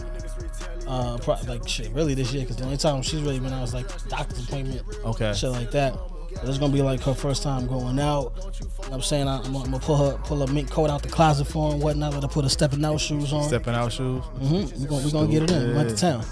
Uh, 0.88 1.18
pro- 1.20 1.38
like 1.48 1.66
shit, 1.68 1.90
really 1.92 2.14
this 2.16 2.34
year, 2.34 2.42
because 2.44 2.58
the 2.58 2.66
only 2.66 2.76
time 2.76 3.02
she's 3.02 3.22
really 3.22 3.40
been 3.40 3.54
out 3.54 3.62
was 3.62 3.74
like 3.74 3.86
doctor's 4.10 4.44
appointment, 4.46 4.82
Okay. 5.06 5.32
shit 5.34 5.50
like 5.52 5.72
that. 5.72 5.94
But 6.34 6.50
it's 6.50 6.58
gonna 6.58 6.74
be 6.74 6.82
like 6.82 7.00
her 7.02 7.14
first 7.14 7.44
time 7.44 7.68
going 7.68 8.00
out. 8.00 8.34
You 8.36 8.42
know 8.42 8.50
what 8.78 8.94
I'm 8.94 9.02
saying 9.02 9.28
I, 9.28 9.38
I'm, 9.38 9.44
gonna- 9.54 9.60
I'm 9.60 9.72
gonna 9.72 9.80
pull 9.80 9.96
her 9.98 10.18
pull 10.24 10.42
a 10.44 10.48
mink 10.52 10.70
coat 10.70 10.90
out 10.90 11.02
the 11.04 11.08
closet 11.10 11.46
for 11.46 11.68
her 11.70 11.74
and 11.76 11.84
whatnot. 11.84 12.14
Let 12.14 12.24
her 12.24 12.28
put 12.30 12.44
her 12.44 12.50
stepping 12.50 12.84
out 12.84 13.00
shoes 13.00 13.32
on. 13.32 13.44
Stepping 13.44 13.74
out 13.76 13.94
shoes. 13.94 14.24
Mm-hmm. 14.40 14.82
We're 14.82 14.90
gonna 14.90 15.06
we 15.06 15.12
gonna 15.12 15.28
get 15.32 15.44
it 15.44 15.52
in. 15.52 15.68
We 15.70 15.74
went 15.76 15.90
to 15.92 15.96
town. 15.96 16.26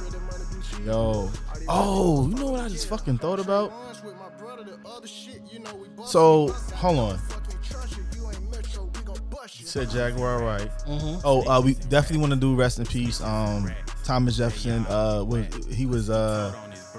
Yo. 0.85 1.29
Oh, 1.69 2.27
you 2.27 2.35
know 2.35 2.47
what 2.51 2.61
I 2.61 2.69
just 2.69 2.87
fucking 2.87 3.19
thought 3.19 3.39
about? 3.39 3.71
So, 6.05 6.47
hold 6.75 6.99
on. 6.99 7.19
You 9.69 9.85
said 9.85 9.91
Jaguar, 9.91 10.41
right? 10.43 10.67
Mhm. 10.87 11.21
Oh, 11.23 11.47
uh, 11.47 11.61
we 11.61 11.75
definitely 11.75 12.17
want 12.17 12.33
to 12.33 12.39
do 12.39 12.55
rest 12.55 12.79
in 12.79 12.87
peace. 12.87 13.21
Um, 13.21 13.71
Thomas 14.03 14.35
Jefferson. 14.37 14.83
Uh, 14.89 15.23
was, 15.23 15.45
he 15.71 15.85
was 15.85 16.09
uh, 16.09 16.51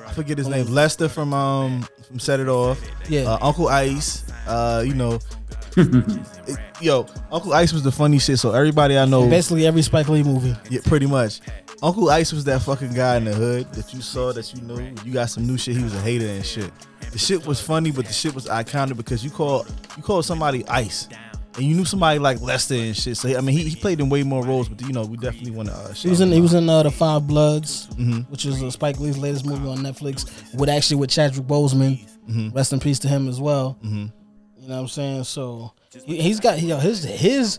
I 0.07 0.13
forget 0.13 0.39
his 0.39 0.47
name. 0.47 0.67
Lester 0.67 1.09
from 1.09 1.35
um 1.35 1.85
from 2.07 2.21
Set 2.21 2.39
It 2.39 2.47
Off. 2.47 2.81
Yeah. 3.09 3.23
Uh, 3.23 3.39
Uncle 3.43 3.67
Ice. 3.67 4.23
Uh, 4.47 4.85
you 4.87 4.95
know. 4.95 5.19
it- 5.77 6.59
yo, 6.81 7.07
Uncle 7.33 7.53
Ice 7.55 7.73
was 7.73 7.83
the 7.83 7.91
funny 7.91 8.21
shit. 8.21 8.39
So 8.39 8.53
everybody 8.53 8.97
I 8.97 9.05
know, 9.05 9.29
Basically 9.29 9.67
every 9.67 9.83
Spike 9.83 10.09
Lee 10.09 10.23
movie. 10.23 10.57
yeah, 10.69 10.81
pretty 10.85 11.07
much. 11.07 11.41
Uncle 11.83 12.09
Ice 12.11 12.33
was 12.33 12.45
that 12.45 12.63
fucking 12.63 12.93
guy 12.95 13.17
in 13.17 13.25
the 13.25 13.35
hood 13.35 13.73
that 13.73 13.93
you 13.93 14.01
saw 14.01 14.33
that 14.33 14.55
you 14.55 14.61
knew. 14.63 14.95
You 15.05 15.13
got 15.13 15.29
some 15.31 15.45
new 15.45 15.59
shit. 15.59 15.77
He 15.77 15.83
was 15.83 15.95
a 15.95 16.01
hater 16.03 16.27
and 16.29 16.47
shit. 16.47 16.71
the 17.11 17.19
shit 17.19 17.45
was 17.45 17.61
funny, 17.61 17.91
but 17.91 18.07
the 18.07 18.13
shit 18.13 18.33
was 18.33 18.47
iconic 18.47 18.97
because 18.97 19.25
you 19.25 19.31
call 19.31 19.67
you 19.97 20.05
called 20.05 20.25
somebody 20.25 20.65
Ice. 20.69 21.09
And 21.57 21.65
you 21.67 21.75
knew 21.75 21.85
somebody 21.85 22.19
like 22.21 22.41
Lester 22.41 22.75
and 22.75 22.97
shit. 22.97 23.17
So 23.17 23.29
I 23.37 23.41
mean, 23.41 23.57
he, 23.57 23.65
he 23.69 23.77
played 23.77 23.99
in 24.01 24.09
way 24.09 24.23
more 24.23 24.45
roles, 24.45 24.69
but 24.69 24.81
you 24.87 24.93
know, 24.93 25.05
we 25.05 25.17
definitely 25.17 25.51
want 25.51 25.69
to. 25.69 25.75
Uh, 25.75 25.93
He 25.93 26.09
was 26.09 26.21
in 26.21 26.31
he 26.31 26.41
was 26.41 26.55
in 26.55 26.69
uh, 26.69 26.85
the 26.85 26.91
Five 26.93 27.27
Bloods, 27.27 27.89
which 28.29 28.47
is 28.47 28.63
uh, 28.63 28.71
Spike 28.71 29.01
Lee's 29.01 29.19
latest 29.19 29.45
movie 29.45 29.69
on 29.69 29.79
Netflix. 29.79 30.31
With 30.55 30.69
actually 30.69 30.99
with 30.99 31.11
Chadwick 31.11 31.47
Boseman, 31.47 32.07
rest 32.55 32.73
in 32.73 32.79
peace 32.81 33.01
to 33.01 33.09
him 33.09 33.29
as 33.29 33.41
well. 33.41 33.77
You 33.83 33.89
know 34.69 34.75
what 34.75 34.75
I'm 34.83 34.89
saying? 34.89 35.25
So 35.25 35.73
he, 36.07 36.23
he's 36.23 36.39
got 36.39 36.61
you 36.61 36.69
know, 36.69 36.79
his 36.79 37.03
his 37.03 37.59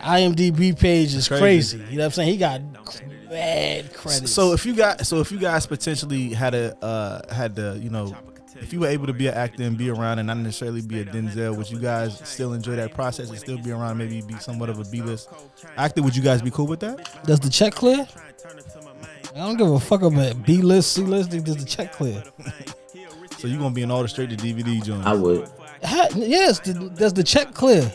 IMDb 0.00 0.78
page 0.78 1.14
is 1.14 1.28
Crazy. 1.28 1.40
crazy. 1.40 1.78
You 1.90 1.98
know 1.98 2.02
what 2.02 2.04
I'm 2.06 2.10
saying? 2.12 2.28
He 2.30 2.36
got 2.38 2.60
bad 3.28 3.92
credits. 3.94 4.32
So 4.32 4.52
if 4.52 4.64
you 4.66 4.74
got 4.74 5.06
so 5.06 5.20
if 5.20 5.30
you 5.30 5.38
guys 5.38 5.66
potentially 5.66 6.30
had 6.30 6.54
a 6.54 6.76
uh 6.84 7.32
had 7.32 7.54
the 7.54 7.78
you 7.80 7.90
know 7.90 8.16
if 8.60 8.72
you 8.72 8.80
were 8.80 8.86
able 8.88 9.06
to 9.06 9.12
be 9.12 9.26
an 9.28 9.34
actor 9.34 9.62
and 9.62 9.76
be 9.78 9.90
around 9.90 10.18
and 10.18 10.26
not 10.26 10.36
necessarily 10.38 10.82
be 10.82 11.00
a 11.00 11.04
Denzel, 11.04 11.56
would 11.56 11.70
you 11.70 11.78
guys 11.78 12.20
still 12.28 12.52
enjoy 12.52 12.76
that 12.76 12.94
process 12.94 13.30
and 13.30 13.38
still 13.38 13.58
be 13.58 13.70
around? 13.70 13.98
Maybe 13.98 14.20
be 14.22 14.34
somewhat 14.38 14.68
of 14.70 14.78
a 14.78 14.84
B 14.84 15.02
list 15.02 15.28
actor. 15.76 16.02
Would 16.02 16.16
you 16.16 16.22
guys 16.22 16.42
be 16.42 16.50
cool 16.50 16.66
with 16.66 16.80
that? 16.80 17.24
does 17.24 17.40
the 17.40 17.50
check 17.50 17.74
clear? 17.74 18.06
I 19.34 19.38
don't 19.38 19.56
give 19.56 19.70
a 19.70 19.78
fuck 19.80 20.02
about 20.02 20.44
B 20.44 20.62
list, 20.62 20.92
C 20.92 21.02
list. 21.02 21.30
Does 21.30 21.56
the 21.56 21.64
check 21.64 21.92
clear? 21.92 22.22
So 23.38 23.46
you 23.46 23.58
gonna 23.58 23.74
be 23.74 23.82
in 23.82 23.90
all 23.90 24.02
the 24.02 24.08
straight 24.08 24.30
to 24.30 24.36
DVD 24.36 24.82
joints? 24.82 25.06
I 25.06 25.14
would. 25.14 25.48
Ha- 25.84 26.08
yes. 26.16 26.58
the- 26.60 26.90
Does 26.90 27.12
the 27.12 27.22
check 27.22 27.54
clear? 27.54 27.90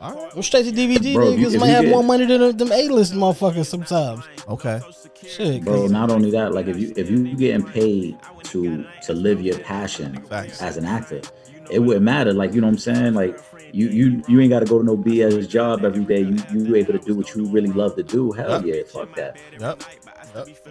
All 0.00 0.14
right. 0.14 0.32
I'm 0.34 0.42
straight 0.42 0.64
to 0.64 0.72
DVD. 0.72 1.14
Bro, 1.14 1.32
if 1.32 1.40
niggas 1.40 1.54
if 1.54 1.60
might 1.60 1.66
have 1.68 1.82
get- 1.84 1.90
more 1.90 2.02
money 2.02 2.24
than 2.26 2.56
them 2.56 2.72
A 2.72 2.88
list 2.88 3.12
motherfuckers 3.12 3.66
sometimes. 3.66 4.24
Okay. 4.48 4.80
Shit, 5.26 5.64
Bro, 5.64 5.82
'cause- 5.82 5.90
not 5.90 6.10
only 6.10 6.30
that, 6.30 6.54
like 6.54 6.66
if 6.66 6.78
you 6.78 6.92
if 6.96 7.10
you 7.10 7.34
getting 7.36 7.62
paid 7.66 8.16
to 8.44 8.84
to 9.02 9.12
live 9.12 9.42
your 9.42 9.58
passion 9.58 10.22
Facts. 10.28 10.62
as 10.62 10.78
an 10.78 10.86
actor, 10.86 11.20
it 11.70 11.80
wouldn't 11.80 12.04
matter. 12.04 12.32
Like 12.32 12.54
you 12.54 12.60
know 12.62 12.66
what 12.68 12.72
I'm 12.74 12.78
saying? 12.78 13.14
Like 13.14 13.38
you 13.72 13.88
you 13.88 14.22
you 14.26 14.40
ain't 14.40 14.50
got 14.50 14.60
to 14.60 14.66
go 14.66 14.78
to 14.78 14.84
no 14.84 14.96
BS 14.96 15.46
job 15.46 15.84
every 15.84 16.04
day. 16.04 16.20
You 16.22 16.38
you 16.54 16.74
able 16.76 16.94
to 16.94 16.98
do 16.98 17.14
what 17.14 17.34
you 17.34 17.44
really 17.46 17.68
love 17.70 17.96
to 17.96 18.02
do. 18.02 18.32
Hell 18.32 18.66
yeah, 18.66 18.82
fuck 18.86 19.14
that. 19.16 19.36
Yep. 19.60 19.82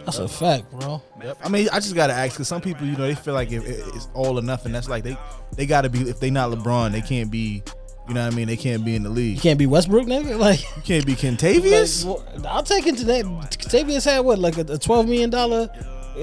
that's 0.06 0.18
a 0.20 0.28
fact, 0.28 0.72
bro. 0.72 1.02
Yep. 1.24 1.38
I 1.44 1.50
mean, 1.50 1.68
I 1.72 1.80
just 1.80 1.94
gotta 1.94 2.13
ask 2.13 2.34
because 2.34 2.48
some 2.48 2.62
people, 2.62 2.88
you 2.88 2.94
know, 2.98 3.06
they 3.06 3.13
feel 3.15 3.34
like 3.36 3.52
if 3.52 3.63
it's 3.68 4.08
all 4.15 4.39
or 4.39 4.42
nothing. 4.42 4.72
That's 4.72 4.89
like 4.89 5.04
they 5.04 5.15
they 5.56 5.65
gotta 5.68 5.89
be. 5.89 6.10
If 6.10 6.20
they 6.20 6.32
not 6.32 6.50
LeBron, 6.52 6.92
they 6.92 7.02
can't 7.02 7.30
be. 7.30 7.62
You 8.10 8.15
know 8.15 8.26
what 8.26 8.34
I 8.34 8.36
mean? 8.36 8.48
They 8.48 8.58
can't 8.58 8.84
be 8.84 8.95
in 8.95 9.04
the 9.04 9.10
You 9.10 9.15
league. 9.15 9.39
can't 9.41 9.58
be 9.60 9.67
Westbrook, 9.67 10.06
nigga. 10.08 10.38
Like, 10.39 10.62
You 10.76 10.82
can't 10.84 11.06
be 11.06 11.13
Kentavious. 11.15 12.06
like, 12.06 12.45
I'll 12.45 12.63
take 12.63 12.88
it 12.88 12.98
to 12.98 13.06
that. 13.06 13.24
Tavius 13.26 14.04
had 14.06 14.19
what, 14.22 14.39
like 14.39 14.58
a, 14.58 14.62
a 14.62 14.78
twelve 14.78 15.06
million 15.08 15.30
dollar 15.30 15.69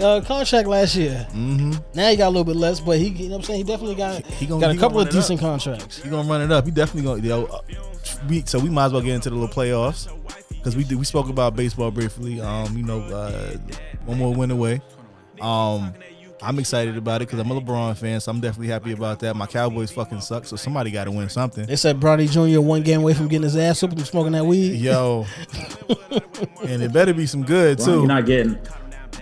uh, 0.01 0.21
contract 0.27 0.69
last 0.69 0.97
year. 0.97 1.27
Mm-hmm. 1.31 1.73
Now 1.95 2.11
he 2.11 2.17
got 2.17 2.27
a 2.27 2.31
little 2.31 2.45
bit 2.45 2.57
less, 2.57 2.81
but 2.81 2.99
he, 2.99 3.07
you 3.09 3.25
know 3.29 3.37
what 3.37 3.37
I'm 3.39 3.43
saying, 3.45 3.59
he 3.59 3.65
definitely 3.65 3.95
got 3.95 4.27
He 4.27 4.47
gonna- 4.47 4.61
got 4.61 4.73
he 4.73 4.77
a 4.77 4.81
couple 4.81 4.99
of 4.99 5.07
run 5.07 5.15
it 5.15 5.17
decent 5.17 5.41
contracts. 5.41 6.05
You 6.05 6.11
gonna 6.11 6.29
run 6.29 6.43
it 6.43 6.51
up? 6.53 6.67
You 6.67 6.73
definitely 6.73 7.09
gonna. 7.09 7.23
Yo, 7.23 7.45
uh, 7.45 7.61
we, 8.29 8.43
so 8.47 8.59
we 8.59 8.69
might 8.69 8.87
as 8.87 8.93
well 8.93 9.01
get 9.03 9.15
into 9.15 9.31
the 9.31 9.37
little 9.37 9.55
playoffs 9.55 10.09
because 10.51 10.75
we 10.77 10.83
did, 10.85 10.99
we 10.99 11.05
spoke 11.05 11.29
about 11.29 11.55
baseball 11.55 11.91
briefly. 11.93 12.41
Um, 12.41 12.77
you 12.77 12.83
know, 12.83 13.01
uh, 13.03 13.57
one 14.07 14.19
more 14.19 14.35
win 14.35 14.51
away. 14.51 14.83
Um, 15.41 15.95
I'm 16.47 16.59
excited 16.59 16.97
about 16.97 17.23
it 17.23 17.29
because 17.29 17.41
I'm 17.41 17.51
a 17.51 17.61
LeBron 17.61 17.97
fan, 17.97 18.21
so 18.21 18.31
I'm 18.31 18.41
definitely 18.41 18.69
happy 18.69 18.93
about 18.93 19.19
that. 19.21 19.35
My 19.35 19.47
Cowboys 19.47 19.91
fucking 19.91 20.21
suck, 20.21 20.47
so 20.47 20.57
somebody 20.57 20.91
got 20.91 21.05
to 21.05 21.11
win 21.11 21.29
something. 21.29 21.67
They 21.67 21.77
said 21.77 21.99
Bronny 22.01 22.31
Jr. 22.31 22.61
one 22.61 22.83
game 22.83 23.01
away 23.01 23.15
from 23.15 23.29
getting 23.29 23.45
his 23.45 23.57
ass 23.57 23.83
up 23.83 23.91
from 23.91 23.99
smoking 24.05 24.33
that 24.33 24.45
weed. 24.47 24.77
Yo, 24.77 25.27
and 26.67 26.83
it 26.83 26.93
better 26.93 27.13
be 27.15 27.27
some 27.27 27.43
good 27.45 27.79
Ronnie 27.81 27.93
too. 27.93 28.07
not 28.07 28.27
getting. 28.27 28.59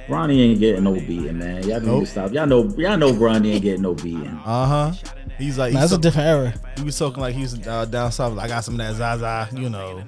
Ronnie 0.09 0.43
ain't 0.43 0.59
getting 0.61 0.85
no 0.85 0.93
beating, 0.95 1.39
man. 1.39 1.63
Y'all 1.67 1.81
need 1.81 1.87
Nope. 1.87 2.05
to 2.05 2.11
stop. 2.11 2.33
Y'all 2.33 2.47
know, 2.47 2.65
y'all 2.77 2.99
know, 2.99 3.13
Ronnie 3.15 3.53
ain't 3.53 3.63
getting 3.63 3.83
no 3.83 3.95
beating. 3.95 4.39
Uh 4.45 4.67
huh. 4.67 4.93
He's 5.39 5.57
like 5.57 5.73
Nah, 5.73 5.81
he's 5.81 5.91
that's 5.91 5.99
a 5.99 6.03
different 6.03 6.29
era. 6.29 6.55
he 6.77 6.85
was 6.85 6.99
talking 6.99 7.21
like 7.21 7.35
he's 7.35 7.67
uh, 7.67 7.87
down 7.87 8.13
south. 8.13 8.35
Like, 8.35 8.45
I 8.47 8.49
got 8.49 8.65
some 8.65 8.75
of 8.75 8.79
that 8.79 8.95
Zaza, 8.97 9.49
you 9.57 9.71
know. 9.71 10.05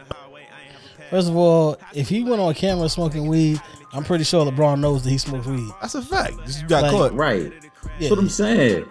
First 1.11 1.29
of 1.29 1.37
all, 1.37 1.79
if 1.95 2.09
he 2.09 2.23
went 2.25 2.41
on 2.41 2.53
camera 2.55 2.89
smoking 2.89 3.27
weed, 3.29 3.61
I'm 3.93 4.05
pretty 4.05 4.25
sure 4.25 4.45
LeBron 4.51 4.81
knows 4.81 5.05
that 5.05 5.11
he 5.11 5.19
smokes 5.19 5.47
weed. 5.47 5.71
That's 5.81 5.95
a 5.95 6.03
fact. 6.03 6.35
Just 6.45 6.63
you 6.63 6.69
got 6.69 6.83
Like- 6.85 6.93
caught. 6.93 7.15
Right. 7.15 7.53
Yeah. 7.53 7.61
That's 8.01 8.11
what 8.11 8.19
I'm 8.19 8.29
saying. 8.29 8.85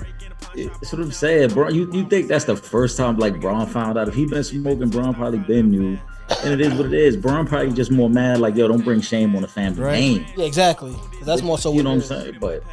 That's 0.55 0.91
what 0.93 1.01
I'm 1.01 1.11
saying, 1.11 1.49
bro. 1.49 1.69
You 1.69 1.91
you 1.91 2.05
think 2.07 2.27
that's 2.27 2.45
the 2.45 2.55
first 2.55 2.95
time 2.97 3.17
like 3.17 3.41
Bron 3.41 3.67
found 3.67 3.97
out? 3.97 4.07
If 4.07 4.13
he 4.13 4.25
been 4.25 4.43
smoking, 4.43 4.89
Bron 4.89 5.13
probably 5.13 5.39
been 5.39 5.69
knew. 5.71 5.99
And 6.43 6.53
it 6.53 6.61
is 6.61 6.73
what 6.73 6.87
it 6.87 6.93
is. 6.93 7.15
Bron 7.17 7.45
probably 7.45 7.71
just 7.73 7.91
more 7.91 8.09
mad, 8.09 8.39
like, 8.39 8.55
yo, 8.55 8.67
don't 8.67 8.83
bring 8.83 8.99
shame 9.01 9.35
on 9.35 9.43
the 9.43 9.47
family 9.47 9.81
Right. 9.83 9.99
name. 9.99 10.25
Yeah, 10.35 10.45
exactly. 10.45 10.93
'Cause 10.93 11.25
That's 11.25 11.41
more 11.43 11.57
so 11.59 11.71
you 11.73 11.83
know 11.83 11.89
what 11.91 11.95
I'm 11.97 12.01
saying? 12.23 12.37
But 12.41 12.63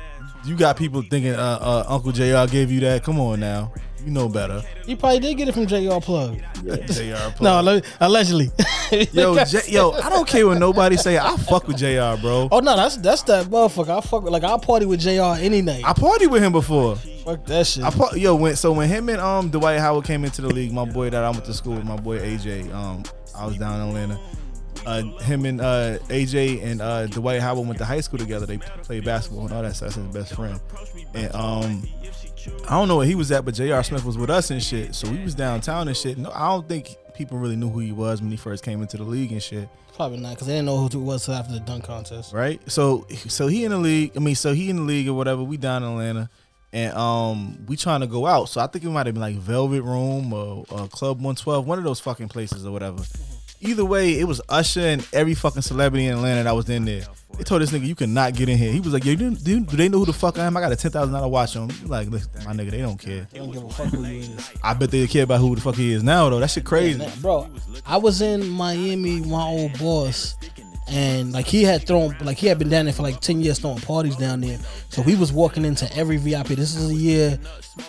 You 0.44 0.54
got 0.56 0.76
people 0.76 1.02
thinking 1.02 1.34
uh, 1.34 1.58
uh, 1.60 1.84
Uncle 1.88 2.12
Jr. 2.12 2.46
gave 2.50 2.70
you 2.70 2.80
that. 2.80 3.02
Come 3.04 3.20
on 3.20 3.40
now, 3.40 3.72
you 4.04 4.10
know 4.10 4.28
better. 4.28 4.62
He 4.86 4.96
probably 4.96 5.20
did 5.20 5.36
get 5.36 5.48
it 5.48 5.52
from 5.52 5.66
JR 5.66 6.00
Plug. 6.00 6.38
Jr. 6.64 7.14
Plug. 7.36 7.40
No, 7.40 7.80
allegedly. 8.00 8.50
yo, 9.12 9.44
J- 9.44 9.60
yo, 9.68 9.92
I 9.92 10.08
don't 10.10 10.26
care 10.28 10.46
what 10.46 10.58
nobody 10.58 10.96
say. 10.96 11.18
I 11.18 11.36
fuck 11.36 11.66
with 11.66 11.76
Jr. 11.78 12.20
Bro. 12.20 12.48
oh 12.50 12.60
no, 12.60 12.76
that's 12.76 12.96
that's 12.96 13.22
that 13.22 13.46
motherfucker. 13.46 13.96
I 13.96 14.00
fuck 14.00 14.22
with 14.22 14.32
like 14.32 14.44
I'll 14.44 14.58
party 14.58 14.86
with 14.86 15.00
JR 15.00 15.36
any 15.40 15.62
night. 15.62 15.82
I 15.84 15.92
party 15.92 16.26
with 16.26 16.42
him 16.42 16.52
before. 16.52 16.96
fuck 16.96 17.44
that 17.46 17.66
shit. 17.66 17.84
I 17.84 17.90
par- 17.90 18.16
yo 18.16 18.34
when 18.34 18.56
so 18.56 18.72
when 18.72 18.88
him 18.88 19.08
and 19.08 19.20
um 19.20 19.50
Dwight 19.50 19.78
Howard 19.80 20.04
came 20.04 20.24
into 20.24 20.42
the 20.42 20.48
league, 20.48 20.72
my 20.72 20.84
boy 20.84 21.10
that 21.10 21.22
I 21.24 21.30
went 21.30 21.44
to 21.46 21.54
school 21.54 21.74
with, 21.74 21.84
my 21.84 21.96
boy 21.96 22.18
AJ. 22.20 22.72
Um, 22.74 23.02
I 23.36 23.46
was 23.46 23.56
down 23.56 23.80
in 23.80 23.88
Atlanta. 23.88 24.20
Uh, 24.84 25.02
him 25.20 25.44
and 25.46 25.60
uh, 25.60 25.98
AJ 26.08 26.64
and 26.64 26.82
uh, 26.82 27.06
Dwight 27.06 27.40
Howard 27.40 27.66
went 27.66 27.78
to 27.78 27.84
high 27.84 28.00
school 28.00 28.18
together. 28.18 28.46
They 28.46 28.58
played 28.58 29.04
basketball 29.04 29.44
and 29.46 29.52
all 29.54 29.62
that. 29.62 29.76
So 29.76 29.84
that's 29.84 29.94
his 29.94 30.06
best 30.08 30.34
friend. 30.34 30.60
And 31.14 31.32
um, 31.36 31.84
I 32.66 32.70
don't 32.70 32.88
know 32.88 32.96
where 32.96 33.06
he 33.06 33.14
was 33.14 33.30
at, 33.32 33.44
but 33.44 33.54
J.R. 33.54 33.82
Smith 33.82 34.04
was 34.04 34.16
with 34.18 34.30
us 34.30 34.50
and 34.50 34.62
shit. 34.62 34.94
So 34.94 35.10
we 35.10 35.22
was 35.22 35.34
downtown 35.34 35.88
and 35.88 35.96
shit. 35.96 36.18
No, 36.18 36.30
I 36.34 36.48
don't 36.48 36.68
think 36.68 36.96
people 37.14 37.38
really 37.38 37.56
knew 37.56 37.68
who 37.70 37.80
he 37.80 37.92
was 37.92 38.20
when 38.22 38.30
he 38.30 38.36
first 38.36 38.64
came 38.64 38.80
into 38.82 38.96
the 38.96 39.02
league 39.04 39.32
and 39.32 39.42
shit. 39.42 39.68
Probably 39.94 40.18
not 40.18 40.30
because 40.30 40.46
they 40.46 40.54
didn't 40.54 40.66
know 40.66 40.78
who 40.78 40.86
it 40.86 40.94
was 41.02 41.28
after 41.28 41.52
the 41.52 41.60
dunk 41.60 41.84
contest. 41.84 42.32
right? 42.32 42.60
So 42.70 43.06
so 43.28 43.46
he 43.46 43.64
in 43.64 43.70
the 43.70 43.78
league. 43.78 44.12
I 44.16 44.20
mean, 44.20 44.34
so 44.34 44.54
he 44.54 44.70
in 44.70 44.76
the 44.76 44.82
league 44.82 45.08
or 45.08 45.12
whatever. 45.14 45.42
We 45.42 45.58
down 45.58 45.82
in 45.82 45.90
Atlanta, 45.90 46.30
and 46.72 46.94
um, 46.96 47.66
we 47.66 47.76
trying 47.76 48.00
to 48.00 48.06
go 48.06 48.26
out. 48.26 48.48
So 48.48 48.60
I 48.62 48.66
think 48.68 48.84
it 48.84 48.90
might 48.90 49.04
have 49.06 49.14
been 49.14 49.20
like 49.20 49.36
Velvet 49.36 49.82
Room 49.82 50.32
or, 50.32 50.64
or 50.70 50.88
Club 50.88 51.20
One 51.20 51.34
Twelve, 51.34 51.66
one 51.66 51.76
of 51.78 51.84
those 51.84 52.00
fucking 52.00 52.28
places 52.28 52.64
or 52.64 52.72
whatever. 52.72 53.02
Either 53.62 53.84
way, 53.84 54.18
it 54.18 54.24
was 54.24 54.40
Usher 54.48 54.80
and 54.80 55.06
every 55.12 55.34
fucking 55.34 55.62
celebrity 55.62 56.06
in 56.06 56.16
Atlanta 56.16 56.42
that 56.42 56.54
was 56.54 56.68
in 56.68 56.84
there. 56.84 57.04
They 57.38 57.44
told 57.44 57.62
this 57.62 57.70
nigga 57.70 57.86
you 57.86 57.94
cannot 57.94 58.34
get 58.34 58.48
in 58.48 58.58
here. 58.58 58.72
He 58.72 58.80
was 58.80 58.92
like, 58.92 59.04
"Yo, 59.04 59.14
do, 59.14 59.30
do, 59.34 59.60
do 59.60 59.76
they 59.76 59.88
know 59.88 60.00
who 60.00 60.06
the 60.06 60.12
fuck 60.12 60.36
I 60.38 60.44
am? 60.44 60.56
I 60.56 60.60
got 60.60 60.72
a 60.72 60.76
ten 60.76 60.90
thousand 60.90 61.14
dollar 61.14 61.28
watch 61.28 61.56
on." 61.56 61.70
Like, 61.86 62.08
listen, 62.08 62.30
my 62.44 62.52
nigga, 62.52 62.72
they 62.72 62.80
don't 62.80 62.98
care. 62.98 63.26
They 63.30 63.38
don't 63.38 63.52
give 63.52 63.62
a 63.62 63.70
fuck 63.70 63.86
who 63.86 64.04
you 64.04 64.20
is. 64.20 64.50
I 64.62 64.74
bet 64.74 64.90
they 64.90 65.06
care 65.06 65.24
about 65.24 65.40
who 65.40 65.54
the 65.54 65.60
fuck 65.60 65.76
he 65.76 65.92
is 65.92 66.02
now 66.02 66.28
though. 66.28 66.40
That 66.40 66.50
shit 66.50 66.64
crazy. 66.64 66.98
Nah, 66.98 67.08
bro, 67.20 67.48
I 67.86 67.96
was 67.98 68.20
in 68.20 68.46
Miami, 68.48 69.20
with 69.20 69.30
my 69.30 69.44
old 69.44 69.78
boss, 69.78 70.34
and 70.88 71.32
like 71.32 71.46
he 71.46 71.62
had 71.62 71.86
thrown, 71.86 72.16
like 72.20 72.36
he 72.36 72.48
had 72.48 72.58
been 72.58 72.68
down 72.68 72.86
there 72.86 72.94
for 72.94 73.02
like 73.02 73.20
ten 73.20 73.40
years 73.40 73.60
throwing 73.60 73.80
parties 73.80 74.16
down 74.16 74.40
there. 74.40 74.58
So 74.90 75.02
we 75.02 75.14
was 75.14 75.32
walking 75.32 75.64
into 75.64 75.90
every 75.96 76.16
VIP. 76.16 76.48
This 76.48 76.74
is 76.74 76.88
the 76.88 76.94
year 76.94 77.38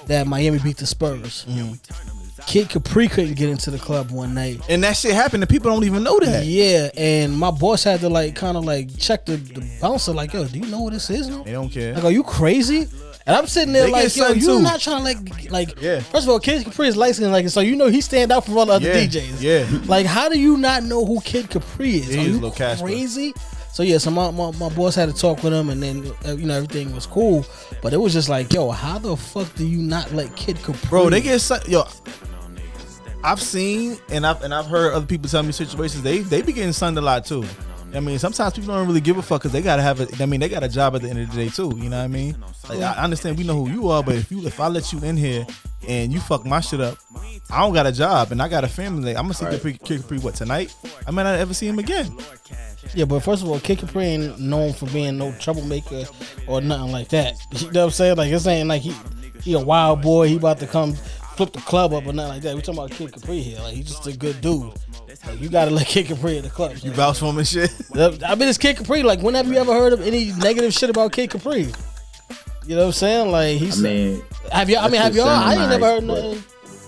that 0.05 0.27
Miami 0.27 0.59
beat 0.59 0.77
the 0.77 0.85
Spurs. 0.85 1.45
Mm-hmm. 1.49 2.22
Kid 2.47 2.69
Capri 2.69 3.07
couldn't 3.07 3.35
get 3.35 3.49
into 3.49 3.71
the 3.71 3.79
club 3.79 4.11
one 4.11 4.33
night. 4.33 4.61
And 4.69 4.83
that 4.83 4.93
shit 4.97 5.13
happened, 5.13 5.43
and 5.43 5.49
people 5.49 5.71
don't 5.71 5.83
even 5.85 6.03
know 6.03 6.19
that. 6.19 6.45
Yeah, 6.45 6.89
and 6.95 7.35
my 7.37 7.51
boss 7.51 7.83
had 7.83 7.99
to 8.01 8.09
like 8.09 8.35
kind 8.35 8.57
of 8.57 8.65
like 8.65 8.95
check 8.97 9.25
the, 9.25 9.37
the 9.37 9.67
bouncer, 9.81 10.11
like, 10.13 10.33
yo, 10.33 10.45
do 10.45 10.59
you 10.59 10.67
know 10.67 10.81
what 10.81 10.93
this 10.93 11.09
is? 11.09 11.27
They 11.43 11.51
don't 11.51 11.69
care. 11.69 11.93
Like, 11.95 12.03
are 12.03 12.11
you 12.11 12.23
crazy? 12.23 12.87
And 13.25 13.37
I'm 13.37 13.47
sitting 13.47 13.71
there 13.73 13.85
They 13.85 13.91
like, 13.91 14.15
yo, 14.17 14.31
you 14.33 14.59
not 14.61 14.81
trying 14.81 14.97
to 14.97 15.03
like, 15.03 15.49
like, 15.51 15.81
Yeah. 15.81 16.01
First 16.01 16.23
of 16.25 16.29
all, 16.29 16.39
Kid 16.39 16.65
Capri 16.65 16.89
is 16.89 16.97
licensed, 16.97 17.31
like, 17.31 17.47
so 17.49 17.61
you 17.61 17.75
know 17.77 17.87
he 17.87 18.01
stand 18.01 18.31
out 18.33 18.43
from 18.45 18.57
all 18.57 18.65
the 18.65 18.73
other 18.73 18.87
Yeah, 18.87 19.05
DJs. 19.05 19.41
yeah. 19.41 19.79
Like, 19.87 20.05
how 20.05 20.27
do 20.27 20.37
you 20.37 20.57
not 20.57 20.83
know 20.83 21.05
who 21.05 21.21
Kid 21.21 21.49
Capri 21.49 21.95
is? 21.97 22.07
He 22.13 22.19
Are 22.19 22.21
is 22.27 22.39
you 22.79 22.85
crazy? 22.85 23.33
So 23.73 23.81
yeah, 23.81 23.97
so 23.97 24.11
my, 24.11 24.29
my, 24.29 24.51
my 24.51 24.69
boss 24.69 24.93
had 24.93 25.09
to 25.09 25.15
talk 25.15 25.41
with 25.41 25.51
him, 25.51 25.69
and 25.71 25.81
then 25.81 26.11
uh, 26.27 26.35
you 26.35 26.45
know 26.45 26.53
everything 26.53 26.93
was 26.93 27.07
cool, 27.07 27.43
but 27.81 27.91
it 27.91 27.97
was 27.97 28.13
just 28.13 28.29
like, 28.29 28.53
yo, 28.53 28.69
how 28.69 28.99
the 28.99 29.17
fuck 29.17 29.51
do 29.55 29.65
you 29.65 29.79
not 29.79 30.11
let 30.13 30.35
Kid 30.35 30.61
Capri? 30.61 30.89
Bro, 30.89 31.09
they 31.09 31.21
get 31.21 31.41
yo. 31.67 31.85
I've 33.23 33.41
seen 33.41 33.97
and 34.09 34.25
I've 34.25 34.41
and 34.43 34.53
I've 34.53 34.65
heard 34.65 34.93
other 34.93 35.05
people 35.05 35.29
tell 35.29 35.43
me 35.43 35.51
situations 35.51 36.03
they 36.03 36.19
they 36.19 36.41
be 36.41 36.53
getting 36.53 36.73
sunned 36.73 36.97
a 36.97 37.01
lot 37.01 37.25
too. 37.25 37.45
I 37.95 37.99
mean, 37.99 38.17
sometimes 38.17 38.53
people 38.55 38.73
don't 38.73 38.87
really 38.87 39.01
give 39.01 39.17
a 39.17 39.21
fuck 39.21 39.41
because 39.41 39.51
they 39.51 39.61
gotta 39.61 39.83
have 39.83 40.01
it. 40.01 40.19
I 40.19 40.25
mean, 40.25 40.39
they 40.39 40.49
got 40.49 40.63
a 40.63 40.67
job 40.67 40.95
at 40.95 41.03
the 41.03 41.09
end 41.09 41.19
of 41.19 41.29
the 41.29 41.35
day 41.45 41.49
too. 41.49 41.73
You 41.77 41.89
know 41.89 41.97
what 41.99 42.03
I 42.03 42.07
mean? 42.07 42.35
Like 42.67 42.79
I 42.79 43.03
understand 43.03 43.37
we 43.37 43.43
know 43.43 43.63
who 43.63 43.69
you 43.69 43.87
are, 43.89 44.01
but 44.01 44.15
if 44.15 44.31
you 44.31 44.45
if 44.47 44.59
I 44.59 44.67
let 44.67 44.91
you 44.91 44.99
in 45.03 45.15
here 45.15 45.45
and 45.87 46.11
you 46.11 46.19
fuck 46.19 46.43
my 46.45 46.59
shit 46.59 46.81
up, 46.81 46.97
I 47.51 47.61
don't 47.61 47.73
got 47.73 47.85
a 47.85 47.91
job 47.91 48.31
and 48.31 48.41
I 48.41 48.47
got 48.47 48.63
a 48.63 48.67
family. 48.67 49.11
I'm 49.15 49.23
gonna 49.23 49.35
see 49.35 49.45
Right. 49.45 49.53
Capri, 49.53 49.77
Capri 49.77 50.17
what 50.19 50.33
tonight? 50.33 50.73
I 51.05 51.11
might 51.11 51.23
not 51.23 51.37
ever 51.39 51.53
see 51.53 51.67
him 51.67 51.77
again. 51.77 52.17
Yeah, 52.95 53.05
but 53.05 53.19
first 53.21 53.43
of 53.43 53.49
all, 53.49 53.59
Kid 53.59 53.79
Capri 53.79 54.03
ain't 54.05 54.39
known 54.39 54.73
for 54.73 54.87
being 54.87 55.17
no 55.17 55.31
troublemaker 55.33 56.05
or 56.47 56.61
nothing 56.61 56.91
like 56.91 57.09
that. 57.09 57.35
You 57.59 57.71
know 57.71 57.81
what 57.81 57.85
I'm 57.85 57.91
saying? 57.91 58.17
Like 58.17 58.31
it's 58.31 58.47
ain't 58.47 58.69
like 58.69 58.81
he 58.81 58.93
he 59.43 59.53
a 59.53 59.59
wild 59.59 60.01
boy. 60.01 60.27
He 60.29 60.37
about 60.37 60.59
to 60.59 60.67
come 60.67 60.95
flip 61.35 61.51
the 61.53 61.59
club 61.61 61.93
up 61.93 62.05
or 62.05 62.13
nothing 62.13 62.33
like 62.33 62.41
that. 62.43 62.55
We 62.55 62.61
talking 62.61 62.79
about 62.79 62.91
Kid 62.91 63.11
Capri 63.13 63.41
here. 63.41 63.59
Like 63.59 63.73
he's 63.75 63.87
just 63.87 64.07
a 64.07 64.15
good 64.15 64.39
dude. 64.41 64.73
Like, 65.25 65.39
you 65.39 65.49
gotta 65.49 65.71
let 65.71 65.87
Kid 65.87 66.07
Capri 66.07 66.37
in 66.37 66.43
the 66.43 66.49
club. 66.49 66.75
You 66.81 66.91
vouch 66.91 67.19
for 67.19 67.25
him 67.27 67.37
and 67.37 67.47
shit. 67.47 67.71
I 67.95 68.35
mean, 68.35 68.49
it's 68.49 68.57
Kid 68.57 68.77
Capri. 68.77 69.03
Like, 69.03 69.21
when 69.21 69.33
have 69.35 69.47
you 69.47 69.55
ever 69.55 69.73
heard 69.73 69.93
of 69.93 70.01
any 70.01 70.31
negative 70.33 70.73
shit 70.73 70.89
about 70.89 71.11
Kid 71.13 71.29
Capri? 71.29 71.71
You 72.65 72.75
know 72.75 72.81
what 72.81 72.85
I'm 72.87 72.91
saying? 72.93 73.31
Like 73.31 73.57
he's. 73.57 73.83
I 73.83 73.89
he's. 73.89 74.17
mean, 74.17 74.23
Have 74.51 74.69
y'all? 74.69 74.79
I 74.85 74.89
mean, 74.89 75.01
have 75.01 75.15
y'all? 75.15 75.27
I 75.27 75.55
sound 75.55 75.61
ain't 75.61 75.81
never 75.81 75.93
heard 75.95 76.03
nothing, 76.03 76.43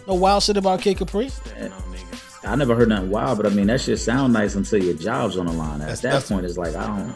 no 0.07 0.13
wild 0.15 0.43
shit 0.43 0.57
about 0.57 0.81
Kid 0.81 0.97
Capri. 0.97 1.29
I 2.43 2.55
never 2.55 2.75
heard 2.75 2.89
nothing 2.89 3.09
wild, 3.09 3.37
but 3.37 3.47
I 3.47 3.49
mean 3.49 3.67
that 3.67 3.81
shit 3.81 3.97
sound 3.99 4.33
nice 4.33 4.55
until 4.55 4.83
your 4.83 4.93
job's 4.93 5.35
on 5.37 5.47
the 5.47 5.51
line. 5.51 5.75
At 5.81 5.87
That's- 5.87 6.01
that 6.01 6.11
that's- 6.11 6.29
point, 6.29 6.45
it's 6.45 6.57
like 6.57 6.75
I 6.75 6.85
don't. 6.85 7.13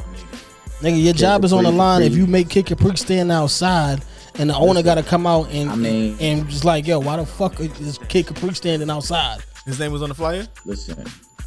Nigga, 0.82 1.04
your 1.04 1.14
job 1.14 1.44
is 1.44 1.52
on 1.54 1.64
the 1.64 1.70
Capri, 1.70 1.78
line 1.78 2.02
if 2.04 2.16
you 2.16 2.26
make 2.26 2.50
Kid 2.50 2.66
Capri 2.66 2.96
stand 2.96 3.32
outside, 3.32 4.02
and 4.40 4.50
the 4.50 4.56
owner 4.56 4.82
got 4.82 4.96
to 4.96 5.04
come 5.04 5.28
out 5.28 5.50
and 5.52 5.70
I 5.70 5.76
mean- 5.76 6.18
and 6.20 6.50
just 6.50 6.66
like, 6.66 6.88
yo, 6.88 7.00
why 7.00 7.18
the 7.18 7.26
fuck 7.26 7.60
is 7.60 8.00
Kid 8.10 8.26
Capri 8.28 8.54
standing 8.56 8.90
outside? 8.90 9.42
His 9.66 9.80
name 9.80 9.92
was 9.92 10.02
on 10.02 10.10
the 10.10 10.16
flyer. 10.16 10.48
Listen, 10.66 11.06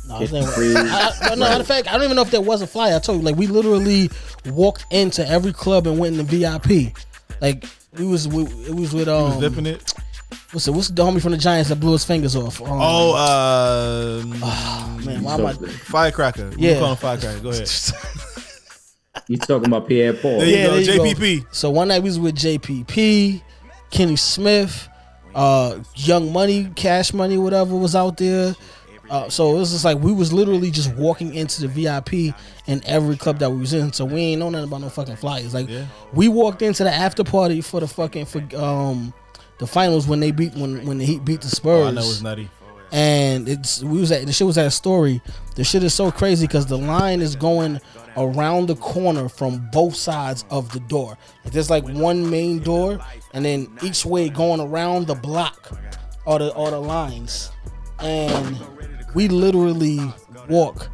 No, 0.09 0.19
Kid 0.19 0.21
his 0.21 0.33
name 0.33 0.43
was- 0.45 0.51
Capri, 0.55 0.77
I, 0.77 1.13
I, 1.23 1.35
no, 1.35 1.37
matter 1.41 1.61
of 1.61 1.67
fact, 1.67 1.89
I 1.89 1.93
don't 1.95 2.05
even 2.05 2.15
know 2.17 2.23
if 2.23 2.31
there 2.31 2.41
was 2.41 2.63
a 2.63 2.67
flyer. 2.67 2.95
I 2.95 2.99
told 3.01 3.19
you, 3.19 3.25
like, 3.25 3.37
we 3.37 3.47
literally 3.49 4.11
walked 4.47 4.87
into 4.91 5.27
every 5.27 5.53
club 5.53 5.87
and 5.87 5.99
went 5.99 6.19
in 6.19 6.25
the 6.27 6.39
VIP. 6.39 6.95
Like, 7.41 7.65
we 7.99 8.07
was 8.07 8.29
we, 8.29 8.45
it 8.45 8.75
was 8.75 8.95
with 8.95 9.09
um. 9.09 9.19
He 9.19 9.25
was 9.27 9.35
um 9.35 9.41
dipping 9.41 9.67
it. 9.67 9.93
what's 10.53 10.65
the 10.67 10.73
what's 10.73 10.89
the 10.89 11.03
homie 11.03 11.21
from 11.21 11.33
the 11.33 11.39
Giants 11.39 11.69
that 11.71 11.77
blew 11.77 11.93
his 11.93 12.05
fingers 12.05 12.37
off? 12.37 12.61
Um, 12.63 12.69
Oh, 12.71 13.15
uh, 14.35 15.05
man, 15.05 15.23
why 15.23 15.35
am 15.35 15.47
I? 15.47 15.53
firecracker. 15.55 16.53
Yeah. 16.57 16.73
Yeah, 16.75 16.79
call 16.79 16.91
him 16.93 16.97
firecracker. 16.99 17.41
Go 17.41 17.51
ahead. 17.51 17.69
you 19.29 19.37
talking 19.39 19.67
about 19.67 19.89
Pierre 19.89 20.13
Paul? 20.15 20.39
There 20.39 20.47
you 20.49 20.57
Yeah, 20.57 20.67
go, 20.67 20.71
there 20.81 20.81
you 20.81 21.15
go. 21.15 21.21
JPP. 21.21 21.47
So 21.51 21.71
one 21.71 21.89
night 21.89 22.03
we 22.03 22.09
was 22.09 22.19
with 22.19 22.35
JPP, 22.37 23.43
Kenny 23.91 24.17
Smith, 24.17 24.89
uh, 25.35 25.79
Young 25.97 26.33
Money, 26.33 26.71
Cash 26.75 27.13
Money, 27.13 27.39
whatever 27.39 27.77
was 27.77 27.95
out 27.95 28.17
there. 28.17 28.55
Uh, 29.11 29.29
so 29.29 29.55
it 29.55 29.59
was 29.59 29.73
just 29.73 29.85
like 29.85 29.99
we 29.99 30.11
was 30.13 30.33
literally 30.33 30.71
just 30.71 30.95
walking 30.95 31.35
into 31.35 31.61
the 31.61 31.69
VIP 31.69 32.35
in 32.67 32.83
every 32.87 33.17
club 33.17 33.39
that 33.41 33.51
we 33.51 33.59
was 33.59 33.75
in. 33.75 33.93
So 33.93 34.07
we 34.07 34.21
ain't 34.21 34.39
know 34.41 34.49
nothing 34.49 34.69
about 34.69 34.81
no 34.81 34.89
fucking 34.89 35.17
flyers. 35.17 35.53
Like 35.53 35.69
Yeah. 35.69 35.85
we 36.15 36.29
walked 36.29 36.63
into 36.63 36.85
the 36.85 36.93
after 36.93 37.23
party 37.23 37.61
for 37.61 37.81
the 37.81 37.89
fucking 37.89 38.25
for 38.27 38.43
um 38.57 39.13
the 39.59 39.67
finals 39.67 40.07
when 40.07 40.21
they 40.21 40.31
beat 40.31 40.55
when 40.55 40.87
when 40.87 40.97
the 40.97 41.05
Heat 41.05 41.25
beat 41.27 41.43
the 41.43 41.49
Spurs 41.49 41.85
Oh, 41.85 41.89
I 41.89 41.91
know 41.91 42.01
it's 42.01 42.23
nutty. 42.23 42.49
And 42.93 43.49
it's 43.49 43.83
we 43.83 43.99
was 43.99 44.13
at 44.13 44.27
the 44.27 44.33
shit 44.33 44.47
was 44.47 44.59
at 44.59 44.67
a 44.67 44.71
story. 44.71 45.21
The 45.57 45.65
shit 45.65 45.83
is 45.83 45.95
so 45.95 46.11
crazy 46.11 46.47
because 46.47 46.67
the 46.67 46.79
line 46.79 47.21
is 47.21 47.35
going 47.35 47.81
around 48.17 48.67
the 48.67 48.77
corner 48.77 49.29
from 49.29 49.69
both 49.73 49.97
sides 49.97 50.45
of 50.51 50.71
the 50.73 50.81
door. 50.81 51.17
There's 51.47 51.71
like 51.71 51.85
one 51.89 52.29
main 52.29 52.61
door, 52.61 53.01
and 53.33 53.45
then 53.45 53.77
each 53.83 54.05
way 54.05 54.29
going 54.29 54.61
around 54.61 55.07
the 55.07 55.15
block 55.15 55.73
are 56.27 56.39
the 56.39 56.55
are 56.55 56.71
the 56.71 56.81
lines, 56.81 57.51
and 57.99 58.59
we 59.15 59.29
literally 59.29 60.01
walk 60.49 60.91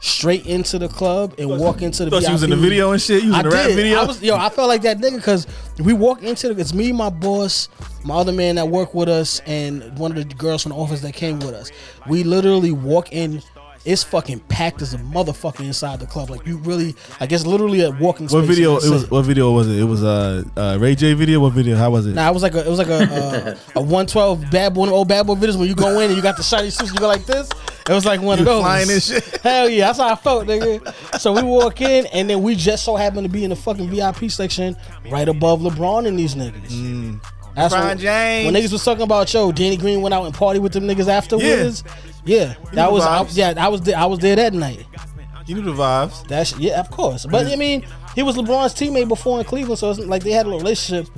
straight 0.00 0.46
into 0.46 0.78
the 0.78 0.88
club 0.88 1.34
and 1.38 1.48
walk 1.58 1.82
into 1.82 2.04
the. 2.04 2.10
Thought 2.10 2.22
you 2.24 2.32
was 2.32 2.42
in 2.42 2.50
the 2.50 2.56
video 2.56 2.92
and 2.92 3.00
shit. 3.00 3.22
You 3.22 3.30
was 3.30 3.36
I 3.36 3.40
in 3.40 3.48
the 3.48 3.56
rap 3.56 3.66
did. 3.68 3.76
video. 3.76 3.98
I 4.00 4.04
was 4.04 4.22
yo. 4.22 4.36
I 4.36 4.48
felt 4.48 4.68
like 4.68 4.82
that 4.82 4.98
nigga 4.98 5.16
because 5.16 5.46
we 5.78 5.92
walk 5.92 6.22
into 6.22 6.52
the. 6.52 6.60
It's 6.60 6.74
me, 6.74 6.92
my 6.92 7.10
boss, 7.10 7.68
my 8.04 8.14
other 8.16 8.32
man 8.32 8.56
that 8.56 8.68
worked 8.68 8.94
with 8.94 9.08
us, 9.08 9.40
and 9.46 9.98
one 9.98 10.16
of 10.16 10.28
the 10.28 10.34
girls 10.34 10.62
from 10.62 10.70
the 10.70 10.76
office 10.76 11.00
that 11.02 11.14
came 11.14 11.38
with 11.40 11.54
us. 11.54 11.70
We 12.08 12.24
literally 12.24 12.72
walk 12.72 13.12
in. 13.12 13.42
It's 13.86 14.02
fucking 14.02 14.40
packed 14.40 14.82
as 14.82 14.94
a 14.94 14.98
motherfucker 14.98 15.60
inside 15.60 16.00
the 16.00 16.06
club. 16.06 16.28
Like 16.28 16.44
you 16.44 16.56
really, 16.58 16.96
I 17.20 17.26
guess, 17.26 17.46
literally 17.46 17.82
a 17.82 17.92
walking. 17.92 18.26
what 18.26 18.44
video? 18.44 18.76
It 18.78 18.90
was. 18.90 19.08
What 19.08 19.22
video 19.22 19.52
was 19.52 19.68
it? 19.68 19.78
It 19.78 19.84
was 19.84 20.02
uh, 20.02 20.42
uh 20.56 20.76
Ray 20.80 20.96
J 20.96 21.14
video. 21.14 21.38
What 21.38 21.52
video? 21.52 21.76
How 21.76 21.90
was 21.90 22.06
it? 22.06 22.14
Nah, 22.14 22.28
it 22.28 22.34
was 22.34 22.42
like 22.42 22.54
a 22.54 22.66
it 22.66 22.68
was 22.68 22.78
like 22.78 22.88
a 22.88 23.56
a, 23.74 23.78
a 23.78 23.82
one 23.82 24.06
twelve 24.06 24.50
bad 24.50 24.74
boy 24.74 24.88
old 24.88 25.06
bad 25.06 25.26
boy 25.26 25.34
videos 25.36 25.56
when 25.56 25.68
you 25.68 25.76
go 25.76 26.00
in 26.00 26.08
and 26.08 26.16
you 26.16 26.22
got 26.22 26.36
the 26.36 26.42
shiny 26.42 26.70
suits 26.70 26.92
you 26.92 26.98
go 26.98 27.06
like 27.06 27.26
this. 27.26 27.48
It 27.88 27.92
was 27.92 28.04
like 28.04 28.20
one 28.20 28.38
You 28.38 28.42
of 28.42 28.46
those 28.46 28.62
flying 28.62 28.90
and 28.90 29.00
shit. 29.02 29.24
Hell 29.42 29.68
yeah, 29.68 29.86
that's 29.86 29.98
how 29.98 30.08
I 30.08 30.16
felt, 30.16 30.46
nigga. 30.46 31.20
So 31.20 31.32
we 31.32 31.42
walk 31.42 31.80
in 31.80 32.06
and 32.06 32.28
then 32.28 32.42
we 32.42 32.56
just 32.56 32.84
so 32.84 32.96
happen 32.96 33.22
to 33.22 33.28
be 33.28 33.44
in 33.44 33.50
the 33.50 33.56
fucking 33.56 33.88
VIP 33.88 34.28
section 34.28 34.76
right 35.08 35.28
above 35.28 35.60
LeBron 35.60 36.08
and 36.08 36.18
these 36.18 36.34
niggas. 36.34 37.20
That's 37.56 37.74
LeBron 37.74 37.86
when, 37.86 37.98
James. 37.98 38.52
when 38.52 38.62
niggas 38.62 38.72
was 38.72 38.84
talking 38.84 39.02
about 39.02 39.32
yo, 39.32 39.50
Danny 39.50 39.78
Green 39.78 40.02
went 40.02 40.14
out 40.14 40.26
and 40.26 40.34
party 40.34 40.58
with 40.58 40.74
them 40.74 40.84
niggas 40.84 41.08
afterwards. 41.08 41.82
Yeah, 42.24 42.54
that 42.74 42.92
was 42.92 43.02
I, 43.02 43.22
yeah, 43.30 43.54
I 43.56 43.68
was 43.68 43.80
there, 43.80 43.96
I 43.96 44.04
was 44.04 44.18
there 44.18 44.36
that 44.36 44.52
night. 44.52 44.84
You 45.46 45.54
knew 45.54 45.62
the 45.62 45.72
vibes. 45.72 46.26
That's 46.28 46.56
yeah, 46.58 46.78
of 46.78 46.90
course. 46.90 47.24
But 47.24 47.46
I 47.46 47.56
mean, 47.56 47.86
he 48.14 48.22
was 48.22 48.36
LeBron's 48.36 48.74
teammate 48.74 49.08
before 49.08 49.38
in 49.38 49.44
Cleveland, 49.44 49.78
so 49.78 49.90
it's 49.90 50.00
like 50.00 50.22
they 50.22 50.32
had 50.32 50.46
a 50.46 50.50
relationship. 50.50 51.08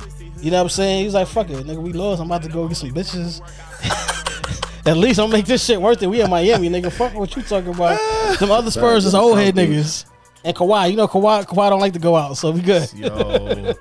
You 0.41 0.53
know 0.53 0.59
what 0.59 0.63
I'm 0.65 0.69
saying? 0.69 0.99
He 1.01 1.05
was 1.07 1.15
like, 1.15 1.27
"Fuck 1.27 1.51
it, 1.51 1.67
nigga, 1.67 1.83
we 1.83 1.93
lost. 1.93 2.21
I'm 2.21 2.27
about 2.27 2.45
to 2.45 2.49
go 2.49 2.69
get 2.69 2.77
some 2.77 2.91
bitches." 2.91 3.41
At 4.87 4.97
least 4.97 5.19
I'll 5.19 5.29
make 5.29 5.45
this 5.45 5.65
shit 5.65 5.81
worth 5.81 6.03
it. 6.03 6.07
We 6.07 6.21
in 6.21 6.31
Miami, 6.31 6.71
nigga. 6.71 6.93
Fuck 6.93 7.15
what 7.15 7.35
you 7.35 7.43
talking 7.43 7.75
about. 7.75 7.99
Them 8.39 8.51
other 8.51 8.71
Spurs 8.71 9.05
is 9.05 9.15
old 9.15 9.39
head 9.39 9.55
niggas. 9.55 10.07
And 10.45 10.57
Kawhi, 10.57 10.91
you 10.91 10.97
know 10.97 11.09
Kawhi, 11.09 11.45
Kawhi 11.45 11.69
don't 11.69 11.81
like 11.81 11.93
to 11.95 11.99
go 11.99 12.17
out, 12.17 12.37
so 12.37 12.53
we 12.53 12.61
good. 12.61 12.91
Yo, 12.95 13.09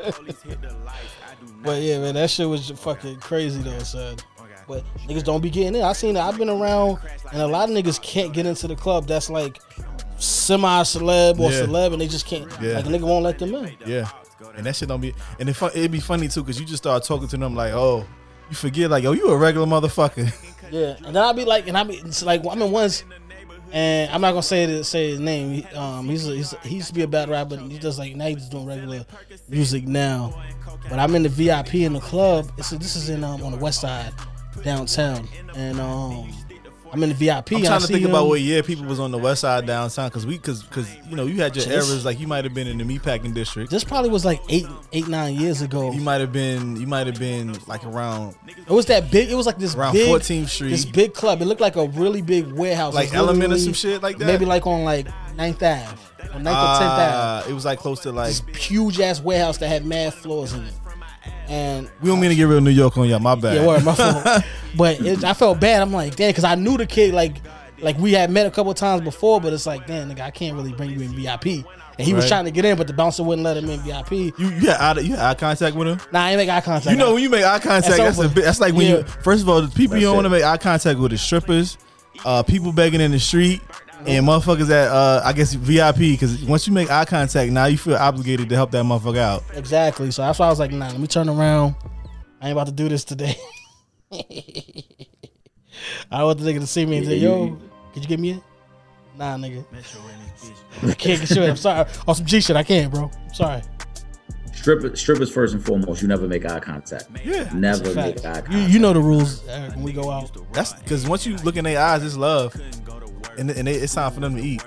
But 1.68 1.82
yeah, 1.84 1.99
man, 1.99 2.15
that 2.15 2.30
shit 2.30 2.47
was 2.47 2.70
fucking 2.72 3.18
crazy 3.20 3.61
though, 3.61 3.78
son. 3.80 4.15
Okay. 4.39 4.53
But 4.68 4.84
niggas 5.07 5.24
don't 5.24 5.41
be 5.41 5.49
getting 5.49 5.76
in. 5.76 5.82
I 5.84 5.93
seen 5.93 6.15
it. 6.15 6.20
I've 6.22 6.38
been 6.38 6.49
around, 6.49 6.97
and 7.32 7.41
a 7.41 7.47
lot 7.47 7.70
of 7.70 7.76
niggas 7.76 8.01
can't 8.01 8.34
get 8.34 8.45
into 8.45 8.68
the 8.68 8.76
club. 8.76 9.05
That's 9.05 9.30
like 9.30 9.59
semi 10.18 10.82
celeb 10.84 11.39
or 11.39 11.51
Yeah. 11.51 11.61
celeb, 11.61 11.91
and 11.93 12.01
they 12.01 12.07
just 12.07 12.26
can't. 12.26 12.51
Yeah. 12.61 12.74
Like 12.78 12.86
a 12.86 12.89
nigga 12.89 13.01
won't 13.01 13.24
let 13.24 13.38
them 13.39 13.53
in. 13.55 13.76
yeah. 13.86 14.09
And 14.55 14.65
that 14.65 14.76
shit 14.76 14.88
don't 14.88 15.01
be. 15.01 15.13
And 15.39 15.49
it 15.49 15.61
it'd 15.61 15.91
be 15.91 15.99
funny 15.99 16.28
too, 16.28 16.43
cause 16.43 16.59
you 16.59 16.65
just 16.65 16.82
start 16.84 17.03
talking 17.03 17.28
to 17.28 17.38
them 17.38 17.53
like, 17.55 17.74
oh, 17.74 18.05
you 18.49 18.55
forget 18.55 18.89
like, 18.89 19.03
yo, 19.03 19.11
you 19.11 19.28
a 19.28 19.38
regular 19.38 19.68
motherfucker. 19.68 20.32
Yeah, 20.72 20.95
and 21.05 21.15
then 21.15 21.18
I'll 21.24 21.34
be 21.34 21.45
like, 21.45 21.68
and 21.68 21.78
I 21.78 21.84
be 21.84 21.95
it's 21.95 22.24
like, 22.24 22.41
I 22.45 22.55
mean, 22.55 22.72
once, 22.72 23.03
and 23.72 24.11
I'm 24.11 24.22
not 24.22 24.32
gonna 24.32 24.43
say 24.43 24.63
it, 24.63 24.84
say 24.86 25.11
his 25.11 25.20
name. 25.20 25.65
Um, 25.76 26.07
he's, 26.07 26.28
a, 26.28 26.36
he's 26.36 26.51
he 26.63 26.76
used 26.76 26.88
to 26.89 26.93
be 26.93 27.03
a 27.03 27.07
bad 27.07 27.30
rapper. 27.30 27.57
He's 27.57 27.80
just 27.80 27.99
like 27.99 28.15
now 28.15 28.28
he's 28.28 28.47
doing 28.49 28.65
regular 28.65 29.05
music 29.47 29.88
now. 29.88 30.41
But 30.89 30.99
I'm 30.99 31.15
in 31.15 31.24
the 31.24 31.30
VIP 31.30 31.76
in 31.76 31.93
the 31.93 31.99
club. 31.99 32.51
It's 32.57 32.70
this 32.72 32.95
is 32.95 33.09
in 33.09 33.24
um 33.24 33.43
on 33.43 33.51
the 33.51 33.57
west 33.57 33.82
side, 33.82 34.13
downtown, 34.63 35.28
and 35.55 35.80
um, 35.80 36.34
I'm 36.92 37.04
in 37.04 37.10
the 37.10 37.16
VIP. 37.16 37.52
I'm 37.52 37.58
and 37.58 37.66
I 37.66 37.70
trying 37.70 37.80
to 37.82 37.88
see 37.88 37.94
think 37.94 38.06
about 38.08 38.28
what 38.28 38.40
year 38.42 38.64
people 38.64 38.86
was 38.86 39.00
on 39.00 39.12
the 39.12 39.18
west 39.18 39.42
side 39.42 39.66
downtown, 39.66 40.10
cause 40.10 40.26
we, 40.26 40.38
cause, 40.38 40.64
cause 40.64 40.90
you 41.10 41.16
know, 41.16 41.26
you 41.26 41.42
had 41.42 41.56
your 41.56 41.66
Just- 41.66 41.90
eras. 41.90 42.06
Like 42.06 42.20
you 42.20 42.28
might 42.28 42.44
have 42.46 42.54
been 42.54 42.68
in 42.68 42.78
the 42.78 42.84
meatpacking 42.84 43.34
district. 43.34 43.72
This 43.72 43.84
probably 43.84 44.10
was 44.10 44.24
like 44.26 44.42
eight, 44.50 44.66
eight, 44.94 45.08
nine 45.08 45.36
years 45.36 45.62
ago. 45.62 45.92
You 45.92 46.02
might 46.02 46.22
have 46.22 46.32
been, 46.32 46.76
you 46.80 46.88
might 46.88 47.08
have 47.08 47.20
been 47.20 47.58
like 47.68 47.84
around 47.86 48.36
It 48.48 48.70
was 48.70 48.86
that 48.88 49.12
big. 49.12 49.30
It 49.30 49.36
was 49.36 49.46
like 49.46 49.58
this 49.58 49.76
around 49.76 49.94
big, 49.94 50.08
14th 50.10 50.48
Street. 50.50 50.70
this 50.70 50.86
big 50.86 51.14
club. 51.14 51.42
It 51.42 51.46
looked 51.46 51.62
like 51.62 51.76
a 51.76 51.88
really 51.88 52.22
big 52.22 52.52
warehouse. 52.52 52.94
like 52.94 53.14
Element 53.14 53.54
or 53.54 53.58
some 53.58 53.74
shit 53.74 54.02
like 54.02 54.18
that. 54.18 54.26
Maybe 54.26 54.46
like 54.46 54.66
on 54.66 54.84
like 54.84 55.08
9th 55.36 55.56
Ave 55.56 55.86
or 56.34 56.40
9th 56.40 56.48
or 56.48 56.82
10th 56.82 56.98
Ave. 56.98 57.12
Ah, 57.14 57.46
it 57.50 57.54
was 57.54 57.66
like 57.66 57.80
close 57.80 58.00
to 58.02 58.12
like. 58.12 58.28
this 58.28 58.44
huge 58.68 59.00
ass 59.00 59.22
warehouse 59.22 59.58
that 59.60 59.68
had 59.68 59.86
mad 59.86 60.14
floors 60.14 60.54
in 60.54 60.64
it. 60.66 60.74
And 61.48 61.89
We 62.02 62.10
don't 62.10 62.20
mean 62.20 62.30
to 62.30 62.36
get 62.36 62.43
real 62.43 62.62
New 62.62 62.72
York 62.72 62.98
on 62.98 63.08
y'all. 63.08 63.20
My 63.20 63.36
bad. 63.36 63.56
yeah, 63.56 63.68
word, 63.68 63.84
my 63.84 63.95
fault. 63.95 64.43
but 64.76 65.00
it, 65.00 65.24
I 65.24 65.34
felt 65.34 65.60
bad. 65.60 65.82
I'm 65.82 65.93
like, 65.93 66.16
damn, 66.16 66.30
because 66.30 66.43
I 66.43 66.56
knew 66.56 66.78
the 66.78 66.86
kid. 66.86 67.14
Like, 67.14 67.38
like 67.80 67.98
we 67.98 68.14
had 68.14 68.30
met 68.30 68.45
a 68.45 68.52
couple 68.52 68.74
times 68.74 69.02
before, 69.02 69.39
but 69.39 69.54
it's 69.54 69.66
like, 69.66 69.88
damn, 69.88 70.10
nigga, 70.10 70.22
I 70.22 70.32
can't 70.32 70.56
really 70.56 70.74
bring 70.74 70.89
you 70.89 71.02
in 71.02 71.10
VIP. 71.10 71.66
And 72.00 72.06
he 72.06 72.14
was 72.14 72.28
trying 72.28 72.45
to 72.45 72.52
get 72.52 72.64
in, 72.64 72.78
but 72.78 72.86
the 72.86 72.93
bouncer 72.93 73.24
wouldn't 73.24 73.43
let 73.43 73.58
him 73.58 73.70
in 73.70 73.80
VIP. 73.80 74.12
You, 74.12 74.34
you 74.38 74.70
had 74.70 74.98
eye, 74.98 75.00
you 75.00 75.16
had 75.16 75.26
eye 75.26 75.34
contact 75.34 75.76
with 75.76 75.88
him. 75.88 76.00
Nah, 76.12 76.26
I 76.26 76.32
ain't 76.32 76.38
make 76.38 76.50
eye 76.50 76.62
contact. 76.62 76.91
You 76.91 76.98
know 76.98 77.14
when 77.14 77.24
you 77.24 77.30
make 77.30 77.43
eye 77.43 77.60
contact, 77.60 77.98
That's 77.98 78.18
that's, 78.18 78.32
a 78.32 78.34
bit, 78.34 78.43
that's 78.43 78.60
like 78.60 78.74
when 78.76 78.88
you 78.88 79.04
first 79.04 79.41
of 79.41 79.50
all, 79.50 79.62
the 79.62 79.68
people 79.76 79.98
you 79.98 80.04
don't 80.04 80.16
want 80.16 80.26
to 80.26 80.30
make 80.30 80.43
eye 80.43 80.58
contact 80.58 81.00
with 81.00 81.12
is 81.12 81.22
strippers, 81.22 81.78
uh, 82.24 82.43
people 82.43 82.72
begging 82.72 83.02
in 83.02 83.12
the 83.12 83.20
street, 83.20 83.62
and 84.06 84.26
motherfuckers 84.26 84.70
at 84.70 84.89
uh, 84.89 85.22
I 85.26 85.34
guess 85.34 85.54
VIP. 85.54 85.98
Because 85.98 86.43
once 86.43 86.68
you 86.68 86.74
make 86.74 86.89
eye 86.91 87.06
contact, 87.06 87.52
now 87.52 87.66
you 87.66 87.78
feel 87.78 87.95
obligated 87.95 88.50
to 88.50 88.56
help 88.56 88.72
that 88.72 88.84
motherfucker 88.86 89.18
out. 89.18 89.43
exactly. 89.54 90.12
So 90.12 90.22
that's 90.22 90.39
why 90.39 90.48
I 90.48 90.50
was 90.50 90.60
like, 90.60 90.72
nah, 90.72 90.88
let 90.88 91.00
me 91.00 91.08
turn 91.08 91.30
around. 91.30 91.76
I 92.41 92.48
ain't 92.50 92.52
about 92.54 92.68
to 92.68 92.74
do 92.74 92.88
this 92.89 93.04
today. 93.04 93.36
I 96.12 96.24
want 96.24 96.39
the 96.39 96.45
nigga 96.52 96.60
to 96.60 96.68
see 96.68 96.86
me 96.86 96.98
and 96.98 97.06
say, 97.08 97.18
yo, 97.18 97.45
you- 97.45 97.62
could 97.93 98.04
you 98.04 98.10
get 98.10 98.20
me 98.20 98.32
in? 98.32 98.41
Nah, 99.18 99.36
nigga. 99.38 99.66
I 100.84 100.93
can't 100.93 101.20
get 101.22 101.30
you 101.32 101.41
in. 101.43 101.50
I'm 101.52 101.56
sorry. 101.58 101.89
On 102.08 102.14
some 102.16 102.26
G 102.26 102.39
shit, 102.41 102.56
I 102.56 102.64
can't, 102.64 102.93
bro. 102.93 103.10
I'm 103.28 103.34
sorry. 103.34 103.62
Strippers, 104.54 105.00
strippers 105.00 105.32
first 105.32 105.54
and 105.54 105.66
foremost. 105.66 106.02
You 106.02 106.08
never 106.08 106.28
make 106.28 106.45
eye 106.45 106.60
contact. 106.60 107.06
Yeah. 107.24 107.50
Never 107.54 107.93
make 107.93 107.98
eye 107.98 108.12
contact. 108.22 108.52
You, 108.52 108.60
you 108.60 108.80
know 108.80 108.93
the 108.93 109.00
rules 109.02 109.48
Eric, 109.48 109.74
when 109.76 109.84
we 109.84 109.93
go 109.93 110.10
out. 110.12 110.30
That's 110.54 110.74
because 110.74 111.08
once 111.08 111.26
you 111.26 111.38
look 111.38 111.56
in 111.56 111.64
their 111.64 111.80
eyes, 111.80 112.04
it's 112.04 112.16
love, 112.18 112.54
and 113.38 113.50
and 113.52 113.68
they, 113.68 113.76
it's 113.76 113.94
time 113.94 114.12
for 114.12 114.20
them 114.20 114.36
to 114.36 114.42
eat. 114.42 114.64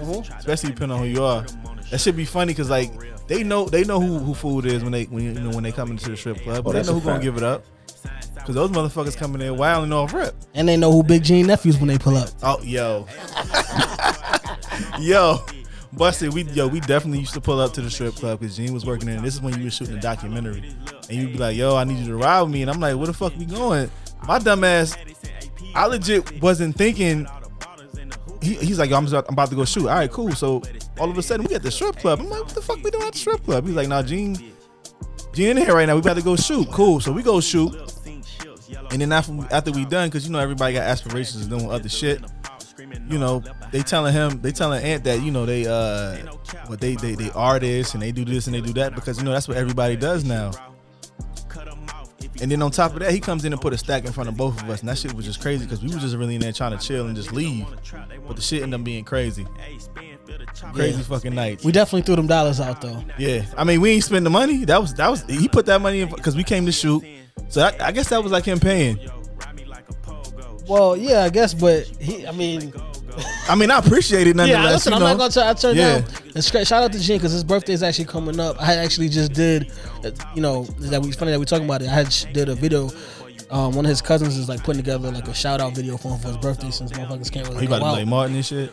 Especially 0.00 0.70
depending 0.70 0.96
on 0.96 1.04
who 1.04 1.08
you 1.08 1.22
are. 1.22 1.44
That 1.90 2.00
should 2.00 2.16
be 2.16 2.24
funny 2.24 2.52
because 2.52 2.70
like 2.70 2.92
they 3.26 3.42
know 3.42 3.66
they 3.66 3.84
know 3.84 4.00
who, 4.00 4.18
who 4.18 4.34
food 4.34 4.66
is 4.66 4.82
when 4.82 4.92
they 4.92 5.04
when 5.04 5.22
you 5.24 5.32
know 5.32 5.50
when 5.50 5.64
they 5.64 5.72
come 5.72 5.90
into 5.90 6.10
the 6.10 6.16
strip 6.16 6.40
club. 6.42 6.66
Oh, 6.66 6.72
they 6.72 6.82
know 6.82 6.96
a 6.96 7.00
who 7.00 7.00
gonna 7.00 7.22
give 7.22 7.36
it 7.36 7.42
up. 7.42 7.64
Cause 8.44 8.54
those 8.54 8.70
motherfuckers 8.70 9.16
coming 9.16 9.42
in 9.42 9.56
wilding 9.56 9.92
off 9.92 10.14
rip. 10.14 10.34
And 10.54 10.66
they 10.66 10.76
know 10.76 10.90
who 10.90 11.02
Big 11.02 11.22
Gene 11.22 11.46
nephews 11.46 11.76
when 11.78 11.88
they 11.88 11.98
pull 11.98 12.16
up. 12.16 12.30
Oh, 12.42 12.62
yo, 12.62 13.06
yo, 14.98 15.44
busted. 15.92 16.32
We 16.32 16.44
yo, 16.44 16.66
we 16.66 16.80
definitely 16.80 17.18
used 17.18 17.34
to 17.34 17.40
pull 17.40 17.60
up 17.60 17.74
to 17.74 17.82
the 17.82 17.90
strip 17.90 18.14
club 18.14 18.40
because 18.40 18.56
Gene 18.56 18.72
was 18.72 18.86
working 18.86 19.06
there. 19.06 19.16
And 19.16 19.24
this 19.24 19.34
is 19.34 19.42
when 19.42 19.58
you 19.58 19.64
were 19.64 19.70
shooting 19.70 19.96
the 19.96 20.00
documentary, 20.00 20.62
and 21.10 21.18
you'd 21.18 21.32
be 21.32 21.38
like, 21.38 21.56
"Yo, 21.56 21.76
I 21.76 21.84
need 21.84 21.98
you 21.98 22.06
to 22.06 22.16
ride 22.16 22.42
with 22.42 22.52
me," 22.52 22.62
and 22.62 22.70
I'm 22.70 22.80
like, 22.80 22.96
"Where 22.96 23.06
the 23.06 23.12
fuck 23.12 23.36
we 23.36 23.44
going?" 23.44 23.90
My 24.26 24.38
dumb 24.38 24.64
ass, 24.64 24.96
I 25.74 25.86
legit 25.86 26.40
wasn't 26.40 26.76
thinking. 26.76 27.26
He, 28.48 28.54
he's 28.54 28.78
like, 28.78 28.90
"Yo, 28.90 28.96
I'm, 28.96 29.06
just, 29.06 29.14
I'm 29.14 29.34
about 29.34 29.50
to 29.50 29.56
go 29.56 29.64
shoot." 29.64 29.88
All 29.88 29.94
right, 29.94 30.10
cool. 30.10 30.32
So 30.32 30.62
all 30.98 31.10
of 31.10 31.18
a 31.18 31.22
sudden, 31.22 31.46
we 31.46 31.54
at 31.54 31.62
the 31.62 31.70
strip 31.70 31.96
club. 31.96 32.20
I'm 32.20 32.30
like, 32.30 32.44
"What 32.44 32.54
the 32.54 32.62
fuck 32.62 32.82
we 32.82 32.90
doing 32.90 33.06
at 33.06 33.12
the 33.12 33.18
strip 33.18 33.44
club?" 33.44 33.66
He's 33.66 33.76
like, 33.76 33.88
"Nah, 33.88 34.02
Gene." 34.02 34.36
Gene 35.34 35.50
in 35.50 35.56
here 35.58 35.74
right 35.74 35.86
now. 35.86 35.94
We 35.94 36.00
about 36.00 36.16
to 36.16 36.22
go 36.22 36.36
shoot. 36.36 36.68
Cool. 36.72 37.00
So 37.00 37.12
we 37.12 37.22
go 37.22 37.40
shoot. 37.40 37.74
And 38.90 39.00
then 39.00 39.12
after 39.12 39.32
after 39.50 39.70
we 39.70 39.84
done, 39.84 40.08
because 40.08 40.26
you 40.26 40.32
know 40.32 40.38
everybody 40.38 40.74
got 40.74 40.84
aspirations 40.84 41.44
of 41.44 41.50
doing 41.50 41.70
other 41.70 41.88
shit. 41.88 42.22
You 43.08 43.18
know, 43.18 43.42
they 43.70 43.82
telling 43.82 44.12
him, 44.14 44.40
they 44.40 44.52
telling 44.52 44.82
Ant 44.82 45.04
that 45.04 45.22
you 45.22 45.30
know 45.30 45.44
they 45.44 45.66
uh, 45.66 46.16
what 46.66 46.80
they 46.80 46.94
they 46.94 47.14
they 47.14 47.30
artists 47.32 47.94
and 47.94 48.02
they 48.02 48.12
do 48.12 48.24
this 48.24 48.46
and 48.46 48.54
they 48.54 48.60
do 48.60 48.72
that 48.74 48.94
because 48.94 49.18
you 49.18 49.24
know 49.24 49.32
that's 49.32 49.48
what 49.48 49.56
everybody 49.56 49.96
does 49.96 50.24
now. 50.24 50.50
And 52.40 52.50
then 52.50 52.62
on 52.62 52.70
top 52.70 52.92
of 52.92 53.00
that, 53.00 53.10
he 53.12 53.20
comes 53.20 53.44
in 53.44 53.52
and 53.52 53.60
put 53.60 53.72
a 53.72 53.78
stack 53.78 54.04
in 54.04 54.12
front 54.12 54.28
of 54.28 54.36
both 54.36 54.62
of 54.62 54.70
us, 54.70 54.80
and 54.80 54.88
that 54.88 54.98
shit 54.98 55.12
was 55.14 55.24
just 55.24 55.40
crazy 55.40 55.64
because 55.64 55.82
we 55.82 55.88
was 55.92 56.02
just 56.02 56.14
really 56.16 56.36
in 56.36 56.40
there 56.40 56.52
trying 56.52 56.76
to 56.76 56.84
chill 56.84 57.06
and 57.06 57.16
just 57.16 57.32
leave, 57.32 57.66
but 58.26 58.36
the 58.36 58.42
shit 58.42 58.62
ended 58.62 58.78
up 58.80 58.84
being 58.84 59.04
crazy. 59.04 59.46
Crazy 60.72 60.98
Yeah. 60.98 61.02
fucking 61.04 61.34
night. 61.34 61.64
We 61.64 61.72
definitely 61.72 62.02
threw 62.02 62.16
them 62.16 62.26
dollars 62.26 62.60
out 62.60 62.80
though. 62.80 63.02
Yeah, 63.18 63.44
I 63.56 63.64
mean, 63.64 63.80
we 63.80 63.90
ain't 63.92 64.04
spend 64.04 64.24
the 64.26 64.30
money. 64.30 64.64
That 64.64 64.80
was 64.80 64.94
that 64.94 65.08
was 65.10 65.22
he 65.22 65.48
put 65.48 65.66
that 65.66 65.80
money 65.80 66.00
in 66.00 66.08
because 66.10 66.36
we 66.36 66.44
came 66.44 66.66
to 66.66 66.72
shoot. 66.72 67.02
So 67.48 67.62
I, 67.62 67.86
I 67.86 67.92
guess 67.92 68.08
that 68.10 68.22
was 68.22 68.30
like 68.32 68.44
him 68.44 68.60
paying. 68.60 68.98
Well, 70.68 70.96
yeah, 70.96 71.24
I 71.24 71.30
guess, 71.30 71.54
but 71.54 71.86
he, 71.98 72.26
I 72.26 72.32
mean, 72.32 72.72
I 73.48 73.54
mean, 73.54 73.70
I 73.70 73.78
appreciate 73.78 74.26
it 74.26 74.36
nonetheless. 74.36 74.64
yeah, 74.64 74.70
listen, 74.72 74.92
you 74.92 74.96
I'm 74.96 75.02
know? 75.02 75.08
not 75.08 75.18
gonna 75.18 75.32
turn, 75.32 75.46
I 75.46 75.52
turn 75.54 75.76
Yeah. 75.76 76.00
down. 76.00 76.10
And 76.34 76.44
shout 76.44 76.72
out 76.72 76.92
to 76.92 76.98
Gene 76.98 77.16
because 77.18 77.32
his 77.32 77.44
birthday 77.44 77.72
is 77.72 77.82
actually 77.82 78.04
coming 78.04 78.38
up. 78.38 78.60
I 78.60 78.74
actually 78.76 79.08
just 79.08 79.32
did, 79.32 79.70
uh, 80.04 80.10
you 80.34 80.42
know, 80.42 80.64
that 80.80 81.00
we 81.02 81.12
funny 81.12 81.30
that 81.32 81.38
we 81.40 81.46
talking 81.46 81.64
about 81.64 81.82
it. 81.82 81.88
I 81.88 81.92
had 81.94 82.14
did 82.32 82.48
a 82.48 82.54
video. 82.54 82.90
Um, 83.50 83.72
one 83.74 83.86
of 83.86 83.88
his 83.88 84.02
cousins 84.02 84.36
is 84.36 84.46
like 84.48 84.62
putting 84.62 84.82
together 84.82 85.10
like 85.10 85.26
a 85.26 85.32
shout 85.34 85.60
out 85.62 85.74
video 85.74 85.96
for 85.96 86.08
him 86.12 86.18
for 86.18 86.28
his 86.28 86.36
birthday 86.36 86.70
since 86.70 86.92
motherfuckers 86.92 87.32
can't 87.32 87.48
really 87.48 87.60
he 87.60 87.66
about 87.66 87.80
go 87.80 87.86
to 87.86 87.92
play 87.94 88.04
Martin 88.04 88.36
and 88.36 88.44
shit. 88.44 88.70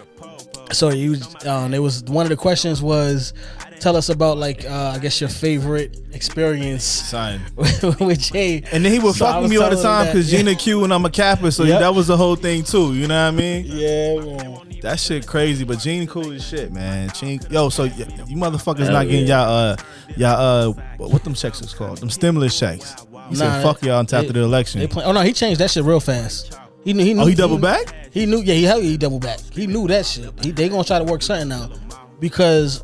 So 0.73 0.89
he 0.89 1.07
was, 1.09 1.45
um, 1.45 1.73
it 1.73 1.79
was 1.79 2.03
one 2.03 2.25
of 2.25 2.29
the 2.29 2.35
questions 2.35 2.81
was, 2.81 3.33
tell 3.79 3.95
us 3.95 4.09
about 4.09 4.37
like 4.37 4.65
uh, 4.65 4.93
I 4.95 4.99
guess 4.99 5.19
your 5.21 5.29
favorite 5.29 5.99
experience 6.13 6.83
Son. 6.83 7.41
with 7.55 8.19
Jay. 8.19 8.63
And 8.71 8.83
then 8.85 8.91
he 8.91 8.99
would 8.99 9.15
So 9.15 9.25
I 9.25 9.31
fuck 9.33 9.41
with 9.41 9.51
was 9.51 9.51
me 9.51 9.57
all 9.63 9.69
the 9.69 9.81
time 9.81 10.07
because 10.07 10.31
yeah. 10.31 10.39
Gina 10.39 10.55
Q 10.55 10.83
and 10.83 10.93
I'm 10.93 11.05
a 11.05 11.09
Kappa, 11.09 11.51
so 11.51 11.63
Yep. 11.63 11.79
that 11.79 11.93
was 11.93 12.07
the 12.07 12.17
whole 12.17 12.35
thing 12.35 12.63
too. 12.63 12.93
You 12.93 13.07
know 13.07 13.15
what 13.31 13.33
I 13.33 13.37
mean? 13.37 13.65
Yeah, 13.67 14.19
man. 14.19 14.61
That 14.81 14.99
shit 14.99 15.25
crazy, 15.25 15.63
but 15.65 15.79
Gene 15.79 16.05
cool 16.07 16.31
as 16.31 16.45
shit, 16.45 16.71
man. 16.71 17.09
Gene, 17.15 17.39
yo, 17.49 17.69
so 17.69 17.83
y- 17.85 17.91
you 18.27 18.35
motherfuckers 18.37 18.79
Hell 18.83 18.91
not 18.93 19.05
getting 19.07 19.27
yeah. 19.27 19.43
y'all 19.45 19.53
uh 19.53 19.75
y'all 20.17 20.69
uh 20.69 20.83
what 20.97 21.11
what 21.11 21.23
them 21.23 21.33
checks 21.33 21.61
was 21.61 21.73
called? 21.73 21.97
Them 21.99 22.09
stimulus 22.09 22.57
checks. 22.57 22.95
He 23.29 23.35
Nah, 23.35 23.35
said 23.35 23.63
fuck 23.63 23.81
y'all 23.81 23.99
until 23.99 24.19
after 24.19 24.33
they- 24.33 24.39
the 24.39 24.45
election. 24.45 24.79
They 24.81 24.87
play, 24.87 25.03
oh 25.03 25.11
no, 25.11 25.21
he 25.21 25.33
changed 25.33 25.59
that 25.61 25.71
shit 25.71 25.83
real 25.83 25.99
fast. 25.99 26.59
He 26.83 26.93
knew. 26.93 27.03
He 27.03 27.15
knew 27.15 27.23
oh, 27.23 27.25
he 27.25 27.33
doubled 27.33 27.61
back? 27.61 27.95
He 28.11 28.27
knew. 28.27 28.41
Yeah, 28.41 28.53
he 28.53 28.63
hell 28.63 28.79
he 28.79 28.95
double 28.95 29.17
back. 29.19 29.39
He 29.51 29.65
knew 29.65 29.87
that 29.87 30.05
shit. 30.05 30.31
He, 30.43 30.51
they 30.51 30.69
gonna 30.69 30.83
try 30.83 30.99
to 30.99 31.03
work 31.05 31.23
something 31.23 31.51
out 31.51 31.71
because 32.19 32.83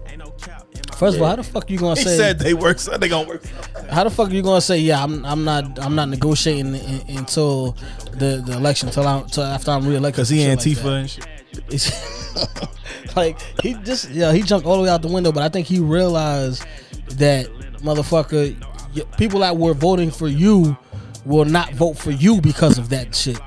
first 1.02 1.16
of 1.18 1.22
all, 1.24 1.30
how 1.30 1.36
the 1.36 1.43
fuck 1.43 1.70
you 1.72 1.80
gonna 1.80 1.95
He 1.99 2.04
say? 2.04 2.16
said 2.18 2.39
they 2.39 2.54
work, 2.54 2.78
so 2.80 2.95
they 2.97 3.10
gonna 3.10 3.28
work. 3.28 3.43
how 3.89 4.04
the 4.04 4.10
fuck 4.12 4.30
are 4.30 4.34
you 4.34 4.43
gonna 4.43 4.62
say? 4.62 4.78
Yeah, 4.78 5.04
I'm. 5.04 5.26
I'm 5.26 5.43
not. 5.43 5.80
I'm 5.80 5.95
not 5.95 6.08
negotiating 6.10 6.76
in, 6.76 7.18
until 7.18 7.76
the 8.14 8.41
the 8.45 8.54
election. 8.54 8.88
Until 8.89 9.43
after 9.43 9.72
I'm 9.72 9.86
reelected. 9.88 10.20
Cause 10.22 10.30
he 10.30 10.39
Antifa 10.39 10.84
like 10.84 10.93
and 11.02 11.10
shit. 11.10 11.28
It's- 11.68 13.16
like 13.16 13.39
he 13.62 13.74
just 13.84 14.10
yeah 14.12 14.32
he 14.32 14.41
jumped 14.41 14.66
all 14.68 14.78
the 14.78 14.84
way 14.84 14.89
out 14.89 15.02
the 15.02 15.08
window, 15.12 15.32
but 15.32 15.43
I 15.43 15.49
think 15.49 15.68
he 15.68 15.80
realized 15.80 16.64
that 17.18 17.47
motherfucker, 17.84 18.56
people 19.18 19.41
that 19.41 19.58
were 19.58 19.74
voting 19.74 20.12
for 20.12 20.28
you 20.30 20.78
will 21.26 21.45
not 21.45 21.74
vote 21.74 21.97
for 21.97 22.12
you 22.12 22.39
because 22.41 22.78
of 22.78 22.89
that 22.89 23.14
shit. 23.16 23.39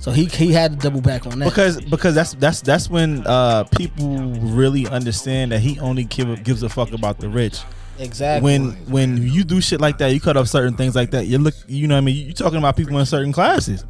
So 0.00 0.10
he 0.10 0.24
he 0.26 0.52
had 0.52 0.72
to 0.72 0.78
double 0.78 1.00
back 1.00 1.26
on 1.26 1.38
that. 1.38 1.48
because 1.48 1.80
because 1.80 2.14
that's 2.14 2.34
that's 2.34 2.60
that's 2.60 2.90
when 2.90 3.26
uh 3.26 3.64
people 3.64 4.16
really 4.40 4.86
understand 4.88 5.52
that 5.52 5.60
he 5.60 5.78
only 5.80 6.04
give, 6.04 6.42
gives 6.42 6.62
a 6.62 6.68
fuck 6.68 6.92
about 6.92 7.18
the 7.20 7.28
rich. 7.28 7.60
exactly 7.98 8.42
When 8.44 8.72
when 8.90 9.22
you 9.22 9.44
do 9.44 9.60
shit 9.60 9.80
like 9.80 9.98
that, 9.98 10.08
you 10.08 10.20
cut 10.20 10.36
off 10.36 10.48
certain 10.48 10.74
things 10.76 10.96
like 10.96 11.10
that. 11.12 11.26
You 11.26 11.38
look, 11.38 11.54
you 11.68 11.86
know, 11.86 11.94
what 11.94 11.98
I 11.98 12.02
mean, 12.02 12.16
you're 12.16 12.32
talking 12.34 12.58
about 12.58 12.76
people 12.76 12.98
in 12.98 13.06
certain 13.06 13.32
classes, 13.32 13.84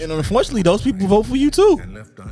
and 0.00 0.12
unfortunately, 0.12 0.62
those 0.62 0.82
people 0.82 1.06
vote 1.06 1.26
for 1.26 1.36
you 1.36 1.50
too. 1.50 1.80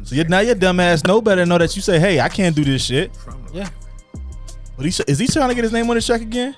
So 0.04 0.14
you 0.14 0.24
now 0.24 0.40
your 0.40 0.54
dumb 0.54 0.80
ass 0.80 1.04
know 1.04 1.20
better 1.20 1.44
know 1.44 1.58
that 1.58 1.74
you 1.76 1.82
say, 1.82 1.98
hey, 1.98 2.20
I 2.20 2.28
can't 2.28 2.54
do 2.56 2.64
this 2.64 2.84
shit. 2.84 3.10
yeah. 3.52 3.68
But 4.76 4.86
he 4.86 4.92
is 5.06 5.18
he 5.18 5.26
trying 5.26 5.48
to 5.50 5.54
get 5.54 5.64
his 5.64 5.72
name 5.72 5.88
on 5.88 5.96
the 5.96 6.02
check 6.02 6.20
again? 6.20 6.54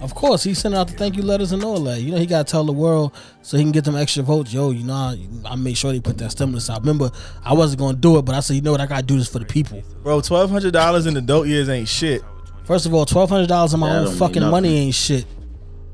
Of 0.00 0.14
course, 0.14 0.42
he's 0.42 0.58
sending 0.58 0.80
out 0.80 0.88
the 0.88 0.94
thank 0.94 1.16
you 1.16 1.22
letters 1.22 1.52
and 1.52 1.62
all 1.62 1.78
that. 1.80 2.00
You 2.00 2.12
know, 2.12 2.18
he 2.18 2.24
got 2.24 2.46
to 2.46 2.50
tell 2.50 2.64
the 2.64 2.72
world 2.72 3.14
so 3.42 3.58
he 3.58 3.62
can 3.62 3.72
get 3.72 3.84
them 3.84 3.96
extra 3.96 4.22
votes. 4.22 4.52
Yo, 4.52 4.70
you 4.70 4.82
know, 4.84 4.94
I, 4.94 5.18
I 5.44 5.56
made 5.56 5.76
sure 5.76 5.92
they 5.92 6.00
put 6.00 6.16
that 6.18 6.30
stimulus 6.30 6.70
out. 6.70 6.80
Remember, 6.80 7.10
I 7.44 7.52
wasn't 7.52 7.80
going 7.80 7.96
to 7.96 8.00
do 8.00 8.18
it, 8.18 8.22
but 8.22 8.34
I 8.34 8.40
said, 8.40 8.54
you 8.54 8.62
know 8.62 8.72
what, 8.72 8.80
I 8.80 8.86
got 8.86 9.00
to 9.00 9.02
do 9.02 9.18
this 9.18 9.28
for 9.28 9.38
the 9.38 9.44
people. 9.44 9.82
Bro, 10.02 10.22
twelve 10.22 10.50
hundred 10.50 10.72
dollars 10.72 11.04
in 11.04 11.16
adult 11.16 11.48
years 11.48 11.68
ain't 11.68 11.88
shit. 11.88 12.22
First 12.64 12.86
of 12.86 12.94
all, 12.94 13.04
twelve 13.04 13.28
hundred 13.28 13.48
dollars 13.48 13.74
of 13.74 13.80
my 13.80 13.92
That 13.92 14.06
own 14.08 14.16
fucking 14.16 14.42
money 14.42 14.74
ain't 14.78 14.94
shit. 14.94 15.26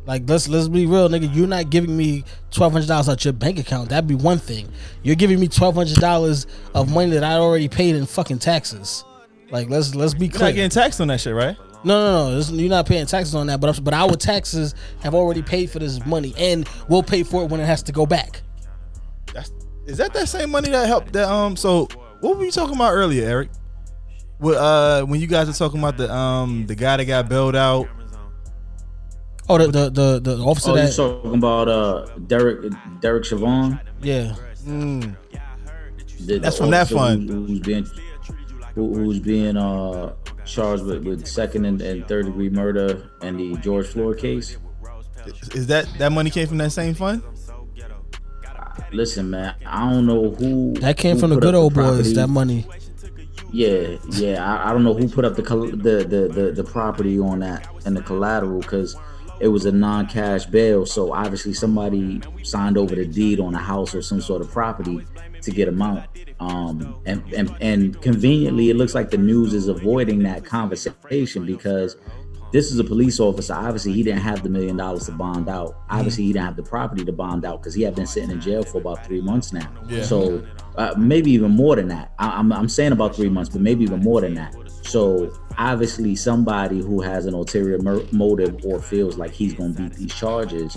Like 0.06 0.22
let's 0.28 0.48
let's 0.48 0.68
be 0.68 0.86
real, 0.86 1.08
nigga. 1.08 1.34
You're 1.34 1.48
not 1.48 1.70
giving 1.70 1.96
me 1.96 2.22
twelve 2.52 2.72
hundred 2.72 2.86
dollars 2.86 3.08
out 3.08 3.24
your 3.24 3.32
bank 3.32 3.58
account. 3.58 3.88
That'd 3.88 4.06
be 4.06 4.14
one 4.14 4.38
thing. 4.38 4.68
You're 5.02 5.16
giving 5.16 5.40
me 5.40 5.48
twelve 5.48 5.74
hundred 5.74 5.96
dollars 5.96 6.46
of 6.74 6.92
money 6.92 7.10
that 7.10 7.24
I 7.24 7.34
already 7.34 7.68
paid 7.68 7.96
in 7.96 8.06
fucking 8.06 8.38
taxes. 8.38 9.04
Like 9.50 9.68
let's 9.68 9.96
let's 9.96 10.14
be 10.14 10.26
You're 10.28 10.38
not 10.38 10.54
getting 10.54 10.70
taxed 10.70 11.00
on 11.00 11.08
that 11.08 11.20
shit, 11.20 11.34
right? 11.34 11.56
No, 11.84 11.94
no, 12.00 12.28
no. 12.30 12.36
This, 12.36 12.50
you're 12.50 12.68
not 12.70 12.86
paying 12.86 13.06
taxes 13.06 13.34
on 13.34 13.46
that. 13.48 13.60
But 13.60 13.82
but 13.84 13.94
our 13.94 14.16
taxes 14.16 14.74
have 15.02 15.14
already 15.14 15.42
paid 15.42 15.70
for 15.70 15.78
this 15.78 16.04
money, 16.04 16.34
and 16.36 16.68
we'll 16.88 17.02
pay 17.02 17.22
for 17.22 17.42
it 17.44 17.50
when 17.50 17.60
it 17.60 17.66
has 17.66 17.82
to 17.84 17.92
go 17.92 18.06
back. 18.06 18.42
That's 19.32 19.50
is 19.86 19.98
that 19.98 20.12
that 20.14 20.28
same 20.28 20.50
money 20.50 20.68
that 20.70 20.86
helped 20.86 21.12
that 21.12 21.28
um 21.28 21.56
so 21.56 21.86
what 22.20 22.36
were 22.38 22.44
you 22.44 22.50
talking 22.50 22.74
about 22.74 22.92
earlier, 22.92 23.24
Eric? 23.28 23.50
With, 24.40 24.56
uh 24.56 25.04
when 25.04 25.20
you 25.20 25.26
guys 25.28 25.46
were 25.46 25.52
talking 25.52 25.78
about 25.78 25.96
the 25.96 26.12
um 26.12 26.66
the 26.66 26.74
guy 26.74 26.96
that 26.96 27.04
got 27.04 27.28
bailed 27.28 27.54
out. 27.56 27.88
Oh, 29.48 29.58
the 29.58 29.68
the 29.68 29.90
the, 29.90 30.20
the 30.20 30.36
officer 30.42 30.72
Oh, 30.72 30.74
you 30.74 30.82
that 30.82 30.96
talking 30.96 31.34
about 31.34 31.68
uh 31.68 32.06
Derek 32.26 32.72
Derek 33.00 33.24
Chauvin? 33.24 33.78
yeah. 34.02 34.34
Mm, 34.66 35.14
The- 36.26 36.38
That's 36.40 36.56
the 36.56 36.62
from 36.64 36.70
that 36.72 36.88
fund. 36.88 37.28
Who, 37.30 37.44
who's 37.46 37.60
being 37.60 37.86
who, 38.74 38.92
who's 38.94 39.20
being 39.20 39.56
uh 39.56 40.14
charged 40.46 40.84
with, 40.84 41.04
with 41.04 41.26
second 41.26 41.64
and, 41.64 41.80
and 41.82 42.06
third 42.08 42.26
degree 42.26 42.48
murder 42.48 43.10
and 43.22 43.38
the 43.38 43.56
George 43.58 43.86
Floyd 43.88 44.18
case. 44.18 44.56
is- 45.26 45.48
is 45.54 45.66
that 45.66 45.86
that 45.98 46.12
money 46.12 46.30
came 46.30 46.46
from 46.46 46.58
that 46.58 46.70
same 46.72 46.94
fund? 46.94 47.22
Listen, 48.92 49.30
man, 49.30 49.54
I 49.66 49.90
don't 49.90 50.06
know 50.06 50.30
who 50.30 50.74
That 50.74 50.96
came 50.96 51.16
who 51.16 51.20
from 51.22 51.30
the 51.30 51.40
good 51.40 51.54
up 51.54 51.60
old 51.62 51.74
boys. 51.74 52.14
That 52.14 52.28
money. 52.28 52.66
Yeah, 53.52 53.96
yeah. 54.10 54.44
I, 54.44 54.70
I 54.70 54.72
don't 54.72 54.84
know 54.84 54.94
who 54.94 55.08
put 55.08 55.24
up 55.24 55.34
the 55.34 55.42
col- 55.42 55.66
the, 55.70 56.04
the 56.04 56.28
the 56.32 56.52
the 56.52 56.64
property 56.64 57.18
on 57.18 57.40
that 57.40 57.66
and 57.84 57.96
the 57.96 58.02
collateral 58.02 58.60
because 58.60 58.96
it 59.40 59.48
was 59.48 59.64
a 59.66 59.72
non-cash 59.72 60.46
bail. 60.46 60.86
So 60.86 61.12
obviously 61.12 61.52
somebody 61.54 62.20
signed 62.42 62.78
over 62.78 62.94
the 62.94 63.04
deed 63.06 63.40
on 63.40 63.54
a 63.54 63.58
house 63.58 63.94
or 63.94 64.02
some 64.02 64.20
sort 64.20 64.40
of 64.40 64.50
property 64.50 65.04
to 65.42 65.50
get 65.50 65.66
them 65.66 65.82
out. 65.82 66.06
Um, 66.40 67.00
and 67.06 67.22
and 67.32 67.54
and 67.60 68.00
conveniently, 68.02 68.70
it 68.70 68.76
looks 68.76 68.94
like 68.94 69.10
the 69.10 69.18
news 69.18 69.54
is 69.54 69.68
avoiding 69.68 70.22
that 70.24 70.44
conversation 70.44 71.46
because 71.46 71.96
this 72.52 72.70
is 72.70 72.78
a 72.78 72.84
police 72.84 73.18
officer. 73.20 73.54
Obviously, 73.54 73.92
he 73.92 74.02
didn't 74.02 74.20
have 74.20 74.42
the 74.42 74.48
million 74.48 74.76
dollars 74.76 75.06
to 75.06 75.12
bond 75.12 75.48
out. 75.48 75.76
Obviously, 75.90 76.24
he 76.24 76.32
didn't 76.32 76.44
have 76.44 76.56
the 76.56 76.62
property 76.62 77.04
to 77.04 77.12
bond 77.12 77.44
out 77.44 77.60
because 77.60 77.74
he 77.74 77.82
had 77.82 77.94
been 77.94 78.06
sitting 78.06 78.30
in 78.30 78.40
jail 78.40 78.62
for 78.62 78.78
about 78.78 79.04
three 79.04 79.20
months 79.20 79.52
now. 79.52 79.70
Yeah. 79.88 80.02
So 80.02 80.46
uh, 80.76 80.94
maybe 80.96 81.30
even 81.32 81.50
more 81.50 81.76
than 81.76 81.88
that. 81.88 82.12
I, 82.18 82.30
I'm, 82.30 82.52
I'm 82.52 82.68
saying 82.68 82.92
about 82.92 83.16
three 83.16 83.28
months, 83.28 83.50
but 83.50 83.60
maybe 83.60 83.84
even 83.84 84.00
more 84.00 84.20
than 84.20 84.34
that. 84.34 84.54
So 84.82 85.36
obviously, 85.58 86.14
somebody 86.16 86.80
who 86.80 87.00
has 87.00 87.26
an 87.26 87.34
ulterior 87.34 87.78
mer- 87.78 88.04
motive 88.12 88.64
or 88.64 88.80
feels 88.80 89.18
like 89.18 89.32
he's 89.32 89.52
going 89.54 89.74
to 89.74 89.82
beat 89.82 89.94
these 89.94 90.14
charges, 90.14 90.76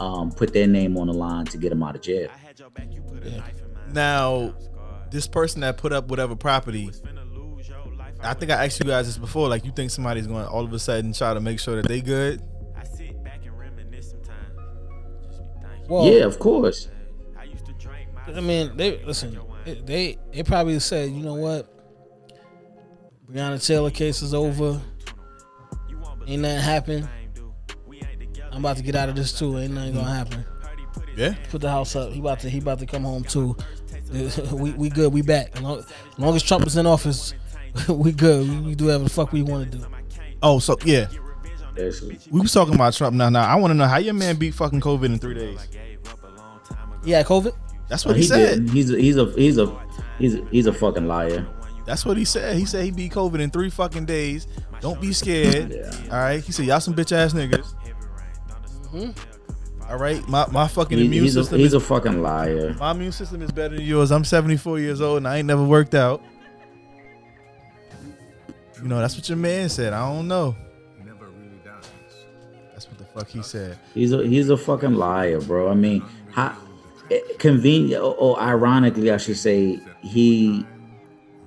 um, 0.00 0.32
put 0.32 0.52
their 0.52 0.66
name 0.66 0.96
on 0.96 1.08
the 1.08 1.12
line 1.12 1.44
to 1.46 1.58
get 1.58 1.70
him 1.70 1.82
out 1.82 1.94
of 1.94 2.02
jail. 2.02 2.30
Now, 3.92 4.54
this 5.10 5.26
person 5.26 5.60
that 5.62 5.76
put 5.76 5.92
up 5.92 6.08
whatever 6.08 6.36
property, 6.36 6.90
I 8.22 8.34
think 8.34 8.50
I 8.50 8.64
asked 8.64 8.80
you 8.80 8.86
guys 8.86 9.06
this 9.06 9.18
before. 9.18 9.48
Like, 9.48 9.64
you 9.64 9.72
think 9.72 9.90
somebody's 9.90 10.26
going 10.26 10.44
to 10.44 10.50
all 10.50 10.64
of 10.64 10.72
a 10.72 10.78
sudden 10.78 11.12
try 11.12 11.34
to 11.34 11.40
make 11.40 11.58
sure 11.60 11.76
that 11.76 11.88
they 11.88 12.00
good? 12.00 12.42
Well, 15.88 16.06
yeah, 16.06 16.24
of 16.24 16.38
course. 16.38 16.88
I 18.26 18.40
mean, 18.40 18.76
they 18.76 19.02
listen. 19.04 19.40
They 19.64 19.74
they, 19.74 20.18
they 20.32 20.42
probably 20.44 20.78
said, 20.78 21.10
you 21.10 21.20
know 21.20 21.34
what, 21.34 21.68
Breonna 23.28 23.64
Taylor 23.64 23.90
case 23.90 24.22
is 24.22 24.32
over. 24.32 24.80
Ain't 26.26 26.42
nothing 26.42 26.58
happen. 26.58 27.08
I'm 28.52 28.58
about 28.58 28.76
to 28.76 28.82
get 28.84 28.94
out 28.94 29.08
of 29.08 29.16
this 29.16 29.36
too. 29.36 29.58
Ain't 29.58 29.74
nothing 29.74 29.94
gonna 29.94 30.14
happen. 30.14 30.44
Yeah. 31.16 31.34
Put 31.50 31.60
the 31.60 31.70
house 31.70 31.96
up. 31.96 32.12
He 32.12 32.20
about 32.20 32.40
to 32.40 32.50
he 32.50 32.58
about 32.58 32.78
to 32.78 32.86
come 32.86 33.02
home 33.02 33.24
too. 33.24 33.56
we 34.52 34.72
we 34.72 34.88
good. 34.88 35.12
We 35.12 35.22
back. 35.22 35.56
As 35.56 35.62
long, 35.62 35.78
as 35.78 35.86
long 36.18 36.36
as 36.36 36.42
Trump 36.42 36.66
is 36.66 36.76
in 36.76 36.86
office, 36.86 37.34
we 37.88 38.12
good. 38.12 38.48
We, 38.48 38.60
we 38.60 38.74
do 38.74 38.86
whatever 38.86 39.04
the 39.04 39.10
fuck 39.10 39.32
we 39.32 39.42
want 39.42 39.70
to 39.70 39.78
do. 39.78 39.86
Oh, 40.42 40.58
so 40.58 40.76
yeah, 40.84 41.06
Basically. 41.74 42.18
we 42.30 42.40
was 42.40 42.52
talking 42.52 42.74
about 42.74 42.94
Trump 42.94 43.14
now. 43.14 43.28
Now 43.28 43.46
I 43.46 43.54
want 43.56 43.70
to 43.70 43.74
know 43.74 43.86
how 43.86 43.98
your 43.98 44.14
man 44.14 44.36
beat 44.36 44.54
fucking 44.54 44.80
COVID 44.80 45.04
in 45.04 45.18
three 45.18 45.34
days. 45.34 45.68
Yeah, 47.04 47.22
COVID. 47.22 47.54
That's 47.88 48.04
what 48.06 48.16
He, 48.16 48.22
he, 48.22 48.28
said. 48.28 48.66
didn't. 48.66 48.68
He's 48.70 48.90
a, 48.90 48.98
he's 48.98 49.16
a 49.16 49.32
he's 49.32 49.58
a 49.58 49.78
he's 50.18 50.34
a, 50.34 50.44
he's 50.50 50.66
a 50.66 50.72
fucking 50.72 51.06
liar. 51.06 51.46
That's 51.86 52.04
what 52.06 52.16
he 52.16 52.24
said. 52.24 52.56
He 52.56 52.64
said 52.66 52.84
he 52.84 52.90
beat 52.90 53.12
COVID 53.12 53.40
in 53.40 53.50
three 53.50 53.70
fucking 53.70 54.04
days. 54.06 54.46
Don't 54.80 55.00
be 55.00 55.12
scared. 55.12 55.70
Yeah. 55.72 55.90
All 56.12 56.18
right. 56.18 56.42
He 56.42 56.52
said 56.52 56.66
y'all 56.66 56.80
some 56.80 56.94
bitch 56.94 57.12
ass 57.12 57.32
niggas. 57.32 57.74
Mm-hmm. 58.92 59.10
All 59.90 59.98
right, 59.98 60.26
my 60.28 60.46
my 60.52 60.68
fucking 60.68 60.98
He- 60.98 61.06
immune 61.06 61.24
he's, 61.24 61.36
a, 61.36 61.42
system 61.42 61.58
he's 61.58 61.68
is 61.68 61.74
a 61.74 61.80
fucking 61.80 62.22
liar. 62.22 62.74
my 62.78 62.92
immune 62.92 63.10
system 63.12 63.42
is 63.42 63.50
better 63.50 63.74
than 63.76 63.84
yours. 63.84 64.12
I'm 64.12 64.24
74 64.24 64.78
years 64.78 65.00
old 65.00 65.18
and 65.18 65.26
I 65.28 65.38
ain't 65.38 65.46
never 65.46 65.64
worked 65.64 65.94
out. 65.96 66.22
You 68.82 68.88
know, 68.88 68.98
that's 68.98 69.16
what 69.16 69.28
your 69.28 69.36
man 69.38 69.68
said. 69.68 69.92
I 69.92 70.08
don't 70.12 70.28
know. 70.28 70.54
never 71.04 71.26
really 71.26 71.60
dies. 71.64 71.84
That's 72.72 72.88
what 72.88 72.98
the 72.98 73.04
fuck 73.04 73.28
he 73.28 73.42
said. 73.42 73.78
He's 73.92 74.12
a 74.12 74.26
he's 74.26 74.48
a 74.48 74.56
fucking 74.56 74.94
liar, 74.94 75.40
bro. 75.40 75.68
I 75.70 75.74
mean, 75.74 76.02
how 76.30 76.56
convenient 77.38 78.02
or, 78.02 78.14
or 78.14 78.40
ironically, 78.40 79.10
I 79.10 79.16
should 79.16 79.36
say, 79.36 79.80
he 80.02 80.64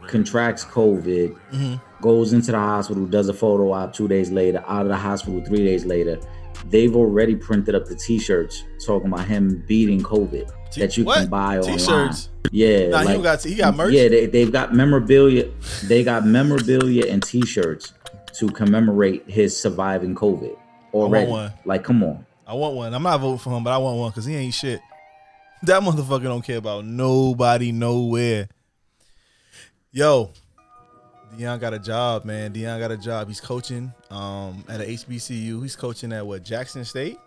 contracts 0.08 0.66
COVID, 0.66 1.36
Mm-hmm. 1.54 1.76
goes 2.02 2.34
into 2.34 2.52
the 2.52 2.58
hospital, 2.60 3.06
does 3.06 3.30
a 3.30 3.34
photo 3.34 3.72
op 3.72 3.94
two 3.94 4.08
days 4.10 4.30
later, 4.30 4.64
out 4.68 4.82
of 4.82 4.90
the 4.90 4.98
hospital 4.98 5.44
three 5.46 5.64
days 5.66 5.86
later. 5.86 6.20
They've 6.70 6.96
already 6.96 7.36
printed 7.36 7.76
up 7.76 7.86
the 7.86 7.96
T-shirts 7.96 8.64
talking 8.86 9.12
about 9.12 9.26
him 9.28 9.64
beating 9.68 10.02
COVID 10.02 10.52
T- 10.72 10.82
that 10.82 10.98
you 10.98 11.04
what? 11.06 11.20
can 11.20 11.30
buy 11.30 11.58
online. 11.60 11.78
T-shirts? 11.78 12.30
Yeah, 12.52 12.88
Nah, 12.90 13.00
he 13.00 13.06
like- 13.06 13.08
don't 13.16 13.24
got 13.24 13.44
he 13.44 13.56
got 13.56 13.76
merch. 13.76 13.94
Yeah, 13.94 14.08
they, 14.10 14.26
they've 14.28 14.52
got 14.52 14.74
memorabilia. 14.74 15.50
They 15.86 16.04
got 16.04 16.26
memorabilia 16.26 17.06
and 17.12 17.22
T-shirts 17.24 17.94
to 18.40 18.48
commemorate 18.48 19.30
his 19.30 19.56
surviving 19.60 20.16
COVID 20.16 20.56
already. 20.94 21.54
Like, 21.66 21.84
come 21.84 22.04
on. 22.04 22.26
I 22.46 22.54
want 22.54 22.76
one. 22.76 22.94
I'm 22.94 23.04
not 23.04 23.20
voting 23.20 23.38
for 23.40 23.56
him, 23.56 23.64
but 23.64 23.72
I 23.72 23.78
want 23.78 23.98
one 23.98 24.10
because 24.12 24.26
he 24.26 24.36
ain't 24.36 24.54
shit. 24.54 24.82
That 25.64 25.82
motherfucker 25.82 26.24
don't 26.24 26.42
care 26.44 26.58
about 26.58 26.86
nobody 26.86 27.72
nowhere. 27.72 28.50
Yo, 29.92 30.32
Deion 31.38 31.60
got 31.60 31.74
a 31.74 31.80
job, 31.80 32.26
man. 32.26 32.54
Deion 32.54 32.80
got 32.80 32.92
a 32.92 32.98
job. 32.98 33.28
He's 33.28 33.42
coaching 33.42 33.94
um 34.12 34.64
at 34.70 34.82
a 34.82 34.86
HBCU. 34.86 35.62
He's 35.62 35.76
coaching 35.76 36.14
at 36.14 36.26
what 36.26 36.44
Jackson 36.44 36.86
State. 36.86 37.18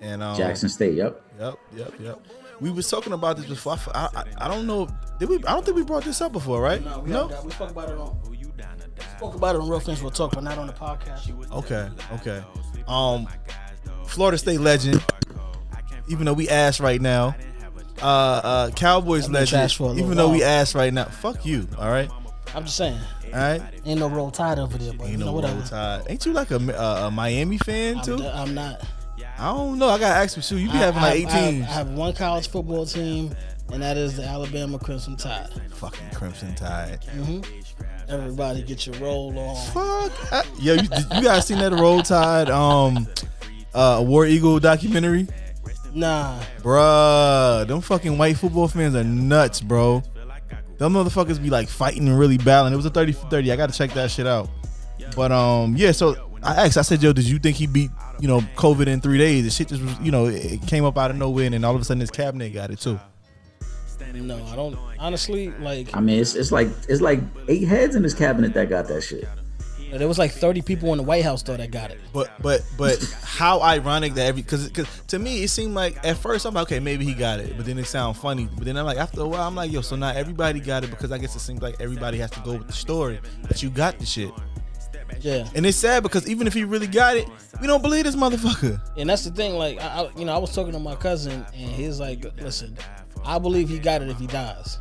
And 0.00 0.22
um, 0.22 0.36
Jackson 0.36 0.68
State. 0.68 0.94
Yep. 0.94 1.22
Yep, 1.38 1.54
yep, 1.76 1.94
yep. 2.00 2.26
We 2.60 2.70
was 2.70 2.88
talking 2.88 3.12
about 3.12 3.36
this 3.36 3.46
before. 3.46 3.76
I, 3.94 4.08
I, 4.14 4.24
I 4.38 4.48
don't 4.48 4.66
know. 4.66 4.88
Did 5.18 5.28
we? 5.28 5.36
I 5.38 5.52
don't 5.54 5.64
think 5.64 5.76
we 5.76 5.82
brought 5.82 6.04
this 6.04 6.20
up 6.20 6.32
before, 6.32 6.60
right? 6.60 6.84
No, 6.84 7.00
we, 7.00 7.10
no. 7.10 7.26
we 7.44 7.50
spoke 7.50 7.70
about 7.70 7.88
it 7.88 7.98
on. 7.98 8.18
We 8.28 8.34
Spoke 9.16 9.34
about 9.34 9.56
it 9.56 9.60
on 9.60 9.68
Real 9.68 9.80
Things 9.80 10.02
We'll 10.02 10.10
Talk, 10.10 10.32
but 10.32 10.44
not 10.44 10.58
on 10.58 10.66
the 10.66 10.72
podcast. 10.72 11.50
Okay, 11.52 11.88
okay. 12.14 12.42
Um, 12.86 13.28
Florida 14.06 14.38
State 14.38 14.60
legend. 14.60 15.02
Even 16.08 16.26
though 16.26 16.32
we 16.34 16.48
ass 16.48 16.80
right 16.80 17.00
now, 17.00 17.34
uh, 18.02 18.06
uh, 18.44 18.70
Cowboys 18.72 19.28
legend. 19.30 19.48
trash 19.48 19.76
for 19.76 19.84
a 19.84 19.86
little 19.88 20.04
Even 20.04 20.16
though 20.16 20.30
we 20.30 20.40
while. 20.40 20.48
ass 20.48 20.74
right 20.74 20.92
now, 20.92 21.04
fuck 21.06 21.46
you. 21.46 21.66
All 21.78 21.90
right, 21.90 22.10
I'm 22.54 22.64
just 22.64 22.76
saying, 22.76 22.98
all 23.32 23.38
right. 23.40 23.62
ain't 23.84 23.98
no 24.00 24.08
roll 24.08 24.30
tide 24.30 24.58
over 24.58 24.78
there, 24.78 24.92
but 24.92 25.04
Ain't 25.04 25.12
you 25.12 25.18
know 25.18 25.26
no 25.26 25.32
whatever. 25.32 25.54
roll 25.58 25.66
tide. 25.66 26.02
Ain't 26.08 26.24
you 26.24 26.32
like 26.32 26.50
a, 26.50 26.56
a, 26.56 27.06
a 27.06 27.10
Miami 27.10 27.58
fan 27.58 27.98
I'm, 27.98 28.04
too? 28.04 28.16
d- 28.18 28.28
I'm 28.28 28.54
not. 28.54 28.82
I 29.38 29.46
don't 29.52 29.78
know. 29.78 29.88
I 29.88 29.98
gotta 29.98 30.14
ask 30.14 30.36
you. 30.36 30.42
Shoot, 30.42 30.58
you 30.58 30.70
be 30.70 30.76
having 30.76 31.02
I, 31.02 31.10
like 31.14 31.34
18. 31.34 31.62
I, 31.62 31.66
I, 31.66 31.70
have 31.72 31.90
one 31.90 32.14
college 32.14 32.48
football 32.48 32.86
team, 32.86 33.34
and 33.72 33.82
that 33.82 33.96
is 33.96 34.16
the 34.16 34.24
Alabama 34.24 34.78
Crimson 34.78 35.16
Tide. 35.16 35.50
Fucking 35.72 36.10
Crimson 36.14 36.54
Tide. 36.54 37.00
Mhm. 37.16 37.44
Everybody 38.08 38.62
get 38.62 38.86
your 38.86 38.94
roll 38.96 39.36
on. 39.38 39.56
Fuck. 39.72 40.32
I, 40.32 40.44
yo, 40.60 40.74
you, 40.74 40.82
you 41.16 41.22
guys 41.22 41.46
seen 41.46 41.58
that 41.58 41.72
Roll 41.72 42.02
Tide 42.02 42.50
um 42.50 43.08
uh 43.74 44.04
War 44.06 44.26
Eagle 44.26 44.60
documentary? 44.60 45.26
Nah, 45.94 46.40
Bruh, 46.60 47.66
them 47.66 47.80
fucking 47.80 48.18
white 48.18 48.36
football 48.36 48.66
fans 48.68 48.94
are 48.94 49.04
nuts, 49.04 49.60
bro. 49.60 50.02
Them 50.78 50.94
motherfuckers 50.94 51.42
be 51.42 51.50
like 51.50 51.68
fighting 51.68 52.08
and 52.08 52.18
really 52.18 52.38
battling. 52.38 52.72
It 52.72 52.76
was 52.76 52.86
a 52.86 52.90
30 52.90 53.12
for 53.12 53.28
30. 53.28 53.52
I 53.52 53.56
gotta 53.56 53.72
check 53.72 53.92
that 53.92 54.10
shit 54.10 54.26
out. 54.26 54.48
But 55.14 55.32
um, 55.32 55.76
yeah, 55.76 55.92
so 55.92 56.16
I 56.42 56.66
asked, 56.66 56.76
I 56.76 56.82
said, 56.82 57.02
yo, 57.02 57.12
did 57.12 57.24
you 57.24 57.38
think 57.38 57.56
he 57.56 57.66
beat, 57.66 57.90
you 58.20 58.28
know, 58.28 58.40
COVID 58.56 58.86
in 58.86 59.00
three 59.00 59.18
days? 59.18 59.44
The 59.44 59.50
shit 59.50 59.68
just 59.68 59.82
was, 59.82 59.98
you 60.00 60.10
know, 60.10 60.26
it 60.26 60.52
it 60.52 60.66
came 60.66 60.84
up 60.84 60.98
out 60.98 61.10
of 61.10 61.16
nowhere 61.16 61.46
and 61.46 61.54
then 61.54 61.64
all 61.64 61.74
of 61.74 61.80
a 61.80 61.84
sudden 61.84 62.00
his 62.00 62.10
cabinet 62.10 62.52
got 62.52 62.70
it 62.70 62.80
too. 62.80 62.98
no, 64.14 64.44
I 64.46 64.56
don't. 64.56 64.76
Honestly, 64.98 65.50
like 65.60 65.94
I 65.94 66.00
mean, 66.00 66.20
it's, 66.20 66.34
it's 66.34 66.50
like 66.52 66.68
it's 66.88 67.00
like 67.00 67.20
eight 67.48 67.66
heads 67.68 67.94
in 67.96 68.02
his 68.02 68.14
cabinet 68.14 68.54
that 68.54 68.68
got 68.68 68.88
that 68.88 69.02
shit. 69.02 69.28
There 69.92 70.08
was 70.08 70.18
like 70.18 70.32
30 70.32 70.62
people 70.62 70.92
in 70.92 70.98
the 70.98 71.04
White 71.04 71.24
House 71.24 71.42
though 71.42 71.56
that 71.56 71.70
got 71.70 71.90
it. 71.90 71.98
But 72.12 72.30
but 72.42 72.62
but 72.76 72.98
how 73.22 73.60
ironic 73.60 74.14
that 74.14 74.26
every 74.26 74.42
because 74.42 74.68
because 74.68 74.88
to 75.08 75.18
me 75.18 75.42
it 75.44 75.48
seemed 75.48 75.74
like 75.74 76.04
at 76.04 76.16
first 76.16 76.44
I'm 76.46 76.54
like 76.54 76.62
okay 76.62 76.80
maybe 76.80 77.04
he 77.04 77.14
got 77.14 77.40
it 77.40 77.56
but 77.56 77.66
then 77.66 77.78
it 77.78 77.84
sound 77.86 78.16
funny 78.16 78.48
but 78.54 78.64
then 78.64 78.76
I'm 78.76 78.86
like 78.86 78.98
after 78.98 79.20
a 79.20 79.26
while 79.26 79.46
I'm 79.46 79.54
like 79.54 79.70
yo 79.70 79.80
so 79.80 79.96
not 79.96 80.16
everybody 80.16 80.60
got 80.60 80.84
it 80.84 80.90
because 80.90 81.12
I 81.12 81.18
guess 81.18 81.34
it 81.36 81.40
seems 81.40 81.62
like 81.62 81.80
everybody 81.80 82.18
has 82.18 82.30
to 82.32 82.40
go 82.40 82.52
with 82.54 82.66
the 82.66 82.72
story 82.72 83.20
that 83.42 83.62
you 83.62 83.70
got 83.70 83.98
the 83.98 84.06
shit 84.06 84.32
Yeah, 85.20 85.48
and 85.54 85.64
it's 85.64 85.76
sad 85.76 86.02
because 86.02 86.28
even 86.28 86.46
if 86.46 86.54
he 86.54 86.64
really 86.64 86.86
got 86.86 87.16
it 87.16 87.28
we 87.60 87.66
don't 87.66 87.82
believe 87.82 88.04
this 88.04 88.16
motherfucker 88.16 88.80
and 88.96 89.08
that's 89.08 89.24
the 89.24 89.30
thing. 89.30 89.54
Like, 89.54 89.80
I, 89.80 90.02
I, 90.02 90.10
you 90.16 90.24
know, 90.24 90.34
I 90.34 90.38
was 90.38 90.54
talking 90.54 90.72
to 90.72 90.78
my 90.78 90.96
cousin, 90.96 91.44
and 91.54 91.70
he's 91.70 92.00
like, 92.00 92.24
"Listen, 92.40 92.76
I 93.24 93.38
believe 93.38 93.68
he 93.68 93.78
got 93.78 94.02
it 94.02 94.08
if 94.08 94.18
he 94.18 94.26
dies." 94.26 94.78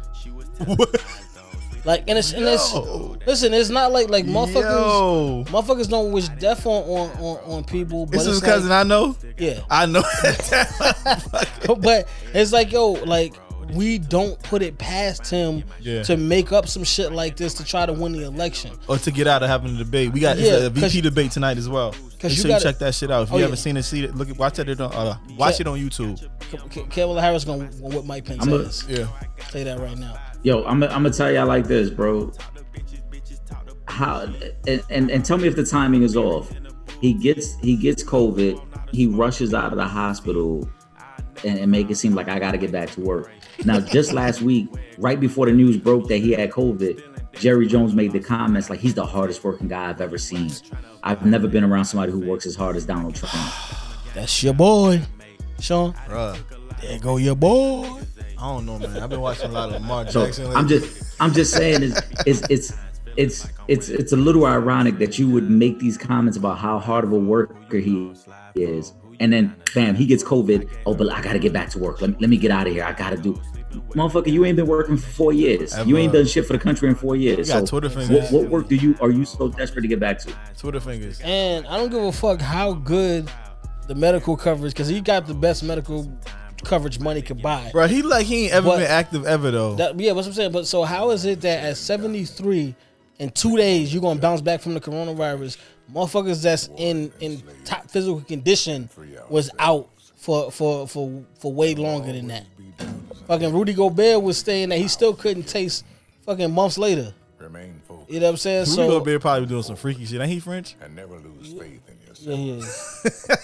Like, 1.85 2.05
and 2.07 2.17
it's, 2.17 2.31
and 2.31 2.45
it's 2.45 2.73
Yo. 2.73 3.17
listen, 3.27 3.53
it's 3.53 3.69
not 3.69 3.91
like 3.91 4.09
like 4.09 4.25
motherfuckers, 4.25 4.63
Yo. 4.63 5.43
motherfuckers 5.49 5.89
don't 5.89 6.11
wish 6.13 6.29
death 6.29 6.65
on 6.65 6.81
on 6.83 7.09
on, 7.21 7.37
on 7.51 7.63
people. 7.65 8.05
But 8.05 8.13
this 8.19 8.27
it's 8.27 8.37
is 8.37 8.41
like, 8.41 8.51
cousin 8.51 8.71
I 8.71 8.83
know 8.83 9.17
yeah, 9.37 9.59
I 9.69 9.85
know 9.85 10.01
but 11.79 12.07
it's 12.33 12.51
like 12.53 12.71
yo, 12.71 12.91
like 12.91 13.33
we 13.73 13.97
don't 13.97 14.41
put 14.43 14.61
it 14.61 14.77
past 14.77 15.29
him 15.29 15.63
Yeah. 15.79 16.03
to 16.03 16.15
make 16.17 16.51
up 16.51 16.67
some 16.67 16.83
shit 16.83 17.11
like 17.11 17.37
this 17.37 17.53
to 17.55 17.63
try 17.63 17.85
to 17.85 17.93
win 17.93 18.11
the 18.11 18.23
election. 18.25 18.71
or 18.87 18.97
to 18.97 19.11
get 19.11 19.25
out 19.27 19.41
of 19.41 19.49
having 19.49 19.75
a 19.75 19.77
debate 19.79 20.11
we 20.13 20.19
got 20.19 20.37
Yeah, 20.37 20.53
it's 20.53 20.65
a 20.65 20.69
'cause- 20.69 20.91
VP 20.93 21.01
debate 21.01 21.31
tonight 21.31 21.57
as 21.57 21.67
well 21.69 21.91
Make 22.21 22.23
you 22.23 22.29
sure 22.37 22.45
you 22.45 22.47
gotta- 22.49 22.63
check 22.63 22.79
that 22.79 22.93
shit 22.95 23.09
out 23.11 23.23
if 23.23 23.29
you 23.29 23.35
Oh, 23.35 23.37
yeah. 23.39 23.43
haven't 23.45 23.57
seen 23.57 23.75
it 23.77 23.83
see 23.83 24.03
it 24.03 24.15
look 24.15 24.27
watch 24.37 24.59
it 24.59 24.79
on 24.79 24.91
uh, 24.93 25.17
watch 25.37 25.55
Yeah. 25.59 25.61
it 25.61 25.67
on 25.67 25.79
YouTube 25.79 26.29
K- 26.51 26.57
K- 26.69 26.85
Kamala 26.89 27.21
Harris 27.21 27.43
gonna 27.45 27.65
gonna 27.81 27.95
whip 27.95 28.05
Mike 28.05 28.25
Pence 28.25 28.43
I'm 28.43 28.53
a- 28.53 28.69
yeah 28.93 29.07
Say 29.49 29.63
that 29.63 29.79
right 29.79 29.97
now. 29.97 30.17
Yo, 30.43 30.63
I'm 30.65 30.83
I'm 30.83 30.89
gonna 30.89 31.09
tell 31.09 31.31
y'all 31.31 31.47
like 31.47 31.67
this, 31.67 31.89
bro. 31.89 32.31
How 33.87 34.27
and, 34.67 34.83
and 34.89 35.09
and 35.09 35.25
tell 35.25 35.37
me 35.37 35.47
if 35.47 35.55
the 35.55 35.65
timing 35.65 36.03
is 36.03 36.17
off. 36.17 36.51
He 36.99 37.13
gets 37.13 37.57
he 37.59 37.77
gets 37.77 38.03
COVID. 38.03 38.61
He 38.91 39.07
rushes 39.07 39.53
out 39.53 39.71
of 39.71 39.77
the 39.77 39.87
hospital 39.87 40.69
and, 41.45 41.59
and 41.59 41.71
make 41.71 41.89
it 41.89 41.95
seem 41.95 42.13
like 42.13 42.27
I 42.27 42.39
got 42.39 42.51
to 42.51 42.57
get 42.57 42.71
back 42.71 42.91
to 42.91 43.01
work. 43.01 43.31
Now, 43.65 43.79
just 43.79 44.13
last 44.21 44.41
week, 44.41 44.67
right 44.97 45.19
before 45.19 45.45
the 45.45 45.51
news 45.51 45.77
broke 45.77 46.07
that 46.09 46.17
he 46.17 46.31
had 46.31 46.51
COVID, 46.51 47.33
Jerry 47.33 47.67
Jones 47.67 47.93
made 47.93 48.11
the 48.11 48.19
comments 48.19 48.69
like 48.69 48.79
he's 48.79 48.93
the 48.93 49.05
hardest 49.05 49.43
working 49.43 49.67
guy 49.67 49.89
I've 49.89 50.01
ever 50.01 50.17
seen. 50.17 50.51
I've 51.03 51.25
never 51.25 51.47
been 51.47 51.63
around 51.63 51.85
somebody 51.85 52.11
who 52.11 52.19
works 52.19 52.45
as 52.45 52.55
hard 52.55 52.75
as 52.75 52.85
Donald 52.85 53.15
Trump. 53.15 53.33
That's 54.13 54.43
your 54.43 54.53
boy, 54.53 55.01
Sean. 55.59 55.93
bruh 56.07 56.37
There 56.81 56.99
go 56.99 57.17
your 57.17 57.35
boy. 57.35 58.01
I 58.43 58.47
don't 58.47 58.65
know, 58.65 58.77
man. 58.77 59.01
I've 59.01 59.09
been 59.09 59.21
watching 59.21 59.45
a 59.45 59.53
lot 59.53 59.69
of 59.69 59.81
Lamar 59.81 60.05
So 60.11 60.25
Jackson. 60.25 60.53
I'm 60.53 60.67
just 60.67 61.15
I'm 61.21 61.31
just 61.33 61.53
saying 61.53 61.81
it's 61.81 62.01
it's 62.25 62.41
it's 62.49 62.73
it's 63.15 63.47
it's 63.69 63.87
it's 63.87 64.11
a 64.11 64.17
little 64.17 64.45
ironic 64.45 64.97
that 64.97 65.17
you 65.17 65.29
would 65.29 65.49
make 65.49 65.79
these 65.79 65.97
comments 65.97 66.37
about 66.37 66.57
how 66.57 66.77
hard 66.77 67.05
of 67.05 67.13
a 67.13 67.17
worker 67.17 67.77
he 67.77 68.13
is, 68.55 68.93
and 69.21 69.31
then 69.31 69.55
bam, 69.73 69.95
he 69.95 70.05
gets 70.05 70.25
COVID. 70.25 70.69
Oh, 70.85 70.93
but 70.93 71.09
I 71.09 71.21
gotta 71.21 71.39
get 71.39 71.53
back 71.53 71.69
to 71.69 71.79
work. 71.79 72.01
Let 72.01 72.09
me, 72.09 72.15
let 72.19 72.29
me 72.29 72.35
get 72.35 72.51
out 72.51 72.67
of 72.67 72.73
here. 72.73 72.83
I 72.83 72.91
gotta 72.91 73.15
do. 73.15 73.39
Motherfucker, 73.95 74.31
you 74.31 74.43
ain't 74.43 74.57
been 74.57 74.67
working 74.67 74.97
for 74.97 75.09
four 75.09 75.33
years. 75.33 75.75
You 75.87 75.97
ain't 75.97 76.11
done 76.11 76.25
shit 76.25 76.45
for 76.45 76.51
the 76.51 76.59
country 76.59 76.89
in 76.89 76.95
four 76.95 77.15
years. 77.15 77.47
You 77.47 77.53
got 77.53 77.67
So 77.67 77.79
Twitter 77.79 77.95
what, 77.95 78.07
fingers. 78.07 78.29
what 78.31 78.49
work 78.49 78.67
do 78.67 78.75
you 78.75 78.97
are 78.99 79.09
you 79.09 79.23
so 79.23 79.47
desperate 79.47 79.83
to 79.83 79.87
get 79.87 80.01
back 80.01 80.19
to? 80.19 80.33
Twitter 80.57 80.81
fingers. 80.81 81.21
And 81.23 81.65
I 81.67 81.77
don't 81.77 81.89
give 81.89 82.03
a 82.03 82.11
fuck 82.11 82.41
how 82.41 82.73
good 82.73 83.31
the 83.87 83.95
medical 83.95 84.35
coverage, 84.35 84.73
because 84.73 84.89
he 84.89 84.99
got 84.99 85.27
the 85.27 85.33
best 85.33 85.63
medical 85.63 86.11
coverage 86.63 86.99
money 86.99 87.21
could 87.21 87.41
buy. 87.41 87.69
Bro, 87.71 87.87
he 87.87 88.01
like 88.01 88.25
he 88.25 88.45
ain't 88.45 88.53
ever 88.53 88.69
But- 88.69 88.77
been 88.77 88.87
active 88.87 89.25
ever 89.25 89.51
though. 89.51 89.75
That, 89.75 89.99
yeah, 89.99 90.11
what's 90.13 90.27
I'm 90.27 90.33
saying. 90.33 90.51
But 90.51 90.67
so 90.67 90.83
how 90.83 91.11
is 91.11 91.25
it 91.25 91.41
that 91.41 91.63
at 91.63 91.77
73 91.77 92.75
in 93.19 93.29
two 93.31 93.55
days 93.57 93.93
you're 93.93 94.01
gonna 94.01 94.19
bounce 94.19 94.41
back 94.41 94.61
from 94.61 94.73
the 94.73 94.81
coronavirus? 94.81 95.57
Motherfuckers 95.93 96.41
that's 96.41 96.69
in 96.77 97.11
in 97.19 97.43
top 97.65 97.89
physical 97.89 98.21
condition 98.21 98.89
was 99.29 99.49
out 99.59 99.89
for 100.15 100.49
for 100.51 100.87
for 100.87 101.23
for 101.37 101.53
way 101.53 101.75
longer 101.75 102.11
than 102.13 102.27
that. 102.27 102.45
Fucking 103.27 103.53
Rudy 103.53 103.73
Gobert 103.73 104.21
was 104.21 104.37
saying 104.37 104.69
that 104.69 104.77
he 104.79 104.87
still 104.87 105.13
couldn't 105.13 105.43
taste 105.43 105.85
fucking 106.25 106.51
months 106.51 106.77
later. 106.77 107.13
Remain 107.39 107.81
focused 107.85 108.09
You 108.09 108.19
know 108.21 108.27
what 108.27 108.31
I'm 108.31 108.37
saying? 108.37 108.59
Rudy 108.61 108.71
so 108.71 108.87
Gobert 108.99 109.21
probably 109.21 109.45
doing 109.47 109.63
some 109.63 109.75
freaky 109.75 110.05
shit. 110.05 110.21
Ain't 110.21 110.29
he 110.31 110.39
French? 110.39 110.75
and 110.81 110.95
never 110.95 111.15
lose 111.19 111.53
faith 111.53 111.81
in 111.89 111.97
yeah, 112.21 112.55
yourself. 112.55 113.35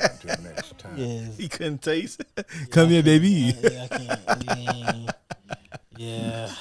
yeah, 0.00 0.08
Until 0.28 0.44
next 0.44 0.78
time. 0.78 0.96
yeah. 0.96 1.20
He 1.36 1.48
couldn't 1.48 1.82
taste. 1.82 2.22
It. 2.36 2.46
Come 2.70 2.88
here, 2.90 3.02
baby. 3.02 3.28
Yeah, 3.62 3.86
I 3.90 3.96
can't. 3.98 5.10
Yeah. 5.98 6.48
yeah. 6.48 6.54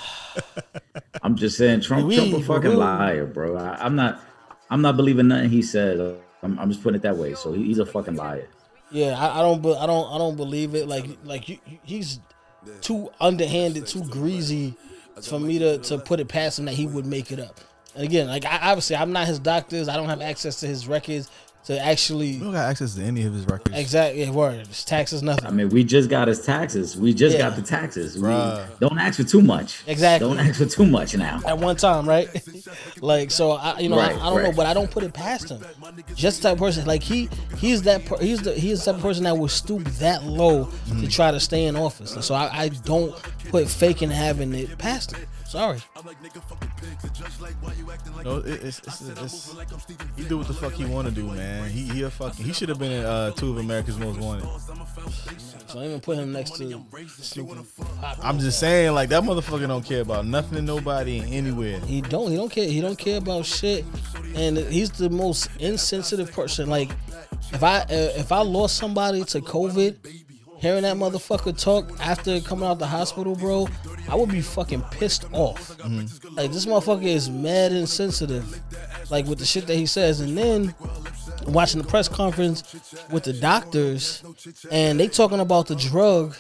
I'm 1.22 1.36
just 1.36 1.58
saying 1.58 1.82
Trump 1.82 2.08
We- 2.08 2.16
Trump 2.16 2.34
a 2.34 2.44
fucking 2.44 2.72
we- 2.72 2.76
liar, 2.76 3.26
bro. 3.26 3.56
I, 3.58 3.78
I'm 3.84 3.96
not 3.96 4.22
I'm 4.70 4.82
not 4.82 4.98
believing 4.98 5.28
nothing 5.28 5.50
he 5.50 5.62
said. 5.62 6.00
I'm, 6.44 6.60
I'm 6.60 6.70
just 6.70 6.84
putting 6.84 6.96
it 7.00 7.04
that 7.04 7.18
way. 7.18 7.34
So 7.36 7.54
he, 7.54 7.64
he's 7.66 7.80
a 7.80 7.86
fucking 7.86 8.16
liar. 8.16 8.48
Yeah, 8.92 9.18
I, 9.20 9.40
I 9.40 9.42
don't, 9.42 9.62
be, 9.62 9.74
I 9.76 9.86
don't, 9.86 10.14
I 10.14 10.18
don't 10.18 10.36
believe 10.38 10.74
it. 10.76 10.88
Like, 10.88 11.06
like 11.24 11.50
you, 11.50 11.58
you- 11.66 11.80
he's 11.84 12.20
too 12.82 13.10
underhanded, 13.20 13.88
too 13.88 14.04
greasy 14.06 14.76
for 15.22 15.40
me 15.40 15.58
to 15.60 15.78
to 15.80 15.98
put 15.98 16.20
it 16.20 16.28
past 16.28 16.60
him 16.60 16.66
that 16.66 16.74
he 16.74 16.86
would 16.88 17.06
make 17.06 17.32
it 17.32 17.40
up. 17.40 17.60
And 17.96 18.04
again, 18.04 18.28
like 18.28 18.46
I, 18.46 18.58
obviously, 18.72 18.96
I'm 18.96 19.12
not 19.12 19.28
his 19.28 19.40
doctors. 19.40 19.88
I 19.90 19.96
don't 19.96 20.10
have 20.10 20.22
access 20.22 20.60
to 20.62 20.68
his 20.68 20.88
records 20.88 21.30
to 21.68 21.80
actually 21.80 22.34
We 22.34 22.40
don't 22.40 22.54
got 22.54 22.70
access 22.70 22.96
to 22.96 23.04
any 23.04 23.26
of 23.26 23.34
his 23.34 23.46
records. 23.46 23.78
exactly 23.78 24.24
yeah, 24.24 24.32
word. 24.32 24.60
It's 24.62 24.84
taxes 24.84 25.22
nothing. 25.22 25.46
I 25.46 25.52
mean, 25.52 25.70
we 25.70 25.84
just 25.84 26.10
got 26.10 26.28
his 26.28 26.40
taxes. 26.46 26.98
We 26.98 27.14
just 27.14 27.36
Yeah. 27.38 27.50
got 27.50 27.56
the 27.56 27.62
taxes. 27.62 28.16
We, 28.18 28.22
don't 28.80 28.98
ask 28.98 29.18
for 29.18 29.24
too 29.26 29.42
much. 29.42 29.82
Exactly. 29.86 30.28
Don't 30.28 30.40
ask 30.40 30.60
for 30.60 30.66
too 30.66 30.86
much 30.86 31.16
now. 31.16 31.42
at 31.46 31.58
one 31.58 31.76
time, 31.76 32.08
right? 32.08 32.30
like 33.02 33.32
so, 33.32 33.52
I 33.52 33.80
you 33.80 33.90
know 33.90 33.98
Right, 33.98 34.16
I, 34.16 34.28
I 34.28 34.30
don't 34.34 34.44
know, 34.44 34.52
but 34.54 34.66
I 34.66 34.74
don't 34.74 34.90
put 34.90 35.04
it 35.04 35.14
past 35.14 35.50
him. 35.50 35.62
Just 36.16 36.42
the 36.42 36.50
type 36.50 36.54
of 36.54 36.60
person 36.60 36.86
like 36.86 37.04
he 37.04 37.30
he's 37.58 37.82
that 37.84 38.06
per, 38.06 38.18
he's 38.18 38.42
the 38.42 38.54
he's 38.54 38.80
the 38.84 38.92
type 38.92 38.96
of 38.96 39.02
person 39.02 39.24
that 39.26 39.38
will 39.38 39.48
stoop 39.48 39.84
that 40.00 40.24
low 40.24 40.66
Mm-hmm. 40.68 41.02
to 41.02 41.08
try 41.10 41.32
to 41.32 41.40
stay 41.40 41.66
in 41.66 41.76
office. 41.76 42.16
And 42.16 42.24
so 42.24 42.34
I, 42.34 42.50
I 42.64 42.70
don't 42.70 43.14
put 43.50 43.68
faking 43.68 44.10
having 44.10 44.54
it 44.56 44.78
past 44.78 45.14
him. 45.16 45.26
Sorry, 45.46 45.80
No, 48.24 48.38
it, 48.38 48.64
it's, 48.64 48.80
it's, 48.80 49.02
it's, 49.02 49.56
he 50.16 50.24
do 50.26 50.38
what 50.38 50.48
the 50.48 50.54
fuck 50.54 50.74
he 50.74 50.86
want 50.86 51.08
to 51.08 51.14
do, 51.14 51.26
man. 51.28 51.70
He 51.70 51.84
he 51.84 52.04
a 52.04 52.10
fucking 52.10 52.46
he 52.46 52.54
should 52.54 52.70
have 52.70 52.80
been 52.80 52.92
in 52.92 53.06
uh, 53.06 53.32
two 53.32 53.52
of 53.52 53.58
America's 53.58 53.98
Most 53.98 54.20
Wanted. 54.20 54.46
so 55.68 55.80
I 55.80 55.86
even 55.86 56.00
put 56.00 56.18
him 56.18 56.32
next 56.32 56.52
to 56.58 56.84
Snoop. 57.08 57.58
I'm 58.22 58.40
just 58.40 58.60
saying, 58.60 58.94
like 58.94 59.10
that 59.10 59.24
motherfucker 59.24 59.68
don't 59.68 59.86
care 59.86 60.02
about 60.02 60.26
nothing 60.26 60.66
nobody 60.66 61.20
anywhere. 61.36 61.80
He 61.82 62.02
don't. 62.02 62.30
He 62.32 62.38
don't 62.38 62.52
care. 62.52 62.68
He 62.68 62.82
don't 62.82 62.98
care 62.98 63.18
about 63.18 63.46
shit, 63.46 63.86
and 64.36 64.58
he's 64.58 64.92
the 64.92 65.10
most 65.10 65.50
insensitive 65.60 66.32
person. 66.32 66.70
Like, 66.70 66.92
if 67.54 67.64
I 67.64 67.86
if 67.90 68.32
I 68.32 68.42
lost 68.42 68.78
somebody 68.78 69.24
to 69.26 69.42
COVID, 69.42 69.96
hearing 70.58 70.84
that 70.84 70.98
motherfucker 70.98 71.60
talk 71.60 71.92
after 72.00 72.40
coming 72.42 72.66
out 72.66 72.80
the 72.80 72.88
hospital, 72.88 73.36
bro, 73.36 73.68
I 74.10 74.16
would 74.16 74.30
be 74.30 74.42
fucking 74.42 74.82
pissed 74.92 75.26
off. 75.34 75.78
Like 76.32 76.52
this 76.52 76.66
motherfucker 76.66 77.04
is 77.04 77.30
mad 77.30 77.72
insensitive, 77.72 78.62
like 79.10 79.26
with 79.26 79.40
the 79.40 79.46
shit 79.46 79.68
that 79.68 79.76
he 79.76 79.86
says, 79.86 80.22
and 80.22 80.38
then 80.38 80.74
watching 81.48 81.82
the 81.82 81.88
press 81.88 82.08
conference 82.08 82.64
with 83.12 83.24
the 83.24 83.34
doctors, 83.34 84.24
and 84.72 85.00
they 85.00 85.08
talking 85.08 85.40
about 85.40 85.68
the 85.68 85.76
drug 85.76 86.36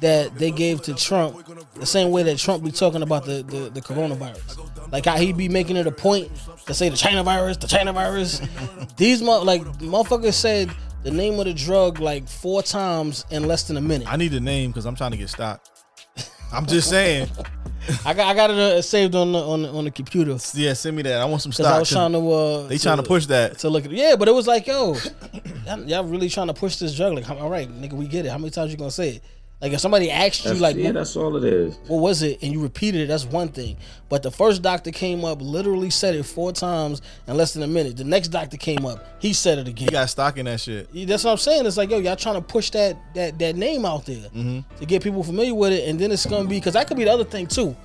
that 0.00 0.34
they 0.36 0.50
gave 0.50 0.82
to 0.82 0.94
Trump, 0.94 1.46
the 1.74 1.86
same 1.86 2.10
way 2.10 2.22
that 2.22 2.38
Trump 2.38 2.64
be 2.64 2.70
talking 2.70 3.02
about 3.02 3.24
the, 3.24 3.42
the, 3.42 3.70
the 3.70 3.80
coronavirus. 3.80 4.92
Like 4.92 5.04
how 5.06 5.16
he 5.16 5.32
be 5.32 5.48
making 5.48 5.76
it 5.76 5.86
a 5.86 5.92
point 5.92 6.30
to 6.66 6.74
say 6.74 6.88
the 6.88 6.96
China 6.96 7.22
virus, 7.22 7.56
the 7.56 7.68
China 7.68 7.92
virus. 7.92 8.40
These 8.96 9.22
mo- 9.22 9.42
like 9.42 9.62
motherfuckers 9.78 10.34
said 10.34 10.70
the 11.02 11.10
name 11.10 11.38
of 11.38 11.46
the 11.46 11.54
drug 11.54 11.98
like 12.00 12.28
four 12.28 12.62
times 12.62 13.24
in 13.30 13.46
less 13.46 13.64
than 13.68 13.76
a 13.76 13.80
minute. 13.80 14.10
I 14.10 14.16
need 14.16 14.34
a 14.34 14.40
name 14.40 14.70
because 14.70 14.86
I'm 14.86 14.96
trying 14.96 15.12
to 15.12 15.16
get 15.16 15.28
stopped. 15.30 15.70
I'm 16.52 16.66
just 16.66 16.88
saying. 16.88 17.28
I 18.04 18.14
got 18.14 18.26
I 18.26 18.34
got 18.34 18.50
it 18.50 18.58
uh, 18.58 18.82
saved 18.82 19.14
on 19.14 19.32
the 19.32 19.38
on 19.38 19.62
the, 19.62 19.68
on 19.70 19.84
the 19.84 19.90
computer 19.90 20.36
Yeah, 20.54 20.74
send 20.74 20.96
me 20.96 21.02
that. 21.02 21.20
I 21.20 21.24
want 21.24 21.42
some 21.42 21.52
stock. 21.52 21.66
I 21.66 21.78
was 21.78 21.88
trying 21.88 22.12
to 22.12 22.18
uh 22.30 22.66
they 22.66 22.78
trying 22.78 22.98
to 22.98 23.02
push 23.02 23.26
that. 23.26 23.58
to 23.58 23.70
look 23.70 23.84
at 23.84 23.90
yeah, 23.90 24.16
but 24.16 24.28
it 24.28 24.34
was 24.34 24.46
like 24.46 24.66
yo, 24.66 24.96
y'all, 25.66 25.84
y'all 25.84 26.04
really 26.04 26.28
trying 26.28 26.48
to 26.48 26.54
push 26.54 26.76
this 26.76 26.94
drug. 26.94 27.14
Like 27.14 27.28
all 27.30 27.48
right, 27.50 27.68
nigga, 27.68 27.94
we 27.94 28.06
get 28.06 28.26
it. 28.26 28.30
How 28.30 28.38
many 28.38 28.50
times 28.50 28.70
you 28.70 28.76
gonna 28.76 28.90
say 28.90 29.16
it? 29.16 29.22
Like 29.60 29.72
if 29.72 29.80
somebody 29.80 30.10
asked 30.10 30.44
you 30.44 30.50
That's, 30.50 30.60
like 30.60 30.76
yeah, 30.76 30.92
that's 30.92 31.16
all 31.16 31.36
it 31.36 31.44
is. 31.44 31.78
what 31.86 31.98
was 31.98 32.22
it? 32.22 32.42
And 32.42 32.52
you 32.52 32.62
repeated 32.62 33.02
it 33.02 33.06
that's 33.08 33.26
one 33.26 33.48
thing. 33.48 33.76
But 34.08 34.22
the 34.22 34.30
first 34.30 34.62
doctor 34.62 34.90
came 34.90 35.24
up 35.24 35.40
literally 35.42 35.90
said 35.90 36.14
it 36.14 36.22
four 36.22 36.52
times 36.52 37.02
in 37.26 37.36
less 37.36 37.52
than 37.52 37.62
a 37.62 37.66
minute. 37.66 37.96
The 37.96 38.04
next 38.04 38.28
doctor 38.28 38.56
came 38.56 38.86
up 38.86 39.04
he 39.20 39.32
said 39.32 39.58
it 39.58 39.68
again. 39.68 39.86
You 39.86 39.92
got 39.92 40.08
stock 40.08 40.38
in 40.38 40.46
that 40.46 40.60
shit. 40.60 40.88
Yeah, 40.92 41.06
that's 41.06 41.24
what 41.24 41.32
i'm 41.32 41.38
saying. 41.38 41.66
It's 41.66 41.76
like 41.76 41.90
yo 41.90 41.98
y'all 41.98 42.16
trying 42.16 42.36
to 42.36 42.40
push 42.40 42.70
that 42.70 42.96
that 43.14 43.38
that 43.38 43.56
name 43.56 43.84
out 43.84 44.06
there 44.06 44.16
mm-hmm. 44.16 44.60
to 44.78 44.86
get 44.86 45.02
people 45.02 45.22
familiar 45.22 45.54
with 45.54 45.72
it 45.72 45.88
and 45.88 45.98
then 45.98 46.10
it's 46.10 46.26
gonna 46.26 46.48
be 46.48 46.56
because 46.56 46.74
that 46.74 46.86
could 46.86 46.96
be 46.96 47.04
the 47.04 47.12
other 47.12 47.24
thing 47.24 47.46
too 47.46 47.76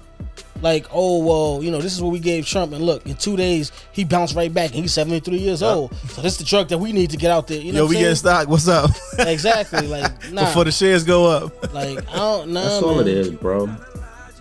like 0.61 0.87
oh 0.91 1.23
well 1.23 1.63
you 1.63 1.69
know 1.69 1.81
this 1.81 1.93
is 1.93 2.01
what 2.01 2.11
we 2.11 2.19
gave 2.19 2.45
trump 2.45 2.71
and 2.71 2.83
look 2.83 3.05
in 3.05 3.15
two 3.15 3.35
days 3.35 3.71
he 3.91 4.03
bounced 4.03 4.35
right 4.35 4.53
back 4.53 4.71
and 4.71 4.79
he's 4.79 4.93
73 4.93 5.37
years 5.37 5.61
old 5.61 5.93
so 6.07 6.21
this 6.21 6.33
is 6.33 6.37
the 6.39 6.45
truck 6.45 6.69
that 6.69 6.77
we 6.77 6.93
need 6.93 7.09
to 7.09 7.17
get 7.17 7.29
out 7.29 7.47
there 7.47 7.59
you 7.59 7.73
know 7.73 7.79
Yo, 7.79 7.87
we 7.87 7.97
I'm 7.97 8.01
getting 8.03 8.15
stock. 8.15 8.47
What's 8.47 8.67
up? 8.67 8.89
exactly 9.19 9.87
like 9.87 10.31
nah 10.31 10.45
Before 10.45 10.63
the 10.63 10.71
shares 10.71 11.03
go 11.03 11.25
up. 11.25 11.73
like 11.73 11.99
i 12.09 12.15
don't 12.15 12.51
know 12.51 12.63
That's 12.63 12.83
all 12.83 12.99
it 12.99 13.07
is, 13.07 13.29
bro. 13.31 13.67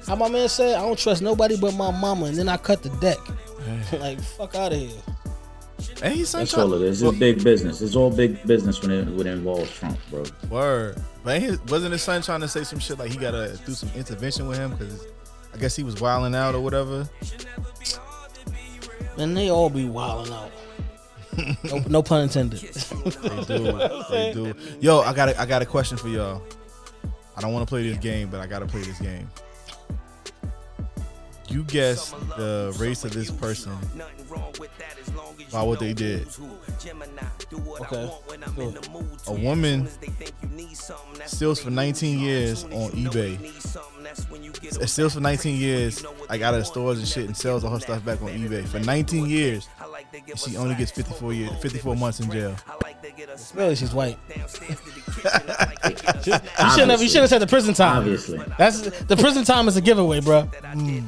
How 0.07 0.17
my 0.17 0.29
man 0.29 0.49
said, 0.49 0.77
I 0.77 0.83
don't 0.83 0.99
trust 0.99 1.23
nobody 1.23 1.57
but 1.57 1.75
my 1.75 1.91
mama, 1.91 2.27
and 2.27 2.37
then 2.37 2.49
I 2.49 2.59
cut 2.59 2.83
the 2.83 2.91
deck. 3.01 3.19
like, 4.01 4.21
fuck 4.21 4.55
out 4.55 4.73
of 4.73 4.79
here. 4.79 4.91
Hey, 6.03 6.17
he's 6.17 6.33
That's 6.33 6.53
all 6.55 6.75
it 6.75 6.83
is. 6.83 7.03
It's 7.03 7.19
big 7.19 7.43
business. 7.43 7.81
It's 7.81 7.97
all 7.97 8.11
big 8.11 8.45
business 8.47 8.81
when 8.83 8.91
it 8.91 9.07
when 9.09 9.27
it 9.27 9.33
involves 9.33 9.71
Trump, 9.71 9.99
bro. 10.11 10.25
Word. 10.51 11.03
But 11.23 11.41
his, 11.41 11.61
wasn't 11.65 11.93
his 11.93 12.03
son 12.03 12.21
trying 12.23 12.41
to 12.41 12.49
say 12.49 12.65
some 12.65 12.79
shit 12.79 12.99
like 12.99 13.11
he 13.11 13.17
gotta 13.17 13.59
do 13.65 13.73
some 13.73 13.89
intervention 13.95 14.47
with 14.47 14.59
him 14.59 14.73
because 14.73 15.07
I 15.55 15.57
guess 15.57 15.77
he 15.77 15.85
was 15.85 16.01
wilding 16.01 16.35
out 16.35 16.55
or 16.55 16.61
whatever. 16.61 17.09
And 19.17 19.37
they 19.37 19.49
all 19.49 19.71
be 19.71 19.85
wilding 19.85 20.33
out. 20.33 20.51
no, 21.65 21.79
no 21.89 22.03
pun 22.03 22.23
intended. 22.23 22.59
They 22.59 23.45
do. 23.47 23.79
they 24.11 24.33
do. 24.35 24.55
Yo, 24.81 25.01
I 25.01 25.13
got 25.13 25.29
a, 25.29 25.41
I 25.41 25.47
got 25.47 25.63
a 25.63 25.67
question 25.67 25.97
for 25.97 26.09
y'all. 26.09 26.43
I 27.37 27.41
don't 27.41 27.53
want 27.53 27.67
to 27.67 27.71
play 27.71 27.89
this 27.89 27.99
game, 27.99 28.29
but 28.29 28.41
I 28.41 28.47
gotta 28.47 28.67
play 28.67 28.83
this 28.83 29.01
game. 29.01 29.29
You 31.55 31.63
guess 31.63 32.11
the 32.37 32.75
race 32.81 33.05
of 33.05 33.13
this 33.13 33.31
person 33.31 33.79
by 35.53 35.63
what 35.63 35.79
they 35.79 35.95
did. 35.95 36.27
Okay. 37.81 38.11
Good. 38.57 38.89
A 39.29 39.33
woman 39.33 39.89
steals 41.27 41.61
for 41.61 41.71
19 41.71 42.19
years 42.19 42.65
on 42.65 42.91
eBay. 42.91 43.39
It 44.83 44.89
steals 44.89 45.15
for 45.15 45.21
19 45.21 45.57
years, 45.57 46.05
like 46.29 46.43
out 46.43 46.55
of 46.55 46.61
the 46.61 46.65
stores 46.65 46.99
and 46.99 47.07
shit, 47.07 47.27
and 47.27 47.37
sells 47.37 47.63
all 47.63 47.71
her 47.71 47.79
stuff 47.79 48.05
back 48.05 48.21
on 48.21 48.31
eBay 48.31 48.67
for 48.67 48.81
19 48.81 49.27
years. 49.27 49.69
She 50.35 50.57
only 50.57 50.75
gets 50.75 50.91
54 50.91 51.35
years, 51.35 51.53
54 51.63 51.95
months 51.95 52.19
in 52.19 52.33
jail. 52.33 52.57
Really, 53.55 53.77
she's 53.77 53.93
white. 53.93 54.19
you 54.29 54.37
shouldn't 56.71 56.91
have. 56.91 57.03
You 57.03 57.09
should 57.09 57.21
have 57.21 57.29
said 57.29 57.41
the 57.41 57.47
prison 57.47 57.75
time. 57.75 57.99
Obviously, 57.99 58.41
That's 58.59 58.81
the 58.81 59.17
prison 59.17 59.45
time 59.45 59.69
is 59.69 59.77
a 59.77 59.81
giveaway, 59.81 60.21
bro. 60.21 60.45
Mm. 60.63 61.05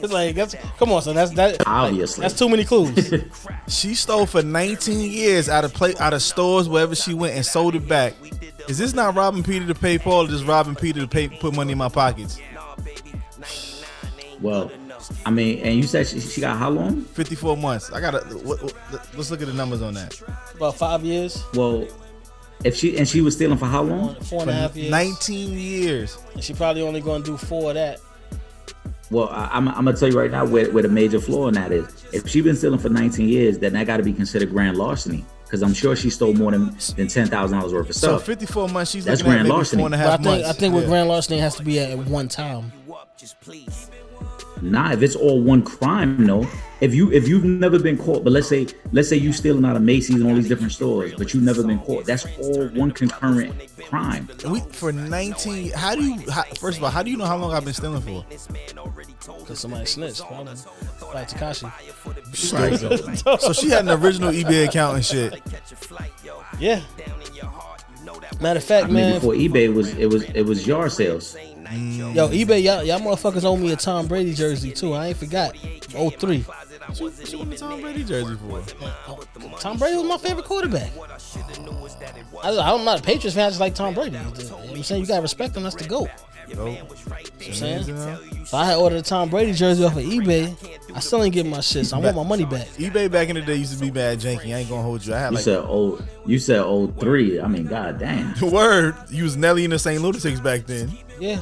It's 0.00 0.12
like 0.12 0.34
that's 0.34 0.54
come 0.78 0.92
on, 0.92 1.02
son. 1.02 1.14
That's 1.14 1.32
that. 1.32 1.66
obviously. 1.66 2.22
That's 2.22 2.38
too 2.38 2.48
many 2.48 2.64
clues. 2.64 3.14
She 3.68 3.96
stole 3.96 4.26
for 4.26 4.42
19 4.42 5.10
years 5.10 5.48
out 5.48 5.64
of 5.64 5.74
play, 5.74 5.92
out 5.98 6.14
of 6.14 6.22
stores 6.22 6.68
wherever 6.68 6.94
she 6.94 7.14
went 7.14 7.34
and 7.34 7.44
sold 7.44 7.74
it 7.74 7.88
back. 7.88 8.14
Is 8.68 8.78
this 8.78 8.94
not 8.94 9.16
robbing 9.16 9.42
Peter 9.42 9.66
to 9.66 9.74
pay 9.74 9.98
Paul, 9.98 10.26
or 10.26 10.28
just 10.28 10.44
robbing 10.44 10.76
Peter 10.76 11.00
to 11.00 11.08
pay 11.08 11.26
put 11.28 11.52
money 11.54 11.72
in 11.72 11.78
my 11.78 11.88
pockets? 11.88 12.38
Well, 14.40 14.70
I 15.24 15.30
mean, 15.30 15.58
and 15.60 15.76
you 15.76 15.82
said 15.84 16.06
she, 16.06 16.20
she 16.20 16.40
got 16.40 16.56
how 16.56 16.70
long? 16.70 17.02
54 17.02 17.56
months. 17.56 17.92
I 17.92 18.00
gotta. 18.00 18.18
What, 18.38 18.62
what, 18.62 18.74
let's 19.16 19.30
look 19.30 19.40
at 19.42 19.46
the 19.48 19.54
numbers 19.54 19.82
on 19.82 19.94
that. 19.94 20.20
About 20.54 20.76
five 20.76 21.04
years, 21.04 21.42
Well, 21.54 21.86
if 22.64 22.74
she 22.76 22.96
and 22.96 23.06
she 23.06 23.20
was 23.20 23.34
stealing 23.34 23.58
for 23.58 23.66
how 23.66 23.82
long? 23.82 24.14
four 24.22 24.40
and 24.42 24.50
a 24.50 24.54
half 24.54 24.74
years. 24.76 24.90
19 24.90 25.50
years. 25.58 26.18
And 26.34 26.42
she 26.42 26.54
probably 26.54 26.82
only 26.82 27.00
gonna 27.00 27.22
do 27.24 27.36
four 27.36 27.70
of 27.70 27.74
that. 27.74 28.00
Well, 29.10 29.28
I, 29.28 29.48
I'm, 29.52 29.68
I'm 29.68 29.84
gonna 29.84 29.96
tell 29.96 30.08
you 30.10 30.18
right 30.18 30.30
now 30.30 30.44
where, 30.46 30.70
where 30.72 30.82
the 30.82 30.88
major 30.88 31.20
flaw 31.20 31.46
in 31.48 31.54
that 31.54 31.70
is. 31.70 32.04
If 32.12 32.26
she 32.28 32.40
been 32.40 32.56
stealing 32.56 32.78
for 32.80 32.88
19 32.88 33.28
years, 33.28 33.58
then 33.58 33.74
that 33.74 33.86
got 33.86 33.98
to 33.98 34.02
be 34.02 34.12
considered 34.12 34.50
grand 34.50 34.76
larceny 34.78 35.24
because 35.44 35.62
I'm 35.62 35.74
sure 35.74 35.94
she 35.94 36.10
stole 36.10 36.34
more 36.34 36.50
than 36.50 36.76
than 36.96 37.06
ten 37.06 37.28
thousand 37.28 37.58
dollars 37.58 37.72
worth 37.72 37.88
of 37.90 37.94
stuff. 37.94 38.20
So 38.20 38.26
54 38.26 38.68
months. 38.70 38.90
She's 38.90 39.04
That's 39.04 39.22
grand 39.22 39.48
larceny. 39.48 39.80
four 39.82 39.86
and 39.86 39.94
I 39.94 39.98
half 39.98 40.14
think 40.22 40.24
months. 40.24 40.48
I 40.48 40.52
think 40.54 40.74
with 40.74 40.84
Yeah. 40.84 40.88
grand 40.90 41.08
larceny 41.08 41.38
has 41.38 41.54
to 41.56 41.62
be 41.62 41.78
at 41.78 41.96
one 41.98 42.26
time. 42.28 42.72
Nah, 44.62 44.92
if 44.92 45.02
it's 45.02 45.16
all 45.16 45.40
one 45.40 45.62
crime, 45.62 46.24
no. 46.24 46.48
If 46.80 46.94
you 46.94 47.10
if 47.12 47.26
you've 47.26 47.44
never 47.44 47.78
been 47.78 47.96
caught, 47.96 48.22
but 48.22 48.32
let's 48.32 48.48
say 48.48 48.66
let's 48.92 49.08
say 49.08 49.16
you're 49.16 49.32
stealing 49.32 49.64
out 49.64 49.76
of 49.76 49.82
Macy's 49.82 50.16
and 50.16 50.26
all 50.26 50.34
these 50.34 50.48
different 50.48 50.72
stores, 50.72 51.14
but 51.16 51.32
you've 51.32 51.42
never 51.42 51.62
been 51.62 51.78
caught. 51.78 52.04
That's 52.04 52.26
all 52.38 52.68
one 52.68 52.90
concurrent 52.90 53.54
crime. 53.84 54.28
We, 54.48 54.60
for 54.60 54.92
19. 54.92 55.72
How 55.72 55.94
do 55.94 56.02
you? 56.04 56.30
How, 56.30 56.42
first 56.60 56.78
of 56.78 56.84
all, 56.84 56.90
how 56.90 57.02
do 57.02 57.10
you 57.10 57.16
know 57.16 57.24
how 57.24 57.36
long 57.36 57.54
I've 57.54 57.64
been 57.64 57.72
stealing 57.72 58.02
for? 58.02 58.24
Cause 59.46 59.60
somebody 59.60 59.86
snitched. 59.86 60.20
Probably. 60.20 60.54
Like 61.14 61.28
Tekashi. 61.28 61.70
So 63.40 63.52
she 63.52 63.70
had 63.70 63.88
an 63.88 64.02
original 64.02 64.32
eBay 64.32 64.68
account 64.68 64.96
and 64.96 65.04
shit. 65.04 65.40
Yeah. 66.58 66.82
Matter 68.40 68.58
of 68.58 68.64
fact, 68.64 68.84
I 68.84 68.86
mean, 68.88 68.96
man. 68.96 69.14
before 69.14 69.32
eBay 69.32 69.72
was 69.72 69.88
it 69.96 70.10
was 70.10 70.22
it 70.24 70.42
was 70.42 70.66
yard 70.66 70.92
sales. 70.92 71.36
Mm. 71.66 72.14
Yo, 72.14 72.28
eBay, 72.28 72.62
y'all, 72.62 72.82
y'all 72.84 73.00
motherfuckers 73.00 73.44
owe 73.44 73.56
me 73.56 73.72
a 73.72 73.76
Tom 73.76 74.06
Brady 74.06 74.34
jersey 74.34 74.72
too. 74.72 74.94
I 74.94 75.08
ain't 75.08 75.16
forgot. 75.16 75.56
03. 75.56 76.44
What 76.98 77.32
you 77.32 77.38
want 77.38 77.50
the 77.50 77.56
Tom 77.56 77.80
Brady 77.80 78.04
jersey 78.04 78.36
for? 78.36 78.62
Tom 79.58 79.78
Brady 79.78 79.96
was 79.96 80.06
my 80.06 80.18
favorite 80.18 80.44
quarterback. 80.44 80.90
I, 82.42 82.58
I'm 82.58 82.84
not 82.84 83.00
a 83.00 83.02
Patriots 83.02 83.34
fan. 83.34 83.46
I 83.46 83.48
just 83.48 83.60
like 83.60 83.74
Tom 83.74 83.94
Brady. 83.94 84.16
You 84.16 84.22
know 84.22 84.30
what 84.30 84.76
I'm 84.76 84.82
saying 84.82 85.00
you 85.02 85.06
gotta 85.06 85.22
respect 85.22 85.56
him. 85.56 85.64
That's 85.64 85.74
the 85.74 85.88
goat. 85.88 86.08
Yo, 86.48 86.66
You 86.66 86.76
know 86.76 86.86
what 86.86 87.46
I'm 87.46 87.52
saying? 87.54 88.44
So 88.44 88.56
I 88.56 88.66
had 88.66 88.76
ordered 88.76 88.98
a 88.98 89.02
Tom 89.02 89.28
Brady 89.28 89.52
jersey 89.52 89.84
off 89.84 89.96
of 89.96 90.04
eBay. 90.04 90.54
I 90.94 91.00
still 91.00 91.24
ain't 91.24 91.34
getting 91.34 91.50
my 91.50 91.60
shit. 91.60 91.86
So 91.86 91.96
I 91.96 92.00
want 92.00 92.14
my 92.14 92.22
money 92.22 92.44
back. 92.44 92.68
eBay 92.76 93.10
back 93.10 93.28
in 93.28 93.34
the 93.34 93.42
day 93.42 93.56
used 93.56 93.74
to 93.74 93.80
be 93.80 93.90
bad 93.90 94.20
janky. 94.20 94.54
I 94.54 94.58
ain't 94.58 94.68
gonna 94.68 94.82
hold 94.82 95.04
you. 95.04 95.12
I 95.14 95.18
had 95.18 95.30
You 95.30 95.36
like 95.36 95.44
said 95.44 95.58
oh 95.58 96.00
you 96.24 96.38
said 96.38 96.60
oh 96.60 96.86
three. 96.86 97.40
I 97.40 97.48
mean, 97.48 97.66
god 97.66 97.98
damn. 97.98 98.38
word. 98.50 98.94
You 99.10 99.24
was 99.24 99.36
Nelly 99.36 99.64
in 99.64 99.70
the 99.70 99.78
St. 99.78 100.00
Lunatics 100.00 100.40
back 100.40 100.66
then. 100.66 100.96
Yeah. 101.20 101.40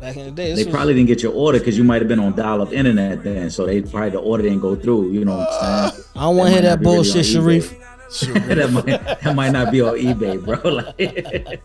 Back 0.00 0.16
in 0.16 0.26
the 0.26 0.30
day, 0.30 0.50
this 0.50 0.58
They 0.58 0.64
was- 0.64 0.74
probably 0.74 0.94
didn't 0.94 1.08
get 1.08 1.22
your 1.22 1.32
order 1.32 1.58
because 1.58 1.76
you 1.78 1.84
might 1.84 2.00
have 2.02 2.08
been 2.08 2.20
on 2.20 2.34
dial-up 2.34 2.72
internet 2.72 3.22
then, 3.24 3.50
so 3.50 3.66
they 3.66 3.80
probably 3.82 4.10
the 4.10 4.18
order 4.18 4.42
didn't 4.42 4.60
go 4.60 4.76
through. 4.76 5.10
You 5.10 5.24
know 5.24 5.36
what 5.38 5.48
I'm 5.52 5.90
saying? 5.90 6.04
I 6.16 6.20
don't 6.20 6.36
want 6.36 6.48
to 6.48 6.52
hear 6.52 6.62
that 6.62 6.68
not 6.70 6.80
be 6.80 6.84
really 6.86 6.96
bullshit, 6.96 7.26
Sharif. 7.26 7.74
that 8.20 8.70
might 8.72 8.86
that 9.22 9.34
might 9.34 9.50
not 9.50 9.72
be 9.72 9.80
on 9.80 9.94
eBay, 9.96 10.42
bro. 10.44 10.56
Like, 10.70 11.60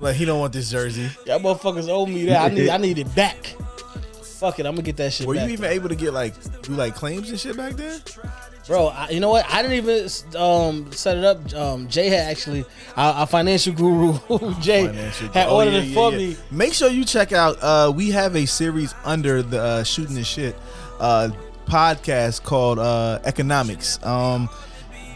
Like 0.00 0.16
he 0.16 0.24
don't 0.24 0.40
want 0.40 0.52
this 0.52 0.70
jersey. 0.70 1.08
Y'all 1.26 1.38
motherfuckers 1.38 1.88
owe 1.88 2.06
me 2.06 2.26
that. 2.26 2.50
I 2.50 2.54
need 2.54 2.68
I 2.70 2.76
need 2.78 2.98
it 2.98 3.14
back. 3.14 3.54
Fuck 4.22 4.58
it, 4.58 4.66
I'm 4.66 4.72
gonna 4.74 4.82
get 4.82 4.96
that 4.98 5.12
shit 5.12 5.26
Were 5.26 5.34
back. 5.34 5.46
you 5.46 5.52
even 5.54 5.70
able 5.70 5.88
to 5.88 5.94
get 5.94 6.12
like 6.12 6.34
do 6.62 6.72
like 6.72 6.94
claims 6.94 7.30
and 7.30 7.38
shit 7.38 7.56
back 7.56 7.74
then? 7.74 8.00
Bro, 8.66 8.88
I, 8.88 9.10
you 9.10 9.20
know 9.20 9.30
what? 9.30 9.46
I 9.48 9.62
didn't 9.62 9.76
even 9.76 10.08
um, 10.36 10.90
set 10.92 11.16
it 11.16 11.24
up. 11.24 11.54
Um, 11.54 11.86
Jay 11.88 12.08
had 12.08 12.28
actually, 12.30 12.64
our, 12.96 13.12
our 13.14 13.26
financial 13.26 13.72
guru, 13.72 14.14
Jay, 14.60 14.86
Financial- 14.86 15.28
had 15.28 15.48
Oh, 15.48 15.56
ordered 15.56 15.72
yeah, 15.74 15.78
it 15.80 15.84
yeah, 15.86 15.94
for 15.94 16.10
yeah. 16.12 16.16
me. 16.18 16.36
Make 16.50 16.72
sure 16.74 16.90
you 16.90 17.04
check 17.04 17.32
out. 17.32 17.58
Uh, 17.62 17.92
we 17.94 18.10
have 18.10 18.34
a 18.34 18.44
series 18.46 18.92
under 19.04 19.40
the 19.42 19.60
uh, 19.62 19.84
shooting 19.84 20.16
the 20.16 20.24
shit 20.24 20.56
uh, 20.98 21.30
podcast 21.66 22.42
called 22.42 22.78
uh, 22.80 23.20
Economics. 23.24 24.04
Um, 24.04 24.48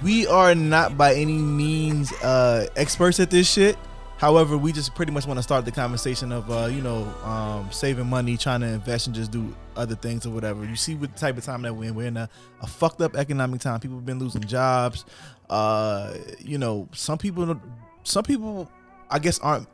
we 0.03 0.26
are 0.28 0.55
not 0.55 0.96
by 0.96 1.14
any 1.14 1.36
means 1.36 2.12
uh, 2.22 2.68
experts 2.76 3.18
at 3.20 3.30
this 3.30 3.51
shit. 3.51 3.76
However, 4.20 4.58
we 4.58 4.70
just 4.70 4.94
pretty 4.94 5.12
much 5.12 5.26
want 5.26 5.38
to 5.38 5.42
start 5.42 5.64
the 5.64 5.72
conversation 5.72 6.30
of 6.30 6.50
uh, 6.50 6.66
you 6.66 6.82
know 6.82 7.04
um, 7.24 7.72
saving 7.72 8.06
money, 8.06 8.36
trying 8.36 8.60
to 8.60 8.66
invest, 8.66 9.06
and 9.06 9.16
just 9.16 9.30
do 9.30 9.56
other 9.76 9.94
things 9.94 10.26
or 10.26 10.30
whatever. 10.30 10.62
You 10.62 10.76
see, 10.76 10.94
what 10.94 11.14
the 11.14 11.18
type 11.18 11.38
of 11.38 11.44
time 11.44 11.62
that 11.62 11.74
we're 11.74 11.88
in, 11.88 11.94
we're 11.94 12.06
in 12.08 12.18
a, 12.18 12.28
a 12.60 12.66
fucked 12.66 13.00
up 13.00 13.16
economic 13.16 13.62
time. 13.62 13.80
People 13.80 13.96
have 13.96 14.04
been 14.04 14.18
losing 14.18 14.44
jobs. 14.44 15.06
Uh, 15.48 16.12
you 16.38 16.58
know, 16.58 16.86
some 16.92 17.16
people, 17.16 17.58
some 18.02 18.22
people, 18.22 18.70
I 19.08 19.20
guess, 19.20 19.38
aren't 19.38 19.66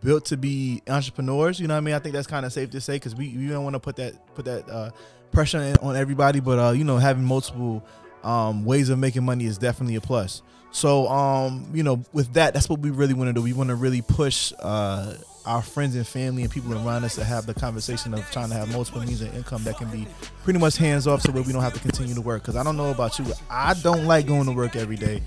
built 0.00 0.26
to 0.26 0.36
be 0.36 0.80
entrepreneurs. 0.86 1.58
You 1.58 1.66
know 1.66 1.74
what 1.74 1.78
I 1.78 1.80
mean? 1.80 1.94
I 1.96 1.98
think 1.98 2.14
that's 2.14 2.28
kind 2.28 2.46
of 2.46 2.52
safe 2.52 2.70
to 2.70 2.80
say 2.80 2.94
because 2.94 3.16
we, 3.16 3.36
we 3.36 3.48
don't 3.48 3.64
want 3.64 3.74
to 3.74 3.80
put 3.80 3.96
that 3.96 4.32
put 4.36 4.44
that 4.44 4.70
uh, 4.70 4.90
pressure 5.32 5.74
on 5.82 5.96
everybody. 5.96 6.38
But 6.38 6.58
uh, 6.60 6.70
you 6.70 6.84
know, 6.84 6.98
having 6.98 7.24
multiple 7.24 7.84
um, 8.22 8.64
ways 8.64 8.90
of 8.90 9.00
making 9.00 9.24
money 9.24 9.44
is 9.44 9.58
definitely 9.58 9.96
a 9.96 10.00
plus. 10.00 10.42
So 10.70 11.08
um, 11.08 11.66
you 11.72 11.82
know, 11.82 12.02
with 12.12 12.32
that, 12.34 12.54
that's 12.54 12.68
what 12.68 12.80
we 12.80 12.90
really 12.90 13.14
want 13.14 13.28
to 13.28 13.32
do. 13.32 13.42
We 13.42 13.52
want 13.52 13.70
to 13.70 13.74
really 13.74 14.02
push 14.02 14.52
uh, 14.60 15.14
our 15.46 15.62
friends 15.62 15.96
and 15.96 16.06
family 16.06 16.42
and 16.42 16.50
people 16.50 16.74
around 16.74 17.04
us 17.04 17.14
to 17.14 17.24
have 17.24 17.46
the 17.46 17.54
conversation 17.54 18.12
of 18.12 18.30
trying 18.30 18.50
to 18.50 18.54
have 18.54 18.70
multiple 18.70 19.00
means 19.00 19.22
of 19.22 19.34
income 19.34 19.64
that 19.64 19.78
can 19.78 19.88
be 19.90 20.06
pretty 20.44 20.58
much 20.58 20.76
hands 20.76 21.06
off, 21.06 21.22
so 21.22 21.32
that 21.32 21.46
we 21.46 21.52
don't 21.52 21.62
have 21.62 21.74
to 21.74 21.80
continue 21.80 22.14
to 22.14 22.20
work. 22.20 22.42
Because 22.42 22.56
I 22.56 22.62
don't 22.62 22.76
know 22.76 22.90
about 22.90 23.18
you, 23.18 23.24
I 23.50 23.74
don't 23.74 24.04
like 24.04 24.26
going 24.26 24.44
to 24.44 24.52
work 24.52 24.76
every 24.76 24.96
day. 24.96 25.22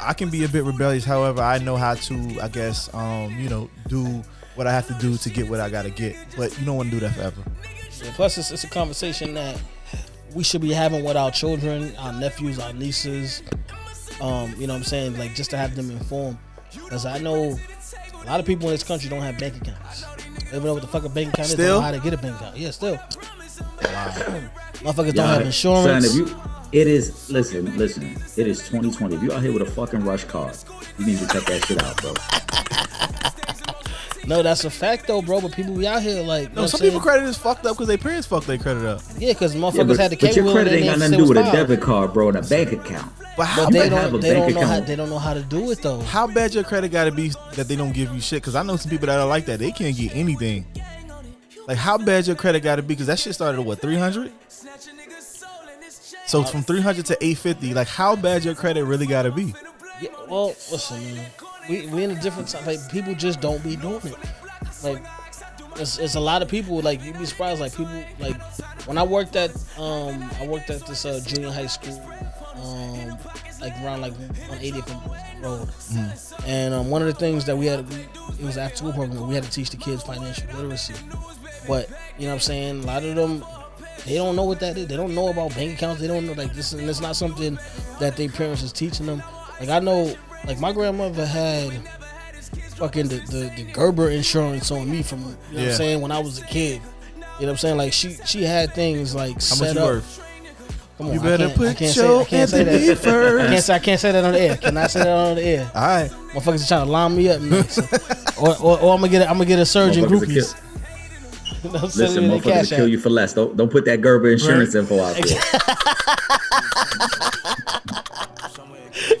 I 0.00 0.14
can 0.14 0.30
be 0.30 0.42
a 0.42 0.48
bit 0.48 0.64
rebellious. 0.64 1.04
However, 1.04 1.42
I 1.42 1.58
know 1.58 1.76
how 1.76 1.94
to, 1.94 2.40
I 2.42 2.48
guess, 2.48 2.92
um, 2.92 3.38
you 3.38 3.48
know, 3.48 3.70
do 3.86 4.04
what 4.56 4.66
I 4.66 4.72
have 4.72 4.88
to 4.88 4.94
do 4.94 5.16
to 5.16 5.30
get 5.30 5.48
what 5.48 5.60
I 5.60 5.70
got 5.70 5.82
to 5.82 5.90
get. 5.90 6.16
But 6.36 6.58
you 6.58 6.66
don't 6.66 6.76
want 6.76 6.90
to 6.90 6.96
do 6.96 7.00
that 7.00 7.14
forever. 7.14 7.42
Yeah, 8.02 8.12
plus, 8.16 8.36
it's, 8.36 8.50
it's 8.50 8.64
a 8.64 8.68
conversation 8.68 9.34
that 9.34 9.62
we 10.34 10.42
should 10.42 10.60
be 10.60 10.72
having 10.72 11.04
with 11.04 11.16
our 11.16 11.30
children, 11.30 11.94
our 11.98 12.12
nephews, 12.12 12.58
our 12.58 12.72
nieces. 12.72 13.42
Um, 14.22 14.54
you 14.56 14.68
know 14.68 14.74
what 14.74 14.78
I'm 14.78 14.84
saying? 14.84 15.18
Like, 15.18 15.34
just 15.34 15.50
to 15.50 15.56
have 15.56 15.74
them 15.74 15.90
informed. 15.90 16.38
Because 16.72 17.04
I 17.04 17.18
know 17.18 17.58
a 18.14 18.26
lot 18.26 18.38
of 18.38 18.46
people 18.46 18.68
in 18.68 18.74
this 18.74 18.84
country 18.84 19.10
don't 19.10 19.20
have 19.20 19.36
bank 19.38 19.56
accounts. 19.56 20.04
They 20.44 20.52
don't 20.52 20.64
know 20.64 20.74
what 20.74 20.82
the 20.82 20.88
fuck 20.88 21.04
a 21.04 21.08
bank 21.08 21.34
account 21.34 21.48
is. 21.48 21.56
They 21.56 21.66
don't 21.66 21.80
know 21.80 21.80
how 21.80 21.90
to 21.90 21.98
get 21.98 22.14
a 22.14 22.16
bank 22.16 22.36
account. 22.36 22.56
Yeah, 22.56 22.70
still. 22.70 22.96
Motherfuckers 24.82 25.14
don't 25.14 25.28
have 25.28 25.42
insurance. 25.42 26.06
Son, 26.06 26.22
if 26.22 26.28
you, 26.28 26.36
it 26.70 26.86
is. 26.86 27.30
Listen, 27.30 27.76
listen. 27.76 28.04
It 28.36 28.46
is 28.46 28.60
2020. 28.60 29.16
If 29.16 29.22
you 29.22 29.32
out 29.32 29.42
here 29.42 29.52
with 29.52 29.62
a 29.62 29.70
fucking 29.70 30.04
rush 30.04 30.24
card, 30.24 30.56
you 30.98 31.06
need 31.06 31.18
to 31.18 31.26
check 31.26 31.44
that 31.44 31.64
shit 31.66 31.82
out, 31.82 31.96
bro. 32.00 32.14
No, 34.26 34.42
that's 34.42 34.64
a 34.64 34.70
fact 34.70 35.06
though, 35.06 35.20
bro. 35.22 35.40
But 35.40 35.52
people 35.52 35.74
be 35.76 35.86
out 35.86 36.02
here 36.02 36.22
like, 36.22 36.54
No, 36.54 36.66
some 36.66 36.80
I'm 36.80 36.86
people 36.86 37.00
credit 37.00 37.24
is 37.24 37.36
fucked 37.36 37.66
up 37.66 37.74
because 37.76 37.88
their 37.88 37.98
parents 37.98 38.26
fucked 38.26 38.46
their 38.46 38.58
credit 38.58 38.84
up. 38.84 39.02
Yeah, 39.18 39.32
because 39.32 39.54
motherfuckers 39.54 39.76
Yeah, 39.76 39.84
but, 39.84 39.98
had 39.98 40.10
the 40.12 40.16
but 40.16 40.36
your 40.36 40.52
credit 40.52 40.72
ain't 40.74 40.84
got 40.86 40.98
nothing 40.98 41.18
to 41.18 41.24
do 41.24 41.28
with 41.28 41.38
a 41.38 41.42
debit 41.52 41.80
card. 41.80 42.06
card, 42.08 42.12
bro, 42.14 42.28
and 42.28 42.38
a 42.38 42.42
bank 42.42 42.72
account. 42.72 43.12
But 43.36 43.46
how, 43.46 43.64
But 43.64 43.72
they 43.72 43.88
have 43.88 43.90
don't. 43.90 44.14
a 44.14 44.18
They 44.18 44.34
bank 44.34 44.54
don't 44.54 44.62
know 44.62 44.66
how. 44.68 44.80
They 44.80 44.96
don't 44.96 45.08
know 45.10 45.18
how 45.18 45.34
to 45.34 45.42
do 45.42 45.70
it 45.70 45.82
though. 45.82 46.00
how 46.00 46.26
bad 46.26 46.54
your 46.54 46.64
credit 46.64 46.90
got 46.90 47.04
to 47.04 47.12
be 47.12 47.32
that 47.54 47.66
they 47.68 47.76
don't 47.76 47.92
give 47.92 48.12
you 48.12 48.20
shit? 48.20 48.42
Because 48.42 48.54
I 48.54 48.62
know 48.62 48.76
some 48.76 48.90
people 48.90 49.06
that 49.06 49.18
are 49.18 49.26
like 49.26 49.46
that. 49.46 49.58
They 49.58 49.72
can't 49.72 49.96
get 49.96 50.14
anything. 50.14 50.66
Like 51.66 51.78
how 51.78 51.96
bad 51.98 52.26
your 52.26 52.36
credit 52.36 52.60
got 52.62 52.76
to 52.76 52.82
be? 52.82 52.88
Because 52.88 53.06
that 53.06 53.18
shit 53.18 53.34
started 53.34 53.58
at 53.60 53.64
what 53.64 53.80
300. 53.80 54.32
So 56.26 56.42
from 56.44 56.62
300 56.62 57.06
to 57.06 57.14
850, 57.24 57.74
like 57.74 57.88
how 57.88 58.16
bad 58.16 58.44
your 58.44 58.54
credit 58.54 58.84
really 58.84 59.06
got 59.06 59.22
to 59.22 59.30
be? 59.32 59.54
Yeah, 60.00 60.08
well, 60.28 60.48
listen, 60.70 61.14
man. 61.14 61.30
We 61.68 61.86
we 61.86 62.04
in 62.04 62.10
a 62.10 62.20
different 62.20 62.48
time. 62.48 62.64
Like 62.66 62.90
people 62.90 63.14
just 63.14 63.40
don't 63.40 63.62
be 63.62 63.76
doing 63.76 64.00
it. 64.04 64.16
Like 64.82 65.02
it's, 65.76 65.98
it's 65.98 66.14
a 66.14 66.20
lot 66.20 66.42
of 66.42 66.48
people. 66.48 66.80
Like 66.80 67.02
you'd 67.02 67.18
be 67.18 67.26
surprised. 67.26 67.60
Like 67.60 67.74
people 67.74 68.04
like 68.18 68.40
when 68.86 68.98
I 68.98 69.02
worked 69.02 69.36
at 69.36 69.50
um 69.78 70.30
I 70.40 70.46
worked 70.46 70.70
at 70.70 70.86
this 70.86 71.04
uh, 71.04 71.20
junior 71.24 71.50
high 71.50 71.66
school 71.66 72.00
um 72.56 73.18
like 73.60 73.72
around 73.82 74.00
like 74.00 74.12
on 74.12 74.58
80th 74.58 74.90
and 74.90 75.04
Boston 75.04 75.42
Road. 75.42 75.68
And 76.46 76.74
um, 76.74 76.90
one 76.90 77.00
of 77.00 77.08
the 77.08 77.14
things 77.14 77.44
that 77.46 77.56
we 77.56 77.66
had 77.66 77.88
we, 77.88 77.96
it 78.00 78.44
was 78.44 78.56
after 78.56 78.78
school 78.78 78.92
program. 78.92 79.28
We 79.28 79.34
had 79.34 79.44
to 79.44 79.50
teach 79.50 79.70
the 79.70 79.76
kids 79.76 80.02
financial 80.02 80.46
literacy. 80.54 80.94
But 81.68 81.88
you 82.18 82.26
know 82.26 82.28
what 82.28 82.34
I'm 82.34 82.40
saying. 82.40 82.82
A 82.82 82.86
lot 82.86 83.04
of 83.04 83.14
them 83.14 83.44
they 84.04 84.14
don't 84.14 84.34
know 84.34 84.44
what 84.44 84.60
that 84.60 84.76
is. 84.76 84.88
They 84.88 84.96
don't 84.96 85.14
know 85.14 85.28
about 85.28 85.54
bank 85.54 85.74
accounts. 85.74 86.00
They 86.00 86.08
don't 86.08 86.26
know 86.26 86.32
like 86.32 86.54
this, 86.54 86.72
and 86.72 86.88
it's 86.88 87.00
not 87.00 87.14
something 87.14 87.58
that 88.00 88.16
their 88.16 88.28
parents 88.28 88.62
is 88.62 88.72
teaching 88.72 89.06
them. 89.06 89.22
Like 89.60 89.68
I 89.68 89.78
know, 89.78 90.14
like 90.46 90.58
my 90.60 90.72
grandmother 90.72 91.24
had 91.26 91.72
fucking 92.76 93.08
the, 93.08 93.16
the, 93.16 93.52
the 93.56 93.70
Gerber 93.72 94.10
insurance 94.10 94.70
on 94.70 94.90
me 94.90 95.02
from 95.02 95.20
you 95.20 95.26
know 95.26 95.34
what 95.52 95.64
I'm 95.68 95.72
saying 95.72 96.00
when 96.00 96.12
I 96.12 96.18
was 96.18 96.40
a 96.40 96.44
kid. 96.46 96.80
You 97.14 97.20
know 97.20 97.26
what 97.38 97.48
I'm 97.50 97.56
saying? 97.58 97.76
Like 97.76 97.92
she 97.92 98.14
she 98.24 98.42
had 98.44 98.72
things 98.74 99.14
like 99.14 99.34
How 99.34 99.38
set 99.40 99.74
much 99.74 99.76
up. 99.78 99.88
worth? 99.88 100.18
Come 100.98 101.06
on, 101.08 101.14
You 101.14 101.20
I 101.20 101.22
better 101.22 101.46
can't- 101.48 101.52
I 101.52 101.56
put 101.56 101.76
can't 101.78 101.96
your 101.96 102.04
say, 102.04 102.20
I 102.20 102.24
can't 102.24 102.50
say 102.50 102.60
Anthony 102.60 102.86
that. 102.86 102.98
first. 102.98 103.40
I 103.40 103.48
can't 103.48 103.64
say 103.64 103.74
I 103.74 103.78
can't 103.78 104.00
say 104.00 104.12
that 104.12 104.24
on 104.24 104.32
the 104.32 104.40
air. 104.40 104.56
Can 104.58 104.76
I 104.76 104.86
say 104.88 105.00
that 105.00 105.08
on 105.08 105.36
the 105.36 105.42
air? 105.42 105.70
All 105.74 105.82
right. 105.82 106.10
Motherfuckers 106.32 106.64
are 106.64 106.68
trying 106.68 106.86
to 106.86 106.92
line 106.92 107.16
me 107.16 107.28
up 107.30 107.40
next. 107.40 107.78
or, 108.38 108.48
or, 108.60 108.78
or 108.80 108.94
I'm 108.94 109.00
gonna 109.00 109.08
get 109.08 109.22
a, 109.22 109.26
I'm 109.28 109.34
gonna 109.36 109.46
get 109.46 109.58
a 109.58 109.66
surgeon 109.66 110.04
Motherfuckers 110.04 110.54
groupies. 110.54 111.62
They'll 111.62 111.72
Listen, 111.82 112.28
me 112.28 112.38
motherfuckers 112.40 112.68
kill 112.68 112.84
app. 112.84 112.90
you 112.90 112.98
for 112.98 113.10
less. 113.10 113.32
Don't 113.32 113.56
don't 113.56 113.70
put 113.70 113.84
that 113.86 114.00
Gerber 114.02 114.30
insurance 114.30 114.74
info 114.74 115.00
out 115.00 115.16
there. 115.16 115.40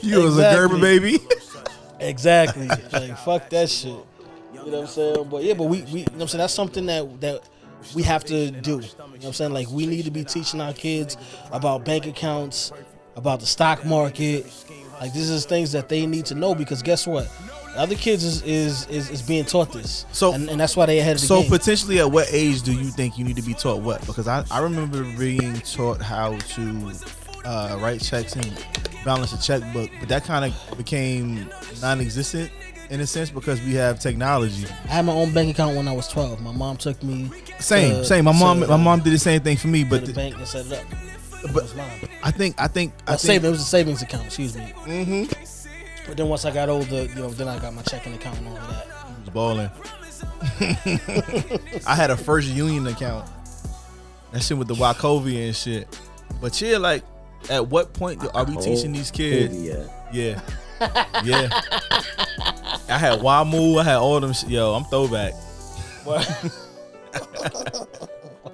You 0.02 0.22
was 0.22 0.38
a 0.38 0.40
Exactly. 0.40 0.56
Gerber 0.68 0.80
baby. 0.80 1.18
Exactly. 2.00 2.66
like 2.66 3.16
fuck 3.18 3.48
that 3.50 3.70
shit. 3.70 3.90
You 3.92 3.96
know 4.54 4.64
what 4.64 4.74
I'm 4.80 4.86
saying? 4.88 5.28
But 5.30 5.44
yeah, 5.44 5.54
but 5.54 5.64
we, 5.64 5.82
we 5.82 6.00
you 6.00 6.06
know 6.06 6.12
what 6.14 6.22
I'm 6.22 6.28
saying 6.28 6.38
that's 6.40 6.52
something 6.54 6.86
that 6.86 7.20
that 7.20 7.48
we 7.94 8.02
have 8.02 8.24
to 8.24 8.50
do. 8.50 8.70
You 8.72 8.76
know 8.80 8.88
what 9.06 9.24
I'm 9.26 9.32
saying? 9.32 9.52
Like 9.52 9.68
we 9.70 9.86
need 9.86 10.04
to 10.06 10.10
be 10.10 10.24
teaching 10.24 10.60
our 10.60 10.72
kids 10.72 11.16
about 11.52 11.84
bank 11.84 12.06
accounts, 12.06 12.72
about 13.14 13.38
the 13.40 13.46
stock 13.46 13.84
market. 13.84 14.46
Like 15.00 15.12
this 15.12 15.28
is 15.30 15.44
things 15.46 15.70
that 15.72 15.88
they 15.88 16.04
need 16.06 16.26
to 16.26 16.34
know 16.34 16.54
because 16.56 16.82
guess 16.82 17.06
what? 17.06 17.30
The 17.74 17.78
other 17.80 17.94
kids 17.94 18.24
is 18.24 18.42
is, 18.42 18.86
is, 18.88 19.08
is 19.10 19.22
being 19.22 19.44
taught 19.44 19.72
this. 19.72 20.04
So- 20.12 20.32
and, 20.34 20.50
and 20.50 20.60
that's 20.60 20.76
why 20.76 20.86
they 20.86 20.98
ahead 20.98 21.14
of 21.16 21.20
the 21.22 21.26
So 21.28 21.40
game. 21.42 21.50
potentially, 21.50 22.00
at 22.00 22.10
what 22.10 22.26
age 22.32 22.62
do 22.62 22.72
you 22.72 22.90
think 22.90 23.16
you 23.16 23.24
need 23.24 23.36
to 23.36 23.42
be 23.42 23.54
taught 23.54 23.80
what? 23.80 24.04
Because 24.06 24.26
I, 24.28 24.44
I 24.50 24.58
remember 24.60 25.02
being 25.16 25.54
taught 25.60 26.02
how 26.02 26.36
to 26.36 26.92
uh, 27.44 27.78
write 27.80 28.00
checks 28.00 28.34
and 28.36 28.66
balance 29.04 29.32
a 29.32 29.40
checkbook, 29.40 29.90
but 30.00 30.08
that 30.08 30.24
kind 30.24 30.44
of 30.44 30.76
became 30.78 31.48
non-existent 31.80 32.50
in 32.90 33.00
a 33.00 33.06
sense 33.06 33.30
because 33.30 33.60
we 33.62 33.74
have 33.74 33.98
technology. 33.98 34.66
I 34.84 34.88
had 34.88 35.04
my 35.06 35.12
own 35.12 35.32
bank 35.32 35.50
account 35.50 35.76
when 35.76 35.88
I 35.88 35.92
was 35.92 36.08
12. 36.08 36.40
My 36.42 36.52
mom 36.52 36.76
took 36.76 37.02
me 37.02 37.30
Same, 37.58 37.90
to- 37.96 38.04
same. 38.04 38.24
My 38.26 38.38
mom, 38.38 38.60
my 38.60 38.76
mom 38.76 39.00
did 39.00 39.12
the 39.12 39.18
same 39.18 39.40
thing 39.40 39.56
for 39.56 39.68
me, 39.68 39.82
but 39.84 40.02
the 40.02 40.08
the- 40.08 40.12
bank 40.12 40.36
and 40.36 40.46
set 40.46 40.66
it 40.66 40.72
up. 40.72 40.84
But. 41.52 41.74
I 42.22 42.30
think, 42.30 42.54
I 42.60 42.68
think, 42.68 42.92
I 43.08 43.16
think. 43.16 43.42
It 43.42 43.48
was 43.50 43.60
a 43.62 43.64
savings 43.64 44.00
account. 44.02 44.26
Excuse 44.26 44.56
me. 44.56 44.62
Mm-hmm. 44.84 46.06
But 46.06 46.16
then 46.16 46.28
once 46.28 46.44
I 46.44 46.52
got 46.52 46.68
older, 46.68 47.04
you 47.04 47.14
know, 47.16 47.30
then 47.30 47.48
I 47.48 47.58
got 47.58 47.74
my 47.74 47.82
checking 47.82 48.14
account 48.14 48.38
and 48.38 48.48
all 48.48 48.56
of 48.56 48.68
that. 48.68 48.86
was 49.20 49.28
balling. 49.30 49.70
I 51.86 51.94
had 51.96 52.10
a 52.10 52.16
first 52.16 52.48
union 52.48 52.86
account. 52.86 53.28
That 54.32 54.42
shit 54.42 54.56
with 54.56 54.68
the 54.68 54.74
Wachovia 54.74 55.46
and 55.46 55.56
shit. 55.56 56.00
But 56.40 56.60
yeah, 56.60 56.78
like, 56.78 57.02
at 57.50 57.68
what 57.68 57.92
point 57.92 58.20
do- 58.20 58.30
are 58.34 58.44
we 58.44 58.56
teaching 58.56 58.92
these 58.92 59.10
kids? 59.10 59.54
Yeah. 59.56 59.84
Yeah. 60.12 60.40
Yeah. 61.24 61.48
I 62.88 62.98
had 62.98 63.20
Wamu, 63.20 63.80
I 63.80 63.84
had 63.84 63.96
all 63.96 64.18
them 64.20 64.32
shit. 64.32 64.48
Yo, 64.50 64.74
I'm 64.74 64.84
throwback. 64.84 65.32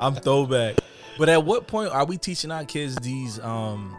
I'm 0.00 0.14
throwback. 0.16 0.76
But 1.18 1.28
at 1.28 1.44
what 1.44 1.66
point 1.66 1.90
are 1.92 2.04
we 2.04 2.16
teaching 2.16 2.50
our 2.50 2.64
kids 2.64 2.94
these 2.96 3.40
um 3.40 3.96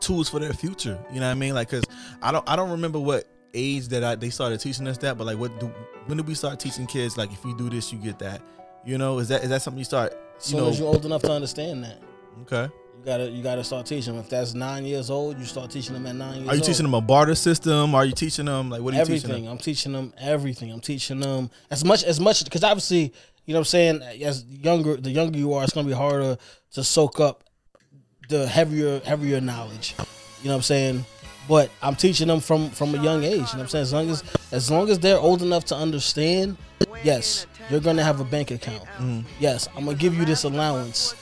tools 0.00 0.28
for 0.28 0.38
their 0.40 0.52
future? 0.52 0.98
You 1.12 1.20
know 1.20 1.26
what 1.26 1.32
I 1.32 1.34
mean? 1.34 1.54
Like 1.54 1.68
cuz 1.68 1.84
I 2.22 2.32
don't 2.32 2.48
I 2.48 2.56
don't 2.56 2.70
remember 2.70 2.98
what 2.98 3.24
age 3.52 3.88
that 3.88 4.02
I, 4.02 4.14
they 4.16 4.30
started 4.30 4.58
teaching 4.60 4.88
us 4.88 4.98
that, 4.98 5.16
but 5.16 5.26
like 5.26 5.38
what 5.38 5.58
do 5.60 5.66
when 6.06 6.16
did 6.16 6.26
we 6.26 6.34
start 6.34 6.58
teaching 6.58 6.86
kids 6.86 7.16
like 7.16 7.32
if 7.32 7.44
you 7.44 7.56
do 7.56 7.70
this 7.70 7.92
you 7.92 7.98
get 7.98 8.18
that? 8.18 8.42
You 8.84 8.98
know, 8.98 9.18
is 9.18 9.28
that 9.28 9.42
is 9.44 9.50
that 9.50 9.62
something 9.62 9.78
you 9.78 9.84
start 9.84 10.12
As 10.38 10.46
you 10.52 10.56
soon 10.58 10.60
know 10.64 10.70
as 10.70 10.78
you're 10.78 10.88
old 10.88 11.04
enough 11.06 11.22
to 11.22 11.32
understand 11.32 11.84
that, 11.84 12.02
Okay. 12.42 12.72
You 13.04 13.12
gotta 13.12 13.30
you 13.30 13.42
gotta 13.42 13.62
start 13.62 13.84
teaching 13.84 14.14
them. 14.14 14.24
If 14.24 14.30
that's 14.30 14.54
nine 14.54 14.86
years 14.86 15.10
old, 15.10 15.38
you 15.38 15.44
start 15.44 15.70
teaching 15.70 15.92
them 15.92 16.06
at 16.06 16.14
nine 16.16 16.36
years. 16.36 16.40
Old. 16.40 16.48
Are 16.48 16.54
you 16.54 16.60
old. 16.60 16.66
teaching 16.66 16.84
them 16.84 16.94
a 16.94 17.00
barter 17.02 17.34
system? 17.34 17.94
Are 17.94 18.04
you 18.04 18.12
teaching 18.12 18.46
them 18.46 18.70
like 18.70 18.80
what 18.80 18.94
are 18.94 18.98
you 18.98 19.04
teaching 19.04 19.30
everything? 19.30 19.44
them? 19.44 19.52
I'm 19.52 19.58
teaching 19.58 19.92
them 19.92 20.14
everything. 20.18 20.72
I'm 20.72 20.80
teaching 20.80 21.20
them 21.20 21.50
as 21.70 21.84
much 21.84 22.02
as 22.02 22.18
much 22.18 22.42
because 22.44 22.64
obviously 22.64 23.12
you 23.44 23.52
know 23.52 23.60
what 23.60 23.74
I'm 23.74 24.00
saying. 24.00 24.02
As 24.22 24.46
younger, 24.46 24.96
the 24.96 25.10
younger 25.10 25.38
you 25.38 25.52
are, 25.52 25.64
it's 25.64 25.74
gonna 25.74 25.86
be 25.86 25.92
harder 25.92 26.38
to 26.72 26.84
soak 26.84 27.20
up 27.20 27.44
the 28.30 28.46
heavier, 28.46 29.00
heavier 29.00 29.40
knowledge. 29.40 29.94
You 30.42 30.48
know 30.48 30.52
what 30.52 30.56
I'm 30.56 30.62
saying. 30.62 31.04
But 31.46 31.70
I'm 31.82 31.94
teaching 31.94 32.28
them 32.28 32.40
from 32.40 32.70
from 32.70 32.94
a 32.94 33.02
young 33.02 33.22
age. 33.22 33.32
You 33.32 33.38
know 33.38 33.44
what 33.44 33.60
I'm 33.60 33.68
saying. 33.68 33.82
As 33.82 33.92
long 33.92 34.08
as 34.08 34.24
as 34.50 34.70
long 34.70 34.88
as 34.88 34.98
they're 34.98 35.18
old 35.18 35.42
enough 35.42 35.66
to 35.66 35.76
understand, 35.76 36.56
yes, 37.02 37.46
you're 37.70 37.80
gonna 37.80 38.04
have 38.04 38.20
a 38.20 38.24
bank 38.24 38.50
account. 38.50 38.84
Yes, 39.40 39.68
I'm 39.76 39.84
gonna 39.84 39.96
give 39.96 40.14
you 40.16 40.24
this 40.24 40.44
allowance 40.44 41.14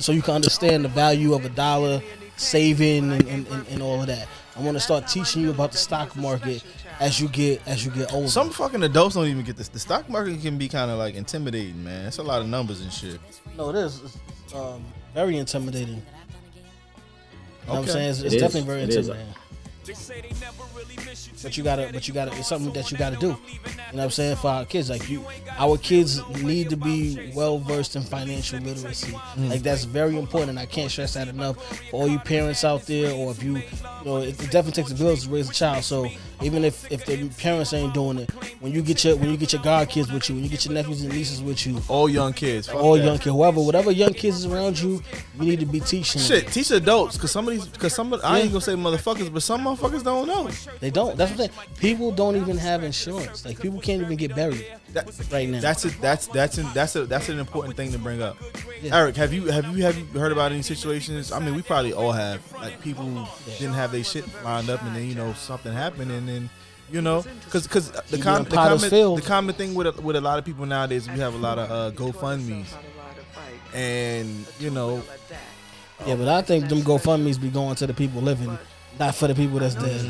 so 0.00 0.12
you 0.12 0.22
can 0.22 0.34
understand 0.34 0.84
the 0.84 0.88
value 0.88 1.34
of 1.34 1.44
a 1.44 1.48
dollar, 1.50 2.02
saving 2.36 3.12
and, 3.12 3.26
and, 3.28 3.46
and, 3.48 3.68
and 3.68 3.82
all 3.82 4.00
of 4.00 4.06
that. 4.08 4.28
I 4.56 4.60
want 4.62 4.76
to 4.76 4.80
start 4.80 5.06
teaching 5.06 5.42
you 5.42 5.50
about 5.50 5.72
the 5.72 5.78
stock 5.78 6.16
market 6.16 6.64
as 6.98 7.20
you 7.20 7.28
get 7.28 7.60
as 7.66 7.84
you 7.84 7.90
get 7.90 8.12
older. 8.12 8.28
Some 8.28 8.50
fucking 8.50 8.82
adults 8.82 9.14
don't 9.14 9.26
even 9.26 9.44
get 9.44 9.56
this. 9.56 9.68
The 9.68 9.78
stock 9.78 10.08
market 10.08 10.40
can 10.40 10.56
be 10.56 10.68
kind 10.68 10.90
of 10.90 10.98
like 10.98 11.14
intimidating, 11.14 11.82
man. 11.84 12.06
It's 12.06 12.18
a 12.18 12.22
lot 12.22 12.40
of 12.40 12.48
numbers 12.48 12.80
and 12.80 12.92
shit. 12.92 13.20
no, 13.56 13.70
it 13.70 13.76
is 13.76 14.00
it's, 14.02 14.54
um, 14.54 14.82
very 15.14 15.36
intimidating. 15.36 15.96
You 15.96 16.02
know 17.72 17.74
what 17.74 17.78
I'm 17.80 17.86
saying? 17.86 18.10
It's, 18.10 18.20
it's 18.20 18.34
It 18.34 18.36
is. 18.36 18.42
definitely 18.42 18.66
very 18.66 18.82
It 18.82 18.90
is. 18.90 19.10
But 21.42 21.56
you 21.56 21.62
gotta, 21.62 21.90
but 21.92 22.08
you 22.08 22.14
gotta, 22.14 22.36
it's 22.36 22.48
something 22.48 22.72
that 22.72 22.90
you 22.90 22.98
gotta 22.98 23.16
do. 23.16 23.28
You 23.28 23.32
know 23.32 23.38
what 23.92 24.04
I'm 24.04 24.10
saying? 24.10 24.36
For 24.36 24.48
our 24.48 24.64
kids, 24.64 24.90
like 24.90 25.08
you, 25.08 25.24
our 25.58 25.78
kids 25.78 26.20
need 26.42 26.70
to 26.70 26.76
be 26.76 27.32
well 27.34 27.58
versed 27.58 27.96
in 27.96 28.02
financial 28.02 28.58
literacy. 28.60 29.12
Mm. 29.12 29.50
Like 29.50 29.62
that's 29.62 29.84
very 29.84 30.18
important, 30.18 30.50
and 30.50 30.58
I 30.58 30.66
can't 30.66 30.90
stress 30.90 31.14
that 31.14 31.28
enough 31.28 31.56
for 31.90 32.02
all 32.02 32.08
you 32.08 32.18
parents 32.18 32.64
out 32.64 32.82
there, 32.82 33.12
or 33.14 33.30
if 33.30 33.42
you, 33.42 33.58
you 33.58 33.64
know, 34.04 34.16
it, 34.18 34.40
it 34.42 34.50
definitely 34.50 34.72
takes 34.72 34.90
a 34.90 34.94
village 34.94 35.24
to 35.24 35.30
raise 35.30 35.48
a 35.48 35.52
child. 35.52 35.84
So 35.84 36.08
even 36.42 36.64
if 36.64 36.90
if 36.92 37.04
the 37.06 37.28
parents 37.30 37.72
ain't 37.72 37.94
doing 37.94 38.18
it, 38.18 38.30
when 38.60 38.72
you 38.72 38.82
get 38.82 39.04
your 39.04 39.16
when 39.16 39.30
you 39.30 39.36
get 39.36 39.52
your 39.52 39.62
god 39.62 39.88
kids 39.88 40.12
with 40.12 40.28
you, 40.28 40.34
when 40.34 40.44
you 40.44 40.50
get 40.50 40.64
your 40.64 40.74
nephews 40.74 41.02
and 41.02 41.12
nieces 41.12 41.42
with 41.42 41.66
you, 41.66 41.80
All 41.88 42.08
young 42.08 42.32
kids. 42.32 42.68
All 42.68 42.96
that. 42.96 43.04
young 43.04 43.18
kids, 43.18 43.34
whoever, 43.34 43.60
whatever 43.60 43.90
young 43.90 44.12
kids 44.12 44.38
is 44.38 44.46
around 44.46 44.78
you, 44.78 45.02
you 45.38 45.46
need 45.46 45.60
to 45.60 45.66
be 45.66 45.80
teaching. 45.80 46.20
them. 46.20 46.28
Shit, 46.28 46.48
teach 46.52 46.70
adults, 46.70 47.16
cause 47.16 47.30
some 47.30 47.48
of 47.48 47.54
these, 47.54 47.66
cause 47.78 47.94
some 47.94 48.12
of, 48.12 48.20
I 48.24 48.40
ain't 48.40 48.50
gonna 48.50 48.60
say 48.60 48.74
motherfuckers, 48.74 49.32
but 49.32 49.42
some 49.42 49.62
motherfuckers 49.64 50.04
don't 50.04 50.26
know. 50.26 50.48
They 50.80 50.90
don't. 50.90 51.16
That's 51.16 51.30
what 51.32 51.40
I'm 51.48 51.54
saying. 51.56 51.68
People 51.78 52.12
don't 52.12 52.36
even 52.36 52.56
have 52.58 52.84
insurance. 52.84 53.44
Like 53.44 53.60
people 53.60 53.80
can't 53.80 54.02
even 54.02 54.16
get 54.16 54.34
buried 54.34 54.66
That, 54.96 55.30
right 55.30 55.46
now. 55.46 55.60
that's 55.60 55.84
a, 55.84 55.88
that's 56.00 56.26
that's 56.28 56.56
an, 56.56 56.66
that's 56.72 56.96
a 56.96 57.04
that's 57.04 57.28
an 57.28 57.38
important 57.38 57.76
thing 57.76 57.92
to 57.92 57.98
bring 57.98 58.22
up. 58.22 58.38
Yeah. 58.80 58.96
Eric, 58.96 59.16
have 59.16 59.30
you 59.30 59.44
have 59.46 59.76
you 59.76 59.84
have 59.84 59.98
you 59.98 60.06
heard 60.18 60.32
about 60.32 60.52
any 60.52 60.62
situations? 60.62 61.32
I 61.32 61.38
mean, 61.38 61.54
we 61.54 61.60
probably 61.60 61.92
all 61.92 62.12
have. 62.12 62.40
Like 62.54 62.80
people 62.80 63.28
didn't 63.58 63.74
have 63.74 63.92
their 63.92 64.02
shit 64.02 64.24
lined 64.42 64.70
up, 64.70 64.82
and 64.82 64.96
then 64.96 65.06
you 65.06 65.14
know 65.14 65.34
something 65.34 65.70
happened, 65.70 66.10
and 66.12 66.26
then 66.26 66.48
you 66.90 67.02
know, 67.02 67.24
because 67.44 67.64
because 67.64 67.90
the, 67.90 68.16
com- 68.18 68.44
the 68.44 68.50
common 68.50 68.78
Field. 68.78 69.18
the 69.18 69.22
common 69.22 69.54
thing 69.54 69.74
with 69.74 69.86
a, 69.86 70.00
with 70.00 70.16
a 70.16 70.20
lot 70.20 70.38
of 70.38 70.46
people 70.46 70.64
nowadays, 70.64 71.10
we 71.10 71.18
have 71.18 71.34
a 71.34 71.38
lot 71.38 71.58
of 71.58 71.70
uh, 71.70 71.94
GoFundmes, 71.94 72.72
and 73.74 74.46
you 74.58 74.70
know, 74.70 75.02
yeah, 76.06 76.14
but 76.14 76.28
I 76.28 76.40
think 76.40 76.68
them 76.68 76.80
GoFundmes 76.80 77.38
be 77.38 77.50
going 77.50 77.74
to 77.76 77.86
the 77.86 77.94
people 77.94 78.22
living, 78.22 78.56
not 78.98 79.14
for 79.14 79.26
the 79.28 79.34
people 79.34 79.58
that's 79.58 79.74
dead. 79.74 80.00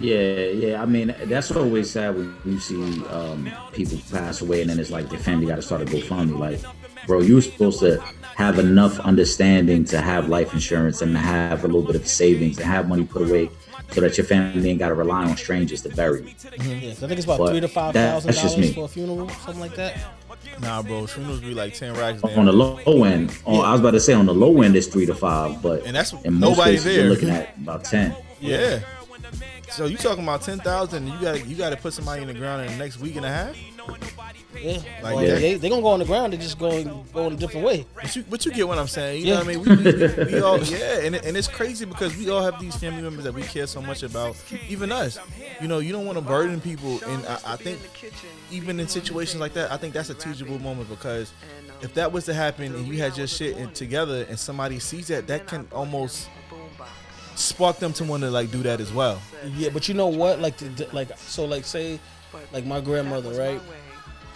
Yeah, 0.00 0.46
yeah. 0.46 0.82
I 0.82 0.86
mean, 0.86 1.14
that's 1.24 1.50
always 1.50 1.90
sad 1.90 2.16
when 2.16 2.34
you 2.44 2.58
see 2.58 3.04
um, 3.06 3.50
people 3.72 3.98
pass 4.10 4.40
away, 4.40 4.62
and 4.62 4.70
then 4.70 4.78
it's 4.78 4.90
like 4.90 5.08
the 5.10 5.18
family 5.18 5.46
got 5.46 5.56
to 5.56 5.62
start 5.62 5.82
a 5.82 5.84
GoFundMe. 5.84 6.38
Like, 6.38 6.60
bro, 7.06 7.20
you 7.20 7.34
were 7.34 7.42
supposed 7.42 7.80
to 7.80 8.00
have 8.36 8.58
enough 8.58 8.98
understanding 9.00 9.84
to 9.84 10.00
have 10.00 10.28
life 10.28 10.54
insurance 10.54 11.02
and 11.02 11.12
to 11.12 11.18
have 11.18 11.64
a 11.64 11.66
little 11.66 11.82
bit 11.82 11.96
of 11.96 12.06
savings 12.06 12.56
and 12.56 12.66
have 12.66 12.88
money 12.88 13.04
put 13.04 13.28
away 13.28 13.50
so 13.90 14.00
that 14.00 14.16
your 14.16 14.24
family 14.24 14.70
ain't 14.70 14.78
got 14.78 14.88
to 14.88 14.94
rely 14.94 15.24
on 15.24 15.36
strangers 15.36 15.82
to 15.82 15.88
bury. 15.90 16.22
you. 16.22 16.34
Yeah, 16.58 16.94
so 16.94 17.04
I 17.04 17.08
think 17.08 17.12
it's 17.18 17.24
about 17.24 17.38
But 17.38 17.50
three 17.50 17.60
to 17.60 17.68
five 17.68 17.92
thousand 17.92 18.34
dollars 18.34 18.74
for 18.74 18.84
a 18.84 18.88
funeral, 18.88 19.28
something 19.28 19.60
like 19.60 19.74
that. 19.74 19.98
Nah, 20.60 20.82
bro, 20.82 21.06
funerals 21.06 21.40
be 21.40 21.54
like 21.54 21.74
ten 21.74 21.94
racks. 21.94 22.22
On 22.22 22.44
the 22.46 22.52
low 22.52 23.04
end, 23.04 23.36
on, 23.44 23.64
I 23.64 23.72
was 23.72 23.80
about 23.80 23.92
to 23.92 24.00
say 24.00 24.12
on 24.12 24.26
the 24.26 24.34
low 24.34 24.62
end 24.62 24.76
it's 24.76 24.86
three 24.86 25.06
to 25.06 25.14
five, 25.14 25.62
but 25.62 25.84
And 25.86 25.94
that's 25.94 26.12
in 26.12 26.34
most 26.34 26.56
nobody 26.58 26.72
cases 26.72 26.84
there. 26.84 26.94
you're 27.00 27.10
looking 27.10 27.30
at 27.30 27.56
about 27.58 27.84
ten. 27.84 28.14
Yeah. 28.40 28.80
So 29.70 29.84
you 29.86 29.96
talking 29.96 30.24
about 30.24 30.42
ten 30.42 30.58
thousand? 30.58 31.06
You 31.06 31.20
got 31.20 31.46
you 31.46 31.56
got 31.56 31.70
to 31.70 31.76
put 31.76 31.92
somebody 31.92 32.22
in 32.22 32.28
the 32.28 32.34
ground 32.34 32.62
in 32.62 32.72
the 32.72 32.76
next 32.78 32.98
week 32.98 33.16
and 33.16 33.24
a 33.24 33.28
half. 33.28 33.56
Yeah, 34.60 34.72
Like 35.02 35.16
Well, 35.16 35.18
that. 35.26 35.40
they 35.40 35.54
they 35.54 35.68
gonna 35.68 35.80
go 35.80 35.88
on 35.88 36.00
the 36.00 36.04
ground. 36.04 36.32
They 36.32 36.36
just 36.36 36.58
going 36.58 36.84
go 37.14 37.26
in 37.28 37.32
a 37.32 37.36
different 37.36 37.64
way. 37.66 37.86
But 37.94 38.14
you, 38.14 38.24
but 38.28 38.44
you 38.44 38.52
get 38.52 38.68
what 38.68 38.78
I'm 38.78 38.88
saying. 38.88 39.20
You 39.22 39.28
Yeah. 39.28 39.42
know 39.42 39.44
what 39.44 39.54
I 39.70 39.74
mean? 39.76 39.84
We, 39.84 40.24
we, 40.24 40.24
we 40.34 40.40
all, 40.40 40.58
yeah, 40.62 41.00
and, 41.00 41.14
and 41.14 41.36
it's 41.36 41.48
crazy 41.48 41.84
because 41.86 42.16
we 42.16 42.28
all 42.30 42.42
have 42.42 42.60
these 42.60 42.76
family 42.76 43.00
members 43.02 43.24
that 43.24 43.32
we 43.32 43.42
care 43.42 43.66
so 43.66 43.80
much 43.80 44.02
about. 44.02 44.36
Even 44.68 44.92
us, 44.92 45.18
you 45.62 45.68
know, 45.68 45.78
you 45.78 45.92
don't 45.92 46.04
want 46.04 46.18
to 46.18 46.22
burden 46.24 46.60
people, 46.60 47.00
and 47.06 47.24
I, 47.26 47.38
I 47.54 47.56
think 47.56 47.78
even 48.50 48.78
in 48.80 48.88
situations 48.88 49.40
like 49.40 49.54
that, 49.54 49.72
I 49.72 49.76
think 49.78 49.94
that's 49.94 50.10
a 50.10 50.14
teachable 50.14 50.58
moment 50.58 50.88
because 50.90 51.32
if 51.80 51.94
that 51.94 52.12
was 52.12 52.24
to 52.26 52.34
happen 52.34 52.74
and 52.74 52.86
you 52.86 52.98
had 52.98 53.16
your 53.16 53.26
shit 53.26 53.56
in, 53.56 53.70
together 53.72 54.26
and 54.28 54.38
somebody 54.38 54.78
sees 54.78 55.06
that, 55.08 55.26
that 55.28 55.46
can 55.46 55.66
almost 55.72 56.28
spark 57.34 57.78
them 57.78 57.92
to 57.94 58.04
want 58.04 58.22
to 58.22 58.30
like 58.30 58.50
do 58.50 58.62
that 58.64 58.80
as 58.80 58.92
well. 58.92 59.20
Yeah, 59.56 59.70
but 59.72 59.88
you 59.88 59.94
know 59.94 60.08
what? 60.08 60.40
Like, 60.40 60.58
the, 60.58 60.66
the- 60.66 60.88
like 60.94 61.16
so, 61.16 61.46
like 61.46 61.64
say, 61.64 61.98
like 62.52 62.64
my 62.66 62.80
grandmother, 62.80 63.30
right? 63.38 63.60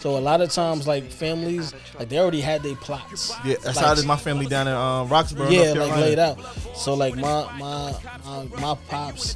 So 0.05 0.19
a 0.19 0.21
lot 0.21 0.43
of 0.43 0.53
times, 0.53 0.87
like 0.87 1.05
families, 1.05 1.73
like 1.99 2.11
they 2.11 2.19
already 2.19 2.43
had 2.43 2.63
their 2.63 2.77
plots. 2.77 3.33
Yeah, 3.43 3.55
that's 3.63 3.77
Like, 3.77 3.87
how 3.87 3.95
did 3.95 4.05
my 4.05 4.19
family 4.19 4.45
down 4.45 4.69
in 4.69 4.75
um, 4.75 5.09
Roxborough, 5.09 5.51
yeah, 5.51 5.73
like 5.73 5.97
laid 5.97 6.19
out. 6.19 6.39
So 6.77 6.93
like 6.93 7.17
my 7.17 7.51
my 7.59 7.95
my, 8.23 8.45
my 8.61 8.75
pops, 8.89 9.35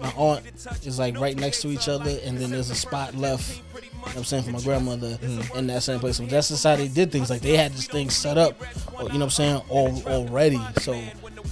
my 0.00 0.10
aunt 0.12 0.42
is 0.86 0.98
like 0.98 1.20
right 1.20 1.36
next 1.36 1.60
to 1.62 1.68
each 1.68 1.86
other, 1.88 2.18
and 2.24 2.38
then 2.38 2.50
there's 2.50 2.70
a 2.70 2.74
spot 2.74 3.14
left. 3.14 3.60
You 3.74 3.82
know 3.82 4.00
what 4.00 4.16
I'm 4.16 4.24
saying 4.24 4.44
for 4.44 4.52
my 4.52 4.60
grandmother 4.60 5.18
in 5.54 5.66
that 5.66 5.82
same 5.82 6.00
place. 6.00 6.16
So 6.16 6.24
that's 6.24 6.48
just 6.48 6.64
how 6.64 6.76
they 6.76 6.88
did 6.88 7.12
things. 7.12 7.28
Like 7.28 7.42
they 7.42 7.56
had 7.56 7.72
this 7.72 7.86
thing 7.86 8.08
set 8.08 8.38
up, 8.38 8.58
you 8.62 8.96
know 8.96 9.04
what 9.04 9.22
I'm 9.22 9.30
saying, 9.30 9.62
all, 9.68 10.02
already. 10.06 10.60
So 10.78 10.98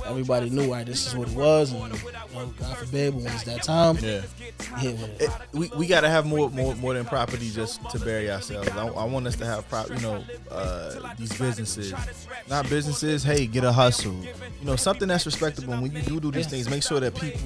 everybody 0.06 0.50
knew, 0.50 0.64
all 0.66 0.72
right, 0.72 0.86
this 0.86 1.06
is 1.06 1.14
what 1.16 1.28
it 1.28 1.34
was, 1.34 1.72
and 1.72 1.82
you 1.82 2.00
know, 2.34 2.46
God 2.58 2.76
forbid 2.78 3.14
when 3.14 3.26
it's 3.26 3.44
that 3.44 3.62
time, 3.62 3.96
Yeah. 4.00 4.22
hit 4.78 4.98
it. 5.00 5.20
it, 5.22 5.30
we, 5.52 5.68
we 5.76 5.86
got 5.86 6.02
to 6.02 6.08
have 6.08 6.26
more, 6.26 6.50
more 6.50 6.74
more 6.76 6.94
than 6.94 7.04
property 7.04 7.50
just 7.50 7.80
to 7.90 7.98
bury 7.98 8.30
ourselves. 8.30 8.68
I, 8.70 8.86
I 8.88 9.04
want 9.04 9.26
us 9.26 9.36
to 9.36 9.46
have 9.46 9.68
prop, 9.68 9.88
you 9.90 10.00
know, 10.00 10.24
uh, 10.50 11.14
these 11.16 11.36
businesses, 11.38 11.92
not 12.48 12.68
businesses. 12.68 13.22
Hey, 13.22 13.46
get 13.46 13.64
a 13.64 13.72
hustle, 13.72 14.14
you 14.22 14.64
know, 14.64 14.76
something 14.76 15.08
that's 15.08 15.26
respectable. 15.26 15.72
And 15.74 15.82
when 15.82 15.92
you 15.92 16.02
do 16.02 16.20
do 16.20 16.30
these 16.30 16.46
things, 16.46 16.68
make 16.68 16.82
sure 16.82 17.00
that 17.00 17.14
people 17.14 17.40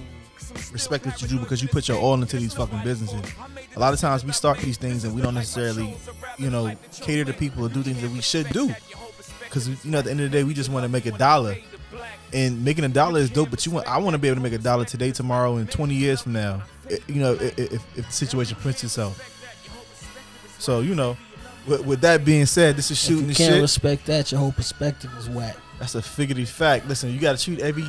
respect 0.73 1.05
what 1.07 1.21
you 1.21 1.29
do 1.29 1.39
because 1.39 1.63
you 1.63 1.69
put 1.69 1.89
your 1.89 1.99
all 1.99 2.15
into 2.15 2.37
these 2.39 2.55
fucking 2.55 2.83
businesses. 2.83 3.21
A 3.77 3.81
lot 3.81 3.93
of 3.93 4.01
times 4.01 4.25
we 4.25 4.33
start 4.33 4.59
these 4.59 4.77
things 4.77 5.05
and 5.05 5.15
we 5.15 5.23
don't 5.23 5.35
necessarily, 5.35 5.95
you 6.39 6.51
know, 6.51 6.75
cater 6.93 7.25
to 7.25 7.33
people 7.33 7.65
or 7.65 7.69
do 7.69 7.83
things 7.83 8.01
that 8.03 8.11
we 8.11 8.21
should 8.21 8.49
do 8.51 8.75
because 9.45 9.69
you 9.85 9.91
know 9.91 9.99
at 9.99 10.05
the 10.05 10.11
end 10.11 10.21
of 10.21 10.31
the 10.31 10.37
day 10.39 10.45
we 10.45 10.53
just 10.55 10.69
want 10.71 10.85
to 10.85 10.89
make 10.89 11.07
a 11.07 11.13
dollar. 11.13 11.57
And 12.33 12.65
making 12.65 12.85
a 12.85 12.89
dollar 12.89 13.21
is 13.21 13.31
dope, 13.31 13.51
but 13.51 13.65
you 13.65 13.73
want 13.73 13.87
I 13.87 13.99
want 13.99 14.15
to 14.15 14.19
be 14.19 14.29
able 14.29 14.37
to 14.37 14.43
make 14.43 14.53
a 14.53 14.59
dollar 14.59 14.85
today, 14.85 15.13
tomorrow, 15.13 15.57
and 15.57 15.71
20 15.71 15.95
years 15.95 16.21
from 16.23 16.33
now. 16.35 16.63
You 17.07 17.21
know, 17.21 17.33
if, 17.35 17.59
if 17.59 17.97
the 17.97 18.13
situation 18.13 18.57
prints 18.61 18.85
itself. 18.85 19.17
So 20.59 20.81
you 20.81 20.95
know, 20.95 21.17
with, 21.67 21.85
with 21.87 22.01
that 22.03 22.25
being 22.25 22.47
said, 22.47 22.77
this 22.77 22.91
is 22.91 22.99
If 23.03 23.07
shooting 23.09 23.23
you 23.29 23.29
the 23.29 23.35
can't 23.35 23.55
shit. 23.55 23.63
respect 23.63 24.07
that, 24.07 24.31
your 24.33 24.41
whole 24.41 24.53
perspective 24.53 25.11
is 25.19 25.29
whack. 25.29 25.57
That's 25.79 25.95
a 25.95 26.03
figurative 26.03 26.49
fact. 26.51 26.87
Listen, 26.89 27.13
you 27.13 27.19
got 27.21 27.33
to 27.33 27.39
shoot 27.39 27.61
every 27.61 27.85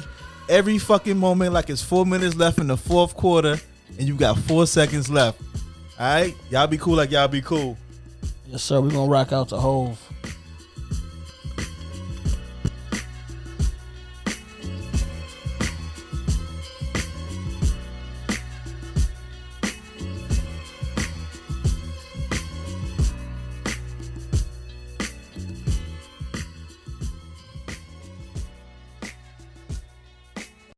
every 0.48 0.78
fucking 0.78 1.18
moment 1.18 1.54
like 1.54 1.70
it's 1.70 1.82
four 1.84 2.06
minutes 2.06 2.36
left 2.36 2.60
in 2.60 2.68
the 2.68 2.78
fourth 2.78 3.16
quarter, 3.16 3.58
and 3.98 4.08
you 4.08 4.16
got 4.16 4.38
four 4.38 4.68
seconds 4.68 5.10
left. 5.10 5.42
All 6.00 6.06
right, 6.14 6.36
y'all 6.50 6.68
be 6.68 6.78
cool 6.78 6.96
like 6.96 7.12
y'all 7.12 7.28
be 7.28 7.42
cool. 7.42 7.78
Yes, 8.48 8.64
sir. 8.64 8.80
We're 8.80 8.92
gonna 8.92 9.10
rock 9.12 9.34
out 9.34 9.50
to 9.50 9.58
Hov. 9.58 10.00